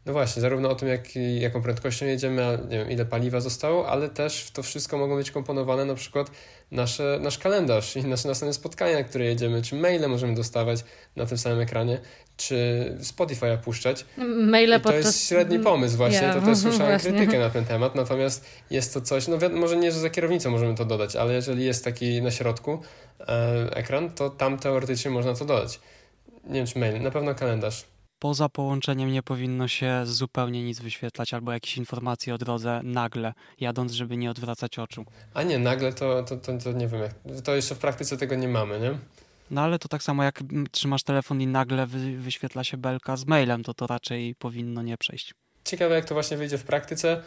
no 0.09 0.13
właśnie, 0.13 0.43
zarówno 0.43 0.71
o 0.71 0.75
tym, 0.75 0.89
jak, 0.89 1.17
jaką 1.39 1.63
prędkością 1.63 2.07
jedziemy, 2.07 2.47
a 2.47 2.53
nie 2.53 2.79
wiem, 2.79 2.91
ile 2.91 3.05
paliwa 3.05 3.41
zostało, 3.41 3.89
ale 3.89 4.09
też 4.09 4.43
w 4.43 4.51
to 4.51 4.63
wszystko 4.63 4.99
mogą 4.99 5.17
być 5.17 5.31
komponowane 5.31 5.85
na 5.85 5.95
przykład 5.95 6.31
nasze, 6.71 7.19
nasz 7.23 7.39
kalendarz 7.39 7.97
i 7.97 8.05
nasze 8.05 8.29
następne 8.29 8.53
spotkania, 8.53 8.99
na 8.99 9.05
które 9.05 9.25
jedziemy, 9.25 9.63
czy 9.63 9.75
maile 9.75 10.09
możemy 10.09 10.35
dostawać 10.35 10.85
na 11.17 11.27
tym 11.27 11.39
samym 11.39 11.61
ekranie, 11.61 12.01
czy 12.37 12.57
Spotify'a 13.01 13.59
puszczać. 13.59 14.05
Maile 14.47 14.69
I 14.69 14.73
to 14.73 14.81
podczas... 14.81 15.05
jest 15.05 15.29
średni 15.29 15.59
pomysł 15.59 15.97
właśnie, 15.97 16.21
yeah, 16.21 16.35
to 16.35 16.47
też 16.47 16.59
słyszałem 16.59 17.01
krytykę 17.01 17.39
na 17.39 17.51
ten 17.51 17.65
temat, 17.65 17.95
natomiast 17.95 18.45
jest 18.71 18.95
to 18.95 19.01
coś, 19.01 19.29
no 19.29 19.37
może 19.51 19.77
nie, 19.77 19.93
że 19.93 20.01
za 20.01 20.11
kierownicą 20.11 20.51
możemy 20.51 20.75
to 20.75 20.85
dodać, 20.85 21.17
ale 21.17 21.35
jeżeli 21.35 21.65
jest 21.65 21.85
taki 21.85 22.23
na 22.23 22.31
środku 22.31 22.83
e, 23.21 23.77
ekran, 23.77 24.11
to 24.11 24.31
tam 24.31 24.59
teoretycznie 24.59 25.11
można 25.11 25.35
to 25.35 25.45
dodać. 25.45 25.81
Nie 26.45 26.55
wiem, 26.55 26.67
czy 26.67 26.79
mail, 26.79 27.03
na 27.03 27.11
pewno 27.11 27.35
kalendarz. 27.35 27.98
Poza 28.19 28.49
połączeniem 28.49 29.13
nie 29.13 29.23
powinno 29.23 29.69
się 29.69 30.01
zupełnie 30.05 30.65
nic 30.65 30.81
wyświetlać 30.81 31.35
albo 31.35 31.53
jakieś 31.53 31.77
informacje 31.77 32.35
o 32.35 32.39
drodze 32.39 32.81
nagle, 32.85 33.33
jadąc, 33.61 33.93
żeby 33.93 34.17
nie 34.17 34.31
odwracać 34.31 34.79
oczu. 34.79 35.05
A 35.35 35.43
nie, 35.43 35.59
nagle 35.59 35.93
to, 35.93 36.23
to, 36.23 36.37
to, 36.37 36.59
to 36.59 36.73
nie 36.73 36.89
wiem, 36.89 37.01
jak, 37.01 37.15
to 37.45 37.55
jeszcze 37.55 37.75
w 37.75 37.79
praktyce 37.79 38.17
tego 38.17 38.35
nie 38.35 38.49
mamy, 38.49 38.81
nie? 38.81 38.99
No 39.51 39.61
ale 39.61 39.79
to 39.79 39.89
tak 39.89 40.03
samo 40.03 40.25
jak 40.25 40.41
trzymasz 40.71 41.03
telefon 41.03 41.41
i 41.41 41.47
nagle 41.47 41.87
wy, 41.87 42.17
wyświetla 42.17 42.65
się 42.65 42.77
belka 42.77 43.17
z 43.17 43.27
mailem, 43.27 43.63
to 43.63 43.75
to 43.75 43.87
raczej 43.87 44.35
powinno 44.35 44.83
nie 44.83 44.99
przejść. 44.99 45.35
Ciekawe 45.65 45.95
jak 45.95 46.05
to 46.05 46.15
właśnie 46.15 46.37
wyjdzie 46.37 46.59
w 46.59 46.65
praktyce. 46.65 47.23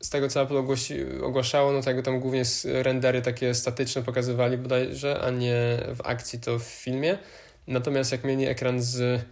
Z 0.00 0.10
tego 0.10 0.28
co 0.28 0.42
Apple 0.42 0.56
ogłosi, 0.56 0.94
ogłaszało, 1.22 1.72
no 1.72 1.80
jakby 1.86 2.02
tam 2.02 2.20
głównie 2.20 2.42
rendery 2.64 3.22
takie 3.22 3.54
statyczne 3.54 4.02
pokazywali 4.02 4.58
bodajże, 4.58 5.20
a 5.20 5.30
nie 5.30 5.78
w 5.94 6.00
akcji 6.04 6.40
to 6.40 6.58
w 6.58 6.62
filmie. 6.62 7.18
Natomiast 7.66 8.12
jak 8.12 8.24
mieli 8.24 8.46
ekran 8.46 8.82
z, 8.82 9.24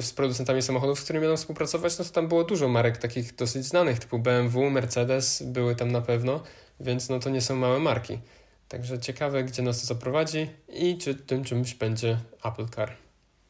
z 0.00 0.12
producentami 0.12 0.62
samochodów, 0.62 1.00
z 1.00 1.04
którymi 1.04 1.22
będą 1.22 1.36
współpracować, 1.36 1.98
no 1.98 2.04
to 2.04 2.10
tam 2.10 2.28
było 2.28 2.44
dużo 2.44 2.68
marek 2.68 2.98
takich 2.98 3.34
dosyć 3.34 3.64
znanych, 3.64 3.98
typu 3.98 4.18
BMW, 4.18 4.70
Mercedes, 4.70 5.42
były 5.42 5.76
tam 5.76 5.92
na 5.92 6.00
pewno, 6.00 6.42
więc 6.80 7.08
no 7.08 7.18
to 7.18 7.30
nie 7.30 7.40
są 7.40 7.56
małe 7.56 7.78
marki. 7.78 8.18
Także 8.68 8.98
ciekawe, 8.98 9.44
gdzie 9.44 9.62
nas 9.62 9.80
to 9.80 9.86
zaprowadzi 9.86 10.50
i 10.68 10.98
czy 10.98 11.14
tym 11.14 11.44
czymś 11.44 11.74
będzie 11.74 12.18
Apple 12.44 12.68
Car. 12.68 12.96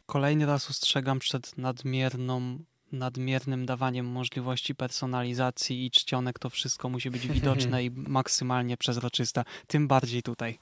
Kolejny 0.07 0.47
raz 0.47 0.71
ostrzegam 0.71 1.19
przed 1.19 1.59
nadmierną 1.59 2.59
nadmiernym 2.93 3.67
dawaniem 3.67 4.07
możliwości 4.07 4.75
personalizacji 4.75 5.87
i 5.87 5.91
czcionek, 5.91 6.39
to 6.39 6.51
wszystko 6.51 6.89
musi 6.89 7.11
być 7.11 7.29
widoczne 7.39 7.85
i 7.85 7.91
maksymalnie 7.91 8.77
przezroczyste. 8.77 9.45
Tym 9.67 9.89
bardziej 9.89 10.23
tutaj. 10.23 10.59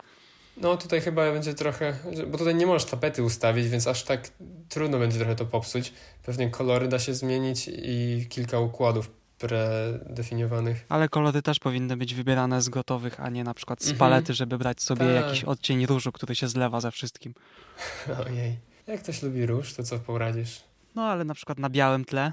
No 0.57 0.77
tutaj 0.77 1.01
chyba 1.01 1.33
będzie 1.33 1.55
trochę, 1.55 1.97
bo 2.27 2.39
tutaj 2.39 2.55
nie 2.55 2.67
możesz 2.67 2.85
tapety 2.85 3.23
ustawić, 3.23 3.69
więc 3.69 3.87
aż 3.87 4.05
tak 4.05 4.31
trudno 4.69 4.99
będzie 4.99 5.19
trochę 5.19 5.37
to 5.37 5.47
popsuć. 5.47 5.93
Pewnie 6.23 6.51
kolory 6.51 6.89
da 6.89 6.99
się 6.99 7.15
zmienić 7.15 7.71
i 7.73 8.27
kilka 8.29 8.59
układów 8.59 9.11
predefiniowanych. 9.39 10.87
Ale 10.89 11.09
kolory 11.09 11.43
też 11.43 11.59
powinny 11.59 11.97
być 11.97 12.15
wybierane 12.15 12.63
z 12.63 12.69
gotowych, 12.69 13.21
a 13.21 13.29
nie 13.29 13.45
na 13.45 13.55
przykład 13.55 13.83
z 13.83 13.91
mhm. 13.91 13.99
palety, 13.99 14.35
żeby 14.35 14.59
brać 14.59 14.83
sobie 14.83 15.15
tak. 15.15 15.25
jakiś 15.25 15.45
odcień 15.45 15.87
różu, 15.87 16.13
który 16.13 16.35
się 16.35 16.49
zlewa 16.49 16.81
ze 16.81 16.91
wszystkim. 16.91 17.35
Ojej. 18.27 18.59
Jak 18.87 19.03
ktoś 19.03 19.23
lubi 19.23 19.47
róż, 19.47 19.75
to 19.75 19.83
co 19.83 19.99
poradzisz? 19.99 20.61
No 20.95 21.03
ale 21.03 21.25
na 21.25 21.35
przykład 21.35 21.59
na 21.59 21.71
białym 21.71 22.05
tle. 22.05 22.33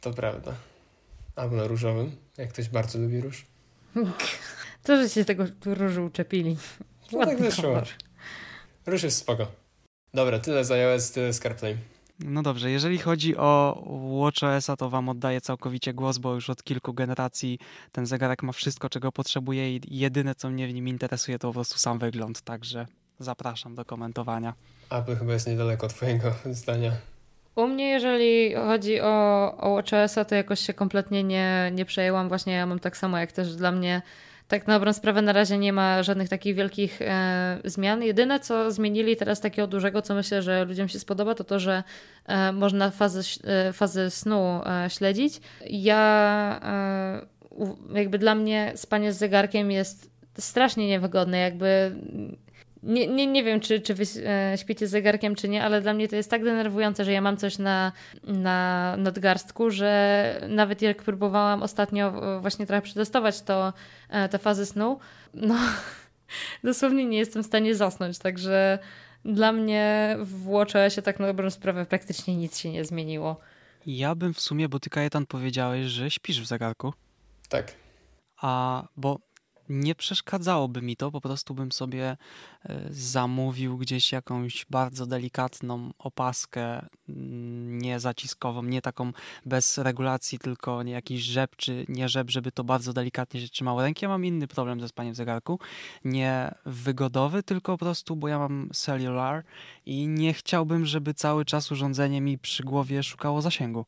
To 0.00 0.10
prawda. 0.10 0.54
Albo 1.36 1.56
na 1.56 1.66
różowym, 1.66 2.16
jak 2.38 2.48
ktoś 2.48 2.68
bardzo 2.68 2.98
lubi 2.98 3.20
róż. 3.20 3.46
To, 4.82 5.02
że 5.02 5.08
się 5.08 5.24
tego 5.24 5.44
różu 5.64 6.04
uczepili. 6.04 6.56
No 7.14 7.26
tak 7.26 7.38
wyszło. 7.38 7.82
Róż 8.86 9.02
jest 9.02 9.18
spoko. 9.18 9.46
Dobra, 10.14 10.38
tyle 10.38 10.64
z 10.64 10.70
iOS, 10.70 11.10
tyle 11.10 11.32
z 11.32 11.40
CarPlay. 11.40 11.76
No 12.20 12.42
dobrze, 12.42 12.70
jeżeli 12.70 12.98
chodzi 12.98 13.36
o 13.36 13.82
WatchOS-a, 14.20 14.76
to 14.76 14.90
wam 14.90 15.08
oddaję 15.08 15.40
całkowicie 15.40 15.94
głos, 15.94 16.18
bo 16.18 16.34
już 16.34 16.50
od 16.50 16.62
kilku 16.62 16.94
generacji 16.94 17.58
ten 17.92 18.06
zegarek 18.06 18.42
ma 18.42 18.52
wszystko, 18.52 18.88
czego 18.88 19.12
potrzebuje 19.12 19.76
i 19.76 19.80
jedyne, 19.90 20.34
co 20.34 20.50
mnie 20.50 20.68
w 20.68 20.74
nim 20.74 20.88
interesuje, 20.88 21.38
to 21.38 21.48
po 21.48 21.54
prostu 21.54 21.78
sam 21.78 21.98
wygląd, 21.98 22.40
także 22.40 22.86
zapraszam 23.18 23.74
do 23.74 23.84
komentowania. 23.84 24.54
Apple 24.90 25.16
chyba 25.16 25.32
jest 25.32 25.46
niedaleko 25.46 25.88
twojego 25.88 26.34
zdania. 26.50 26.92
U 27.56 27.66
mnie, 27.66 27.88
jeżeli 27.88 28.54
chodzi 28.54 29.00
o, 29.00 29.56
o 29.56 29.74
WatchOS-a, 29.74 30.24
to 30.24 30.34
jakoś 30.34 30.60
się 30.60 30.74
kompletnie 30.74 31.24
nie, 31.24 31.70
nie 31.74 31.84
przejęłam. 31.84 32.28
Właśnie 32.28 32.52
ja 32.52 32.66
mam 32.66 32.78
tak 32.78 32.96
samo, 32.96 33.18
jak 33.18 33.32
też 33.32 33.56
dla 33.56 33.72
mnie 33.72 34.02
tak 34.58 34.66
na 34.66 34.74
dobrą 34.74 34.92
sprawę 34.92 35.22
na 35.22 35.32
razie 35.32 35.58
nie 35.58 35.72
ma 35.72 36.02
żadnych 36.02 36.28
takich 36.28 36.54
wielkich 36.54 37.02
e, 37.02 37.58
zmian. 37.64 38.02
Jedyne, 38.02 38.40
co 38.40 38.70
zmienili 38.70 39.16
teraz 39.16 39.40
takiego 39.40 39.68
dużego, 39.68 40.02
co 40.02 40.14
myślę, 40.14 40.42
że 40.42 40.64
ludziom 40.64 40.88
się 40.88 40.98
spodoba, 40.98 41.34
to 41.34 41.44
to, 41.44 41.58
że 41.60 41.82
e, 42.26 42.52
można 42.52 42.90
fazę, 42.90 43.20
e, 43.44 43.72
fazę 43.72 44.10
snu 44.10 44.60
e, 44.66 44.90
śledzić. 44.90 45.40
Ja 45.70 46.60
e, 46.62 47.98
jakby 47.98 48.18
dla 48.18 48.34
mnie 48.34 48.72
spanie 48.76 49.12
z 49.12 49.18
zegarkiem 49.18 49.70
jest 49.70 50.10
strasznie 50.38 50.86
niewygodne, 50.88 51.38
jakby 51.38 51.92
nie, 52.84 53.06
nie, 53.06 53.26
nie 53.26 53.44
wiem, 53.44 53.60
czy, 53.60 53.80
czy 53.80 53.94
wy 53.94 54.04
e, 54.26 54.58
śpicie 54.58 54.86
z 54.86 54.90
zegarkiem, 54.90 55.34
czy 55.34 55.48
nie, 55.48 55.64
ale 55.64 55.80
dla 55.80 55.94
mnie 55.94 56.08
to 56.08 56.16
jest 56.16 56.30
tak 56.30 56.44
denerwujące, 56.44 57.04
że 57.04 57.12
ja 57.12 57.20
mam 57.20 57.36
coś 57.36 57.58
na, 57.58 57.92
na 58.24 58.94
nadgarstku, 58.98 59.70
że 59.70 60.40
nawet 60.48 60.82
jak 60.82 61.02
próbowałam 61.02 61.62
ostatnio 61.62 62.12
właśnie 62.40 62.66
trochę 62.66 62.82
przetestować 62.82 63.42
to, 63.42 63.72
e, 64.08 64.28
te 64.28 64.38
fazy 64.38 64.66
snu, 64.66 64.98
no 65.34 65.54
dosłownie 66.64 67.04
nie 67.04 67.18
jestem 67.18 67.42
w 67.42 67.46
stanie 67.46 67.74
zasnąć, 67.74 68.18
także 68.18 68.78
dla 69.24 69.52
mnie 69.52 70.16
w 70.20 70.64
się 70.88 71.02
tak 71.02 71.20
na 71.20 71.26
dobrą 71.26 71.50
sprawę 71.50 71.86
praktycznie 71.86 72.36
nic 72.36 72.58
się 72.58 72.70
nie 72.70 72.84
zmieniło. 72.84 73.40
Ja 73.86 74.14
bym 74.14 74.34
w 74.34 74.40
sumie, 74.40 74.68
bo 74.68 74.80
ty 74.80 74.90
Kajetan 74.90 75.26
powiedziałeś, 75.26 75.86
że 75.86 76.10
śpisz 76.10 76.40
w 76.40 76.46
zegarku. 76.46 76.92
Tak. 77.48 77.72
A, 78.40 78.82
bo 78.96 79.18
nie 79.68 79.94
przeszkadzałoby 79.94 80.82
mi 80.82 80.96
to, 80.96 81.10
po 81.10 81.20
prostu 81.20 81.54
bym 81.54 81.72
sobie 81.72 82.16
e, 82.64 82.80
zamówił 82.90 83.78
gdzieś 83.78 84.12
jakąś 84.12 84.66
bardzo 84.70 85.06
delikatną 85.06 85.90
opaskę, 85.98 86.86
mm, 87.08 87.78
nie 87.78 88.00
zaciskową, 88.00 88.62
nie 88.62 88.82
taką 88.82 89.12
bez 89.46 89.78
regulacji, 89.78 90.38
tylko 90.38 90.82
jakiś 90.82 91.22
rzep 91.22 91.56
czy 91.56 91.84
nie 91.88 92.08
rzep, 92.08 92.30
żeby 92.30 92.52
to 92.52 92.64
bardzo 92.64 92.92
delikatnie 92.92 93.40
się 93.40 93.48
trzymało 93.48 93.82
ręki. 93.82 94.04
Ja 94.04 94.08
mam 94.08 94.24
inny 94.24 94.46
problem 94.46 94.80
ze 94.80 94.88
spaniem 94.88 95.14
w 95.14 95.16
zegarku, 95.16 95.58
nie 96.04 96.54
wygodowy, 96.66 97.42
tylko 97.42 97.72
po 97.72 97.78
prostu, 97.78 98.16
bo 98.16 98.28
ja 98.28 98.38
mam 98.38 98.70
cellular 98.72 99.44
i 99.86 100.08
nie 100.08 100.34
chciałbym, 100.34 100.86
żeby 100.86 101.14
cały 101.14 101.44
czas 101.44 101.72
urządzenie 101.72 102.20
mi 102.20 102.38
przy 102.38 102.62
głowie 102.62 103.02
szukało 103.02 103.42
zasięgu. 103.42 103.84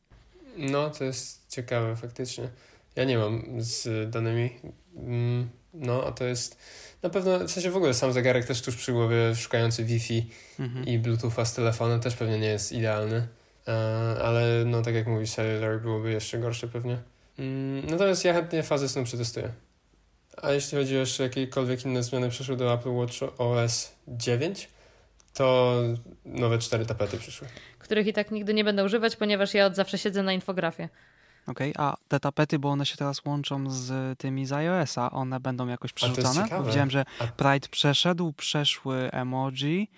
No, 0.57 0.89
to 0.89 1.03
jest 1.03 1.51
ciekawe 1.51 1.95
faktycznie. 1.95 2.49
Ja 2.95 3.03
nie 3.03 3.17
mam 3.17 3.43
z 3.57 4.09
danymi. 4.09 4.49
Mm, 4.95 5.49
no, 5.79 6.03
a 6.07 6.11
to 6.11 6.25
jest 6.25 6.57
na 7.03 7.09
pewno, 7.09 7.39
w 7.39 7.51
sensie 7.51 7.71
w 7.71 7.77
ogóle 7.77 7.93
sam 7.93 8.13
zegarek 8.13 8.45
też 8.45 8.61
tuż 8.61 8.75
przy 8.75 8.91
głowie 8.91 9.35
szukający 9.35 9.83
Wi-Fi 9.83 10.29
mhm. 10.59 10.85
i 10.85 10.99
Bluetootha 10.99 11.45
z 11.45 11.53
telefonem 11.53 11.99
też 11.99 12.15
pewnie 12.15 12.39
nie 12.39 12.47
jest 12.47 12.71
idealny. 12.71 13.27
E, 13.67 13.73
ale 14.23 14.63
no 14.65 14.81
tak 14.81 14.95
jak 14.95 15.07
mówisz, 15.07 15.31
cellular 15.31 15.81
byłoby 15.81 16.11
jeszcze 16.11 16.37
gorsze 16.37 16.67
pewnie. 16.67 16.97
Mm, 17.39 17.85
natomiast 17.85 18.25
ja 18.25 18.33
chętnie 18.33 18.63
fazę 18.63 18.89
snu 18.89 19.03
przetestuję. 19.03 19.51
A 20.41 20.51
jeśli 20.51 20.77
chodzi 20.77 20.95
o 20.95 20.99
jeszcze 20.99 21.23
jakiekolwiek 21.23 21.85
inne 21.85 22.03
zmiany 22.03 22.29
przyszły 22.29 22.57
do 22.57 22.73
Apple 22.73 22.89
Watch 22.89 23.15
OS 23.37 23.91
9, 24.07 24.69
to 25.33 25.75
nowe 26.25 26.57
cztery 26.57 26.85
tapety 26.85 27.17
przyszły. 27.17 27.47
Których 27.79 28.07
i 28.07 28.13
tak 28.13 28.31
nigdy 28.31 28.53
nie 28.53 28.63
będę 28.63 28.83
używać, 28.83 29.15
ponieważ 29.15 29.53
ja 29.53 29.65
od 29.65 29.75
zawsze 29.75 29.97
siedzę 29.97 30.23
na 30.23 30.33
infografie. 30.33 30.89
Okej, 31.47 31.73
okay, 31.73 31.85
a 31.85 31.97
te 32.07 32.19
tapety, 32.19 32.59
bo 32.59 32.69
one 32.69 32.85
się 32.85 32.97
teraz 32.97 33.25
łączą 33.25 33.69
z 33.69 34.19
tymi 34.19 34.45
z 34.45 34.51
iOS-a, 34.51 35.11
one 35.11 35.39
będą 35.39 35.67
jakoś 35.67 35.93
przerzucane? 35.93 36.47
Widziałem, 36.65 36.91
że 36.91 37.05
Pride 37.37 37.67
przeszedł, 37.71 38.33
przeszły 38.33 39.11
emoji, 39.11 39.91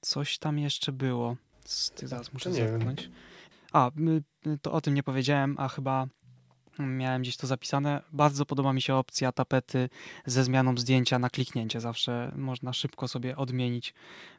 coś 0.00 0.38
tam 0.38 0.58
jeszcze 0.58 0.92
było. 0.92 1.36
Ty 1.94 2.08
zaraz 2.08 2.32
muszę 2.32 2.52
zerknąć. 2.52 3.10
A, 3.72 3.90
to 4.62 4.72
o 4.72 4.80
tym 4.80 4.94
nie 4.94 5.02
powiedziałem, 5.02 5.56
a 5.58 5.68
chyba 5.68 6.06
miałem 6.78 7.22
gdzieś 7.22 7.36
to 7.36 7.46
zapisane. 7.46 8.02
Bardzo 8.12 8.46
podoba 8.46 8.72
mi 8.72 8.82
się 8.82 8.94
opcja 8.94 9.32
tapety 9.32 9.88
ze 10.26 10.44
zmianą 10.44 10.76
zdjęcia 10.76 11.18
na 11.18 11.30
kliknięcie. 11.30 11.80
Zawsze 11.80 12.32
można 12.36 12.72
szybko 12.72 13.08
sobie 13.08 13.36
odmienić 13.36 13.94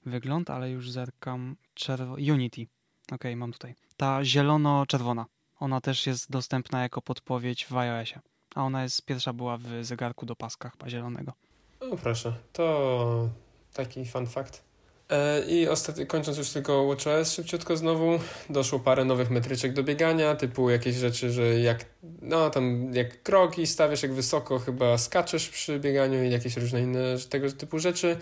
wygląd, 0.06 0.50
ale 0.50 0.72
już 0.72 0.92
zerkam. 0.92 1.56
Czerwo... 1.74 2.14
Unity. 2.14 2.68
Ok, 3.12 3.24
mam 3.36 3.52
tutaj. 3.52 3.76
Ta 3.98 4.24
zielono-czerwona. 4.24 5.26
Ona 5.62 5.82
też 5.82 6.08
jest 6.08 6.32
dostępna 6.32 6.82
jako 6.82 7.02
podpowiedź 7.02 7.66
w 7.66 7.78
iOSie. 7.78 8.20
A 8.56 8.64
ona 8.64 8.84
jest 8.84 9.06
pierwsza 9.06 9.34
była 9.34 9.58
w 9.58 9.64
zegarku 9.82 10.26
do 10.26 10.36
paska 10.36 10.70
chyba 10.70 10.90
zielonego. 10.90 11.34
O 11.80 11.98
proszę, 11.98 12.34
to 12.54 13.30
taki 13.74 14.06
fun 14.06 14.28
fact. 14.28 14.64
E, 15.10 15.46
I 15.46 15.68
ostatnio, 15.68 16.06
kończąc 16.06 16.38
już 16.38 16.50
tylko 16.50 16.88
WatchOS 16.88 17.34
szybciutko 17.34 17.78
znowu, 17.78 18.20
doszło 18.50 18.80
parę 18.80 19.06
nowych 19.06 19.30
metryczek 19.30 19.74
do 19.74 19.84
biegania, 19.84 20.36
typu 20.36 20.70
jakieś 20.70 20.96
rzeczy, 20.96 21.32
że 21.32 21.60
jak, 21.60 21.86
no 22.22 22.50
tam 22.50 22.94
jak 22.94 23.24
kroki 23.24 23.68
stawiasz, 23.68 24.04
jak 24.04 24.14
wysoko 24.14 24.60
chyba 24.60 24.98
skaczesz 24.98 25.50
przy 25.50 25.80
bieganiu 25.80 26.24
i 26.24 26.32
jakieś 26.32 26.58
różne 26.58 26.82
inne 26.82 27.18
tego 27.30 27.52
typu 27.52 27.80
rzeczy. 27.80 28.18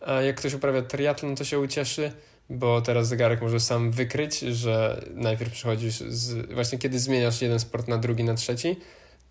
A 0.00 0.12
jak 0.12 0.36
ktoś 0.36 0.54
uprawia 0.54 0.82
triatlon, 0.82 1.36
to 1.36 1.44
się 1.44 1.58
ucieszy 1.58 2.12
bo 2.50 2.80
teraz 2.80 3.08
zegarek 3.08 3.42
może 3.42 3.60
sam 3.60 3.90
wykryć, 3.90 4.38
że 4.38 5.04
najpierw 5.14 5.52
przychodzisz 5.52 5.94
z, 5.94 6.52
właśnie 6.52 6.78
kiedy 6.78 6.98
zmieniasz 6.98 7.42
jeden 7.42 7.60
sport 7.60 7.88
na 7.88 7.98
drugi, 7.98 8.24
na 8.24 8.34
trzeci. 8.34 8.76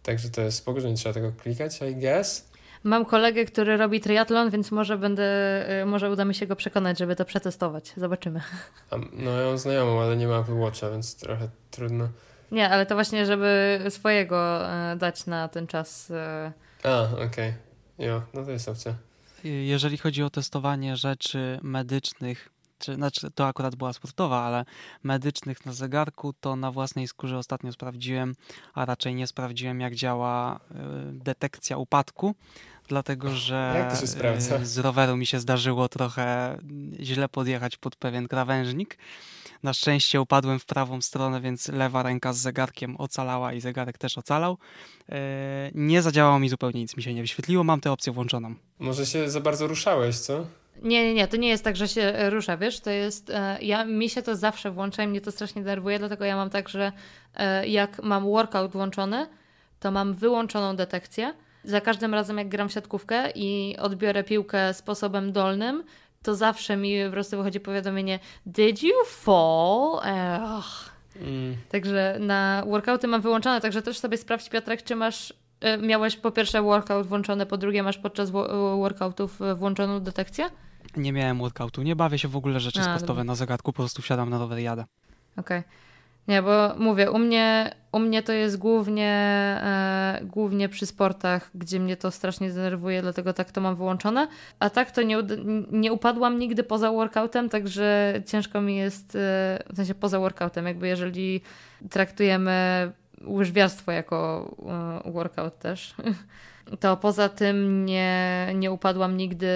Także 0.03 0.29
to 0.29 0.41
jest 0.41 0.57
spoko, 0.57 0.81
że 0.81 0.89
nie 0.89 0.95
trzeba 0.95 1.13
tego 1.13 1.31
klikać, 1.31 1.79
I 1.91 1.95
guess. 1.95 2.53
Mam 2.83 3.05
kolegę, 3.05 3.45
który 3.45 3.77
robi 3.77 4.01
triatlon, 4.01 4.49
więc 4.49 4.71
może 4.71 4.97
będę, 4.97 5.23
y, 5.81 5.85
może 5.85 6.11
uda 6.11 6.25
mi 6.25 6.35
się 6.35 6.47
go 6.47 6.55
przekonać, 6.55 6.99
żeby 6.99 7.15
to 7.15 7.25
przetestować. 7.25 7.93
Zobaczymy. 7.97 8.41
A, 8.91 8.97
no 9.13 9.31
ja 9.31 9.47
mam 9.47 9.57
znajomą, 9.57 10.01
ale 10.01 10.17
nie 10.17 10.27
ma 10.27 10.39
Apple 10.39 10.57
Watcha, 10.57 10.89
więc 10.89 11.15
trochę 11.15 11.49
trudno. 11.71 12.09
Nie, 12.51 12.69
ale 12.69 12.85
to 12.85 12.95
właśnie, 12.95 13.25
żeby 13.25 13.79
swojego 13.89 14.67
y, 14.93 14.95
dać 14.95 15.25
na 15.25 15.47
ten 15.47 15.67
czas. 15.67 16.09
Y. 16.09 16.13
A, 16.83 17.03
okej. 17.13 17.25
Okay. 17.25 17.53
Jo, 17.99 18.21
no 18.33 18.45
to 18.45 18.51
jest 18.51 18.69
opcja. 18.69 18.95
Jeżeli 19.43 19.97
chodzi 19.97 20.23
o 20.23 20.29
testowanie 20.29 20.97
rzeczy 20.97 21.59
medycznych, 21.61 22.49
czy, 22.83 22.95
znaczy 22.95 23.31
to 23.31 23.47
akurat 23.47 23.75
była 23.75 23.93
sportowa, 23.93 24.41
ale 24.41 24.65
medycznych 25.03 25.65
na 25.65 25.73
zegarku, 25.73 26.33
to 26.33 26.55
na 26.55 26.71
własnej 26.71 27.07
skórze 27.07 27.37
ostatnio 27.37 27.71
sprawdziłem, 27.71 28.35
a 28.73 28.85
raczej 28.85 29.15
nie 29.15 29.27
sprawdziłem, 29.27 29.79
jak 29.79 29.95
działa 29.95 30.55
y, 30.55 30.59
detekcja 31.13 31.77
upadku, 31.77 32.35
dlatego 32.87 33.29
że 33.29 33.91
y, 34.61 34.65
z 34.65 34.77
roweru 34.77 35.17
mi 35.17 35.25
się 35.25 35.39
zdarzyło 35.39 35.89
trochę 35.89 36.57
źle 36.99 37.29
podjechać 37.29 37.77
pod 37.77 37.95
pewien 37.95 38.27
krawężnik. 38.27 38.97
Na 39.63 39.73
szczęście 39.73 40.21
upadłem 40.21 40.59
w 40.59 40.65
prawą 40.65 41.01
stronę, 41.01 41.41
więc 41.41 41.67
lewa 41.67 42.03
ręka 42.03 42.33
z 42.33 42.37
zegarkiem 42.37 42.95
ocalała 42.97 43.53
i 43.53 43.61
zegarek 43.61 43.97
też 43.97 44.17
ocalał. 44.17 44.57
Y, 45.09 45.13
nie 45.75 46.01
zadziałało 46.01 46.39
mi 46.39 46.49
zupełnie 46.49 46.81
nic, 46.81 46.97
mi 46.97 47.03
się 47.03 47.13
nie 47.13 47.21
wyświetliło, 47.21 47.63
mam 47.63 47.81
tę 47.81 47.91
opcję 47.91 48.13
włączoną. 48.13 48.55
Może 48.79 49.05
się 49.05 49.29
za 49.29 49.39
bardzo 49.39 49.67
ruszałeś, 49.67 50.19
co? 50.19 50.45
Nie, 50.81 51.03
nie, 51.03 51.13
nie, 51.13 51.27
to 51.27 51.37
nie 51.37 51.49
jest 51.49 51.63
tak, 51.63 51.75
że 51.75 51.87
się 51.87 52.01
e, 52.01 52.29
rusza, 52.29 52.57
wiesz, 52.57 52.79
to 52.79 52.89
jest, 52.89 53.29
e, 53.29 53.57
ja, 53.61 53.85
mi 53.85 54.09
się 54.09 54.21
to 54.21 54.35
zawsze 54.35 54.71
włącza 54.71 55.03
i 55.03 55.07
mnie 55.07 55.21
to 55.21 55.31
strasznie 55.31 55.61
denerwuje, 55.61 55.99
dlatego 55.99 56.25
ja 56.25 56.35
mam 56.35 56.49
tak, 56.49 56.69
że 56.69 56.91
e, 57.35 57.67
jak 57.67 58.03
mam 58.03 58.23
workout 58.25 58.71
włączony, 58.71 59.27
to 59.79 59.91
mam 59.91 60.13
wyłączoną 60.13 60.75
detekcję. 60.75 61.33
Za 61.63 61.81
każdym 61.81 62.13
razem, 62.13 62.37
jak 62.37 62.49
gram 62.49 62.69
w 62.69 62.71
siatkówkę 62.71 63.31
i 63.35 63.77
odbiorę 63.77 64.23
piłkę 64.23 64.73
sposobem 64.73 65.31
dolnym, 65.31 65.83
to 66.23 66.35
zawsze 66.35 66.77
mi 66.77 67.05
po 67.05 67.11
prostu 67.11 67.37
wychodzi 67.37 67.59
powiadomienie 67.59 68.19
Did 68.45 68.83
you 68.83 68.95
fall? 69.05 69.99
Ech. 70.03 70.93
Mm. 71.21 71.55
Także 71.69 72.17
na 72.19 72.63
workouty 72.67 73.07
mam 73.07 73.21
wyłączone, 73.21 73.61
także 73.61 73.81
też 73.81 73.99
sobie 73.99 74.17
sprawdź 74.17 74.49
Piotrek, 74.49 74.83
czy 74.83 74.95
masz 74.95 75.33
miałeś 75.81 76.15
po 76.15 76.31
pierwsze 76.31 76.61
workout 76.61 77.07
włączony, 77.07 77.45
po 77.45 77.57
drugie 77.57 77.83
masz 77.83 77.97
podczas 77.97 78.29
workoutów 78.79 79.39
włączoną 79.55 79.99
detekcję? 79.99 80.45
Nie 80.97 81.13
miałem 81.13 81.39
workoutu. 81.39 81.81
Nie 81.81 81.95
bawię 81.95 82.19
się 82.19 82.27
w 82.27 82.35
ogóle 82.35 82.59
rzeczy 82.59 82.79
A, 82.79 82.83
sportowe 82.83 83.07
dobra. 83.07 83.23
na 83.23 83.35
zegarku, 83.35 83.73
po 83.73 83.77
prostu 83.77 84.01
wsiadam 84.01 84.29
na 84.29 84.39
rower 84.39 84.59
i 84.59 84.63
jadę. 84.63 84.85
Okej. 85.37 85.59
Okay. 85.59 85.63
Nie, 86.27 86.41
bo 86.41 86.75
mówię, 86.77 87.11
u 87.11 87.19
mnie, 87.19 87.75
u 87.91 87.99
mnie 87.99 88.23
to 88.23 88.33
jest 88.33 88.57
głównie, 88.57 89.11
e, 89.63 90.19
głównie 90.23 90.69
przy 90.69 90.85
sportach, 90.85 91.49
gdzie 91.55 91.79
mnie 91.79 91.97
to 91.97 92.11
strasznie 92.11 92.49
denerwuje, 92.49 93.01
dlatego 93.01 93.33
tak 93.33 93.51
to 93.51 93.61
mam 93.61 93.75
wyłączone. 93.75 94.27
A 94.59 94.69
tak 94.69 94.91
to 94.91 95.01
nie, 95.01 95.17
nie 95.71 95.93
upadłam 95.93 96.39
nigdy 96.39 96.63
poza 96.63 96.91
workoutem, 96.91 97.49
także 97.49 98.13
ciężko 98.25 98.61
mi 98.61 98.75
jest, 98.75 99.15
e, 99.15 99.19
w 99.69 99.75
sensie 99.75 99.95
poza 99.95 100.19
workoutem, 100.19 100.65
jakby 100.65 100.87
jeżeli 100.87 101.41
traktujemy 101.89 102.91
łyżwiarstwo 103.27 103.91
jako 103.91 104.49
e, 105.05 105.11
workout 105.11 105.59
też, 105.59 105.95
to 106.79 106.97
poza 106.97 107.29
tym 107.29 107.85
nie, 107.85 108.51
nie 108.55 108.71
upadłam 108.71 109.17
nigdy 109.17 109.47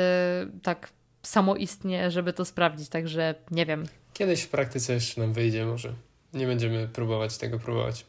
tak 0.63 0.89
samoistnie, 1.23 2.11
żeby 2.11 2.33
to 2.33 2.45
sprawdzić, 2.45 2.89
także 2.89 3.35
nie 3.51 3.65
wiem. 3.65 3.85
Kiedyś 4.13 4.41
w 4.41 4.49
praktyce 4.49 4.93
jeszcze 4.93 5.21
nam 5.21 5.33
wyjdzie 5.33 5.65
może. 5.65 5.93
Nie 6.33 6.47
będziemy 6.47 6.87
próbować 6.87 7.37
tego 7.37 7.59
próbować. 7.59 8.05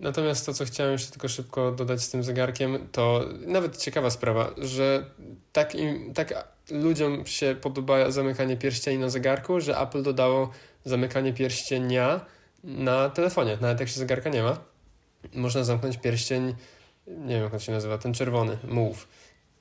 Natomiast 0.00 0.46
to, 0.46 0.54
co 0.54 0.64
chciałem 0.64 0.92
jeszcze 0.92 1.10
tylko 1.10 1.28
szybko 1.28 1.72
dodać 1.72 2.02
z 2.02 2.10
tym 2.10 2.22
zegarkiem, 2.22 2.88
to 2.92 3.24
nawet 3.46 3.76
ciekawa 3.76 4.10
sprawa, 4.10 4.50
że 4.58 5.04
tak, 5.52 5.74
im, 5.74 6.14
tak 6.14 6.48
ludziom 6.70 7.26
się 7.26 7.56
podoba 7.60 8.10
zamykanie 8.10 8.56
pierścieni 8.56 8.98
na 8.98 9.08
zegarku, 9.08 9.60
że 9.60 9.78
Apple 9.78 10.02
dodało 10.02 10.50
zamykanie 10.84 11.32
pierścienia 11.32 12.20
na 12.64 13.10
telefonie, 13.10 13.58
nawet 13.60 13.80
jak 13.80 13.88
się 13.88 13.98
zegarka 13.98 14.30
nie 14.30 14.42
ma. 14.42 14.56
Można 15.34 15.64
zamknąć 15.64 15.96
pierścień, 15.96 16.54
nie 17.06 17.34
wiem 17.34 17.42
jak 17.42 17.54
on 17.54 17.60
się 17.60 17.72
nazywa, 17.72 17.98
ten 17.98 18.14
czerwony, 18.14 18.58
move 18.64 19.08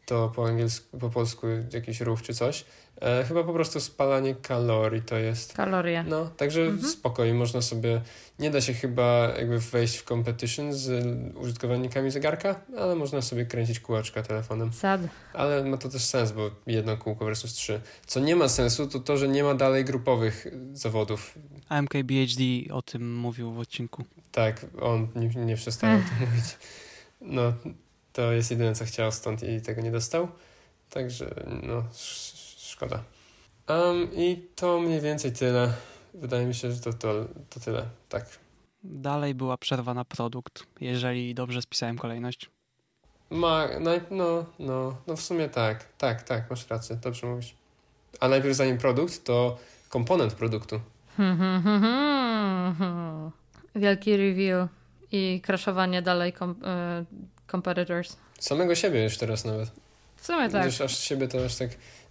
to 0.06 0.32
po 0.36 0.46
angielsku, 0.46 0.98
po 0.98 1.10
polsku 1.10 1.48
jakiś 1.74 2.02
ruch 2.02 2.22
czy 2.22 2.34
coś. 2.34 2.66
E, 3.02 3.24
chyba 3.24 3.44
po 3.44 3.54
prostu 3.54 3.80
spalanie 3.80 4.36
kalorii 4.36 5.02
to 5.02 5.18
jest. 5.18 5.54
Kalorie. 5.54 6.04
No, 6.04 6.26
także 6.38 6.62
mhm. 6.62 6.92
spokojnie 6.92 7.34
można 7.34 7.62
sobie, 7.62 8.02
nie 8.40 8.52
da 8.52 8.62
się 8.62 8.74
chyba 8.74 9.30
jakby 9.38 9.60
wejść 9.60 9.98
w 9.98 10.04
competition 10.04 10.74
z 10.74 11.06
użytkownikami 11.36 12.12
zegarka, 12.12 12.62
ale 12.78 12.96
można 12.96 13.22
sobie 13.22 13.46
kręcić 13.46 13.80
kółeczka 13.80 14.24
telefonem. 14.24 14.74
Sad. 14.74 15.02
Ale 15.34 15.64
ma 15.64 15.78
to 15.78 15.90
też 15.90 16.06
sens, 16.06 16.32
bo 16.32 16.52
jedno 16.68 16.98
kółko 16.98 17.26
versus 17.26 17.54
trzy. 17.54 17.82
Co 18.06 18.20
nie 18.20 18.36
ma 18.36 18.50
sensu, 18.50 18.88
to 18.88 19.00
to, 19.00 19.18
że 19.18 19.28
nie 19.28 19.44
ma 19.44 19.56
dalej 19.56 19.86
grupowych 19.86 20.48
zawodów. 20.74 21.34
MKBHD 21.70 22.74
o 22.74 22.82
tym 22.82 23.18
mówił 23.18 23.54
w 23.54 23.60
odcinku. 23.60 24.04
Tak, 24.32 24.66
on 24.82 25.08
nie, 25.16 25.46
nie 25.46 25.56
przestał 25.56 25.90
o 25.90 25.94
tym 25.94 26.28
mówić. 26.28 26.58
No, 27.22 27.54
to 28.14 28.32
jest 28.32 28.52
jedyne, 28.52 28.76
co 28.76 28.86
chciał 28.86 29.12
stąd 29.12 29.44
i 29.44 29.62
tego 29.62 29.82
nie 29.82 29.92
dostał. 29.92 30.28
Także, 30.90 31.46
no, 31.64 31.84
szkoda. 32.80 33.04
Um, 33.68 34.10
I 34.14 34.48
to 34.56 34.80
mniej 34.80 35.02
więcej 35.02 35.32
tyle. 35.32 35.74
Wydaje 36.14 36.46
mi 36.46 36.56
się, 36.56 36.72
że 36.72 36.80
to, 36.80 36.94
to, 36.94 37.26
to 37.50 37.60
tyle. 37.60 37.86
Tak. 38.10 38.26
Dalej 38.84 39.36
była 39.36 39.58
przerwa 39.58 39.94
na 39.94 40.06
produkt, 40.06 40.64
jeżeli 40.82 41.36
dobrze 41.36 41.62
spisałem 41.62 41.98
kolejność. 41.98 42.50
Ma, 43.30 43.68
no, 43.80 43.92
no, 44.12 44.46
no, 44.60 44.96
no 45.08 45.16
w 45.16 45.22
sumie 45.22 45.50
tak. 45.50 45.86
Tak, 45.98 46.24
tak, 46.24 46.50
masz 46.50 46.70
rację, 46.70 46.96
dobrze 46.96 47.28
mówisz. 47.28 47.56
A 48.20 48.28
najpierw 48.28 48.56
zanim 48.56 48.78
produkt, 48.78 49.24
to 49.24 49.58
komponent 49.90 50.34
produktu. 50.34 50.80
Wielki 53.76 54.18
review 54.18 54.70
i 55.12 55.42
crashowanie 55.46 56.02
dalej 56.02 56.34
kom, 56.34 56.52
y, 56.52 56.56
competitors. 57.52 58.18
Samego 58.40 58.76
siebie 58.76 59.04
już 59.04 59.18
teraz 59.18 59.46
nawet. 59.46 59.72
W 60.16 60.26
sumie 60.26 60.50
tak. 60.50 60.62
Gdyż 60.62 60.82
aż 60.82 61.00
siebie 61.00 61.28
to 61.28 61.46
aż 61.46 61.56
tak, 61.56 61.70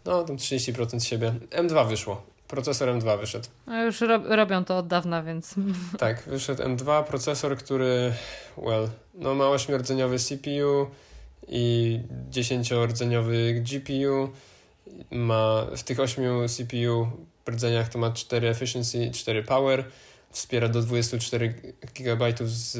no 0.08 0.24
tam 0.24 0.36
30% 0.36 1.00
siebie. 1.00 1.34
M2 1.50 1.88
wyszło. 1.88 2.22
Procesor 2.48 2.88
M2 2.88 3.20
wyszedł. 3.20 3.48
No 3.66 3.84
już 3.84 4.00
rob, 4.00 4.22
robią 4.26 4.64
to 4.64 4.78
od 4.78 4.86
dawna, 4.86 5.22
więc... 5.22 5.54
Tak, 5.98 6.22
wyszedł 6.26 6.62
M2, 6.62 7.04
procesor, 7.04 7.58
który, 7.58 8.12
well, 8.56 8.88
no 9.14 9.34
ma 9.34 9.44
8-rdzeniowy 9.44 10.18
CPU 10.18 10.90
i 11.48 12.00
10-rdzeniowy 12.30 13.60
GPU. 13.60 14.32
Ma 15.10 15.66
w 15.76 15.82
tych 15.82 16.00
8 16.00 16.48
CPU 16.48 17.06
rdzeniach 17.50 17.88
to 17.88 17.98
ma 17.98 18.10
4 18.10 18.48
efficiency, 18.48 19.10
4 19.10 19.42
power 19.42 19.84
wspiera 20.30 20.68
do 20.68 20.82
24 20.82 21.54
GB 21.94 22.32
z 22.40 22.76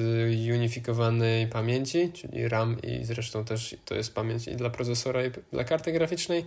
unifikowanej 0.56 1.46
pamięci, 1.46 2.12
czyli 2.12 2.48
RAM 2.48 2.76
i 2.82 3.04
zresztą 3.04 3.44
też 3.44 3.76
to 3.84 3.94
jest 3.94 4.14
pamięć 4.14 4.48
i 4.48 4.56
dla 4.56 4.70
procesora 4.70 5.26
i 5.26 5.30
dla 5.52 5.64
karty 5.64 5.92
graficznej. 5.92 6.44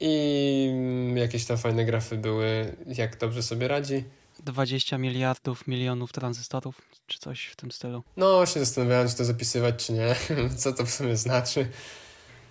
I 0.00 0.70
jakieś 1.14 1.44
tam 1.44 1.58
fajne 1.58 1.84
grafy 1.84 2.16
były, 2.16 2.76
jak 2.86 3.18
dobrze 3.18 3.42
sobie 3.42 3.68
radzi. 3.68 4.04
20 4.44 4.98
miliardów 4.98 5.66
milionów 5.66 6.12
tranzystorów, 6.12 6.82
czy 7.06 7.18
coś 7.18 7.46
w 7.46 7.56
tym 7.56 7.72
stylu. 7.72 8.02
No, 8.16 8.46
się 8.46 8.60
zastanawiałem, 8.60 9.08
czy 9.08 9.16
to 9.16 9.24
zapisywać, 9.24 9.86
czy 9.86 9.92
nie. 9.92 10.14
Co 10.56 10.72
to 10.72 10.86
w 10.86 10.90
sumie 10.90 11.16
znaczy. 11.16 11.68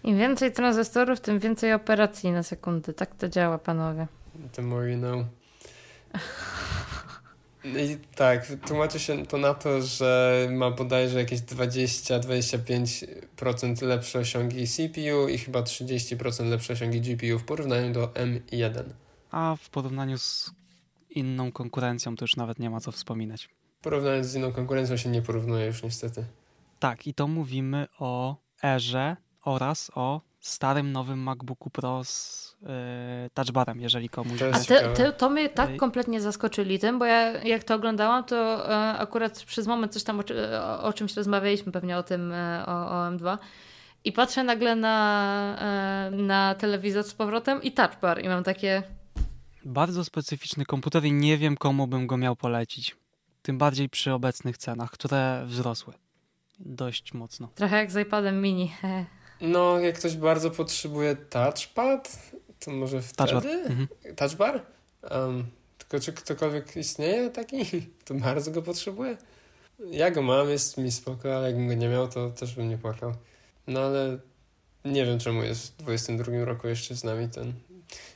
Im 0.03 0.17
więcej 0.17 0.51
tranzystorów, 0.51 1.19
tym 1.21 1.39
więcej 1.39 1.73
operacji 1.73 2.31
na 2.31 2.43
sekundę. 2.43 2.93
Tak 2.93 3.15
to 3.15 3.29
działa, 3.29 3.57
panowie. 3.57 4.07
The 4.53 4.61
more 4.61 4.91
you 4.91 4.97
know. 4.97 5.25
I 7.65 7.97
tak, 8.15 8.47
tłumaczy 8.67 8.99
się 8.99 9.25
to 9.25 9.37
na 9.37 9.53
to, 9.53 9.81
że 9.81 10.47
ma 10.51 10.71
bodajże 10.71 11.19
jakieś 11.19 11.39
20-25% 11.39 13.81
lepsze 13.81 14.19
osiągi 14.19 14.67
CPU 14.67 15.27
i 15.27 15.37
chyba 15.37 15.61
30% 15.61 16.49
lepsze 16.49 16.73
osiągi 16.73 17.01
GPU 17.01 17.39
w 17.39 17.43
porównaniu 17.43 17.93
do 17.93 18.07
M1. 18.07 18.83
A 19.31 19.55
w 19.59 19.69
porównaniu 19.69 20.17
z 20.17 20.51
inną 21.09 21.51
konkurencją 21.51 22.15
to 22.15 22.23
już 22.23 22.35
nawet 22.35 22.59
nie 22.59 22.69
ma 22.69 22.79
co 22.79 22.91
wspominać. 22.91 23.49
Porównując 23.81 24.27
z 24.27 24.35
inną 24.35 24.51
konkurencją 24.51 24.97
się 24.97 25.09
nie 25.09 25.21
porównuje 25.21 25.65
już 25.65 25.83
niestety. 25.83 26.25
Tak, 26.79 27.07
i 27.07 27.13
to 27.13 27.27
mówimy 27.27 27.87
o 27.99 28.35
Erze 28.63 29.17
oraz 29.43 29.91
o 29.95 30.21
starym, 30.39 30.91
nowym 30.91 31.19
MacBooku 31.19 31.69
Pro 31.69 32.03
z 32.03 32.54
touchbarem, 33.33 33.81
jeżeli 33.81 34.09
komuś... 34.09 34.39
To, 34.39 34.51
te, 34.67 34.93
te, 34.93 35.13
to 35.13 35.29
mnie 35.29 35.49
tak 35.49 35.77
kompletnie 35.77 36.21
zaskoczyli 36.21 36.79
tym, 36.79 36.99
bo 36.99 37.05
ja 37.05 37.43
jak 37.43 37.63
to 37.63 37.75
oglądałam, 37.75 38.23
to 38.23 38.69
e, 38.69 38.97
akurat 38.97 39.43
przez 39.43 39.67
moment 39.67 39.93
coś 39.93 40.03
tam 40.03 40.19
o, 40.19 40.83
o 40.83 40.93
czymś 40.93 41.15
rozmawialiśmy, 41.15 41.71
pewnie 41.71 41.97
o 41.97 42.03
tym, 42.03 42.31
e, 42.31 42.63
o, 42.67 42.71
o 42.71 43.11
M2 43.11 43.37
i 44.05 44.11
patrzę 44.11 44.43
nagle 44.43 44.75
na, 44.75 46.09
na 46.11 46.55
telewizor 46.55 47.03
z 47.03 47.13
powrotem 47.13 47.63
i 47.63 47.71
touchbar 47.71 48.23
i 48.23 48.27
mam 48.27 48.43
takie... 48.43 48.83
Bardzo 49.65 50.03
specyficzny 50.03 50.65
komputer 50.65 51.03
i 51.03 51.11
nie 51.13 51.37
wiem 51.37 51.57
komu 51.57 51.87
bym 51.87 52.07
go 52.07 52.17
miał 52.17 52.35
polecić. 52.35 52.95
Tym 53.41 53.57
bardziej 53.57 53.89
przy 53.89 54.13
obecnych 54.13 54.57
cenach, 54.57 54.91
które 54.91 55.43
wzrosły 55.45 55.93
dość 56.59 57.13
mocno. 57.13 57.49
Trochę 57.55 57.77
jak 57.77 57.91
z 57.91 57.97
iPadem 57.97 58.41
mini. 58.41 58.71
No, 59.41 59.79
jak 59.79 59.99
ktoś 59.99 60.15
bardzo 60.15 60.51
potrzebuje 60.51 61.15
touchpad, 61.15 62.31
to 62.59 62.71
może 62.71 63.01
wtedy? 63.01 63.31
Touchbar. 63.31 63.53
Mhm. 63.53 63.87
Touchbar? 64.15 64.61
Um, 65.11 65.45
tylko 65.77 65.99
czy 66.05 66.13
ktokolwiek 66.13 66.77
istnieje 66.77 67.29
taki, 67.29 67.65
to 68.05 68.13
bardzo 68.13 68.51
go 68.51 68.61
potrzebuje? 68.61 69.17
Ja 69.91 70.11
go 70.11 70.21
mam, 70.21 70.49
jest 70.49 70.77
mi 70.77 70.91
spoko, 70.91 71.35
ale 71.35 71.47
jakbym 71.47 71.67
go 71.67 71.73
nie 71.73 71.89
miał, 71.89 72.07
to 72.07 72.29
też 72.29 72.55
bym 72.55 72.69
nie 72.69 72.77
płakał. 72.77 73.13
No 73.67 73.79
ale 73.79 74.17
nie 74.85 75.05
wiem, 75.05 75.19
czemu 75.19 75.43
jest 75.43 75.73
w 75.73 75.77
22 75.77 76.45
roku 76.45 76.67
jeszcze 76.67 76.95
z 76.95 77.03
nami 77.03 77.29
ten. 77.29 77.53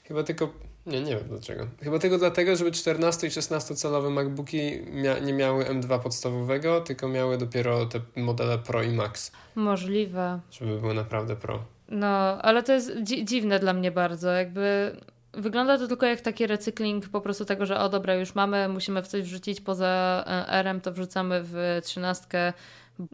Chyba 0.03 0.23
tylko, 0.23 0.53
Nie, 0.85 1.01
nie 1.01 1.15
wiem 1.15 1.27
dlaczego. 1.27 1.67
Chyba 1.81 1.99
tylko 1.99 2.17
dlatego, 2.17 2.55
żeby 2.55 2.71
14 2.71 3.27
i 3.27 3.31
16 3.31 3.75
calowe 3.75 4.09
MacBooki 4.09 4.81
mia 4.85 5.19
nie 5.19 5.33
miały 5.33 5.65
M2 5.65 5.99
podstawowego, 5.99 6.81
tylko 6.81 7.07
miały 7.07 7.37
dopiero 7.37 7.85
te 7.85 8.01
modele 8.15 8.57
Pro 8.59 8.83
i 8.83 8.89
Max. 8.91 9.31
Możliwe. 9.55 10.39
Żeby 10.51 10.79
były 10.79 10.93
naprawdę 10.93 11.35
Pro. 11.35 11.63
No, 11.91 12.41
ale 12.41 12.63
to 12.63 12.73
jest 12.73 12.91
dzi 13.03 13.25
dziwne 13.25 13.59
dla 13.59 13.73
mnie 13.73 13.91
bardzo. 13.91 14.31
Jakby 14.31 14.95
wygląda 15.33 15.77
to 15.77 15.87
tylko 15.87 16.05
jak 16.05 16.21
taki 16.21 16.47
recykling 16.47 17.09
po 17.09 17.21
prostu 17.21 17.45
tego, 17.45 17.65
że 17.65 17.79
o 17.79 17.89
dobra, 17.89 18.15
już 18.15 18.35
mamy, 18.35 18.69
musimy 18.69 19.01
w 19.01 19.07
coś 19.07 19.23
wrzucić 19.23 19.61
poza 19.61 20.23
e, 20.27 20.47
RM, 20.47 20.81
to 20.81 20.91
wrzucamy 20.91 21.41
w 21.43 21.81
13. 21.83 22.53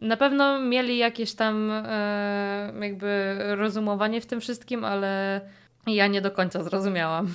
Na 0.01 0.17
pewno 0.17 0.59
mieli 0.61 0.97
jakieś 0.97 1.34
tam 1.34 1.71
e, 1.71 2.73
jakby 2.82 3.38
rozumowanie 3.55 4.21
w 4.21 4.26
tym 4.26 4.41
wszystkim, 4.41 4.84
ale 4.84 5.41
ja 5.88 6.07
nie 6.07 6.21
do 6.21 6.32
końca 6.32 6.63
zrozumiałam. 6.63 7.28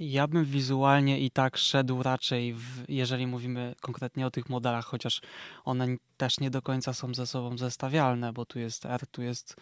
Ja 0.00 0.26
bym 0.26 0.44
wizualnie 0.44 1.20
i 1.20 1.30
tak 1.30 1.56
szedł 1.56 2.02
raczej, 2.02 2.54
w, 2.54 2.84
jeżeli 2.88 3.26
mówimy 3.26 3.74
konkretnie 3.80 4.26
o 4.26 4.30
tych 4.30 4.48
modelach, 4.48 4.84
chociaż 4.84 5.20
one 5.64 5.86
też 6.16 6.40
nie 6.40 6.50
do 6.50 6.62
końca 6.62 6.92
są 6.92 7.14
ze 7.14 7.26
sobą 7.26 7.58
zestawialne, 7.58 8.32
bo 8.32 8.44
tu 8.44 8.58
jest 8.58 8.86
R, 8.86 9.06
tu 9.10 9.22
jest 9.22 9.56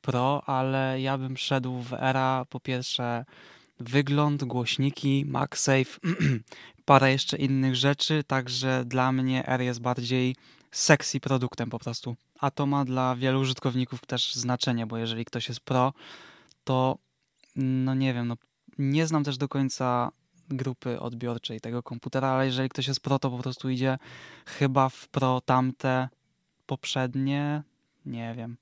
Pro, 0.00 0.42
ale 0.46 1.00
ja 1.00 1.18
bym 1.18 1.36
szedł 1.36 1.82
w 1.82 1.92
era 1.92 2.44
po 2.50 2.60
pierwsze 2.60 3.24
wygląd, 3.80 4.44
głośniki, 4.44 5.24
MagSafe, 5.26 5.98
parę 6.84 7.12
jeszcze 7.12 7.36
innych 7.36 7.76
rzeczy, 7.76 8.24
także 8.26 8.84
dla 8.86 9.12
mnie 9.12 9.46
R 9.46 9.60
jest 9.60 9.80
bardziej 9.80 10.36
sexy 10.70 11.20
produktem 11.20 11.70
po 11.70 11.78
prostu. 11.78 12.16
A 12.40 12.50
to 12.50 12.66
ma 12.66 12.84
dla 12.84 13.16
wielu 13.16 13.40
użytkowników 13.40 14.06
też 14.06 14.34
znaczenie, 14.34 14.86
bo 14.86 14.96
jeżeli 14.96 15.24
ktoś 15.24 15.48
jest 15.48 15.60
pro, 15.60 15.92
to 16.64 16.98
no 17.56 17.94
nie 17.94 18.14
wiem, 18.14 18.28
no 18.28 18.36
nie 18.78 19.06
znam 19.06 19.24
też 19.24 19.38
do 19.38 19.48
końca 19.48 20.12
grupy 20.48 21.00
odbiorczej 21.00 21.60
tego 21.60 21.82
komputera, 21.82 22.28
ale 22.28 22.46
jeżeli 22.46 22.68
ktoś 22.68 22.88
jest 22.88 23.00
pro, 23.00 23.18
to 23.18 23.30
po 23.30 23.38
prostu 23.38 23.70
idzie 23.70 23.98
chyba 24.46 24.88
w 24.88 25.08
pro 25.08 25.40
tamte 25.40 26.08
poprzednie, 26.66 27.62
nie 28.06 28.34
wiem. 28.36 28.56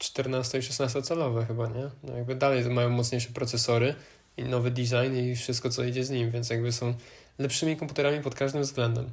14 0.00 0.58
i 0.58 0.62
16 0.62 1.02
calowe 1.02 1.46
chyba, 1.46 1.68
nie? 1.68 1.90
No 2.02 2.16
jakby 2.16 2.34
dalej 2.34 2.64
mają 2.64 2.90
mocniejsze 2.90 3.28
procesory 3.32 3.94
i 4.36 4.44
nowy 4.44 4.70
design 4.70 5.16
i 5.16 5.36
wszystko, 5.36 5.70
co 5.70 5.84
idzie 5.84 6.04
z 6.04 6.10
nim, 6.10 6.30
więc 6.30 6.50
jakby 6.50 6.72
są 6.72 6.94
lepszymi 7.38 7.76
komputerami 7.76 8.20
pod 8.20 8.34
każdym 8.34 8.62
względem. 8.62 9.10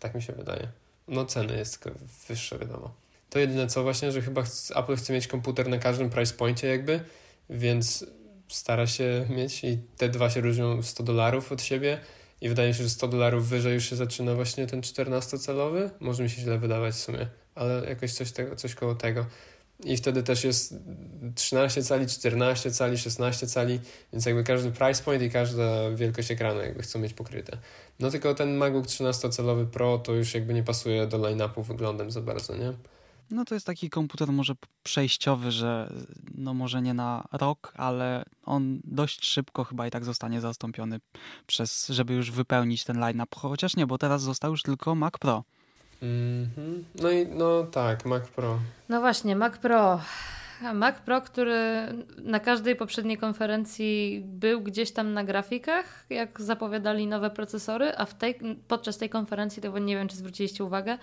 Tak 0.00 0.14
mi 0.14 0.22
się 0.22 0.32
wydaje. 0.32 0.68
No 1.08 1.24
ceny 1.24 1.56
jest 1.56 1.84
wyższe, 2.28 2.58
wiadomo. 2.58 2.94
To 3.30 3.38
jedyne 3.38 3.66
co 3.66 3.82
właśnie, 3.82 4.12
że 4.12 4.22
chyba 4.22 4.44
Apple 4.74 4.96
chce 4.96 5.12
mieć 5.12 5.26
komputer 5.26 5.68
na 5.68 5.78
każdym 5.78 6.10
price 6.10 6.34
pointie 6.34 6.68
jakby, 6.68 7.00
więc 7.50 8.06
stara 8.48 8.86
się 8.86 9.26
mieć 9.30 9.64
i 9.64 9.78
te 9.96 10.08
dwa 10.08 10.30
się 10.30 10.40
różnią 10.40 10.82
100 10.82 11.02
dolarów 11.02 11.52
od 11.52 11.62
siebie 11.62 12.00
i 12.40 12.48
wydaje 12.48 12.68
mi 12.68 12.74
się, 12.74 12.82
że 12.82 12.90
100 12.90 13.08
dolarów 13.08 13.48
wyżej 13.48 13.74
już 13.74 13.84
się 13.90 13.96
zaczyna 13.96 14.34
właśnie 14.34 14.66
ten 14.66 14.80
14-calowy. 14.80 15.90
Może 16.00 16.22
mi 16.22 16.30
się 16.30 16.42
źle 16.42 16.58
wydawać 16.58 16.94
w 16.94 16.98
sumie, 16.98 17.26
ale 17.54 17.88
jakoś 17.88 18.12
coś, 18.12 18.32
tego, 18.32 18.56
coś 18.56 18.74
koło 18.74 18.94
tego. 18.94 19.26
I 19.84 19.96
wtedy 19.96 20.22
też 20.22 20.44
jest 20.44 20.74
13 21.34 21.82
cali, 21.82 22.06
14 22.06 22.70
cali, 22.70 22.98
16 22.98 23.46
cali, 23.46 23.80
więc 24.12 24.26
jakby 24.26 24.44
każdy 24.44 24.70
price 24.70 25.02
point 25.02 25.22
i 25.22 25.30
każda 25.30 25.90
wielkość 25.90 26.30
ekranu 26.30 26.60
jakby 26.60 26.82
chcą 26.82 26.98
mieć 26.98 27.14
pokryte. 27.14 27.58
No 27.98 28.10
tylko 28.10 28.34
ten 28.34 28.56
MacBook 28.56 28.86
13-calowy 28.86 29.66
Pro 29.66 29.98
to 29.98 30.14
już 30.14 30.34
jakby 30.34 30.54
nie 30.54 30.62
pasuje 30.62 31.06
do 31.06 31.18
line-upu 31.18 31.62
wyglądem 31.62 32.10
za 32.10 32.20
bardzo, 32.20 32.56
nie? 32.56 32.72
No 33.30 33.44
to 33.44 33.54
jest 33.54 33.66
taki 33.66 33.90
komputer 33.90 34.28
może 34.28 34.54
przejściowy, 34.82 35.50
że 35.50 35.92
no 36.34 36.54
może 36.54 36.82
nie 36.82 36.94
na 36.94 37.28
rok, 37.32 37.72
ale 37.76 38.24
on 38.44 38.80
dość 38.84 39.26
szybko 39.26 39.64
chyba 39.64 39.86
i 39.86 39.90
tak 39.90 40.04
zostanie 40.04 40.40
zastąpiony 40.40 41.00
przez, 41.46 41.88
żeby 41.88 42.14
już 42.14 42.30
wypełnić 42.30 42.84
ten 42.84 42.98
line-up. 42.98 43.36
Chociaż 43.36 43.76
nie, 43.76 43.86
bo 43.86 43.98
teraz 43.98 44.22
został 44.22 44.50
już 44.50 44.62
tylko 44.62 44.94
Mac 44.94 45.14
Pro. 45.20 45.44
Mm 46.02 46.46
-hmm. 46.56 46.82
No 47.02 47.10
i 47.10 47.26
no 47.26 47.64
tak, 47.64 48.04
Mac 48.04 48.28
Pro. 48.28 48.58
No 48.88 49.00
właśnie, 49.00 49.36
Mac 49.36 49.58
Pro. 49.58 50.00
Mac 50.74 50.96
Pro, 51.00 51.20
który 51.20 51.58
na 52.18 52.40
każdej 52.40 52.76
poprzedniej 52.76 53.18
konferencji 53.18 54.22
był 54.24 54.60
gdzieś 54.60 54.92
tam 54.92 55.12
na 55.12 55.24
grafikach, 55.24 56.06
jak 56.10 56.40
zapowiadali 56.40 57.06
nowe 57.06 57.30
procesory, 57.30 57.92
a 57.96 58.04
w 58.04 58.14
tej, 58.14 58.38
podczas 58.68 58.98
tej 58.98 59.08
konferencji, 59.08 59.62
to 59.62 59.78
nie 59.78 59.96
wiem, 59.96 60.08
czy 60.08 60.16
zwróciliście 60.16 60.64
uwagę, 60.64 60.98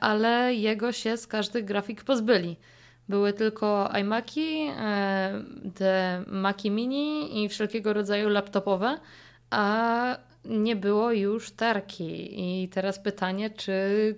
ale 0.00 0.54
jego 0.54 0.92
się 0.92 1.16
z 1.16 1.26
każdych 1.26 1.64
grafik 1.64 2.04
pozbyli. 2.04 2.56
Były 3.08 3.32
tylko 3.32 3.90
iMaki, 4.00 4.70
e, 4.78 5.44
te 5.74 6.22
Maki 6.26 6.70
Mini 6.70 7.44
i 7.44 7.48
wszelkiego 7.48 7.92
rodzaju 7.92 8.28
laptopowe, 8.28 8.98
a 9.50 10.16
nie 10.44 10.76
było 10.76 11.12
już 11.12 11.50
tarki. 11.50 12.28
I 12.40 12.68
teraz 12.68 12.98
pytanie, 12.98 13.50
czy 13.50 13.72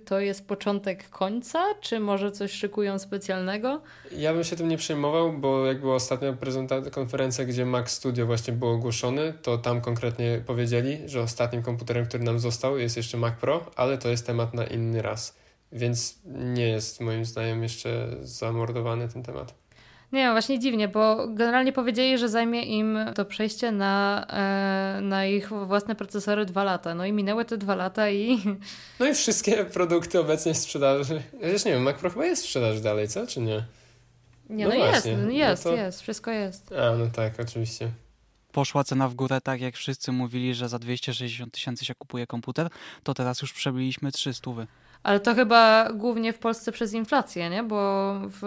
to 0.05 0.19
jest 0.19 0.47
początek 0.47 1.09
końca, 1.09 1.65
czy 1.81 1.99
może 1.99 2.31
coś 2.31 2.51
szykują 2.51 2.99
specjalnego? 2.99 3.81
Ja 4.11 4.33
bym 4.33 4.43
się 4.43 4.55
tym 4.55 4.67
nie 4.67 4.77
przejmował, 4.77 5.33
bo 5.33 5.65
jak 5.65 5.79
była 5.79 5.95
ostatnia 5.95 6.37
konferencja, 6.91 7.45
gdzie 7.45 7.65
Mac 7.65 7.89
Studio 7.89 8.25
właśnie 8.25 8.53
był 8.53 8.69
ogłoszony, 8.69 9.33
to 9.41 9.57
tam 9.57 9.81
konkretnie 9.81 10.43
powiedzieli, 10.45 10.97
że 11.05 11.21
ostatnim 11.21 11.63
komputerem, 11.63 12.05
który 12.05 12.23
nam 12.23 12.39
został 12.39 12.77
jest 12.77 12.97
jeszcze 12.97 13.17
Mac 13.17 13.39
Pro, 13.39 13.71
ale 13.75 13.97
to 13.97 14.09
jest 14.09 14.27
temat 14.27 14.53
na 14.53 14.65
inny 14.65 15.01
raz. 15.01 15.37
Więc 15.71 16.19
nie 16.25 16.67
jest 16.67 17.01
moim 17.01 17.25
zdaniem 17.25 17.63
jeszcze 17.63 18.07
zamordowany 18.21 19.09
ten 19.09 19.23
temat. 19.23 19.60
Nie, 20.11 20.31
właśnie 20.31 20.59
dziwnie, 20.59 20.87
bo 20.87 21.27
generalnie 21.27 21.73
powiedzieli, 21.73 22.17
że 22.17 22.29
zajmie 22.29 22.63
im 22.63 22.99
to 23.15 23.25
przejście 23.25 23.71
na, 23.71 24.25
e, 24.29 25.01
na 25.01 25.25
ich 25.25 25.49
własne 25.49 25.95
procesory 25.95 26.45
dwa 26.45 26.63
lata. 26.63 26.95
No 26.95 27.05
i 27.05 27.13
minęły 27.13 27.45
te 27.45 27.57
dwa 27.57 27.75
lata 27.75 28.09
i... 28.09 28.37
No 28.99 29.07
i 29.07 29.13
wszystkie 29.13 29.65
produkty 29.65 30.19
obecnie 30.19 30.53
w 30.53 30.57
sprzedaży. 30.57 31.21
Ja 31.41 31.49
już 31.49 31.65
nie 31.65 31.71
wiem, 31.71 31.81
Mac 31.81 31.97
Pro 31.97 32.09
chyba 32.09 32.25
jest 32.25 32.43
w 32.43 32.45
sprzedaży 32.45 32.81
dalej, 32.81 33.07
co? 33.07 33.27
Czy 33.27 33.39
nie? 33.39 33.63
Nie, 34.49 34.67
no, 34.67 34.69
no 34.69 34.85
jest, 34.85 35.05
jest, 35.29 35.65
no 35.65 35.71
to... 35.71 35.77
jest, 35.77 36.01
wszystko 36.01 36.31
jest. 36.31 36.73
A, 36.73 36.95
no 36.95 37.07
tak, 37.07 37.39
oczywiście. 37.39 37.91
Poszła 38.51 38.83
cena 38.83 39.09
w 39.09 39.13
górę, 39.13 39.41
tak 39.41 39.61
jak 39.61 39.75
wszyscy 39.75 40.11
mówili, 40.11 40.55
że 40.55 40.69
za 40.69 40.79
260 40.79 41.53
tysięcy 41.53 41.85
się 41.85 41.95
kupuje 41.95 42.27
komputer, 42.27 42.69
to 43.03 43.13
teraz 43.13 43.41
już 43.41 43.53
przebiliśmy 43.53 44.11
300. 44.11 44.51
Ale 45.03 45.19
to 45.19 45.35
chyba 45.35 45.93
głównie 45.93 46.33
w 46.33 46.39
Polsce 46.39 46.71
przez 46.71 46.93
inflację, 46.93 47.49
nie? 47.49 47.63
Bo 47.63 48.13
w, 48.23 48.39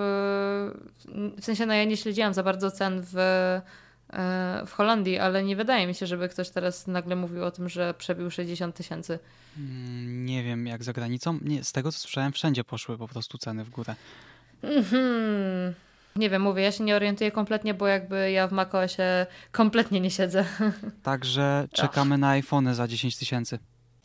w 1.41 1.45
sensie, 1.45 1.67
no 1.67 1.75
ja 1.75 1.85
nie 1.85 1.97
śledziłam 1.97 2.35
za 2.35 2.43
bardzo 2.43 2.71
cen 2.71 3.03
w, 3.03 3.17
e, 3.19 3.63
w 4.67 4.73
Holandii, 4.73 5.19
ale 5.19 5.45
nie 5.45 5.57
wydaje 5.57 5.87
mi 5.87 5.95
się, 5.95 6.07
żeby 6.07 6.29
ktoś 6.29 6.51
teraz 6.51 6.87
nagle 6.87 7.17
mówił 7.17 7.45
o 7.45 7.51
tym, 7.51 7.69
że 7.69 7.95
przebił 7.95 8.31
60 8.31 8.77
tysięcy. 8.77 9.19
Mm, 9.59 10.27
nie 10.27 10.43
wiem, 10.43 10.67
jak 10.67 10.85
za 10.85 10.93
granicą. 10.93 11.39
Nie, 11.43 11.65
z 11.65 11.73
tego, 11.73 11.93
co 11.93 11.99
słyszałem, 11.99 12.33
wszędzie 12.33 12.65
poszły 12.65 12.99
po 12.99 13.09
prostu 13.09 13.39
ceny 13.39 13.65
w 13.65 13.71
górę. 13.71 13.95
Mhm. 14.63 15.75
Nie 16.17 16.31
wiem, 16.31 16.43
mówię, 16.43 16.63
ja 16.63 16.73
się 16.73 16.85
nie 16.85 16.97
orientuję 16.97 17.31
kompletnie, 17.31 17.75
bo 17.75 17.87
jakby 17.87 18.31
ja 18.31 18.49
w 18.49 18.53
macOSie 18.53 19.27
kompletnie 19.53 20.01
nie 20.01 20.11
siedzę. 20.11 20.45
Także 21.03 21.69
czekamy 21.73 22.15
Ach. 22.15 22.21
na 22.21 22.29
iPhony 22.29 22.75
za 22.75 22.89
10 22.89 23.17
tysięcy. 23.17 23.59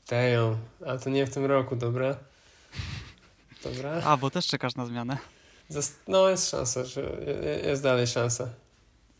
Damn, 0.10 0.58
ale 0.86 1.00
to 1.00 1.10
nie 1.10 1.26
w 1.26 1.34
tym 1.34 1.45
roku, 1.45 1.76
dobra? 1.76 2.29
Dobra. 3.64 4.02
A, 4.06 4.18
bo 4.18 4.30
też 4.30 4.48
czekasz 4.48 4.76
na 4.76 4.86
zmianę. 4.86 5.18
No, 6.08 6.30
jest 6.30 6.50
szansa, 6.50 6.86
że 6.86 7.02
jest 7.64 7.84
dalej 7.84 8.08
szansa. 8.08 8.50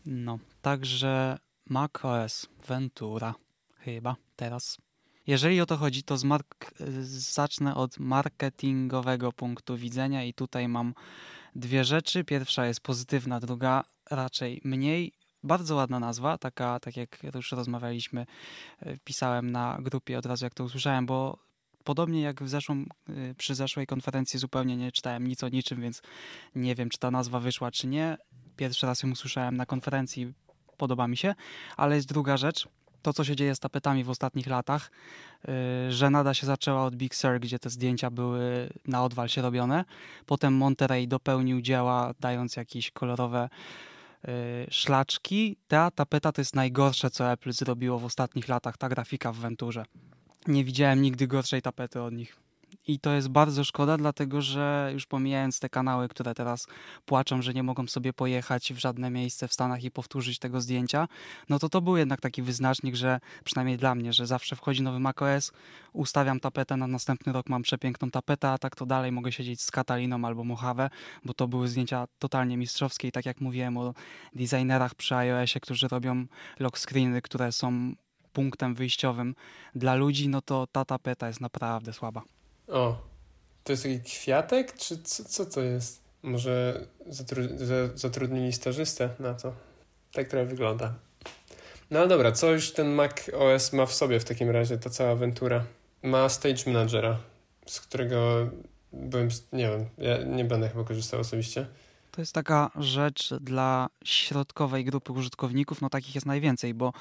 No, 0.06 0.38
także 0.62 1.38
macOS 1.66 2.46
Ventura 2.66 3.34
chyba 3.78 4.16
teraz. 4.36 4.78
Jeżeli 5.26 5.60
o 5.60 5.66
to 5.66 5.76
chodzi, 5.76 6.02
to 6.02 6.16
zacznę 7.10 7.74
od 7.74 7.98
marketingowego 7.98 9.32
punktu 9.32 9.76
widzenia 9.76 10.24
i 10.24 10.34
tutaj 10.34 10.68
mam 10.68 10.94
dwie 11.54 11.84
rzeczy. 11.84 12.24
Pierwsza 12.24 12.66
jest 12.66 12.80
pozytywna, 12.80 13.40
druga 13.40 13.84
raczej 14.10 14.60
mniej. 14.64 15.12
Bardzo 15.42 15.74
ładna 15.74 16.00
nazwa, 16.00 16.38
taka, 16.38 16.80
tak 16.80 16.96
jak 16.96 17.18
już 17.34 17.52
rozmawialiśmy, 17.52 18.26
e, 18.80 18.98
pisałem 19.04 19.50
na 19.50 19.78
grupie 19.80 20.18
od 20.18 20.26
razu 20.26 20.44
jak 20.44 20.54
to 20.54 20.64
usłyszałem, 20.64 21.06
bo 21.06 21.38
podobnie 21.84 22.20
jak 22.20 22.42
w 22.42 22.48
zeszłym, 22.48 22.86
przy 23.36 23.54
zeszłej 23.54 23.86
konferencji 23.86 24.38
zupełnie 24.38 24.76
nie 24.76 24.92
czytałem 24.92 25.26
nic 25.26 25.44
o 25.44 25.48
niczym, 25.48 25.80
więc 25.80 26.02
nie 26.54 26.74
wiem, 26.74 26.88
czy 26.88 26.98
ta 26.98 27.10
nazwa 27.10 27.40
wyszła, 27.40 27.70
czy 27.70 27.86
nie. 27.86 28.16
Pierwszy 28.56 28.86
raz 28.86 29.02
ją 29.02 29.10
usłyszałem 29.10 29.56
na 29.56 29.66
konferencji, 29.66 30.32
podoba 30.76 31.08
mi 31.08 31.16
się, 31.16 31.34
ale 31.76 31.96
jest 31.96 32.08
druga 32.08 32.36
rzecz, 32.36 32.68
to 33.02 33.12
co 33.12 33.24
się 33.24 33.36
dzieje 33.36 33.54
z 33.54 33.58
tapetami 33.58 34.04
w 34.04 34.10
ostatnich 34.10 34.46
latach, 34.46 34.90
y, 35.88 35.92
że 35.92 36.10
nada 36.10 36.34
się 36.34 36.46
zaczęła 36.46 36.84
od 36.84 36.96
Big 36.96 37.14
Sur, 37.14 37.40
gdzie 37.40 37.58
te 37.58 37.70
zdjęcia 37.70 38.10
były 38.10 38.70
na 38.86 39.04
odwal 39.04 39.28
się 39.28 39.42
robione. 39.42 39.84
Potem 40.26 40.54
Monterey 40.54 41.08
dopełnił 41.08 41.60
dzieła, 41.60 42.14
dając 42.20 42.56
jakieś 42.56 42.90
kolorowe 42.90 43.48
y, 44.28 44.30
szlaczki. 44.70 45.56
Ta 45.68 45.90
tapeta 45.90 46.32
to 46.32 46.40
jest 46.40 46.54
najgorsze, 46.54 47.10
co 47.10 47.32
Apple 47.32 47.52
zrobiło 47.52 47.98
w 47.98 48.04
ostatnich 48.04 48.48
latach, 48.48 48.76
ta 48.76 48.88
grafika 48.88 49.32
w 49.32 49.36
Venturze. 49.36 49.84
Nie 50.46 50.64
widziałem 50.64 51.02
nigdy 51.02 51.26
gorszej 51.26 51.62
tapety 51.62 52.02
od 52.02 52.14
nich. 52.14 52.36
I 52.86 53.00
to 53.00 53.12
jest 53.12 53.28
bardzo 53.28 53.64
szkoda, 53.64 53.96
dlatego 53.96 54.42
że 54.42 54.90
już 54.92 55.06
pomijając 55.06 55.60
te 55.60 55.68
kanały, 55.68 56.08
które 56.08 56.34
teraz 56.34 56.66
płaczą, 57.04 57.42
że 57.42 57.54
nie 57.54 57.62
mogą 57.62 57.86
sobie 57.86 58.12
pojechać 58.12 58.72
w 58.72 58.78
żadne 58.78 59.10
miejsce 59.10 59.48
w 59.48 59.52
Stanach 59.52 59.84
i 59.84 59.90
powtórzyć 59.90 60.38
tego 60.38 60.60
zdjęcia, 60.60 61.08
no 61.48 61.58
to 61.58 61.68
to 61.68 61.80
był 61.80 61.96
jednak 61.96 62.20
taki 62.20 62.42
wyznacznik, 62.42 62.94
że 62.94 63.20
przynajmniej 63.44 63.76
dla 63.76 63.94
mnie, 63.94 64.12
że 64.12 64.26
zawsze 64.26 64.56
wchodzi 64.56 64.82
nowy 64.82 65.00
macOS, 65.00 65.52
ustawiam 65.92 66.40
tapetę, 66.40 66.76
na 66.76 66.86
następny 66.86 67.32
rok 67.32 67.48
mam 67.48 67.62
przepiękną 67.62 68.10
tapetę, 68.10 68.48
a 68.48 68.58
tak 68.58 68.76
to 68.76 68.86
dalej 68.86 69.12
mogę 69.12 69.32
siedzieć 69.32 69.62
z 69.62 69.70
Kataliną 69.70 70.24
albo 70.24 70.44
Mojave, 70.44 70.90
bo 71.24 71.34
to 71.34 71.48
były 71.48 71.68
zdjęcia 71.68 72.06
totalnie 72.18 72.56
mistrzowskie 72.56 73.08
i 73.08 73.12
tak 73.12 73.26
jak 73.26 73.40
mówiłem 73.40 73.76
o 73.76 73.94
designerach 74.34 74.94
przy 74.94 75.16
iOSie, 75.16 75.60
którzy 75.60 75.88
robią 75.88 76.26
lock 76.58 76.78
screeny, 76.78 77.22
które 77.22 77.52
są 77.52 77.94
punktem 78.32 78.74
wyjściowym 78.74 79.34
dla 79.74 79.94
ludzi, 79.94 80.28
no 80.28 80.42
to 80.42 80.66
ta 80.72 80.84
tapeta 80.84 81.26
jest 81.26 81.40
naprawdę 81.40 81.92
słaba. 81.92 82.22
O, 82.68 83.02
to 83.64 83.72
jest 83.72 83.82
taki 83.82 84.00
kwiatek, 84.00 84.78
czy 84.78 85.02
co, 85.02 85.24
co 85.24 85.46
to 85.46 85.60
jest? 85.60 86.00
Może 86.22 86.86
zatru 87.06 87.42
zatrudnili 87.94 88.52
stażystę 88.52 89.10
na 89.18 89.34
to? 89.34 89.52
Tak 90.12 90.28
trochę 90.28 90.46
wygląda. 90.46 90.94
No 91.90 91.98
ale 91.98 92.08
dobra, 92.08 92.32
co 92.32 92.52
już 92.52 92.72
ten 92.72 92.88
Mac 92.88 93.12
OS 93.28 93.72
ma 93.72 93.86
w 93.86 93.94
sobie 93.94 94.20
w 94.20 94.24
takim 94.24 94.50
razie, 94.50 94.78
ta 94.78 94.90
cała 94.90 95.10
awantura? 95.10 95.64
Ma 96.02 96.28
Stage 96.28 96.62
Managera, 96.66 97.18
z 97.66 97.80
którego 97.80 98.50
byłem, 98.92 99.28
nie 99.52 99.68
wiem, 99.68 99.88
ja 99.98 100.22
nie 100.22 100.44
będę 100.44 100.68
chyba 100.68 100.84
korzystał 100.84 101.20
osobiście. 101.20 101.66
To 102.10 102.20
jest 102.20 102.32
taka 102.32 102.70
rzecz 102.76 103.34
dla 103.34 103.88
środkowej 104.04 104.84
grupy 104.84 105.12
użytkowników, 105.12 105.80
no 105.80 105.90
takich 105.90 106.14
jest 106.14 106.26
najwięcej, 106.26 106.74
bo 106.74 106.92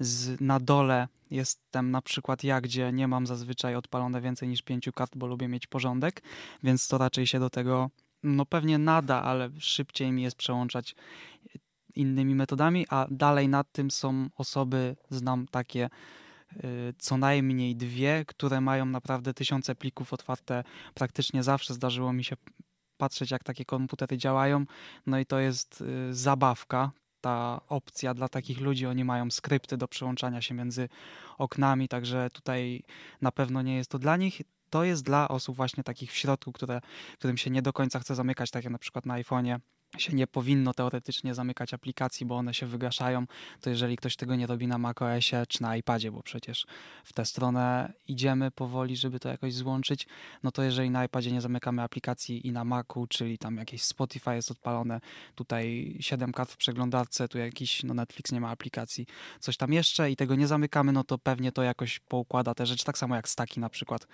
z, 0.00 0.40
na 0.40 0.60
dole 0.60 1.08
jestem 1.30 1.90
na 1.90 2.02
przykład 2.02 2.44
ja, 2.44 2.60
gdzie 2.60 2.92
nie 2.92 3.08
mam 3.08 3.26
zazwyczaj 3.26 3.74
odpalone 3.76 4.20
więcej 4.20 4.48
niż 4.48 4.62
pięciu 4.62 4.92
kart, 4.92 5.16
bo 5.16 5.26
lubię 5.26 5.48
mieć 5.48 5.66
porządek, 5.66 6.22
więc 6.62 6.88
to 6.88 6.98
raczej 6.98 7.26
się 7.26 7.40
do 7.40 7.50
tego 7.50 7.90
no 8.22 8.46
pewnie 8.46 8.78
nada, 8.78 9.22
ale 9.22 9.50
szybciej 9.58 10.12
mi 10.12 10.22
jest 10.22 10.36
przełączać 10.36 10.94
innymi 11.94 12.34
metodami, 12.34 12.86
a 12.90 13.06
dalej 13.10 13.48
nad 13.48 13.72
tym 13.72 13.90
są 13.90 14.28
osoby, 14.36 14.96
znam 15.10 15.46
takie 15.46 15.90
y, 16.56 16.94
co 16.98 17.16
najmniej 17.16 17.76
dwie, 17.76 18.24
które 18.26 18.60
mają 18.60 18.86
naprawdę 18.86 19.34
tysiące 19.34 19.74
plików 19.74 20.12
otwarte 20.12 20.64
praktycznie 20.94 21.42
zawsze. 21.42 21.74
Zdarzyło 21.74 22.12
mi 22.12 22.24
się 22.24 22.36
patrzeć, 22.98 23.30
jak 23.30 23.44
takie 23.44 23.64
komputery 23.64 24.18
działają. 24.18 24.64
No 25.06 25.18
i 25.18 25.26
to 25.26 25.38
jest 25.38 25.80
y, 25.80 26.14
zabawka, 26.14 26.90
ta 27.20 27.60
opcja 27.68 28.14
dla 28.14 28.28
takich 28.28 28.60
ludzi. 28.60 28.86
Oni 28.86 29.04
mają 29.04 29.30
skrypty 29.30 29.76
do 29.76 29.88
przełączania 29.88 30.40
się 30.42 30.54
między 30.54 30.88
oknami, 31.38 31.88
także 31.88 32.28
tutaj 32.32 32.82
na 33.20 33.32
pewno 33.32 33.62
nie 33.62 33.76
jest 33.76 33.90
to 33.90 33.98
dla 33.98 34.16
nich. 34.16 34.42
To 34.70 34.84
jest 34.84 35.04
dla 35.04 35.28
osób 35.28 35.56
właśnie 35.56 35.84
takich 35.84 36.12
w 36.12 36.16
środku, 36.16 36.52
które, 36.52 36.80
którym 37.18 37.36
się 37.36 37.50
nie 37.50 37.62
do 37.62 37.72
końca 37.72 37.98
chce 37.98 38.14
zamykać, 38.14 38.50
tak 38.50 38.64
jak 38.64 38.72
na 38.72 38.78
przykład 38.78 39.06
na 39.06 39.14
iPhone'ie 39.14 39.58
się 39.96 40.12
nie 40.12 40.26
powinno 40.26 40.74
teoretycznie 40.74 41.34
zamykać 41.34 41.74
aplikacji, 41.74 42.26
bo 42.26 42.36
one 42.36 42.54
się 42.54 42.66
wygaszają, 42.66 43.26
to 43.60 43.70
jeżeli 43.70 43.96
ktoś 43.96 44.16
tego 44.16 44.36
nie 44.36 44.46
robi 44.46 44.66
na 44.66 44.78
macOSie 44.78 45.46
czy 45.48 45.62
na 45.62 45.76
iPadzie, 45.76 46.12
bo 46.12 46.22
przecież 46.22 46.66
w 47.04 47.12
tę 47.12 47.24
stronę 47.24 47.92
idziemy 48.08 48.50
powoli, 48.50 48.96
żeby 48.96 49.20
to 49.20 49.28
jakoś 49.28 49.54
złączyć, 49.54 50.06
no 50.42 50.52
to 50.52 50.62
jeżeli 50.62 50.90
na 50.90 51.04
iPadzie 51.04 51.32
nie 51.32 51.40
zamykamy 51.40 51.82
aplikacji 51.82 52.46
i 52.46 52.52
na 52.52 52.64
Macu, 52.64 53.06
czyli 53.06 53.38
tam 53.38 53.56
jakieś 53.56 53.82
Spotify 53.82 54.34
jest 54.34 54.50
odpalone, 54.50 55.00
tutaj 55.34 55.96
7 56.00 56.32
kart 56.32 56.50
w 56.50 56.56
przeglądarce, 56.56 57.28
tu 57.28 57.38
jakiś, 57.38 57.82
no 57.82 57.94
Netflix 57.94 58.32
nie 58.32 58.40
ma 58.40 58.50
aplikacji, 58.50 59.06
coś 59.40 59.56
tam 59.56 59.72
jeszcze 59.72 60.10
i 60.10 60.16
tego 60.16 60.34
nie 60.34 60.46
zamykamy, 60.46 60.92
no 60.92 61.04
to 61.04 61.18
pewnie 61.18 61.52
to 61.52 61.62
jakoś 61.62 61.98
poukłada 62.00 62.54
te 62.54 62.66
rzeczy, 62.66 62.84
tak 62.84 62.98
samo 62.98 63.16
jak 63.16 63.28
staki 63.28 63.60
na 63.60 63.68
przykład 63.68 64.06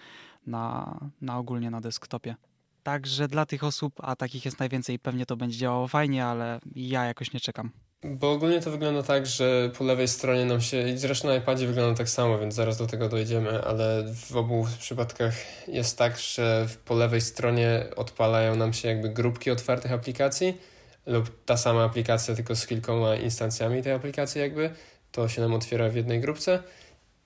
na, 0.46 0.98
na 1.20 1.38
ogólnie 1.38 1.70
na 1.70 1.80
desktopie. 1.80 2.36
Także 2.84 3.28
dla 3.28 3.46
tych 3.46 3.64
osób, 3.64 3.94
a 4.02 4.16
takich 4.16 4.44
jest 4.44 4.58
najwięcej, 4.58 4.98
pewnie 4.98 5.26
to 5.26 5.36
będzie 5.36 5.58
działało 5.58 5.88
fajnie, 5.88 6.24
ale 6.24 6.60
ja 6.76 7.04
jakoś 7.04 7.32
nie 7.32 7.40
czekam. 7.40 7.70
Bo 8.04 8.32
ogólnie 8.32 8.60
to 8.60 8.70
wygląda 8.70 9.02
tak, 9.02 9.26
że 9.26 9.70
po 9.78 9.84
lewej 9.84 10.08
stronie 10.08 10.44
nam 10.44 10.60
się, 10.60 10.98
zresztą 10.98 11.28
na 11.28 11.34
iPadzie 11.34 11.66
wygląda 11.66 11.98
tak 11.98 12.08
samo, 12.08 12.38
więc 12.38 12.54
zaraz 12.54 12.76
do 12.76 12.86
tego 12.86 13.08
dojdziemy, 13.08 13.64
ale 13.64 14.04
w 14.28 14.36
obu 14.36 14.66
przypadkach 14.78 15.34
jest 15.68 15.98
tak, 15.98 16.18
że 16.18 16.66
po 16.84 16.94
lewej 16.94 17.20
stronie 17.20 17.86
odpalają 17.96 18.56
nam 18.56 18.72
się 18.72 18.88
jakby 18.88 19.08
grupki 19.08 19.50
otwartych 19.50 19.92
aplikacji 19.92 20.58
lub 21.06 21.44
ta 21.44 21.56
sama 21.56 21.84
aplikacja, 21.84 22.34
tylko 22.34 22.56
z 22.56 22.66
kilkoma 22.66 23.16
instancjami 23.16 23.82
tej 23.82 23.92
aplikacji 23.92 24.40
jakby, 24.40 24.70
to 25.12 25.28
się 25.28 25.40
nam 25.42 25.54
otwiera 25.54 25.88
w 25.88 25.96
jednej 25.96 26.20
grupce 26.20 26.62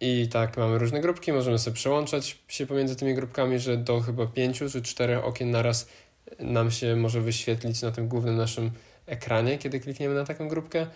i 0.01 0.29
tak, 0.29 0.57
mamy 0.57 0.79
różne 0.79 1.01
grupki, 1.01 1.33
możemy 1.33 1.59
sobie 1.59 1.75
przełączać 1.75 2.39
się 2.49 2.67
pomiędzy 2.67 2.97
tymi 2.97 3.15
grupkami, 3.15 3.59
że 3.59 3.77
do 3.77 4.01
chyba 4.01 4.27
pięciu 4.27 4.71
czy 4.71 4.83
czterech 4.83 5.25
okien 5.25 5.51
naraz 5.51 5.89
nam 6.39 6.71
się 6.71 6.97
może 6.97 7.21
wyświetlić 7.21 7.83
na 7.83 7.91
tym 7.91 8.09
głównym 8.09 8.37
naszym 8.37 8.71
ekranie, 9.07 9.59
kiedy 9.59 9.81
klikniemy 9.81 10.15
na 10.15 10.25
taką 10.25 10.49
grupkę. 10.49 10.87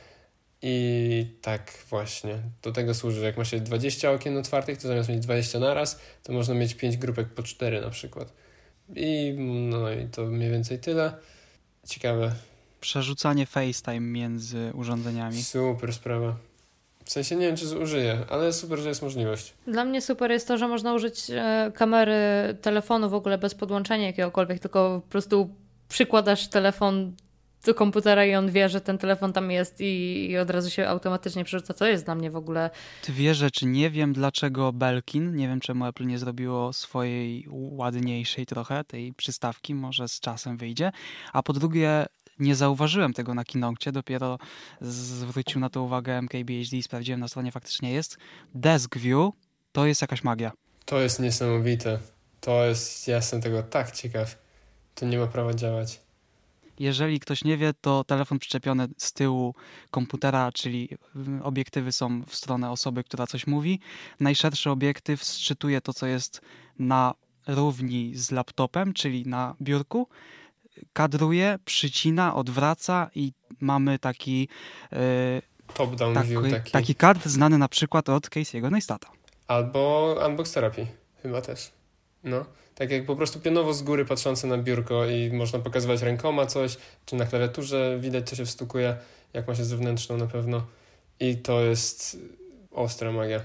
I 0.64 1.26
tak 1.40 1.72
właśnie, 1.90 2.38
do 2.62 2.72
tego 2.72 2.94
służy, 2.94 3.20
że 3.20 3.26
jak 3.26 3.36
ma 3.36 3.44
się 3.44 3.60
20 3.60 4.10
okien 4.10 4.36
otwartych, 4.36 4.78
to 4.78 4.88
zamiast 4.88 5.08
mieć 5.08 5.20
20 5.20 5.58
naraz, 5.58 6.00
to 6.22 6.32
można 6.32 6.54
mieć 6.54 6.74
5 6.74 6.96
grupek 6.96 7.28
po 7.28 7.42
4 7.42 7.80
na 7.80 7.90
przykład. 7.90 8.32
I 8.96 9.34
no 9.70 9.92
i 9.92 10.06
to 10.06 10.24
mniej 10.24 10.50
więcej 10.50 10.78
tyle. 10.78 11.12
Ciekawe. 11.88 12.34
Przerzucanie 12.80 13.46
FaceTime 13.46 14.00
między 14.00 14.70
urządzeniami. 14.74 15.42
Super 15.42 15.92
sprawa. 15.92 16.36
W 17.04 17.12
sensie 17.12 17.36
nie 17.36 17.46
wiem, 17.46 17.56
czy 17.56 17.78
użyję, 17.78 18.18
ale 18.30 18.52
super, 18.52 18.78
że 18.78 18.88
jest 18.88 19.02
możliwość. 19.02 19.54
Dla 19.66 19.84
mnie 19.84 20.00
super 20.00 20.30
jest 20.30 20.48
to, 20.48 20.58
że 20.58 20.68
można 20.68 20.94
użyć 20.94 21.30
e, 21.30 21.72
kamery 21.74 22.14
telefonu 22.62 23.10
w 23.10 23.14
ogóle 23.14 23.38
bez 23.38 23.54
podłączenia 23.54 24.06
jakiegokolwiek, 24.06 24.58
tylko 24.58 25.00
po 25.04 25.10
prostu 25.10 25.50
przykładasz 25.88 26.48
telefon 26.48 27.12
do 27.64 27.74
komputera 27.74 28.26
i 28.26 28.34
on 28.34 28.50
wie, 28.50 28.68
że 28.68 28.80
ten 28.80 28.98
telefon 28.98 29.32
tam 29.32 29.50
jest 29.50 29.80
i, 29.80 30.26
i, 30.30 30.38
od 30.38 30.50
razu 30.50 30.70
się 30.70 30.88
automatycznie 30.88 31.44
przerzuca. 31.44 31.74
Co 31.74 31.86
jest 31.86 32.04
dla 32.04 32.14
mnie 32.14 32.30
w 32.30 32.36
ogóle. 32.36 32.70
Dwie 33.06 33.34
rzeczy. 33.34 33.66
Nie 33.66 33.90
wiem 33.90 34.12
dlaczego 34.12 34.72
Belkin, 34.72 35.36
nie 35.36 35.48
wiem 35.48 35.60
czemu 35.60 35.86
Apple 35.86 36.06
nie 36.06 36.18
zrobiło 36.18 36.72
swojej 36.72 37.46
ładniejszej 37.50 38.46
trochę 38.46 38.84
tej 38.84 39.12
przystawki, 39.12 39.74
może 39.74 40.08
z 40.08 40.20
czasem 40.20 40.56
wyjdzie. 40.56 40.92
A 41.32 41.42
po 41.42 41.52
drugie, 41.52 42.06
nie 42.38 42.54
zauważyłem 42.54 43.12
tego 43.12 43.34
na 43.34 43.44
Kinokcie, 43.44 43.92
dopiero 43.92 44.38
zwrócił 44.80 45.60
na 45.60 45.70
to 45.70 45.82
uwagę 45.82 46.18
MKBHD 46.18 46.76
i 46.76 46.82
sprawdziłem 46.82 47.20
na 47.20 47.28
stronie 47.28 47.52
faktycznie 47.52 47.92
jest. 47.92 48.16
Desk 48.54 48.98
View 48.98 49.32
to 49.72 49.86
jest 49.86 50.00
jakaś 50.00 50.24
magia. 50.24 50.52
To 50.84 51.00
jest 51.00 51.20
niesamowite. 51.20 51.98
To 52.40 52.64
jest, 52.64 53.08
ja 53.08 53.16
jestem 53.16 53.40
tego 53.40 53.62
tak 53.62 53.90
ciekaw. 53.90 54.38
To 54.94 55.06
nie 55.06 55.18
ma 55.18 55.26
prawa 55.26 55.54
działać. 55.54 56.00
Jeżeli 56.78 57.20
ktoś 57.20 57.44
nie 57.44 57.56
wie, 57.56 57.72
to 57.80 58.04
telefon 58.04 58.38
przyczepiony 58.38 58.88
z 58.96 59.12
tyłu 59.12 59.54
komputera, 59.90 60.52
czyli 60.52 60.88
obiektywy 61.42 61.92
są 61.92 62.22
w 62.22 62.34
stronę 62.34 62.70
osoby, 62.70 63.04
która 63.04 63.26
coś 63.26 63.46
mówi. 63.46 63.80
Najszerszy 64.20 64.70
obiektyw 64.70 65.22
szczytuje 65.22 65.80
to, 65.80 65.92
co 65.92 66.06
jest 66.06 66.40
na 66.78 67.14
równi 67.46 68.12
z 68.14 68.30
laptopem, 68.30 68.92
czyli 68.92 69.26
na 69.26 69.56
biurku 69.62 70.08
kadruje, 70.92 71.58
przycina, 71.64 72.34
odwraca 72.34 73.10
i 73.14 73.32
mamy 73.60 73.98
taki 73.98 74.48
yy, 74.92 74.98
top-down 75.74 76.14
taki, 76.14 76.28
view 76.28 76.50
taki. 76.50 76.70
taki 76.70 76.94
kart 76.94 77.26
znany 77.26 77.58
na 77.58 77.68
przykład 77.68 78.08
od 78.08 78.26
Casey'ego 78.26 78.70
Neistata. 78.70 79.08
Albo 79.46 80.14
Unbox 80.28 80.52
Therapy 80.52 80.86
chyba 81.22 81.40
też. 81.40 81.72
No. 82.24 82.44
Tak 82.74 82.90
jak 82.90 83.06
po 83.06 83.16
prostu 83.16 83.40
pionowo 83.40 83.74
z 83.74 83.82
góry 83.82 84.04
patrzące 84.04 84.46
na 84.46 84.58
biurko 84.58 85.06
i 85.06 85.30
można 85.32 85.58
pokazywać 85.58 86.02
rękoma 86.02 86.46
coś, 86.46 86.76
czy 87.06 87.16
na 87.16 87.26
klawiaturze 87.26 87.98
widać, 88.00 88.28
co 88.28 88.36
się 88.36 88.44
wstukuje, 88.44 88.96
jak 89.32 89.48
ma 89.48 89.54
się 89.54 89.64
zewnętrzną 89.64 90.16
na 90.16 90.26
pewno. 90.26 90.66
I 91.20 91.36
to 91.36 91.60
jest 91.60 92.18
ostra 92.70 93.12
magia. 93.12 93.40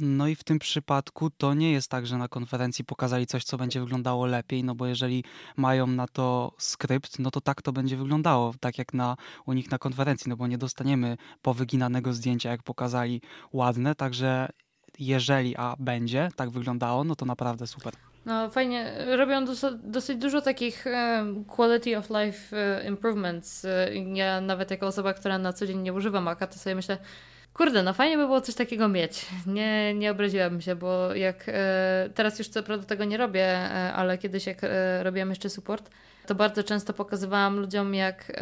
No 0.00 0.28
i 0.28 0.34
w 0.34 0.44
tym 0.44 0.58
przypadku 0.58 1.30
to 1.30 1.54
nie 1.54 1.72
jest 1.72 1.90
tak, 1.90 2.06
że 2.06 2.18
na 2.18 2.28
konferencji 2.28 2.84
pokazali 2.84 3.26
coś, 3.26 3.44
co 3.44 3.56
będzie 3.56 3.80
wyglądało 3.80 4.26
lepiej, 4.26 4.64
no 4.64 4.74
bo 4.74 4.86
jeżeli 4.86 5.24
mają 5.56 5.86
na 5.86 6.06
to 6.08 6.52
skrypt, 6.58 7.18
no 7.18 7.30
to 7.30 7.40
tak 7.40 7.62
to 7.62 7.72
będzie 7.72 7.96
wyglądało, 7.96 8.54
tak 8.60 8.78
jak 8.78 8.94
na, 8.94 9.16
u 9.46 9.52
nich 9.52 9.70
na 9.70 9.78
konferencji, 9.78 10.28
no 10.28 10.36
bo 10.36 10.46
nie 10.46 10.58
dostaniemy 10.58 11.16
powyginanego 11.42 12.12
zdjęcia, 12.12 12.50
jak 12.50 12.62
pokazali 12.62 13.20
ładne, 13.52 13.94
także 13.94 14.48
jeżeli, 14.98 15.56
a 15.56 15.74
będzie 15.78 16.28
tak 16.36 16.50
wyglądało, 16.50 17.04
no 17.04 17.16
to 17.16 17.26
naprawdę 17.26 17.66
super. 17.66 17.92
No 18.26 18.50
fajnie, 18.50 18.94
robią 19.16 19.44
dosyć, 19.44 19.70
dosyć 19.82 20.18
dużo 20.18 20.40
takich 20.40 20.84
quality 21.46 21.98
of 21.98 22.10
life 22.10 22.56
uh, 22.80 22.88
improvements. 22.88 23.64
Uh, 23.64 24.16
ja 24.16 24.40
nawet 24.40 24.70
jako 24.70 24.86
osoba, 24.86 25.14
która 25.14 25.38
na 25.38 25.52
co 25.52 25.66
dzień 25.66 25.78
nie 25.78 25.92
używa 25.92 26.20
Maca, 26.20 26.46
to 26.46 26.58
sobie 26.58 26.74
myślę, 26.74 26.98
Kurde, 27.60 27.82
no 27.82 27.94
fajnie 27.94 28.16
by 28.16 28.26
było 28.26 28.40
coś 28.40 28.54
takiego 28.54 28.88
mieć. 28.88 29.26
Nie, 29.46 29.94
nie 29.94 30.10
obraziłabym 30.10 30.60
się, 30.60 30.76
bo 30.76 31.14
jak 31.14 31.44
e, 31.48 32.10
teraz 32.14 32.38
już 32.38 32.48
co 32.48 32.62
prawda 32.62 32.86
tego 32.86 33.04
nie 33.04 33.16
robię, 33.16 33.46
e, 33.46 33.92
ale 33.92 34.18
kiedyś 34.18 34.46
jak 34.46 34.64
e, 34.64 35.02
robiłam 35.02 35.30
jeszcze 35.30 35.50
support, 35.50 35.90
to 36.26 36.34
bardzo 36.34 36.64
często 36.64 36.92
pokazywałam 36.92 37.60
ludziom, 37.60 37.94
jak 37.94 38.32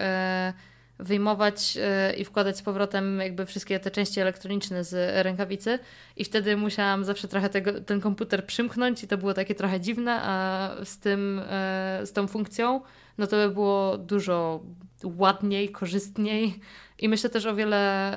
wyjmować 0.98 1.78
i 2.16 2.24
wkładać 2.24 2.56
z 2.56 2.62
powrotem 2.62 3.20
jakby 3.20 3.46
wszystkie 3.46 3.80
te 3.80 3.90
części 3.90 4.20
elektroniczne 4.20 4.84
z 4.84 5.24
rękawicy 5.24 5.78
i 6.16 6.24
wtedy 6.24 6.56
musiałam 6.56 7.04
zawsze 7.04 7.28
trochę 7.28 7.48
tego, 7.48 7.80
ten 7.80 8.00
komputer 8.00 8.46
przymknąć 8.46 9.04
i 9.04 9.08
to 9.08 9.18
było 9.18 9.34
takie 9.34 9.54
trochę 9.54 9.80
dziwne, 9.80 10.20
a 10.22 10.70
z 10.84 10.98
tym, 10.98 11.42
z 12.04 12.12
tą 12.12 12.26
funkcją 12.26 12.80
no 13.18 13.26
to 13.26 13.36
by 13.36 13.54
było 13.54 13.98
dużo 13.98 14.62
ładniej, 15.04 15.68
korzystniej 15.68 16.60
i 16.98 17.08
myślę 17.08 17.30
też 17.30 17.46
o 17.46 17.54
wiele 17.54 18.16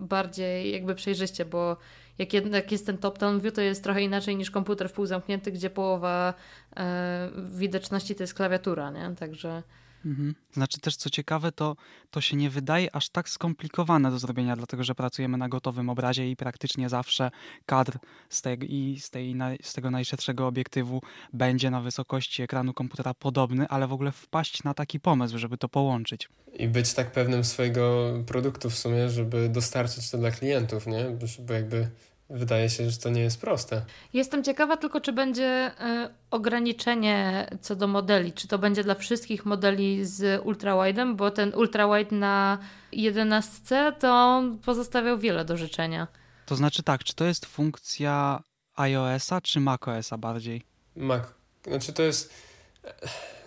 bardziej 0.00 0.72
jakby 0.72 0.94
przejrzyście, 0.94 1.44
bo 1.44 1.76
jak 2.18 2.32
jednak 2.32 2.72
jest 2.72 2.86
ten 2.86 2.98
top-down 2.98 3.40
view, 3.40 3.54
to 3.54 3.60
jest 3.60 3.84
trochę 3.84 4.02
inaczej 4.02 4.36
niż 4.36 4.50
komputer 4.50 4.88
w 4.88 4.92
pół 4.92 5.06
zamknięty, 5.06 5.52
gdzie 5.52 5.70
połowa 5.70 6.34
e, 6.76 7.30
widoczności 7.36 8.14
to 8.14 8.22
jest 8.22 8.34
klawiatura, 8.34 8.90
nie? 8.90 9.16
Także... 9.16 9.62
Mhm. 10.04 10.34
Znaczy 10.52 10.80
też 10.80 10.96
co 10.96 11.10
ciekawe, 11.10 11.52
to, 11.52 11.76
to 12.10 12.20
się 12.20 12.36
nie 12.36 12.50
wydaje 12.50 12.94
aż 12.94 13.08
tak 13.08 13.28
skomplikowane 13.28 14.10
do 14.10 14.18
zrobienia, 14.18 14.56
dlatego 14.56 14.84
że 14.84 14.94
pracujemy 14.94 15.38
na 15.38 15.48
gotowym 15.48 15.90
obrazie 15.90 16.30
i 16.30 16.36
praktycznie 16.36 16.88
zawsze 16.88 17.30
kadr 17.66 17.98
z, 18.28 18.42
te, 18.42 18.54
i 18.54 19.00
z, 19.00 19.10
tej, 19.10 19.34
z 19.62 19.72
tego 19.72 19.90
najszerszego 19.90 20.46
obiektywu 20.46 21.02
będzie 21.32 21.70
na 21.70 21.80
wysokości 21.80 22.42
ekranu 22.42 22.74
komputera 22.74 23.14
podobny, 23.14 23.68
ale 23.68 23.86
w 23.86 23.92
ogóle 23.92 24.12
wpaść 24.12 24.64
na 24.64 24.74
taki 24.74 25.00
pomysł, 25.00 25.38
żeby 25.38 25.58
to 25.58 25.68
połączyć. 25.68 26.28
I 26.52 26.68
być 26.68 26.94
tak 26.94 27.12
pewnym 27.12 27.44
swojego 27.44 28.12
produktu 28.26 28.70
w 28.70 28.78
sumie, 28.78 29.08
żeby 29.08 29.48
dostarczyć 29.48 30.10
to 30.10 30.18
dla 30.18 30.30
klientów, 30.30 30.86
nie? 30.86 31.04
Żeby 31.22 31.54
jakby 31.54 31.90
Wydaje 32.30 32.70
się, 32.70 32.90
że 32.90 32.98
to 32.98 33.10
nie 33.10 33.20
jest 33.20 33.40
proste. 33.40 33.82
Jestem 34.12 34.44
ciekawa 34.44 34.76
tylko, 34.76 35.00
czy 35.00 35.12
będzie 35.12 35.70
y, 35.70 36.14
ograniczenie 36.30 37.46
co 37.60 37.76
do 37.76 37.86
modeli. 37.86 38.32
Czy 38.32 38.48
to 38.48 38.58
będzie 38.58 38.84
dla 38.84 38.94
wszystkich 38.94 39.46
modeli 39.46 40.06
z 40.06 40.44
ultrawide'em, 40.44 41.16
bo 41.16 41.30
ten 41.30 41.54
ultrawide 41.54 42.16
na 42.16 42.58
11 42.92 43.92
to 43.98 44.42
pozostawiał 44.64 45.18
wiele 45.18 45.44
do 45.44 45.56
życzenia. 45.56 46.06
To 46.46 46.56
znaczy 46.56 46.82
tak, 46.82 47.04
czy 47.04 47.14
to 47.14 47.24
jest 47.24 47.46
funkcja 47.46 48.42
iOS-a 48.76 49.40
czy 49.40 49.60
macOS-a 49.60 50.18
bardziej? 50.18 50.62
Mac. 50.96 51.22
Znaczy 51.66 51.92
to 51.92 52.02
jest 52.02 52.34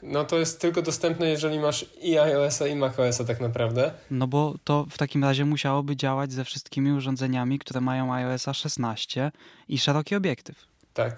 no 0.04 0.26
to 0.26 0.40
jest 0.40 0.62
tylko 0.62 0.82
dostępne, 0.82 1.30
jeżeli 1.30 1.60
masz 1.60 1.86
i 2.02 2.18
iOS-a 2.18 2.68
i 2.68 2.76
macOS-a 2.76 3.24
tak 3.24 3.40
naprawdę. 3.40 3.92
No 4.12 4.28
bo 4.28 4.56
to 4.64 4.86
w 4.90 4.98
takim 4.98 5.24
razie 5.24 5.46
musiałoby 5.46 5.96
działać 5.96 6.32
ze 6.32 6.46
wszystkimi 6.46 6.92
urządzeniami, 6.92 7.60
które 7.60 7.82
mają 7.82 8.14
iOS-a 8.14 8.54
16 8.54 9.32
i 9.68 9.78
szeroki 9.78 10.16
obiektyw. 10.16 10.66
Tak, 10.94 11.18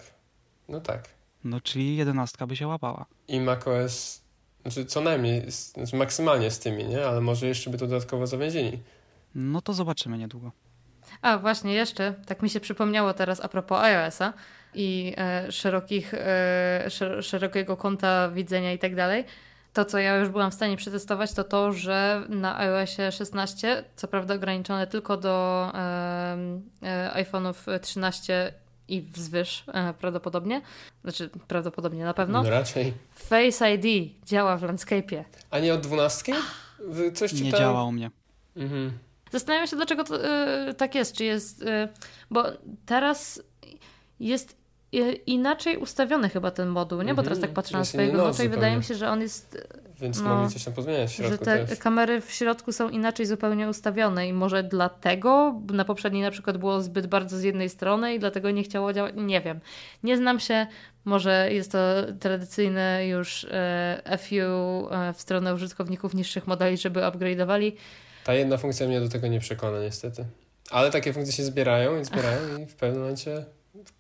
no 0.70 0.82
tak. 0.82 1.10
No 1.44 1.62
czyli 1.62 1.98
11 1.98 2.48
by 2.48 2.56
się 2.56 2.68
łapała. 2.68 3.06
I 3.28 3.40
macOS, 3.40 4.22
znaczy 4.62 4.86
co 4.86 5.02
najmniej, 5.02 5.52
znaczy 5.52 5.96
maksymalnie 5.96 6.52
z 6.52 6.60
tymi, 6.60 6.86
nie? 6.86 7.08
Ale 7.08 7.22
może 7.22 7.48
jeszcze 7.48 7.70
by 7.70 7.78
to 7.78 7.88
dodatkowo 7.88 8.28
zawięzili. 8.28 8.80
No 9.36 9.62
to 9.62 9.74
zobaczymy 9.74 10.18
niedługo. 10.18 10.52
A 11.22 11.38
właśnie 11.38 11.74
jeszcze, 11.74 12.14
tak 12.26 12.42
mi 12.42 12.50
się 12.50 12.60
przypomniało 12.60 13.14
teraz 13.14 13.40
a 13.40 13.48
propos 13.48 13.80
iOS-a, 13.80 14.34
i 14.76 15.14
e, 15.18 15.52
szerokich, 15.52 16.14
e, 16.14 16.90
szerokiego 17.22 17.78
kąta 17.78 18.30
widzenia 18.30 18.74
i 18.74 18.80
tak 18.80 18.96
dalej. 18.96 19.26
To, 19.74 19.86
co 19.86 19.98
ja 19.98 20.18
już 20.18 20.30
byłam 20.30 20.52
w 20.52 20.54
stanie 20.54 20.78
przetestować, 20.78 21.34
to 21.34 21.44
to, 21.44 21.72
że 21.72 22.24
na 22.30 22.60
iOSie 22.60 23.12
16, 23.12 23.84
co 23.96 24.08
prawda 24.08 24.34
ograniczone 24.34 24.88
tylko 24.88 25.18
do 25.18 25.72
e, 25.74 27.12
iPhone'ów 27.16 27.80
13 27.80 28.54
i 28.88 29.02
wzwyż 29.02 29.64
e, 29.68 29.94
prawdopodobnie, 29.94 30.62
znaczy 31.04 31.30
prawdopodobnie 31.48 32.04
na 32.04 32.14
pewno. 32.14 32.44
No 32.44 32.50
raczej. 32.50 32.94
Face 33.16 33.74
ID 33.74 34.12
działa 34.26 34.58
w 34.58 34.62
landscape'ie. 34.64 35.24
A 35.52 35.60
nie 35.60 35.74
od 35.74 35.82
12? 35.82 36.34
Coś 37.14 37.32
czytałem? 37.32 37.52
Nie 37.54 37.60
działa 37.60 37.84
u 37.84 37.92
mnie. 37.92 38.12
Mhm. 38.56 38.92
Zastanawiam 39.32 39.68
się, 39.68 39.76
dlaczego 39.76 40.04
to, 40.04 40.26
y, 40.70 40.74
tak 40.74 40.96
jest. 40.96 41.16
Czy 41.16 41.24
jest, 41.24 41.62
y, 41.62 41.88
bo 42.32 42.44
teraz 42.86 43.44
jest 44.20 44.58
inaczej 45.26 45.78
ustawiony 45.78 46.30
chyba 46.30 46.52
ten 46.52 46.68
moduł, 46.68 47.02
nie? 47.02 47.14
Bo 47.14 47.24
teraz 47.24 47.40
tak 47.40 47.50
mhm. 47.50 47.56
patrzę 47.56 47.78
na 47.78 47.86
swojego 47.86 48.18
nota 48.18 48.44
i 48.44 48.50
wydaje 48.50 48.78
mi 48.78 48.84
się, 48.84 48.96
że 48.96 49.10
on 49.10 49.22
jest... 49.22 49.68
Więc 50.02 50.22
no, 50.22 50.36
mogli 50.36 50.54
coś 50.54 50.64
tam 50.64 50.74
pozmieniać 50.74 51.10
w 51.10 51.14
środku 51.14 51.32
Że 51.32 51.38
te 51.38 51.66
też. 51.66 51.80
kamery 51.80 52.22
w 52.22 52.32
środku 52.32 52.72
są 52.72 52.90
inaczej 52.90 53.26
zupełnie 53.26 53.70
ustawione 53.70 54.28
i 54.28 54.34
może 54.34 54.64
dlatego 54.64 55.62
na 55.74 55.86
poprzedniej 55.86 56.24
na 56.24 56.32
przykład 56.32 56.58
było 56.58 56.82
zbyt 56.82 57.08
bardzo 57.08 57.38
z 57.38 57.44
jednej 57.44 57.70
strony 57.70 58.16
i 58.16 58.20
dlatego 58.20 58.52
nie 58.52 58.64
chciało 58.64 58.94
działać. 58.94 59.14
Nie 59.18 59.42
wiem. 59.42 59.60
Nie 60.04 60.18
znam 60.18 60.40
się. 60.40 60.68
Może 61.06 61.50
jest 61.52 61.72
to 61.72 61.78
tradycyjne 62.20 63.08
już 63.08 63.44
e, 63.52 64.18
FU 64.18 64.36
e, 64.92 65.14
w 65.14 65.22
stronę 65.22 65.54
użytkowników 65.54 66.14
niższych 66.14 66.48
modeli, 66.48 66.78
żeby 66.78 67.00
upgrade'owali. 67.00 67.72
Ta 68.24 68.34
jedna 68.34 68.58
funkcja 68.58 68.88
mnie 68.88 69.00
do 69.00 69.10
tego 69.10 69.28
nie 69.28 69.40
przekona 69.40 69.82
niestety. 69.82 70.26
Ale 70.72 70.92
takie 70.92 71.14
funkcje 71.14 71.34
się 71.34 71.44
zbierają 71.44 72.00
i 72.00 72.06
zbierają 72.06 72.58
i 72.58 72.66
w 72.66 72.76
pewnym 72.76 73.02
momencie 73.02 73.46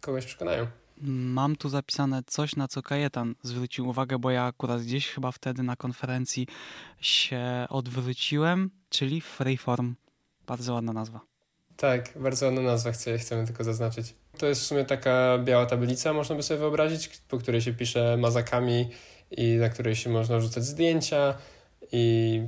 kogoś 0.02 0.26
przekonają. 0.26 0.68
Mam 1.02 1.56
tu 1.56 1.70
zapisane 1.70 2.24
coś, 2.28 2.56
na 2.56 2.68
co 2.68 2.82
Kajetan 2.82 3.36
zwrócił 3.44 3.88
uwagę, 3.88 4.20
bo 4.20 4.32
ja 4.32 4.44
akurat 4.44 4.82
gdzieś 4.82 5.08
chyba 5.08 5.32
wtedy 5.32 5.64
na 5.64 5.76
konferencji 5.76 6.48
się 7.02 7.42
odwróciłem, 7.70 8.70
czyli 8.90 9.22
Freeform. 9.22 9.96
Bardzo 10.48 10.74
ładna 10.74 10.94
nazwa. 10.94 11.20
Tak, 11.78 12.14
bardzo 12.16 12.46
ładna 12.46 12.62
nazwa, 12.62 12.92
chcę, 12.92 13.18
chcemy 13.18 13.46
tylko 13.46 13.64
zaznaczyć. 13.64 14.16
To 14.38 14.46
jest 14.46 14.62
w 14.62 14.66
sumie 14.66 14.86
taka 14.86 15.38
biała 15.44 15.66
tablica, 15.66 16.14
można 16.14 16.36
by 16.36 16.44
sobie 16.44 16.60
wyobrazić, 16.60 17.08
po 17.28 17.38
której 17.38 17.62
się 17.62 17.74
pisze 17.74 18.18
mazakami 18.18 18.90
i 19.32 19.56
na 19.56 19.70
której 19.70 19.96
się 19.96 20.10
można 20.10 20.40
rzucać 20.40 20.64
zdjęcia 20.64 21.34
i 21.92 22.42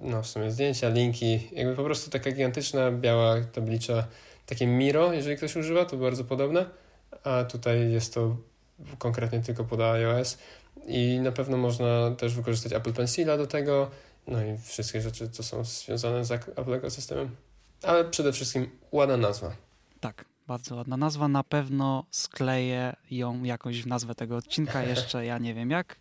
no 0.00 0.22
w 0.22 0.26
sumie 0.26 0.50
zdjęcia, 0.50 0.88
linki, 0.88 1.40
jakby 1.52 1.76
po 1.76 1.84
prostu 1.84 2.10
taka 2.10 2.30
gigantyczna 2.30 2.92
biała 2.92 3.40
tablica, 3.40 4.06
takie 4.46 4.66
Miro, 4.66 5.12
jeżeli 5.12 5.36
ktoś 5.36 5.56
używa, 5.56 5.84
to 5.84 5.96
bardzo 5.96 6.24
podobne 6.24 6.66
a 7.24 7.44
tutaj 7.44 7.92
jest 7.92 8.14
to 8.14 8.36
konkretnie 8.98 9.40
tylko 9.40 9.64
pod 9.64 9.80
iOS 9.80 10.38
i 10.86 11.20
na 11.22 11.32
pewno 11.32 11.56
można 11.56 12.10
też 12.10 12.34
wykorzystać 12.34 12.72
Apple 12.72 12.92
Pencila 12.92 13.36
do 13.36 13.46
tego, 13.46 13.90
no 14.26 14.44
i 14.44 14.58
wszystkie 14.58 15.00
rzeczy, 15.00 15.28
co 15.30 15.42
są 15.42 15.64
związane 15.64 16.24
z 16.24 16.30
Apple 16.30 16.74
ekosystemem. 16.74 17.36
Ale 17.82 18.04
przede 18.04 18.32
wszystkim 18.32 18.70
ładna 18.92 19.16
nazwa. 19.16 19.52
Tak, 20.00 20.24
bardzo 20.46 20.76
ładna 20.76 20.96
nazwa. 20.96 21.28
Na 21.28 21.44
pewno 21.44 22.04
skleję 22.10 22.96
ją 23.10 23.42
jakoś 23.42 23.82
w 23.82 23.86
nazwę 23.86 24.14
tego 24.14 24.36
odcinka. 24.36 24.82
Jeszcze 24.94 25.26
ja 25.26 25.38
nie 25.38 25.54
wiem 25.54 25.70
jak, 25.70 25.96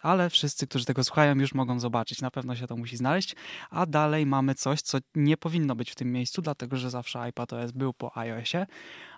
ale 0.00 0.30
wszyscy, 0.30 0.66
którzy 0.66 0.84
tego 0.84 1.04
słuchają, 1.04 1.34
już 1.34 1.54
mogą 1.54 1.80
zobaczyć. 1.80 2.20
Na 2.20 2.30
pewno 2.30 2.56
się 2.56 2.66
to 2.66 2.76
musi 2.76 2.96
znaleźć. 2.96 3.34
A 3.70 3.86
dalej 3.86 4.26
mamy 4.26 4.54
coś, 4.54 4.82
co 4.82 4.98
nie 5.14 5.36
powinno 5.36 5.76
być 5.76 5.90
w 5.90 5.94
tym 5.94 6.12
miejscu, 6.12 6.42
dlatego 6.42 6.76
że 6.76 6.90
zawsze 6.90 7.20
iPadOS 7.20 7.70
był 7.70 7.92
po 7.92 8.16
iOSie, 8.16 8.66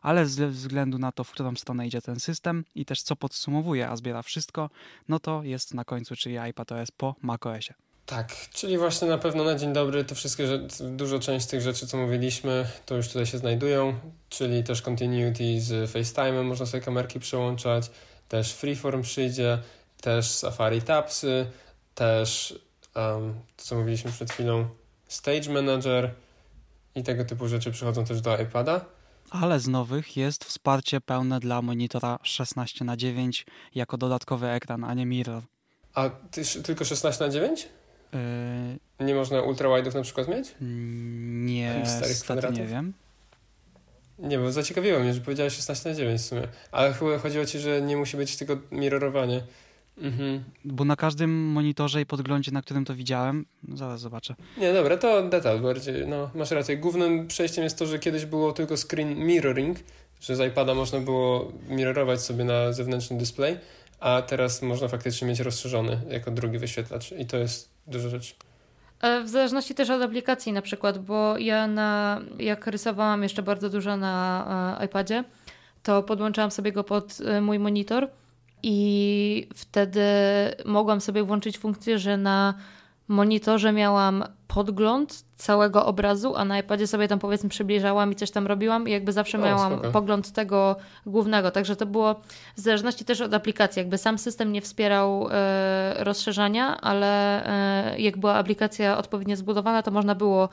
ale 0.03 0.27
ze 0.27 0.49
względu 0.49 0.99
na 0.99 1.13
to, 1.13 1.25
w 1.25 1.31
którą 1.31 1.57
stronę 1.57 1.87
idzie 1.87 2.03
ten 2.03 2.21
system 2.21 2.65
i 2.75 2.85
też 2.85 3.03
co 3.03 3.17
podsumowuje, 3.17 3.89
a 3.89 3.97
zbiera 3.97 4.23
wszystko, 4.23 4.71
no 5.09 5.21
to 5.21 5.43
jest 5.43 5.75
na 5.75 5.85
końcu, 5.85 6.17
czyli 6.17 6.39
iPadOS 6.39 6.91
po 6.91 7.15
macOSie. 7.23 7.75
Tak, 8.07 8.35
czyli 8.53 8.79
właśnie 8.79 9.09
na 9.09 9.19
pewno 9.19 9.45
na 9.45 9.55
dzień 9.55 9.73
dobry 9.73 10.05
to 10.05 10.15
wszystkie 10.15 10.47
rzeczy, 10.47 10.85
dużo 10.85 11.19
część 11.19 11.47
tych 11.47 11.61
rzeczy, 11.61 11.87
co 11.87 11.97
mówiliśmy, 11.97 12.67
to 12.87 12.97
już 12.97 13.09
tutaj 13.09 13.27
się 13.27 13.39
znajdują, 13.39 13.95
czyli 14.29 14.65
też 14.65 14.83
continuity 14.83 15.61
z 15.61 15.91
FaceTime'em, 15.91 16.45
można 16.45 16.67
sobie 16.67 16.83
kamerki 16.83 17.21
przełączać, 17.21 17.91
też 18.29 18.53
Freeform 18.53 19.03
przyjdzie, 19.03 19.59
też 20.05 20.31
Safari 20.31 20.83
Tapsy, 20.83 21.47
też 21.95 22.59
um, 22.95 23.35
to, 23.57 23.65
co 23.65 23.77
mówiliśmy 23.77 24.13
przed 24.13 24.31
chwilą, 24.31 24.69
Stage 25.09 25.53
Manager 25.53 26.11
i 26.95 27.03
tego 27.03 27.25
typu 27.25 27.49
rzeczy 27.49 27.71
przychodzą 27.71 28.05
też 28.05 28.21
do 28.21 28.39
iPada. 28.39 28.85
Ale 29.31 29.61
z 29.61 29.69
nowych 29.69 30.17
jest 30.17 30.45
wsparcie 30.45 31.01
pełne 31.01 31.41
dla 31.41 31.63
monitora 31.63 32.19
16 32.23 32.85
na 32.85 32.97
9 32.97 33.47
jako 33.75 33.97
dodatkowy 33.97 34.49
ekran, 34.49 34.85
a 34.85 34.95
nie 34.95 35.07
mirror. 35.07 35.43
A 35.95 36.11
ty, 36.11 36.43
tylko 36.63 36.85
16 36.85 37.25
na 37.25 37.31
9? 37.31 37.69
Yy... 38.99 39.07
Nie 39.07 39.15
można 39.15 39.39
ultrawide'ów 39.39 39.95
na 39.95 40.03
przykład 40.03 40.29
mieć? 40.29 40.55
Nie, 40.61 41.83
stary 42.15 42.53
nie 42.53 42.67
wiem. 42.67 42.93
Nie, 44.19 44.39
bo 44.39 44.53
zaciekawiło 44.53 45.01
mnie, 45.01 45.15
że 45.15 45.21
powiedziałeś 45.21 45.57
16 45.57 45.89
na 45.89 45.95
9 45.95 46.21
w 46.21 46.25
sumie. 46.25 46.49
Ale 46.73 46.93
chyba 46.93 47.19
chodziło 47.19 47.45
ci, 47.45 47.59
że 47.59 47.83
nie 47.83 47.97
musi 47.97 48.17
być 48.17 48.37
tylko 48.37 48.57
mirrorowanie. 48.71 49.43
Mhm. 49.99 50.45
Bo 50.65 50.85
na 50.85 50.97
każdym 50.97 51.47
monitorze 51.47 52.01
i 52.01 52.07
podglądzie, 52.07 52.53
na 52.53 52.63
którym 52.63 52.85
to 52.85 52.95
widziałem, 52.95 53.47
zaraz 53.75 54.01
zobaczę. 54.01 54.35
Nie, 54.59 54.73
dobra, 54.73 54.97
to 54.97 55.29
detal 55.29 55.61
bardziej. 55.61 56.07
No, 56.07 56.31
masz 56.35 56.51
rację. 56.51 56.77
Głównym 56.77 57.27
przejściem 57.27 57.65
jest 57.65 57.79
to, 57.79 57.87
że 57.87 57.99
kiedyś 57.99 58.27
było 58.27 58.53
tylko 58.53 58.75
screen 58.77 59.17
mirroring, 59.17 59.79
że 60.21 60.37
z 60.37 60.41
iPada 60.41 60.75
można 60.75 61.01
było 61.01 61.53
mirrorować 61.69 62.21
sobie 62.21 62.45
na 62.45 62.73
zewnętrzny 62.73 63.19
display, 63.19 63.59
a 64.01 64.23
teraz 64.23 64.63
można 64.63 64.89
faktycznie 64.89 65.29
mieć 65.29 65.41
rozszerzony 65.41 66.01
jako 66.11 66.31
drugi 66.31 66.59
wyświetlacz 66.59 67.13
i 67.13 67.27
to 67.27 67.37
jest 67.37 67.71
duża 67.87 68.09
rzecz. 68.09 68.37
E, 69.01 69.23
w 69.23 69.29
zależności 69.29 69.75
też 69.75 69.91
od 69.91 70.03
aplikacji 70.03 70.53
na 70.53 70.63
przykład, 70.63 70.99
bo 70.99 71.39
ja 71.39 71.67
na, 71.67 72.21
jak 72.39 72.67
rysowałam 72.67 73.23
jeszcze 73.23 73.43
bardzo 73.43 73.71
dużo 73.71 73.97
na 73.97 74.77
e, 74.81 74.85
iPadzie, 74.85 75.25
to 75.83 76.03
podłączałam 76.03 76.51
sobie 76.51 76.73
go 76.73 76.85
pod 76.85 77.19
e, 77.21 77.41
mój 77.41 77.59
monitor 77.59 78.09
i 78.67 79.49
wtedy 79.55 80.01
mogłam 80.65 81.01
sobie 81.01 81.23
włączyć 81.23 81.59
funkcję, 81.59 81.99
że 81.99 82.17
na 82.17 82.55
monitorze 83.09 83.73
miałam 83.73 84.25
podgląd 84.49 85.25
całego 85.37 85.87
obrazu, 85.87 86.37
a 86.37 86.45
na 86.45 86.59
iPadzie 86.59 86.87
sobie 86.87 87.09
tam 87.09 87.19
powiedzmy 87.19 87.49
przybliżałam 87.49 88.13
i 88.13 88.15
coś 88.15 88.31
tam 88.31 88.47
robiłam 88.47 88.89
i 88.89 88.91
jakby 88.91 89.13
zawsze 89.13 89.39
o, 89.39 89.41
miałam 89.41 89.73
spoko. 89.73 89.91
pogląd 89.91 90.33
tego 90.33 90.77
głównego. 91.07 91.51
Także 91.51 91.77
to 91.77 91.87
było 91.87 92.15
w 92.57 92.61
zależności 92.61 93.05
też 93.05 93.21
od 93.21 93.35
aplikacji. 93.35 93.81
Jakby 93.81 93.99
sam 93.99 94.19
system 94.19 94.53
nie 94.53 94.61
wspierał 94.61 95.29
e, 95.31 95.95
rozszerzania, 95.99 96.81
ale 96.81 97.45
e, 97.47 98.01
jak 98.01 98.19
była 98.19 98.35
aplikacja 98.35 98.99
odpowiednio 98.99 99.37
zbudowana, 99.37 99.83
to 99.83 99.91
można 99.91 100.15
było 100.15 100.49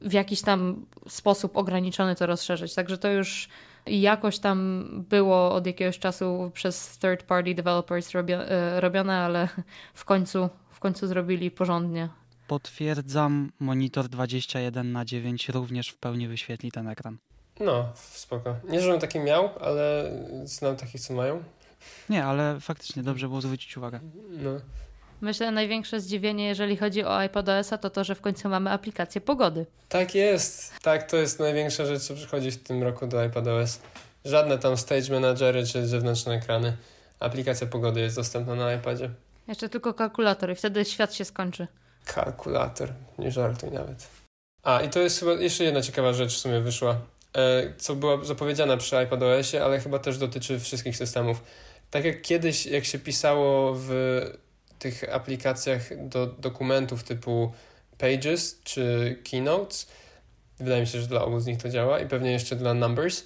w 0.00 0.12
jakiś 0.12 0.42
tam 0.42 0.86
sposób 1.08 1.56
ograniczony 1.56 2.14
to 2.14 2.26
rozszerzyć. 2.26 2.74
Także 2.74 2.98
to 2.98 3.08
już 3.08 3.48
jakoś 3.90 4.38
tam 4.38 4.88
było 5.08 5.52
od 5.52 5.66
jakiegoś 5.66 5.98
czasu 5.98 6.50
przez 6.54 6.98
third 6.98 7.22
party 7.22 7.54
developers 7.54 8.14
e, 8.14 8.80
robione, 8.80 9.16
ale 9.16 9.48
w 9.94 10.04
końcu, 10.04 10.48
w 10.70 10.80
końcu 10.80 11.06
zrobili 11.06 11.50
porządnie. 11.50 12.08
Potwierdzam, 12.46 13.52
monitor 13.60 14.08
21 14.08 14.92
na 14.92 15.04
9 15.04 15.48
również 15.48 15.88
w 15.88 15.96
pełni 15.96 16.28
wyświetli 16.28 16.72
ten 16.72 16.88
ekran. 16.88 17.18
No, 17.60 17.92
spoko. 17.94 18.56
Nie, 18.68 18.80
żebym 18.80 19.00
taki 19.00 19.18
miał, 19.18 19.50
ale 19.60 20.12
znam 20.44 20.76
takich, 20.76 21.00
co 21.00 21.14
mają. 21.14 21.42
Nie, 22.08 22.24
ale 22.24 22.60
faktycznie 22.60 23.02
dobrze 23.02 23.28
było 23.28 23.40
zwrócić 23.40 23.76
uwagę. 23.76 24.00
No. 24.30 24.50
Myślę, 25.20 25.50
największe 25.50 26.00
zdziwienie, 26.00 26.46
jeżeli 26.46 26.76
chodzi 26.76 27.04
o 27.04 27.18
iPadOS-a, 27.18 27.78
to 27.78 27.90
to, 27.90 28.04
że 28.04 28.14
w 28.14 28.20
końcu 28.20 28.48
mamy 28.48 28.70
aplikację 28.70 29.20
pogody. 29.20 29.66
Tak 29.88 30.14
jest. 30.14 30.72
Tak, 30.82 31.10
to 31.10 31.16
jest 31.16 31.40
największa 31.40 31.86
rzecz, 31.86 32.02
co 32.02 32.14
przychodzi 32.14 32.50
w 32.50 32.62
tym 32.62 32.82
roku 32.82 33.06
do 33.06 33.22
iPadOS. 33.22 33.80
Żadne 34.24 34.58
tam 34.58 34.76
stage 34.76 35.12
managery 35.12 35.66
czy 35.66 35.86
zewnętrzne 35.86 36.34
ekrany. 36.34 36.76
Aplikacja 37.20 37.66
pogody 37.66 38.00
jest 38.00 38.16
dostępna 38.16 38.54
na 38.54 38.74
iPadzie. 38.74 39.10
Jeszcze 39.48 39.68
tylko 39.68 39.94
kalkulator 39.94 40.50
i 40.50 40.54
wtedy 40.54 40.84
świat 40.84 41.14
się 41.14 41.24
skończy. 41.24 41.66
Kalkulator, 42.04 42.92
nie 43.18 43.30
żartuj 43.30 43.70
nawet. 43.70 44.08
A, 44.62 44.80
i 44.80 44.88
to 44.88 45.00
jest 45.00 45.20
chyba 45.20 45.32
jeszcze 45.32 45.64
jedna 45.64 45.82
ciekawa 45.82 46.12
rzecz 46.12 46.34
w 46.34 46.38
sumie 46.38 46.60
wyszła, 46.60 46.96
e, 47.36 47.74
co 47.78 47.94
była 47.94 48.24
zapowiedziana 48.24 48.76
przy 48.76 48.96
iPadOSie, 48.96 49.64
ale 49.64 49.80
chyba 49.80 49.98
też 49.98 50.18
dotyczy 50.18 50.60
wszystkich 50.60 50.96
systemów. 50.96 51.42
Tak 51.90 52.04
jak 52.04 52.22
kiedyś, 52.22 52.66
jak 52.66 52.84
się 52.84 52.98
pisało 52.98 53.74
w 53.76 53.90
tych 54.78 55.14
aplikacjach 55.14 56.08
do 56.08 56.26
dokumentów 56.26 57.04
typu 57.04 57.52
Pages 57.98 58.60
czy 58.64 59.16
Keynotes, 59.30 59.88
wydaje 60.58 60.80
mi 60.80 60.86
się, 60.86 61.00
że 61.00 61.06
dla 61.06 61.24
obu 61.24 61.40
z 61.40 61.46
nich 61.46 61.58
to 61.62 61.68
działa 61.68 62.00
i 62.00 62.06
pewnie 62.06 62.32
jeszcze 62.32 62.56
dla 62.56 62.74
Numbers. 62.74 63.24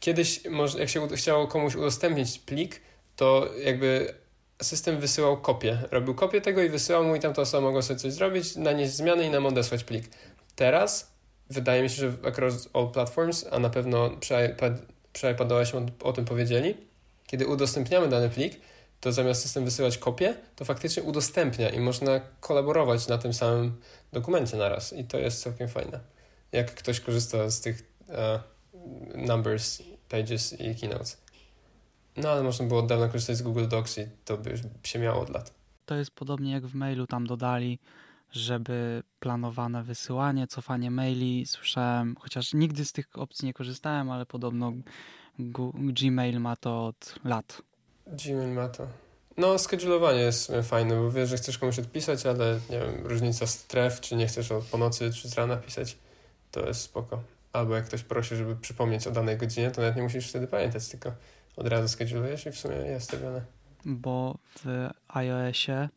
Kiedyś, 0.00 0.40
jak 0.78 0.88
się 0.88 1.08
chciało 1.08 1.46
komuś 1.46 1.74
udostępnić 1.74 2.38
plik, 2.38 2.80
to 3.16 3.48
jakby 3.64 4.14
system 4.62 5.00
wysyłał 5.00 5.40
kopię. 5.40 5.78
Robił 5.90 6.14
kopię 6.14 6.40
tego 6.40 6.62
i 6.62 6.68
wysyłał 6.68 7.04
mu 7.04 7.16
i 7.16 7.20
tamta 7.20 7.42
osoba 7.42 7.66
mogła 7.66 7.82
sobie 7.82 8.00
coś 8.00 8.12
zrobić, 8.12 8.56
nanieść 8.56 8.92
zmiany 8.92 9.26
i 9.26 9.30
nam 9.30 9.46
odesłać 9.46 9.84
plik. 9.84 10.04
Teraz 10.56 11.12
wydaje 11.50 11.82
mi 11.82 11.90
się, 11.90 11.96
że 11.96 12.28
across 12.28 12.68
all 12.72 12.88
platforms, 12.88 13.46
a 13.50 13.58
na 13.58 13.70
pewno 13.70 14.10
przy, 14.20 14.34
iPad, 15.32 15.52
o, 15.52 15.62
o 16.08 16.12
tym 16.12 16.24
powiedzieli, 16.24 16.74
kiedy 17.26 17.46
udostępniamy 17.46 18.08
dany 18.08 18.30
plik, 18.30 18.60
to 19.04 19.12
zamiast 19.12 19.42
system 19.42 19.64
wysyłać 19.64 19.98
kopię, 19.98 20.36
to 20.56 20.64
faktycznie 20.64 21.02
udostępnia 21.02 21.70
i 21.70 21.80
można 21.80 22.20
kolaborować 22.40 23.08
na 23.08 23.18
tym 23.18 23.34
samym 23.34 23.80
dokumencie 24.12 24.56
naraz 24.56 24.92
i 24.92 25.04
to 25.04 25.18
jest 25.18 25.42
całkiem 25.42 25.68
fajne. 25.68 26.00
Jak 26.52 26.74
ktoś 26.74 27.00
korzysta 27.00 27.50
z 27.50 27.60
tych 27.60 27.82
uh, 28.08 28.16
numbers, 29.16 29.82
pages 30.08 30.60
i 30.60 30.74
keynotes. 30.74 31.22
No 32.16 32.28
ale 32.30 32.42
można 32.42 32.66
było 32.66 32.80
od 32.80 32.86
dawna 32.86 33.08
korzystać 33.08 33.36
z 33.36 33.42
Google 33.42 33.68
Docs 33.68 33.98
i 33.98 34.06
to 34.24 34.38
by 34.38 34.54
się 34.82 34.98
miało 34.98 35.22
od 35.22 35.30
lat. 35.30 35.54
To 35.86 35.94
jest 35.94 36.10
podobnie 36.10 36.52
jak 36.52 36.66
w 36.66 36.74
mailu 36.74 37.06
tam 37.06 37.26
dodali, 37.26 37.78
żeby 38.32 39.02
planowane 39.20 39.82
wysyłanie, 39.82 40.46
cofanie 40.46 40.90
maili. 40.90 41.46
Słyszałem, 41.46 42.16
chociaż 42.20 42.54
nigdy 42.54 42.84
z 42.84 42.92
tych 42.92 43.18
opcji 43.18 43.46
nie 43.46 43.54
korzystałem, 43.54 44.10
ale 44.10 44.26
podobno 44.26 44.72
Gmail 45.74 46.40
ma 46.40 46.56
to 46.56 46.86
od 46.86 47.14
lat. 47.24 47.62
Gmail 48.06 48.48
ma 48.48 48.68
to. 48.68 48.86
No, 49.36 49.58
schedulowanie 49.58 50.20
jest 50.20 50.52
fajne, 50.62 50.94
bo 50.94 51.10
wiesz, 51.10 51.28
że 51.28 51.36
chcesz 51.36 51.58
komuś 51.58 51.78
odpisać, 51.78 52.26
ale 52.26 52.60
nie 52.70 52.80
wiem, 52.80 53.06
różnica 53.06 53.46
stref, 53.46 54.00
czy 54.00 54.16
nie 54.16 54.26
chcesz 54.26 54.48
po 54.70 54.78
nocy, 54.78 55.12
czy 55.12 55.28
z 55.28 55.34
rana 55.34 55.56
pisać, 55.56 55.98
to 56.50 56.66
jest 56.66 56.80
spoko. 56.80 57.22
Albo 57.52 57.74
jak 57.74 57.84
ktoś 57.84 58.02
prosi, 58.02 58.36
żeby 58.36 58.56
przypomnieć 58.56 59.06
o 59.06 59.10
danej 59.10 59.36
godzinie, 59.36 59.70
to 59.70 59.80
nawet 59.80 59.96
nie 59.96 60.02
musisz 60.02 60.28
wtedy 60.28 60.46
pamiętać, 60.46 60.88
tylko 60.88 61.12
od 61.56 61.68
razu 61.68 61.88
schedulujesz 61.88 62.46
i 62.46 62.50
w 62.50 62.58
sumie 62.58 62.76
jest 62.76 63.10
zrobione. 63.10 63.44
Bo 63.84 64.38
w 64.64 64.90
iOSie 65.08 65.88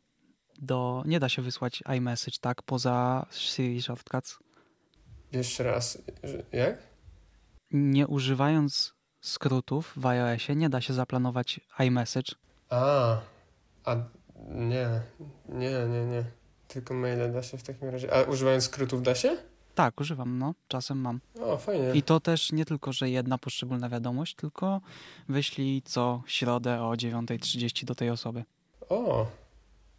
do, 0.59 1.03
nie 1.05 1.19
da 1.19 1.29
się 1.29 1.41
wysłać 1.41 1.83
iMessage, 1.97 2.37
tak? 2.41 2.61
Poza 2.61 3.25
Siri 3.31 3.81
Shortcuts. 3.81 4.39
Jeszcze 5.31 5.63
raz, 5.63 5.97
jak? 6.51 6.77
Nie 7.71 8.07
używając 8.07 8.93
skrótów 9.27 9.93
w 9.95 10.05
iOSie 10.05 10.55
nie 10.55 10.69
da 10.69 10.81
się 10.81 10.93
zaplanować 10.93 11.59
iMessage. 11.79 12.35
A, 12.69 13.17
a 13.85 13.95
nie, 14.49 15.01
nie, 15.49 15.87
nie, 15.87 16.05
nie. 16.05 16.23
Tylko 16.67 16.93
maile 16.93 17.33
da 17.33 17.43
się 17.43 17.57
w 17.57 17.63
takim 17.63 17.89
razie. 17.89 18.13
A 18.13 18.21
używając 18.23 18.63
skrótów 18.63 19.03
da 19.03 19.15
się? 19.15 19.37
Tak, 19.75 20.01
używam, 20.01 20.37
no. 20.37 20.53
Czasem 20.67 20.97
mam. 20.97 21.19
O, 21.41 21.57
fajnie. 21.57 21.91
I 21.93 22.03
to 22.03 22.19
też 22.19 22.51
nie 22.51 22.65
tylko, 22.65 22.93
że 22.93 23.09
jedna 23.09 23.37
poszczególna 23.37 23.89
wiadomość, 23.89 24.35
tylko 24.35 24.81
wyślij 25.29 25.81
co 25.81 26.21
środę 26.27 26.81
o 26.81 26.91
9.30 26.91 27.85
do 27.85 27.95
tej 27.95 28.09
osoby. 28.09 28.43
O, 28.89 29.27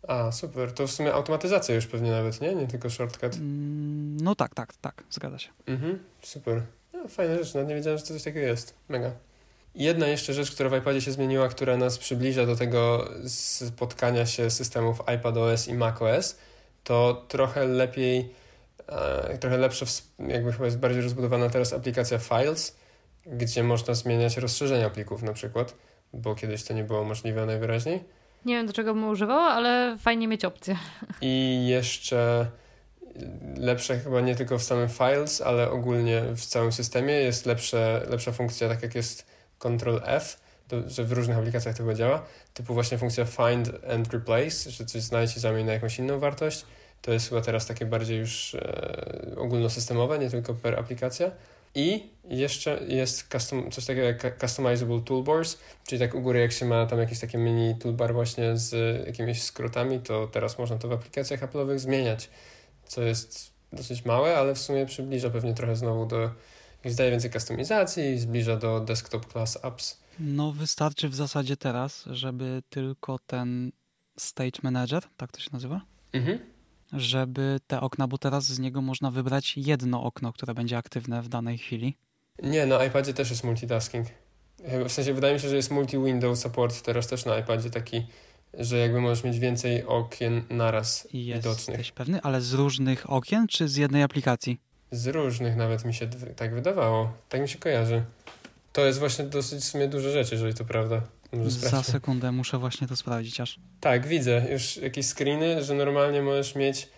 a 0.08 0.32
super. 0.32 0.72
To 0.72 0.86
w 0.86 0.90
sumie 0.90 1.14
automatyzacja 1.14 1.74
już 1.74 1.86
pewnie 1.86 2.10
nawet, 2.10 2.40
nie? 2.40 2.54
Nie 2.54 2.66
tylko 2.66 2.90
shortcut. 2.90 3.34
Mm, 3.34 4.16
no 4.20 4.34
tak, 4.34 4.54
tak, 4.54 4.76
tak. 4.76 5.04
Zgadza 5.10 5.38
się. 5.38 5.50
Mhm, 5.66 5.98
super. 6.22 6.62
No, 7.02 7.08
fajna 7.08 7.34
rzecz, 7.34 7.54
nawet 7.54 7.68
nie 7.68 7.74
wiedziałem, 7.74 7.98
że 7.98 8.04
coś 8.04 8.22
takiego 8.22 8.46
jest. 8.46 8.74
Mega. 8.88 9.10
Jedna 9.74 10.06
jeszcze 10.06 10.34
rzecz, 10.34 10.50
która 10.50 10.70
w 10.70 10.76
iPadzie 10.76 11.00
się 11.00 11.12
zmieniła, 11.12 11.48
która 11.48 11.76
nas 11.76 11.98
przybliża 11.98 12.46
do 12.46 12.56
tego 12.56 13.08
spotkania 13.26 14.26
się 14.26 14.50
systemów 14.50 15.02
iPadOS 15.16 15.68
i 15.68 15.74
macOS, 15.74 16.38
to 16.84 17.24
trochę 17.28 17.66
lepiej 17.66 18.30
E, 18.88 19.38
trochę 19.38 19.58
lepsza, 19.58 19.86
jakby 20.28 20.52
chyba 20.52 20.64
jest 20.64 20.78
bardziej 20.78 21.02
rozbudowana 21.02 21.50
teraz 21.50 21.72
aplikacja 21.72 22.18
Files, 22.18 22.76
gdzie 23.26 23.62
można 23.62 23.94
zmieniać 23.94 24.36
rozszerzenia 24.36 24.90
plików 24.90 25.22
na 25.22 25.32
przykład, 25.32 25.74
bo 26.12 26.34
kiedyś 26.34 26.64
to 26.64 26.74
nie 26.74 26.84
było 26.84 27.04
możliwe 27.04 27.46
najwyraźniej. 27.46 28.04
Nie 28.44 28.54
wiem, 28.54 28.66
do 28.66 28.72
czego 28.72 28.94
bym 28.94 29.08
używała, 29.08 29.46
ale 29.46 29.96
fajnie 29.98 30.28
mieć 30.28 30.44
opcję. 30.44 30.76
I 31.20 31.64
jeszcze 31.68 32.46
lepsze 33.56 33.98
chyba 33.98 34.20
nie 34.20 34.36
tylko 34.36 34.58
w 34.58 34.62
samym 34.62 34.88
Files, 34.88 35.40
ale 35.40 35.70
ogólnie 35.70 36.22
w 36.36 36.46
całym 36.46 36.72
systemie 36.72 37.14
jest 37.14 37.46
lepsze, 37.46 38.06
lepsza 38.10 38.32
funkcja, 38.32 38.68
tak 38.68 38.82
jak 38.82 38.94
jest 38.94 39.26
Ctrl 39.58 40.00
F, 40.04 40.40
to, 40.68 40.76
że 40.86 41.04
w 41.04 41.12
różnych 41.12 41.38
aplikacjach 41.38 41.76
to 41.76 41.82
chyba 41.82 41.94
działa, 41.94 42.22
typu 42.54 42.74
właśnie 42.74 42.98
funkcja 42.98 43.24
Find 43.24 43.70
and 43.92 44.12
Replace, 44.12 44.70
że 44.70 44.84
coś 44.84 45.02
znajdź 45.02 45.36
i 45.36 45.40
zamień 45.40 45.66
na 45.66 45.72
jakąś 45.72 45.98
inną 45.98 46.18
wartość. 46.18 46.64
To 47.02 47.12
jest 47.12 47.28
chyba 47.28 47.40
teraz 47.40 47.66
takie 47.66 47.86
bardziej 47.86 48.18
już 48.18 48.54
e, 48.54 49.34
ogólnosystemowe, 49.36 50.18
nie 50.18 50.30
tylko 50.30 50.54
per 50.54 50.78
aplikacja. 50.78 51.30
I 51.74 52.10
jeszcze 52.28 52.80
jest 52.88 53.28
custom, 53.32 53.70
coś 53.70 53.84
takiego 53.84 54.06
jak 54.06 54.40
Customizable 54.40 55.00
Toolbars, 55.00 55.58
czyli 55.86 55.98
tak 55.98 56.14
u 56.14 56.20
góry 56.20 56.40
jak 56.40 56.52
się 56.52 56.66
ma 56.66 56.86
tam 56.86 56.98
jakiś 56.98 57.20
taki 57.20 57.38
mini 57.38 57.74
toolbar 57.74 58.12
właśnie 58.14 58.56
z 58.56 59.06
jakimiś 59.06 59.42
skrótami, 59.42 60.00
to 60.00 60.26
teraz 60.26 60.58
można 60.58 60.78
to 60.78 60.88
w 60.88 60.92
aplikacjach 60.92 61.40
Apple'owych 61.40 61.78
zmieniać, 61.78 62.30
co 62.88 63.02
jest 63.02 63.52
dosyć 63.72 64.04
małe, 64.04 64.38
ale 64.38 64.54
w 64.54 64.58
sumie 64.58 64.86
przybliża 64.86 65.30
pewnie 65.30 65.54
trochę 65.54 65.76
znowu 65.76 66.06
do, 66.06 66.30
zdaje 66.84 67.10
więcej 67.10 67.30
kustomizacji 67.30 68.04
i 68.04 68.18
zbliża 68.18 68.56
do 68.56 68.80
desktop 68.80 69.32
class 69.32 69.58
apps. 69.64 70.00
No 70.18 70.52
wystarczy 70.52 71.08
w 71.08 71.14
zasadzie 71.14 71.56
teraz, 71.56 72.04
żeby 72.10 72.62
tylko 72.70 73.18
ten 73.26 73.72
Stage 74.18 74.60
Manager, 74.62 75.02
tak 75.16 75.32
to 75.32 75.40
się 75.40 75.50
nazywa? 75.52 75.80
Mhm 76.12 76.58
żeby 76.92 77.60
te 77.66 77.80
okna, 77.80 78.08
bo 78.08 78.18
teraz 78.18 78.44
z 78.44 78.58
niego 78.58 78.82
można 78.82 79.10
wybrać 79.10 79.56
jedno 79.56 80.02
okno, 80.02 80.32
które 80.32 80.54
będzie 80.54 80.78
aktywne 80.78 81.22
w 81.22 81.28
danej 81.28 81.58
chwili. 81.58 81.96
Nie, 82.42 82.66
na 82.66 82.84
iPadzie 82.84 83.14
też 83.14 83.30
jest 83.30 83.44
multitasking. 83.44 84.08
W 84.88 84.92
sensie 84.92 85.14
wydaje 85.14 85.34
mi 85.34 85.40
się, 85.40 85.48
że 85.48 85.56
jest 85.56 85.70
multi-window 85.70 86.36
support 86.36 86.82
teraz 86.82 87.06
też 87.06 87.24
na 87.24 87.38
iPadzie 87.38 87.70
taki, 87.70 88.06
że 88.54 88.78
jakby 88.78 89.00
możesz 89.00 89.24
mieć 89.24 89.38
więcej 89.38 89.84
okien 89.84 90.42
naraz 90.50 91.08
I 91.12 91.24
widocznych. 91.24 91.78
Jesteś 91.78 91.92
pewny? 91.92 92.20
Ale 92.22 92.40
z 92.40 92.52
różnych 92.52 93.10
okien, 93.10 93.46
czy 93.46 93.68
z 93.68 93.76
jednej 93.76 94.02
aplikacji? 94.02 94.60
Z 94.90 95.06
różnych 95.06 95.56
nawet 95.56 95.84
mi 95.84 95.94
się 95.94 96.08
tak 96.36 96.54
wydawało. 96.54 97.12
Tak 97.28 97.40
mi 97.40 97.48
się 97.48 97.58
kojarzy. 97.58 98.02
To 98.72 98.86
jest 98.86 98.98
właśnie 98.98 99.24
dosyć 99.24 99.60
w 99.60 99.64
sumie 99.64 99.88
duże 99.88 100.12
rzeczy, 100.12 100.34
jeżeli 100.34 100.54
to 100.54 100.64
prawda. 100.64 101.02
Za 101.46 101.82
sekundę 101.82 102.32
muszę 102.32 102.58
właśnie 102.58 102.88
to 102.88 102.96
sprawdzić 102.96 103.40
aż. 103.40 103.60
Tak, 103.80 104.06
widzę 104.06 104.46
już 104.50 104.76
jakieś 104.76 105.06
screeny, 105.06 105.64
że 105.64 105.74
normalnie 105.74 106.22
możesz 106.22 106.54
mieć 106.54 106.88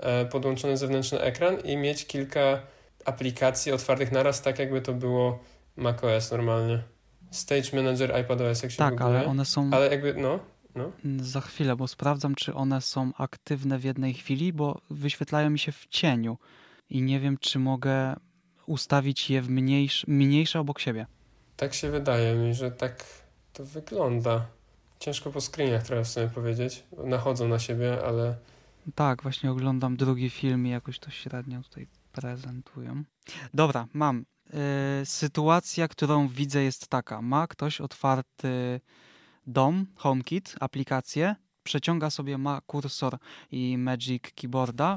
e, 0.00 0.24
podłączony 0.26 0.76
zewnętrzny 0.76 1.20
ekran 1.20 1.60
i 1.60 1.76
mieć 1.76 2.06
kilka 2.06 2.62
aplikacji 3.04 3.72
otwartych 3.72 4.12
naraz, 4.12 4.42
tak 4.42 4.58
jakby 4.58 4.80
to 4.80 4.92
było 4.92 5.38
macOS 5.76 6.30
normalnie. 6.30 6.82
Stage 7.30 7.68
Manager, 7.72 8.16
iPadOS, 8.16 8.62
jak 8.62 8.72
się 8.72 8.78
Tak, 8.78 9.00
ale 9.00 9.26
one 9.26 9.44
są... 9.44 9.70
Ale 9.72 9.88
jakby, 9.90 10.14
no... 10.14 10.38
No. 10.78 11.24
Za 11.24 11.40
chwilę, 11.40 11.76
bo 11.76 11.88
sprawdzam, 11.88 12.34
czy 12.34 12.54
one 12.54 12.80
są 12.80 13.12
aktywne 13.18 13.78
w 13.78 13.84
jednej 13.84 14.14
chwili, 14.14 14.52
bo 14.52 14.80
wyświetlają 14.90 15.50
mi 15.50 15.58
się 15.58 15.72
w 15.72 15.86
cieniu 15.86 16.38
i 16.90 17.02
nie 17.02 17.20
wiem, 17.20 17.38
czy 17.38 17.58
mogę 17.58 18.16
ustawić 18.66 19.30
je 19.30 19.42
w 19.42 19.50
mniejsze, 19.50 20.06
mniejsze 20.08 20.60
obok 20.60 20.78
siebie. 20.78 21.06
Tak 21.56 21.74
się 21.74 21.90
wydaje 21.90 22.34
mi, 22.34 22.54
że 22.54 22.70
tak 22.70 23.04
to 23.52 23.64
wygląda. 23.64 24.46
Ciężko 24.98 25.30
po 25.30 25.40
screenach 25.40 25.82
trochę 25.82 26.04
w 26.04 26.08
sumie 26.08 26.28
powiedzieć. 26.28 26.84
Nachodzą 27.04 27.48
na 27.48 27.58
siebie, 27.58 28.04
ale... 28.04 28.36
Tak, 28.94 29.22
właśnie 29.22 29.50
oglądam 29.50 29.96
drugi 29.96 30.30
film 30.30 30.66
i 30.66 30.70
jakoś 30.70 30.98
to 30.98 31.10
średnio 31.10 31.62
tutaj 31.62 31.86
prezentują. 32.12 33.04
Dobra, 33.54 33.86
mam. 33.92 34.24
Yy, 34.52 35.06
sytuacja, 35.06 35.88
którą 35.88 36.28
widzę 36.28 36.62
jest 36.62 36.88
taka. 36.88 37.22
Ma 37.22 37.46
ktoś 37.46 37.80
otwarty 37.80 38.80
dom, 39.48 39.86
HomeKit, 39.96 40.54
aplikację, 40.60 41.34
przeciąga 41.62 42.10
sobie, 42.10 42.38
ma 42.38 42.60
kursor 42.60 43.18
i 43.50 43.78
Magic 43.78 44.22
Keyboarda, 44.34 44.96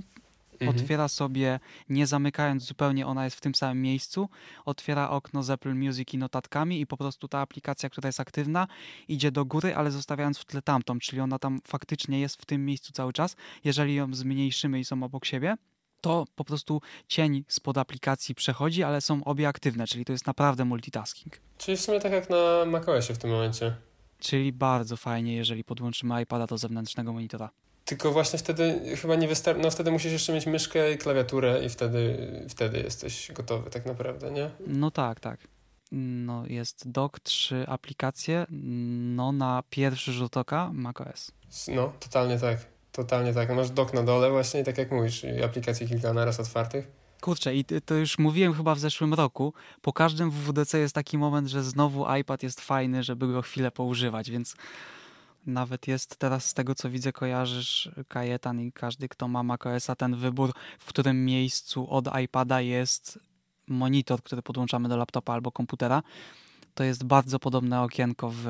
mhm. 0.54 0.70
otwiera 0.70 1.08
sobie, 1.08 1.60
nie 1.90 2.08
zamykając 2.08 2.64
zupełnie, 2.64 3.08
ona 3.08 3.26
jest 3.26 3.38
w 3.38 3.42
tym 3.42 3.56
samym 3.56 3.82
miejscu, 3.82 4.30
otwiera 4.66 5.10
okno 5.10 5.44
z 5.44 5.50
Apple 5.50 5.76
Music 5.76 6.14
i 6.14 6.18
notatkami 6.18 6.82
i 6.82 6.88
po 6.88 6.98
prostu 6.98 7.28
ta 7.28 7.40
aplikacja, 7.40 7.90
która 7.90 8.08
jest 8.08 8.20
aktywna, 8.20 8.68
idzie 9.08 9.32
do 9.32 9.46
góry, 9.46 9.76
ale 9.76 9.92
zostawiając 9.92 10.40
w 10.40 10.46
tle 10.46 10.62
tamtą, 10.62 11.00
czyli 11.00 11.22
ona 11.22 11.40
tam 11.40 11.60
faktycznie 11.68 12.20
jest 12.20 12.42
w 12.42 12.46
tym 12.46 12.66
miejscu 12.66 12.94
cały 12.94 13.14
czas. 13.14 13.36
Jeżeli 13.64 13.96
ją 13.96 14.14
zmniejszymy 14.14 14.80
i 14.80 14.86
są 14.86 15.04
obok 15.04 15.26
siebie, 15.26 15.56
to 16.02 16.26
po 16.36 16.46
prostu 16.46 16.82
cień 17.08 17.44
spod 17.48 17.78
aplikacji 17.78 18.36
przechodzi, 18.36 18.84
ale 18.84 19.02
są 19.02 19.24
obie 19.24 19.48
aktywne, 19.48 19.88
czyli 19.88 20.06
to 20.06 20.12
jest 20.12 20.28
naprawdę 20.28 20.66
multitasking. 20.66 21.38
Czyli 21.58 21.78
w 21.78 21.82
sumie 21.82 22.00
tak 22.00 22.12
jak 22.12 22.30
na 22.30 22.66
macOSie 22.66 23.14
w 23.14 23.18
tym 23.18 23.30
momencie. 23.30 23.76
Czyli 24.22 24.54
bardzo 24.54 24.98
fajnie, 24.98 25.36
jeżeli 25.36 25.64
podłączymy 25.64 26.22
iPada 26.22 26.48
do 26.48 26.58
zewnętrznego 26.58 27.14
monitora. 27.14 27.50
Tylko 27.86 28.12
właśnie 28.12 28.40
wtedy 28.40 28.96
chyba 29.02 29.16
nie 29.16 29.28
wystarczy, 29.28 29.62
no 29.62 29.72
wtedy 29.72 29.92
musisz 29.92 30.12
jeszcze 30.12 30.34
mieć 30.34 30.46
myszkę 30.46 30.94
i 30.94 30.98
klawiaturę 30.98 31.66
i 31.66 31.70
wtedy, 31.70 32.18
wtedy 32.50 32.80
jesteś 32.80 33.32
gotowy 33.32 33.70
tak 33.70 33.86
naprawdę, 33.86 34.32
nie? 34.32 34.50
No 34.68 34.92
tak, 34.92 35.20
tak. 35.20 35.40
No 35.92 36.44
jest 36.48 36.92
dock, 36.92 37.20
trzy 37.20 37.66
aplikacje, 37.68 38.46
no 38.50 39.32
na 39.32 39.64
pierwszy 39.70 40.12
rzut 40.12 40.38
oka 40.38 40.70
macOS. 40.74 41.32
No, 41.68 41.94
totalnie 42.00 42.40
tak. 42.40 42.58
Totalnie 42.92 43.34
tak. 43.34 43.56
Masz 43.56 43.70
dock 43.70 43.94
na 43.94 44.04
dole 44.04 44.30
właśnie, 44.30 44.64
tak 44.64 44.78
jak 44.78 44.92
mówisz, 44.92 45.26
aplikacje 45.46 45.88
kilka 45.88 46.14
naraz 46.14 46.40
otwartych. 46.40 47.01
Kurczę, 47.22 47.56
i 47.56 47.66
to 47.86 47.96
już 47.96 48.20
mówiłem 48.20 48.54
chyba 48.54 48.76
w 48.76 48.80
zeszłym 48.80 49.14
roku. 49.14 49.54
Po 49.82 49.94
każdym 49.94 50.32
WWDC 50.32 50.80
jest 50.80 50.96
taki 50.96 51.18
moment, 51.18 51.48
że 51.48 51.64
znowu 51.64 52.16
iPad 52.16 52.44
jest 52.44 52.62
fajny, 52.62 53.04
żeby 53.04 53.28
go 53.28 53.42
chwilę 53.42 53.72
poużywać, 53.72 54.32
więc 54.32 54.56
nawet 55.46 55.88
jest 55.88 56.18
teraz 56.18 56.46
z 56.46 56.54
tego, 56.54 56.76
co 56.76 56.90
widzę, 56.90 57.12
kojarzysz 57.12 57.92
Kajetan 58.08 58.62
i 58.62 58.72
każdy, 58.72 59.10
kto 59.10 59.28
ma 59.28 59.44
macOSa, 59.44 59.96
ten 59.96 60.16
wybór, 60.16 60.54
w 60.80 60.86
którym 60.86 61.26
miejscu 61.26 61.90
od 61.90 62.20
iPada 62.24 62.62
jest 62.62 63.20
monitor, 63.68 64.24
który 64.24 64.42
podłączamy 64.42 64.90
do 64.90 64.98
laptopa 64.98 65.34
albo 65.34 65.52
komputera. 65.52 66.04
To 66.74 66.84
jest 66.84 67.04
bardzo 67.04 67.40
podobne 67.40 67.82
okienko 67.82 68.32
w 68.36 68.46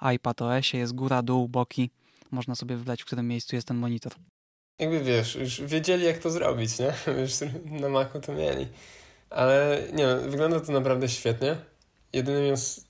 iPadOSie, 0.00 0.78
jest 0.78 0.94
góra, 0.94 1.22
dół, 1.22 1.48
boki. 1.48 1.90
Można 2.30 2.54
sobie 2.54 2.76
wybrać, 2.76 3.02
w 3.02 3.06
którym 3.06 3.28
miejscu 3.28 3.56
jest 3.56 3.68
ten 3.68 3.76
monitor 3.76 4.12
jakby 4.82 5.00
wiesz, 5.00 5.34
już 5.34 5.60
wiedzieli 5.60 6.04
jak 6.04 6.18
to 6.18 6.30
zrobić, 6.30 6.78
nie? 6.78 6.92
Już 7.20 7.32
na 7.64 7.88
Macu 7.88 8.20
to 8.20 8.32
mieli. 8.32 8.68
Ale 9.30 9.82
nie 9.92 10.06
no, 10.06 10.16
wygląda 10.16 10.60
to 10.60 10.72
naprawdę 10.72 11.08
świetnie. 11.08 11.56
Jedyny 12.12 12.42
minus 12.42 12.84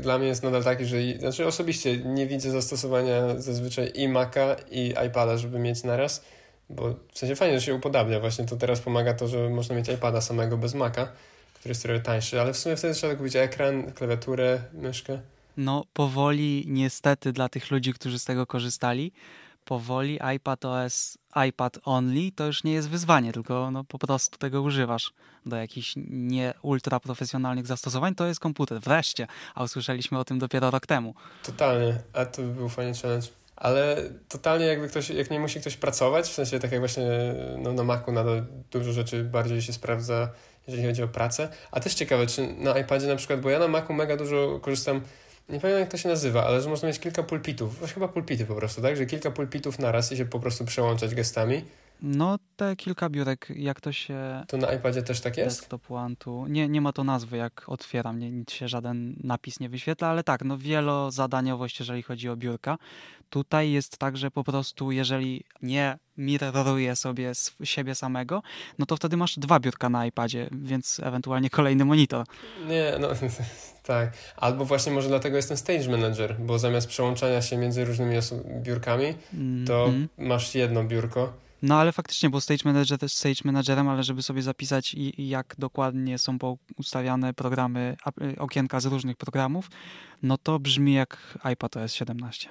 dla 0.00 0.18
mnie 0.18 0.28
jest 0.28 0.42
nadal 0.42 0.64
taki, 0.64 0.84
że 0.84 0.96
znaczy 1.18 1.46
osobiście 1.46 1.96
nie 1.98 2.26
widzę 2.26 2.50
zastosowania 2.50 3.40
zazwyczaj 3.40 3.92
i 3.94 4.08
Maca 4.08 4.56
i 4.70 4.94
iPada, 5.06 5.36
żeby 5.36 5.58
mieć 5.58 5.84
naraz, 5.84 6.24
bo 6.70 6.94
w 7.12 7.18
sensie 7.18 7.36
fajnie, 7.36 7.60
że 7.60 7.66
się 7.66 7.74
upodabnia. 7.74 8.20
Właśnie 8.20 8.44
to 8.44 8.56
teraz 8.56 8.80
pomaga 8.80 9.14
to, 9.14 9.28
że 9.28 9.50
można 9.50 9.76
mieć 9.76 9.88
iPada 9.88 10.20
samego 10.20 10.56
bez 10.56 10.74
Maca, 10.74 11.08
który 11.54 11.70
jest 11.70 11.82
trochę 11.82 12.00
tańszy, 12.00 12.40
ale 12.40 12.52
w 12.52 12.58
sumie 12.58 12.76
wtedy 12.76 12.94
trzeba 12.94 13.14
kupić 13.14 13.36
ekran, 13.36 13.92
klawiaturę, 13.92 14.60
myszkę. 14.72 15.18
No 15.56 15.84
powoli 15.92 16.64
niestety 16.66 17.32
dla 17.32 17.48
tych 17.48 17.70
ludzi, 17.70 17.92
którzy 17.92 18.18
z 18.18 18.24
tego 18.24 18.46
korzystali, 18.46 19.12
powoli 19.64 20.18
iPad 20.36 20.64
OS, 20.64 21.18
iPad 21.48 21.78
only 21.84 22.32
to 22.36 22.46
już 22.46 22.64
nie 22.64 22.72
jest 22.72 22.88
wyzwanie, 22.88 23.32
tylko 23.32 23.70
no, 23.70 23.84
po 23.84 23.98
prostu 23.98 24.38
tego 24.38 24.62
używasz 24.62 25.12
do 25.46 25.56
jakichś 25.56 25.92
nie 25.96 26.54
ultra 26.62 27.00
profesjonalnych 27.00 27.66
zastosowań, 27.66 28.14
to 28.14 28.26
jest 28.26 28.40
komputer. 28.40 28.80
Wreszcie, 28.80 29.26
a 29.54 29.64
usłyszeliśmy 29.64 30.18
o 30.18 30.24
tym 30.24 30.38
dopiero 30.38 30.70
rok 30.70 30.86
temu. 30.86 31.14
Totalnie, 31.42 31.98
a 32.12 32.26
to 32.26 32.42
by 32.42 32.48
był 32.48 32.68
fajny 32.68 32.94
challenge. 32.94 33.28
Ale 33.56 33.96
totalnie 34.28 34.66
jakby 34.66 34.88
ktoś, 34.88 35.10
jak 35.10 35.30
nie 35.30 35.40
musi 35.40 35.60
ktoś 35.60 35.76
pracować, 35.76 36.28
w 36.28 36.32
sensie 36.32 36.58
tak 36.58 36.72
jak 36.72 36.80
właśnie 36.80 37.34
no, 37.58 37.72
na 37.72 37.84
Macu 37.84 38.12
nadal 38.12 38.46
dużo 38.70 38.92
rzeczy 38.92 39.24
bardziej 39.24 39.62
się 39.62 39.72
sprawdza, 39.72 40.30
jeżeli 40.66 40.86
chodzi 40.86 41.02
o 41.02 41.08
pracę. 41.08 41.48
A 41.70 41.80
też 41.80 41.94
ciekawe, 41.94 42.26
czy 42.26 42.46
na 42.46 42.78
iPadzie 42.78 43.06
na 43.06 43.16
przykład, 43.16 43.40
bo 43.40 43.50
ja 43.50 43.58
na 43.58 43.68
Macu 43.68 43.92
mega 43.92 44.16
dużo 44.16 44.60
korzystam 44.62 45.00
nie 45.48 45.60
pamiętam 45.60 45.80
jak 45.80 45.90
to 45.90 45.96
się 45.96 46.08
nazywa, 46.08 46.46
ale 46.46 46.60
że 46.60 46.68
można 46.68 46.88
mieć 46.88 46.98
kilka 46.98 47.22
pulpitów, 47.22 47.92
chyba 47.94 48.08
pulpity 48.08 48.46
po 48.46 48.54
prostu, 48.54 48.82
tak? 48.82 48.96
Że 48.96 49.06
kilka 49.06 49.30
pulpitów 49.30 49.78
naraz 49.78 50.12
i 50.12 50.16
się 50.16 50.24
po 50.24 50.40
prostu 50.40 50.64
przełączać 50.64 51.14
gestami. 51.14 51.64
No, 52.02 52.38
te 52.56 52.76
kilka 52.76 53.08
biurek, 53.10 53.48
jak 53.56 53.80
to 53.80 53.92
się... 53.92 54.44
To 54.48 54.56
na 54.56 54.72
iPadzie 54.72 55.02
też 55.02 55.20
tak 55.20 55.36
jest? 55.36 55.60
Desktop 55.60 55.90
One 55.90 56.14
Nie, 56.48 56.68
nie 56.68 56.80
ma 56.80 56.92
to 56.92 57.04
nazwy, 57.04 57.36
jak 57.36 57.64
otwieram, 57.66 58.18
nie, 58.18 58.30
nic 58.30 58.52
się 58.52 58.68
żaden 58.68 59.16
napis 59.24 59.60
nie 59.60 59.68
wyświetla, 59.68 60.08
ale 60.08 60.24
tak, 60.24 60.44
no 60.44 60.58
wielozadaniowość, 60.58 61.80
jeżeli 61.80 62.02
chodzi 62.02 62.28
o 62.28 62.36
biurka. 62.36 62.78
Tutaj 63.30 63.70
jest 63.70 63.98
tak, 63.98 64.16
że 64.16 64.30
po 64.30 64.44
prostu 64.44 64.92
jeżeli 64.92 65.44
nie 65.62 65.98
mirroruje 66.16 66.96
sobie 66.96 67.32
siebie 67.64 67.94
samego, 67.94 68.42
no 68.78 68.86
to 68.86 68.96
wtedy 68.96 69.16
masz 69.16 69.38
dwa 69.38 69.60
biurka 69.60 69.88
na 69.88 70.06
iPadzie, 70.06 70.48
więc 70.52 71.00
ewentualnie 71.02 71.50
kolejny 71.50 71.84
monitor. 71.84 72.26
Nie, 72.68 72.92
no 73.00 73.08
tak. 73.82 74.12
Albo 74.36 74.64
właśnie 74.64 74.92
może 74.92 75.08
dlatego 75.08 75.36
jest 75.36 75.48
ten 75.48 75.56
Stage 75.56 75.88
Manager, 75.88 76.36
bo 76.40 76.58
zamiast 76.58 76.88
przełączania 76.88 77.42
się 77.42 77.56
między 77.56 77.84
różnymi 77.84 78.16
biurkami, 78.62 79.14
to 79.66 79.84
mm 79.84 80.02
-hmm. 80.02 80.08
masz 80.18 80.54
jedno 80.54 80.84
biurko. 80.84 81.43
No 81.66 81.78
ale 81.80 81.92
faktycznie, 81.92 82.30
bo 82.30 82.40
Stage 82.40 82.60
Manager 82.64 82.98
też 82.98 83.12
Stage 83.12 83.40
Managerem, 83.44 83.88
ale 83.88 84.02
żeby 84.02 84.22
sobie 84.22 84.42
zapisać 84.42 84.94
i, 84.94 85.20
i 85.22 85.28
jak 85.28 85.54
dokładnie 85.58 86.18
są 86.18 86.38
ustawiane 86.76 87.34
programy, 87.34 87.96
okienka 88.38 88.80
z 88.80 88.86
różnych 88.86 89.16
programów, 89.16 89.68
no 90.22 90.38
to 90.38 90.58
brzmi 90.58 90.94
jak 90.94 91.38
iPad 91.52 91.76
OS 91.76 91.92
17. 91.92 92.48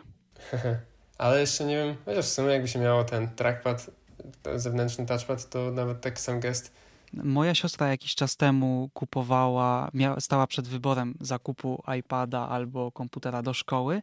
Ale 1.17 1.39
jeszcze 1.39 1.65
nie 1.65 1.75
wiem, 1.75 1.95
chociaż 2.05 2.25
w 2.25 2.29
sumie 2.29 2.47
jakby 2.47 2.67
się 2.67 2.79
miało 2.79 3.03
ten 3.03 3.29
trackpad, 3.35 3.91
zewnętrzny 4.55 5.05
touchpad, 5.05 5.49
to 5.49 5.71
nawet 5.71 6.01
taki 6.01 6.21
sam 6.21 6.39
gest. 6.39 6.71
Moja 7.13 7.55
siostra 7.55 7.87
jakiś 7.87 8.15
czas 8.15 8.37
temu 8.37 8.89
kupowała, 8.93 9.89
miała, 9.93 10.19
stała 10.19 10.47
przed 10.47 10.67
wyborem 10.67 11.13
zakupu 11.21 11.83
iPada 11.99 12.49
albo 12.49 12.91
komputera 12.91 13.41
do 13.41 13.53
szkoły 13.53 14.01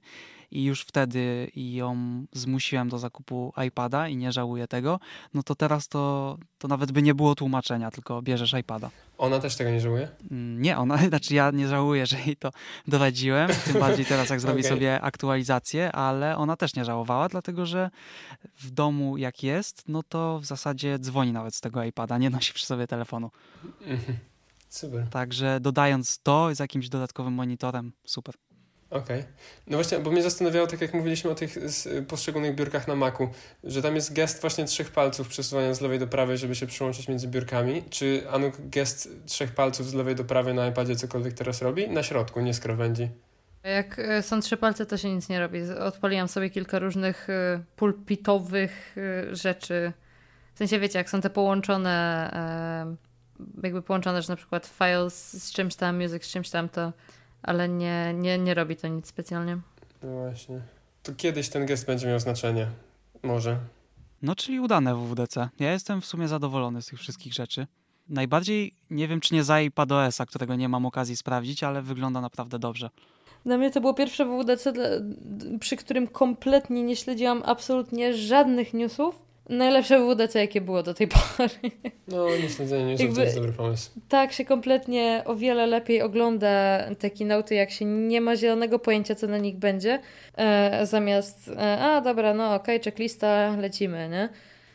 i 0.51 0.65
już 0.65 0.82
wtedy 0.82 1.51
ją 1.57 1.97
zmusiłem 2.32 2.89
do 2.89 2.99
zakupu 2.99 3.53
iPada 3.66 4.09
i 4.09 4.16
nie 4.16 4.32
żałuję 4.32 4.69
tego, 4.69 5.01
no 5.35 5.43
to 5.43 5.55
teraz 5.55 5.89
to, 5.89 6.39
to 6.59 6.69
nawet 6.69 6.93
by 6.93 7.03
nie 7.03 7.15
było 7.15 7.35
tłumaczenia, 7.35 7.91
tylko 7.91 8.23
bierzesz 8.23 8.53
iPada. 8.61 8.91
Ona 9.20 9.40
też 9.40 9.56
tego 9.56 9.70
nie 9.70 9.80
żałuje? 9.80 10.09
Mm, 10.30 10.62
nie, 10.62 10.78
ona, 10.78 10.97
znaczy 11.09 11.34
ja 11.34 11.51
nie 11.51 11.68
żałuję, 11.68 12.06
że 12.06 12.20
jej 12.20 12.36
to 12.36 12.51
doradziłem, 12.88 13.51
tym 13.64 13.80
bardziej 13.80 14.06
teraz 14.06 14.30
jak 14.30 14.40
zrobi 14.40 14.60
okay. 14.60 14.70
sobie 14.70 15.01
aktualizację, 15.01 15.92
ale 15.92 16.36
ona 16.36 16.56
też 16.56 16.74
nie 16.74 16.84
żałowała, 16.84 17.28
dlatego 17.28 17.66
że 17.66 17.90
w 18.59 18.70
domu 18.70 19.16
jak 19.16 19.42
jest, 19.42 19.84
no 19.88 20.02
to 20.02 20.38
w 20.38 20.44
zasadzie 20.44 20.98
dzwoni 20.98 21.32
nawet 21.32 21.55
z 21.55 21.60
tego 21.60 21.84
iPada, 21.84 22.18
nie 22.18 22.30
nosi 22.30 22.52
przy 22.52 22.66
sobie 22.66 22.86
telefonu. 22.86 23.30
Mhm. 23.80 24.18
Super. 24.68 25.06
Także 25.10 25.60
dodając 25.60 26.18
to 26.22 26.55
z 26.55 26.59
jakimś 26.59 26.88
dodatkowym 26.88 27.32
monitorem, 27.32 27.92
super. 28.05 28.34
Okej. 28.90 29.20
Okay. 29.20 29.32
No 29.66 29.76
właśnie, 29.76 29.98
bo 29.98 30.10
mnie 30.10 30.22
zastanawiało, 30.22 30.66
tak 30.66 30.80
jak 30.80 30.94
mówiliśmy 30.94 31.30
o 31.30 31.34
tych 31.34 31.58
poszczególnych 32.08 32.54
biurkach 32.54 32.88
na 32.88 32.94
Macu, 32.94 33.28
że 33.64 33.82
tam 33.82 33.94
jest 33.94 34.12
gest 34.12 34.40
właśnie 34.40 34.64
trzech 34.64 34.90
palców 34.90 35.28
przesuwania 35.28 35.74
z 35.74 35.80
lewej 35.80 35.98
do 35.98 36.06
prawej, 36.06 36.38
żeby 36.38 36.54
się 36.54 36.66
przełączyć 36.66 37.08
między 37.08 37.28
biurkami. 37.28 37.82
Czy 37.90 38.22
Anuk 38.30 38.54
gest 38.58 39.08
trzech 39.26 39.54
palców 39.54 39.90
z 39.90 39.94
lewej 39.94 40.14
do 40.14 40.24
prawej 40.24 40.54
na 40.54 40.66
iPadzie 40.66 40.96
cokolwiek 40.96 41.34
teraz 41.34 41.62
robi? 41.62 41.90
Na 41.90 42.02
środku, 42.02 42.40
nie 42.40 42.54
z 42.54 42.60
krawędzi. 42.60 43.08
Jak 43.64 43.98
e, 43.98 44.22
są 44.22 44.40
trzy 44.40 44.56
palce, 44.56 44.86
to 44.86 44.96
się 44.96 45.14
nic 45.14 45.28
nie 45.28 45.40
robi. 45.40 45.62
Odpaliłam 45.62 46.28
sobie 46.28 46.50
kilka 46.50 46.78
różnych 46.78 47.30
e, 47.30 47.62
pulpitowych 47.76 48.96
e, 48.96 49.36
rzeczy. 49.36 49.92
W 50.54 50.58
sensie, 50.58 50.78
wiecie, 50.78 50.98
jak 50.98 51.10
są 51.10 51.20
te 51.20 51.30
połączone, 51.30 52.30
jakby 53.62 53.82
połączone, 53.82 54.22
że 54.22 54.32
na 54.32 54.36
przykład 54.36 54.66
files 54.66 55.44
z 55.44 55.52
czymś 55.52 55.74
tam, 55.74 56.02
music 56.02 56.24
z 56.24 56.28
czymś 56.28 56.50
tam, 56.50 56.68
to 56.68 56.92
ale 57.42 57.68
nie, 57.68 58.14
nie, 58.14 58.38
nie 58.38 58.54
robi 58.54 58.76
to 58.76 58.88
nic 58.88 59.06
specjalnie. 59.06 59.58
No 60.02 60.08
właśnie. 60.10 60.60
To 61.02 61.12
kiedyś 61.14 61.48
ten 61.48 61.66
gest 61.66 61.86
będzie 61.86 62.08
miał 62.08 62.20
znaczenie. 62.20 62.66
Może. 63.22 63.58
No, 64.22 64.36
czyli 64.36 64.60
udane 64.60 64.94
WWDC. 64.94 65.48
Ja 65.60 65.72
jestem 65.72 66.00
w 66.00 66.06
sumie 66.06 66.28
zadowolony 66.28 66.82
z 66.82 66.86
tych 66.86 66.98
wszystkich 66.98 67.32
rzeczy. 67.32 67.66
Najbardziej 68.08 68.74
nie 68.90 69.08
wiem, 69.08 69.20
czy 69.20 69.34
nie 69.34 69.44
za 69.44 69.54
iPadOS-a, 69.54 70.26
którego 70.26 70.56
nie 70.56 70.68
mam 70.68 70.86
okazji 70.86 71.16
sprawdzić, 71.16 71.62
ale 71.62 71.82
wygląda 71.82 72.20
naprawdę 72.20 72.58
dobrze. 72.58 72.90
Dla 73.44 73.58
mnie 73.58 73.70
to 73.70 73.80
było 73.80 73.94
pierwsze 73.94 74.24
WWDC, 74.24 74.72
przy 75.60 75.76
którym 75.76 76.06
kompletnie 76.06 76.82
nie 76.82 76.96
śledziłam 76.96 77.42
absolutnie 77.46 78.14
żadnych 78.14 78.74
newsów. 78.74 79.22
Najlepsze 79.51 79.98
WWDC, 79.98 80.39
jakie 80.39 80.60
było 80.60 80.82
do 80.82 80.94
tej 80.94 81.09
pory. 81.09 81.51
No, 82.09 82.27
nie 82.43 82.48
śledzenie 82.48 82.85
newsów 82.85 83.01
Jakby, 83.01 83.16
to 83.16 83.22
jest 83.22 83.36
dobry 83.36 83.52
pomysł. 83.52 83.90
Tak, 84.09 84.32
się 84.32 84.44
kompletnie 84.44 85.22
o 85.27 85.36
wiele 85.36 85.66
lepiej 85.66 86.02
ogląda 86.02 86.85
te 86.98 87.10
keynote, 87.10 87.55
jak 87.55 87.70
się 87.70 87.85
nie 87.85 88.20
ma 88.20 88.36
zielonego 88.36 88.78
pojęcia, 88.78 89.14
co 89.14 89.27
na 89.27 89.39
nich 89.39 89.56
będzie, 89.56 90.01
e, 90.36 90.86
zamiast 90.86 91.48
e, 91.48 91.78
a 91.78 92.01
dobra, 92.01 92.35
no 92.35 92.55
okej, 92.55 92.77
okay, 92.77 92.85
checklista, 92.85 93.56
lecimy, 93.56 94.09
nie? 94.09 94.28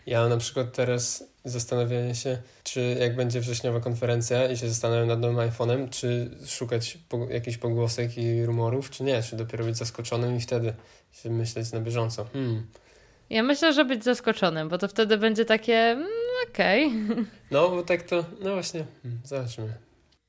Ja 0.05 0.27
na 0.27 0.37
przykład 0.37 0.73
teraz 0.73 1.23
zastanawianie 1.45 2.15
się, 2.15 2.37
czy 2.63 2.97
jak 2.99 3.15
będzie 3.15 3.39
wrześniowa 3.39 3.79
konferencja 3.79 4.51
i 4.51 4.57
się 4.57 4.69
zastanawiam 4.69 5.07
nad 5.07 5.19
nowym 5.19 5.37
iPhone'em, 5.37 5.89
czy 5.89 6.31
szukać 6.47 6.97
po, 7.09 7.27
jakichś 7.29 7.57
pogłosek 7.57 8.17
i 8.17 8.45
rumorów, 8.45 8.89
czy 8.89 9.03
nie, 9.03 9.23
czy 9.23 9.35
dopiero 9.35 9.65
być 9.65 9.77
zaskoczonym 9.77 10.37
i 10.37 10.39
wtedy 10.39 10.73
się 11.11 11.29
myśleć 11.29 11.71
na 11.71 11.79
bieżąco. 11.79 12.25
Hmm. 12.33 12.67
Ja 13.29 13.43
myślę, 13.43 13.73
że 13.73 13.85
być 13.85 14.03
zaskoczonym, 14.03 14.69
bo 14.69 14.77
to 14.77 14.87
wtedy 14.87 15.17
będzie 15.17 15.45
takie 15.45 15.77
mm, 15.77 16.07
okej. 16.49 16.87
Okay. 16.87 17.25
No, 17.51 17.69
bo 17.69 17.83
tak 17.83 18.03
to, 18.03 18.25
no 18.41 18.53
właśnie, 18.53 18.85
hmm, 19.03 19.21
zobaczymy. 19.23 19.73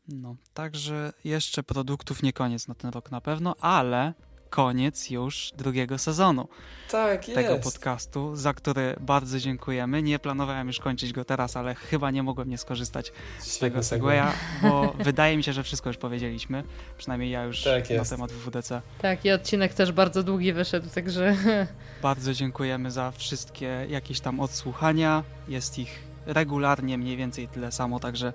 No, 0.09 0.37
także 0.55 1.13
jeszcze 1.25 1.63
produktów 1.63 2.23
nie 2.23 2.33
koniec 2.33 2.69
na 2.69 2.75
ten 2.75 2.91
rok 2.91 3.11
na 3.11 3.21
pewno, 3.21 3.55
ale 3.61 4.15
koniec 4.57 5.11
już 5.11 5.53
drugiego 5.57 5.99
sezonu 5.99 6.49
tak, 6.91 7.25
tego 7.25 7.55
jest. 7.55 7.65
podcastu, 7.65 8.37
za 8.37 8.55
który 8.55 8.97
bardzo 9.01 9.39
dziękujemy. 9.39 10.03
Nie 10.03 10.19
planowałem 10.19 10.67
już 10.67 10.79
kończyć 10.79 11.13
go 11.13 11.25
teraz, 11.25 11.57
ale 11.57 11.75
chyba 11.75 12.11
nie 12.11 12.23
mogłem 12.23 12.49
nie 12.49 12.59
skorzystać 12.59 13.13
z 13.39 13.59
tego 13.59 13.83
segwaya, 13.83 14.33
bo 14.63 14.93
wydaje 15.05 15.37
mi 15.37 15.43
się, 15.43 15.53
że 15.53 15.63
wszystko 15.63 15.91
już 15.91 15.97
powiedzieliśmy. 15.97 16.65
Przynajmniej 16.99 17.31
ja 17.31 17.45
już 17.45 17.63
tak 17.63 17.91
na 17.91 18.05
temat 18.05 18.33
WWDC. 18.33 18.83
Tak, 19.03 19.25
i 19.25 19.31
odcinek 19.31 19.75
też 19.75 19.93
bardzo 19.93 20.23
długi 20.23 20.53
wyszedł, 20.53 20.89
także... 20.95 21.37
Bardzo 22.03 22.35
dziękujemy 22.35 22.91
za 22.91 23.11
wszystkie 23.11 23.87
jakieś 23.89 24.21
tam 24.21 24.41
odsłuchania. 24.41 25.25
Jest 25.49 25.79
ich 25.79 25.99
regularnie 26.27 26.99
mniej 26.99 27.17
więcej 27.17 27.49
tyle 27.49 27.73
samo, 27.73 28.01
także 28.01 28.33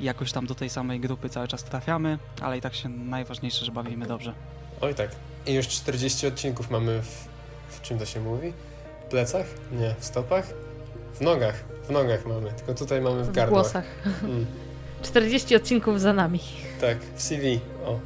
jakoś 0.00 0.32
tam 0.32 0.46
do 0.46 0.54
tej 0.54 0.70
samej 0.70 1.00
grupy 1.00 1.28
cały 1.28 1.48
czas 1.48 1.64
trafiamy, 1.64 2.18
ale 2.40 2.58
i 2.58 2.60
tak 2.60 2.74
się 2.74 2.88
najważniejsze, 2.88 3.64
że 3.64 3.72
bawimy 3.72 4.06
dobrze. 4.06 4.34
Oj 4.80 4.94
tak. 4.94 5.10
I 5.46 5.54
już 5.54 5.68
40 5.68 6.26
odcinków 6.26 6.70
mamy 6.70 7.02
w, 7.02 7.28
w 7.68 7.82
czym 7.82 7.98
to 7.98 8.06
się 8.06 8.20
mówi? 8.20 8.52
W 9.06 9.10
plecach? 9.10 9.46
Nie, 9.72 9.94
w 9.98 10.04
stopach? 10.04 10.46
W 11.14 11.20
nogach. 11.20 11.54
W 11.88 11.90
nogach 11.90 12.26
mamy, 12.26 12.52
tylko 12.52 12.74
tutaj 12.74 13.00
mamy 13.00 13.24
w, 13.24 13.26
w 13.28 13.32
gardłach. 13.32 13.66
W 13.66 13.72
głosach. 13.72 13.84
Mm. 14.22 14.46
40 15.02 15.56
odcinków 15.56 16.00
za 16.00 16.12
nami. 16.12 16.40
Tak, 16.80 16.98
w 17.14 17.22
CV. 17.22 17.60
O. 17.86 17.98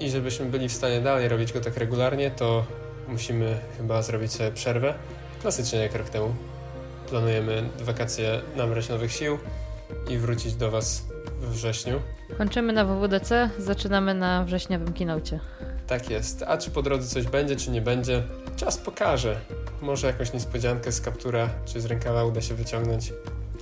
I 0.00 0.10
żebyśmy 0.10 0.46
byli 0.46 0.68
w 0.68 0.72
stanie 0.72 1.00
dalej 1.00 1.28
robić 1.28 1.52
go 1.52 1.60
tak 1.60 1.76
regularnie, 1.76 2.30
to 2.30 2.64
musimy 3.08 3.58
chyba 3.76 4.02
zrobić 4.02 4.32
sobie 4.32 4.50
przerwę. 4.52 4.94
Klasycznie 5.40 5.78
jak 5.78 5.94
rok 5.94 6.08
temu. 6.08 6.34
Planujemy 7.08 7.68
wakacje 7.80 8.40
nabrać 8.56 8.88
nowych 8.88 9.12
sił 9.12 9.38
i 10.08 10.18
wrócić 10.18 10.54
do 10.54 10.70
Was 10.70 11.02
we 11.40 11.46
wrześniu. 11.50 12.00
Kończymy 12.38 12.72
na 12.72 12.84
WWDC, 12.84 13.50
zaczynamy 13.58 14.14
na 14.14 14.44
wrześniowym 14.44 14.92
kinaucie. 14.92 15.40
Tak 15.86 16.10
jest. 16.10 16.42
A 16.42 16.58
czy 16.58 16.70
po 16.70 16.82
drodze 16.82 17.08
coś 17.08 17.26
będzie, 17.26 17.56
czy 17.56 17.70
nie 17.70 17.80
będzie, 17.80 18.22
czas 18.56 18.78
pokaże. 18.78 19.40
Może 19.82 20.06
jakąś 20.06 20.32
niespodziankę 20.32 20.92
z 20.92 21.00
kaptura 21.00 21.48
czy 21.64 21.80
z 21.80 21.84
rękawa 21.86 22.24
uda 22.24 22.40
się 22.40 22.54
wyciągnąć. 22.54 23.12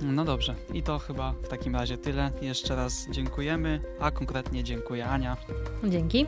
No 0.01 0.25
dobrze, 0.25 0.55
i 0.73 0.83
to 0.83 0.99
chyba 0.99 1.33
w 1.43 1.47
takim 1.47 1.75
razie 1.75 1.97
tyle. 1.97 2.31
Jeszcze 2.41 2.75
raz 2.75 3.05
dziękujemy, 3.11 3.81
a 3.99 4.11
konkretnie 4.11 4.63
dziękuję 4.63 5.05
Ania. 5.05 5.37
Dzięki. 5.83 6.27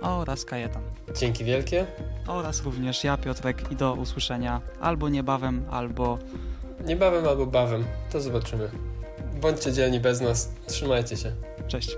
Oraz 0.00 0.44
Kajetan. 0.44 0.82
Dzięki 1.16 1.44
wielkie. 1.44 1.86
Oraz 2.26 2.62
również 2.62 3.04
ja, 3.04 3.16
Piotrek, 3.16 3.72
i 3.72 3.76
do 3.76 3.94
usłyszenia 3.94 4.60
albo 4.80 5.08
niebawem, 5.08 5.64
albo. 5.70 6.18
Niebawem 6.84 7.28
albo 7.28 7.46
bawem. 7.46 7.84
To 8.12 8.20
zobaczymy. 8.20 8.70
Bądźcie 9.40 9.72
dzielni 9.72 10.00
bez 10.00 10.20
nas. 10.20 10.52
Trzymajcie 10.66 11.16
się. 11.16 11.32
Cześć. 11.68 11.96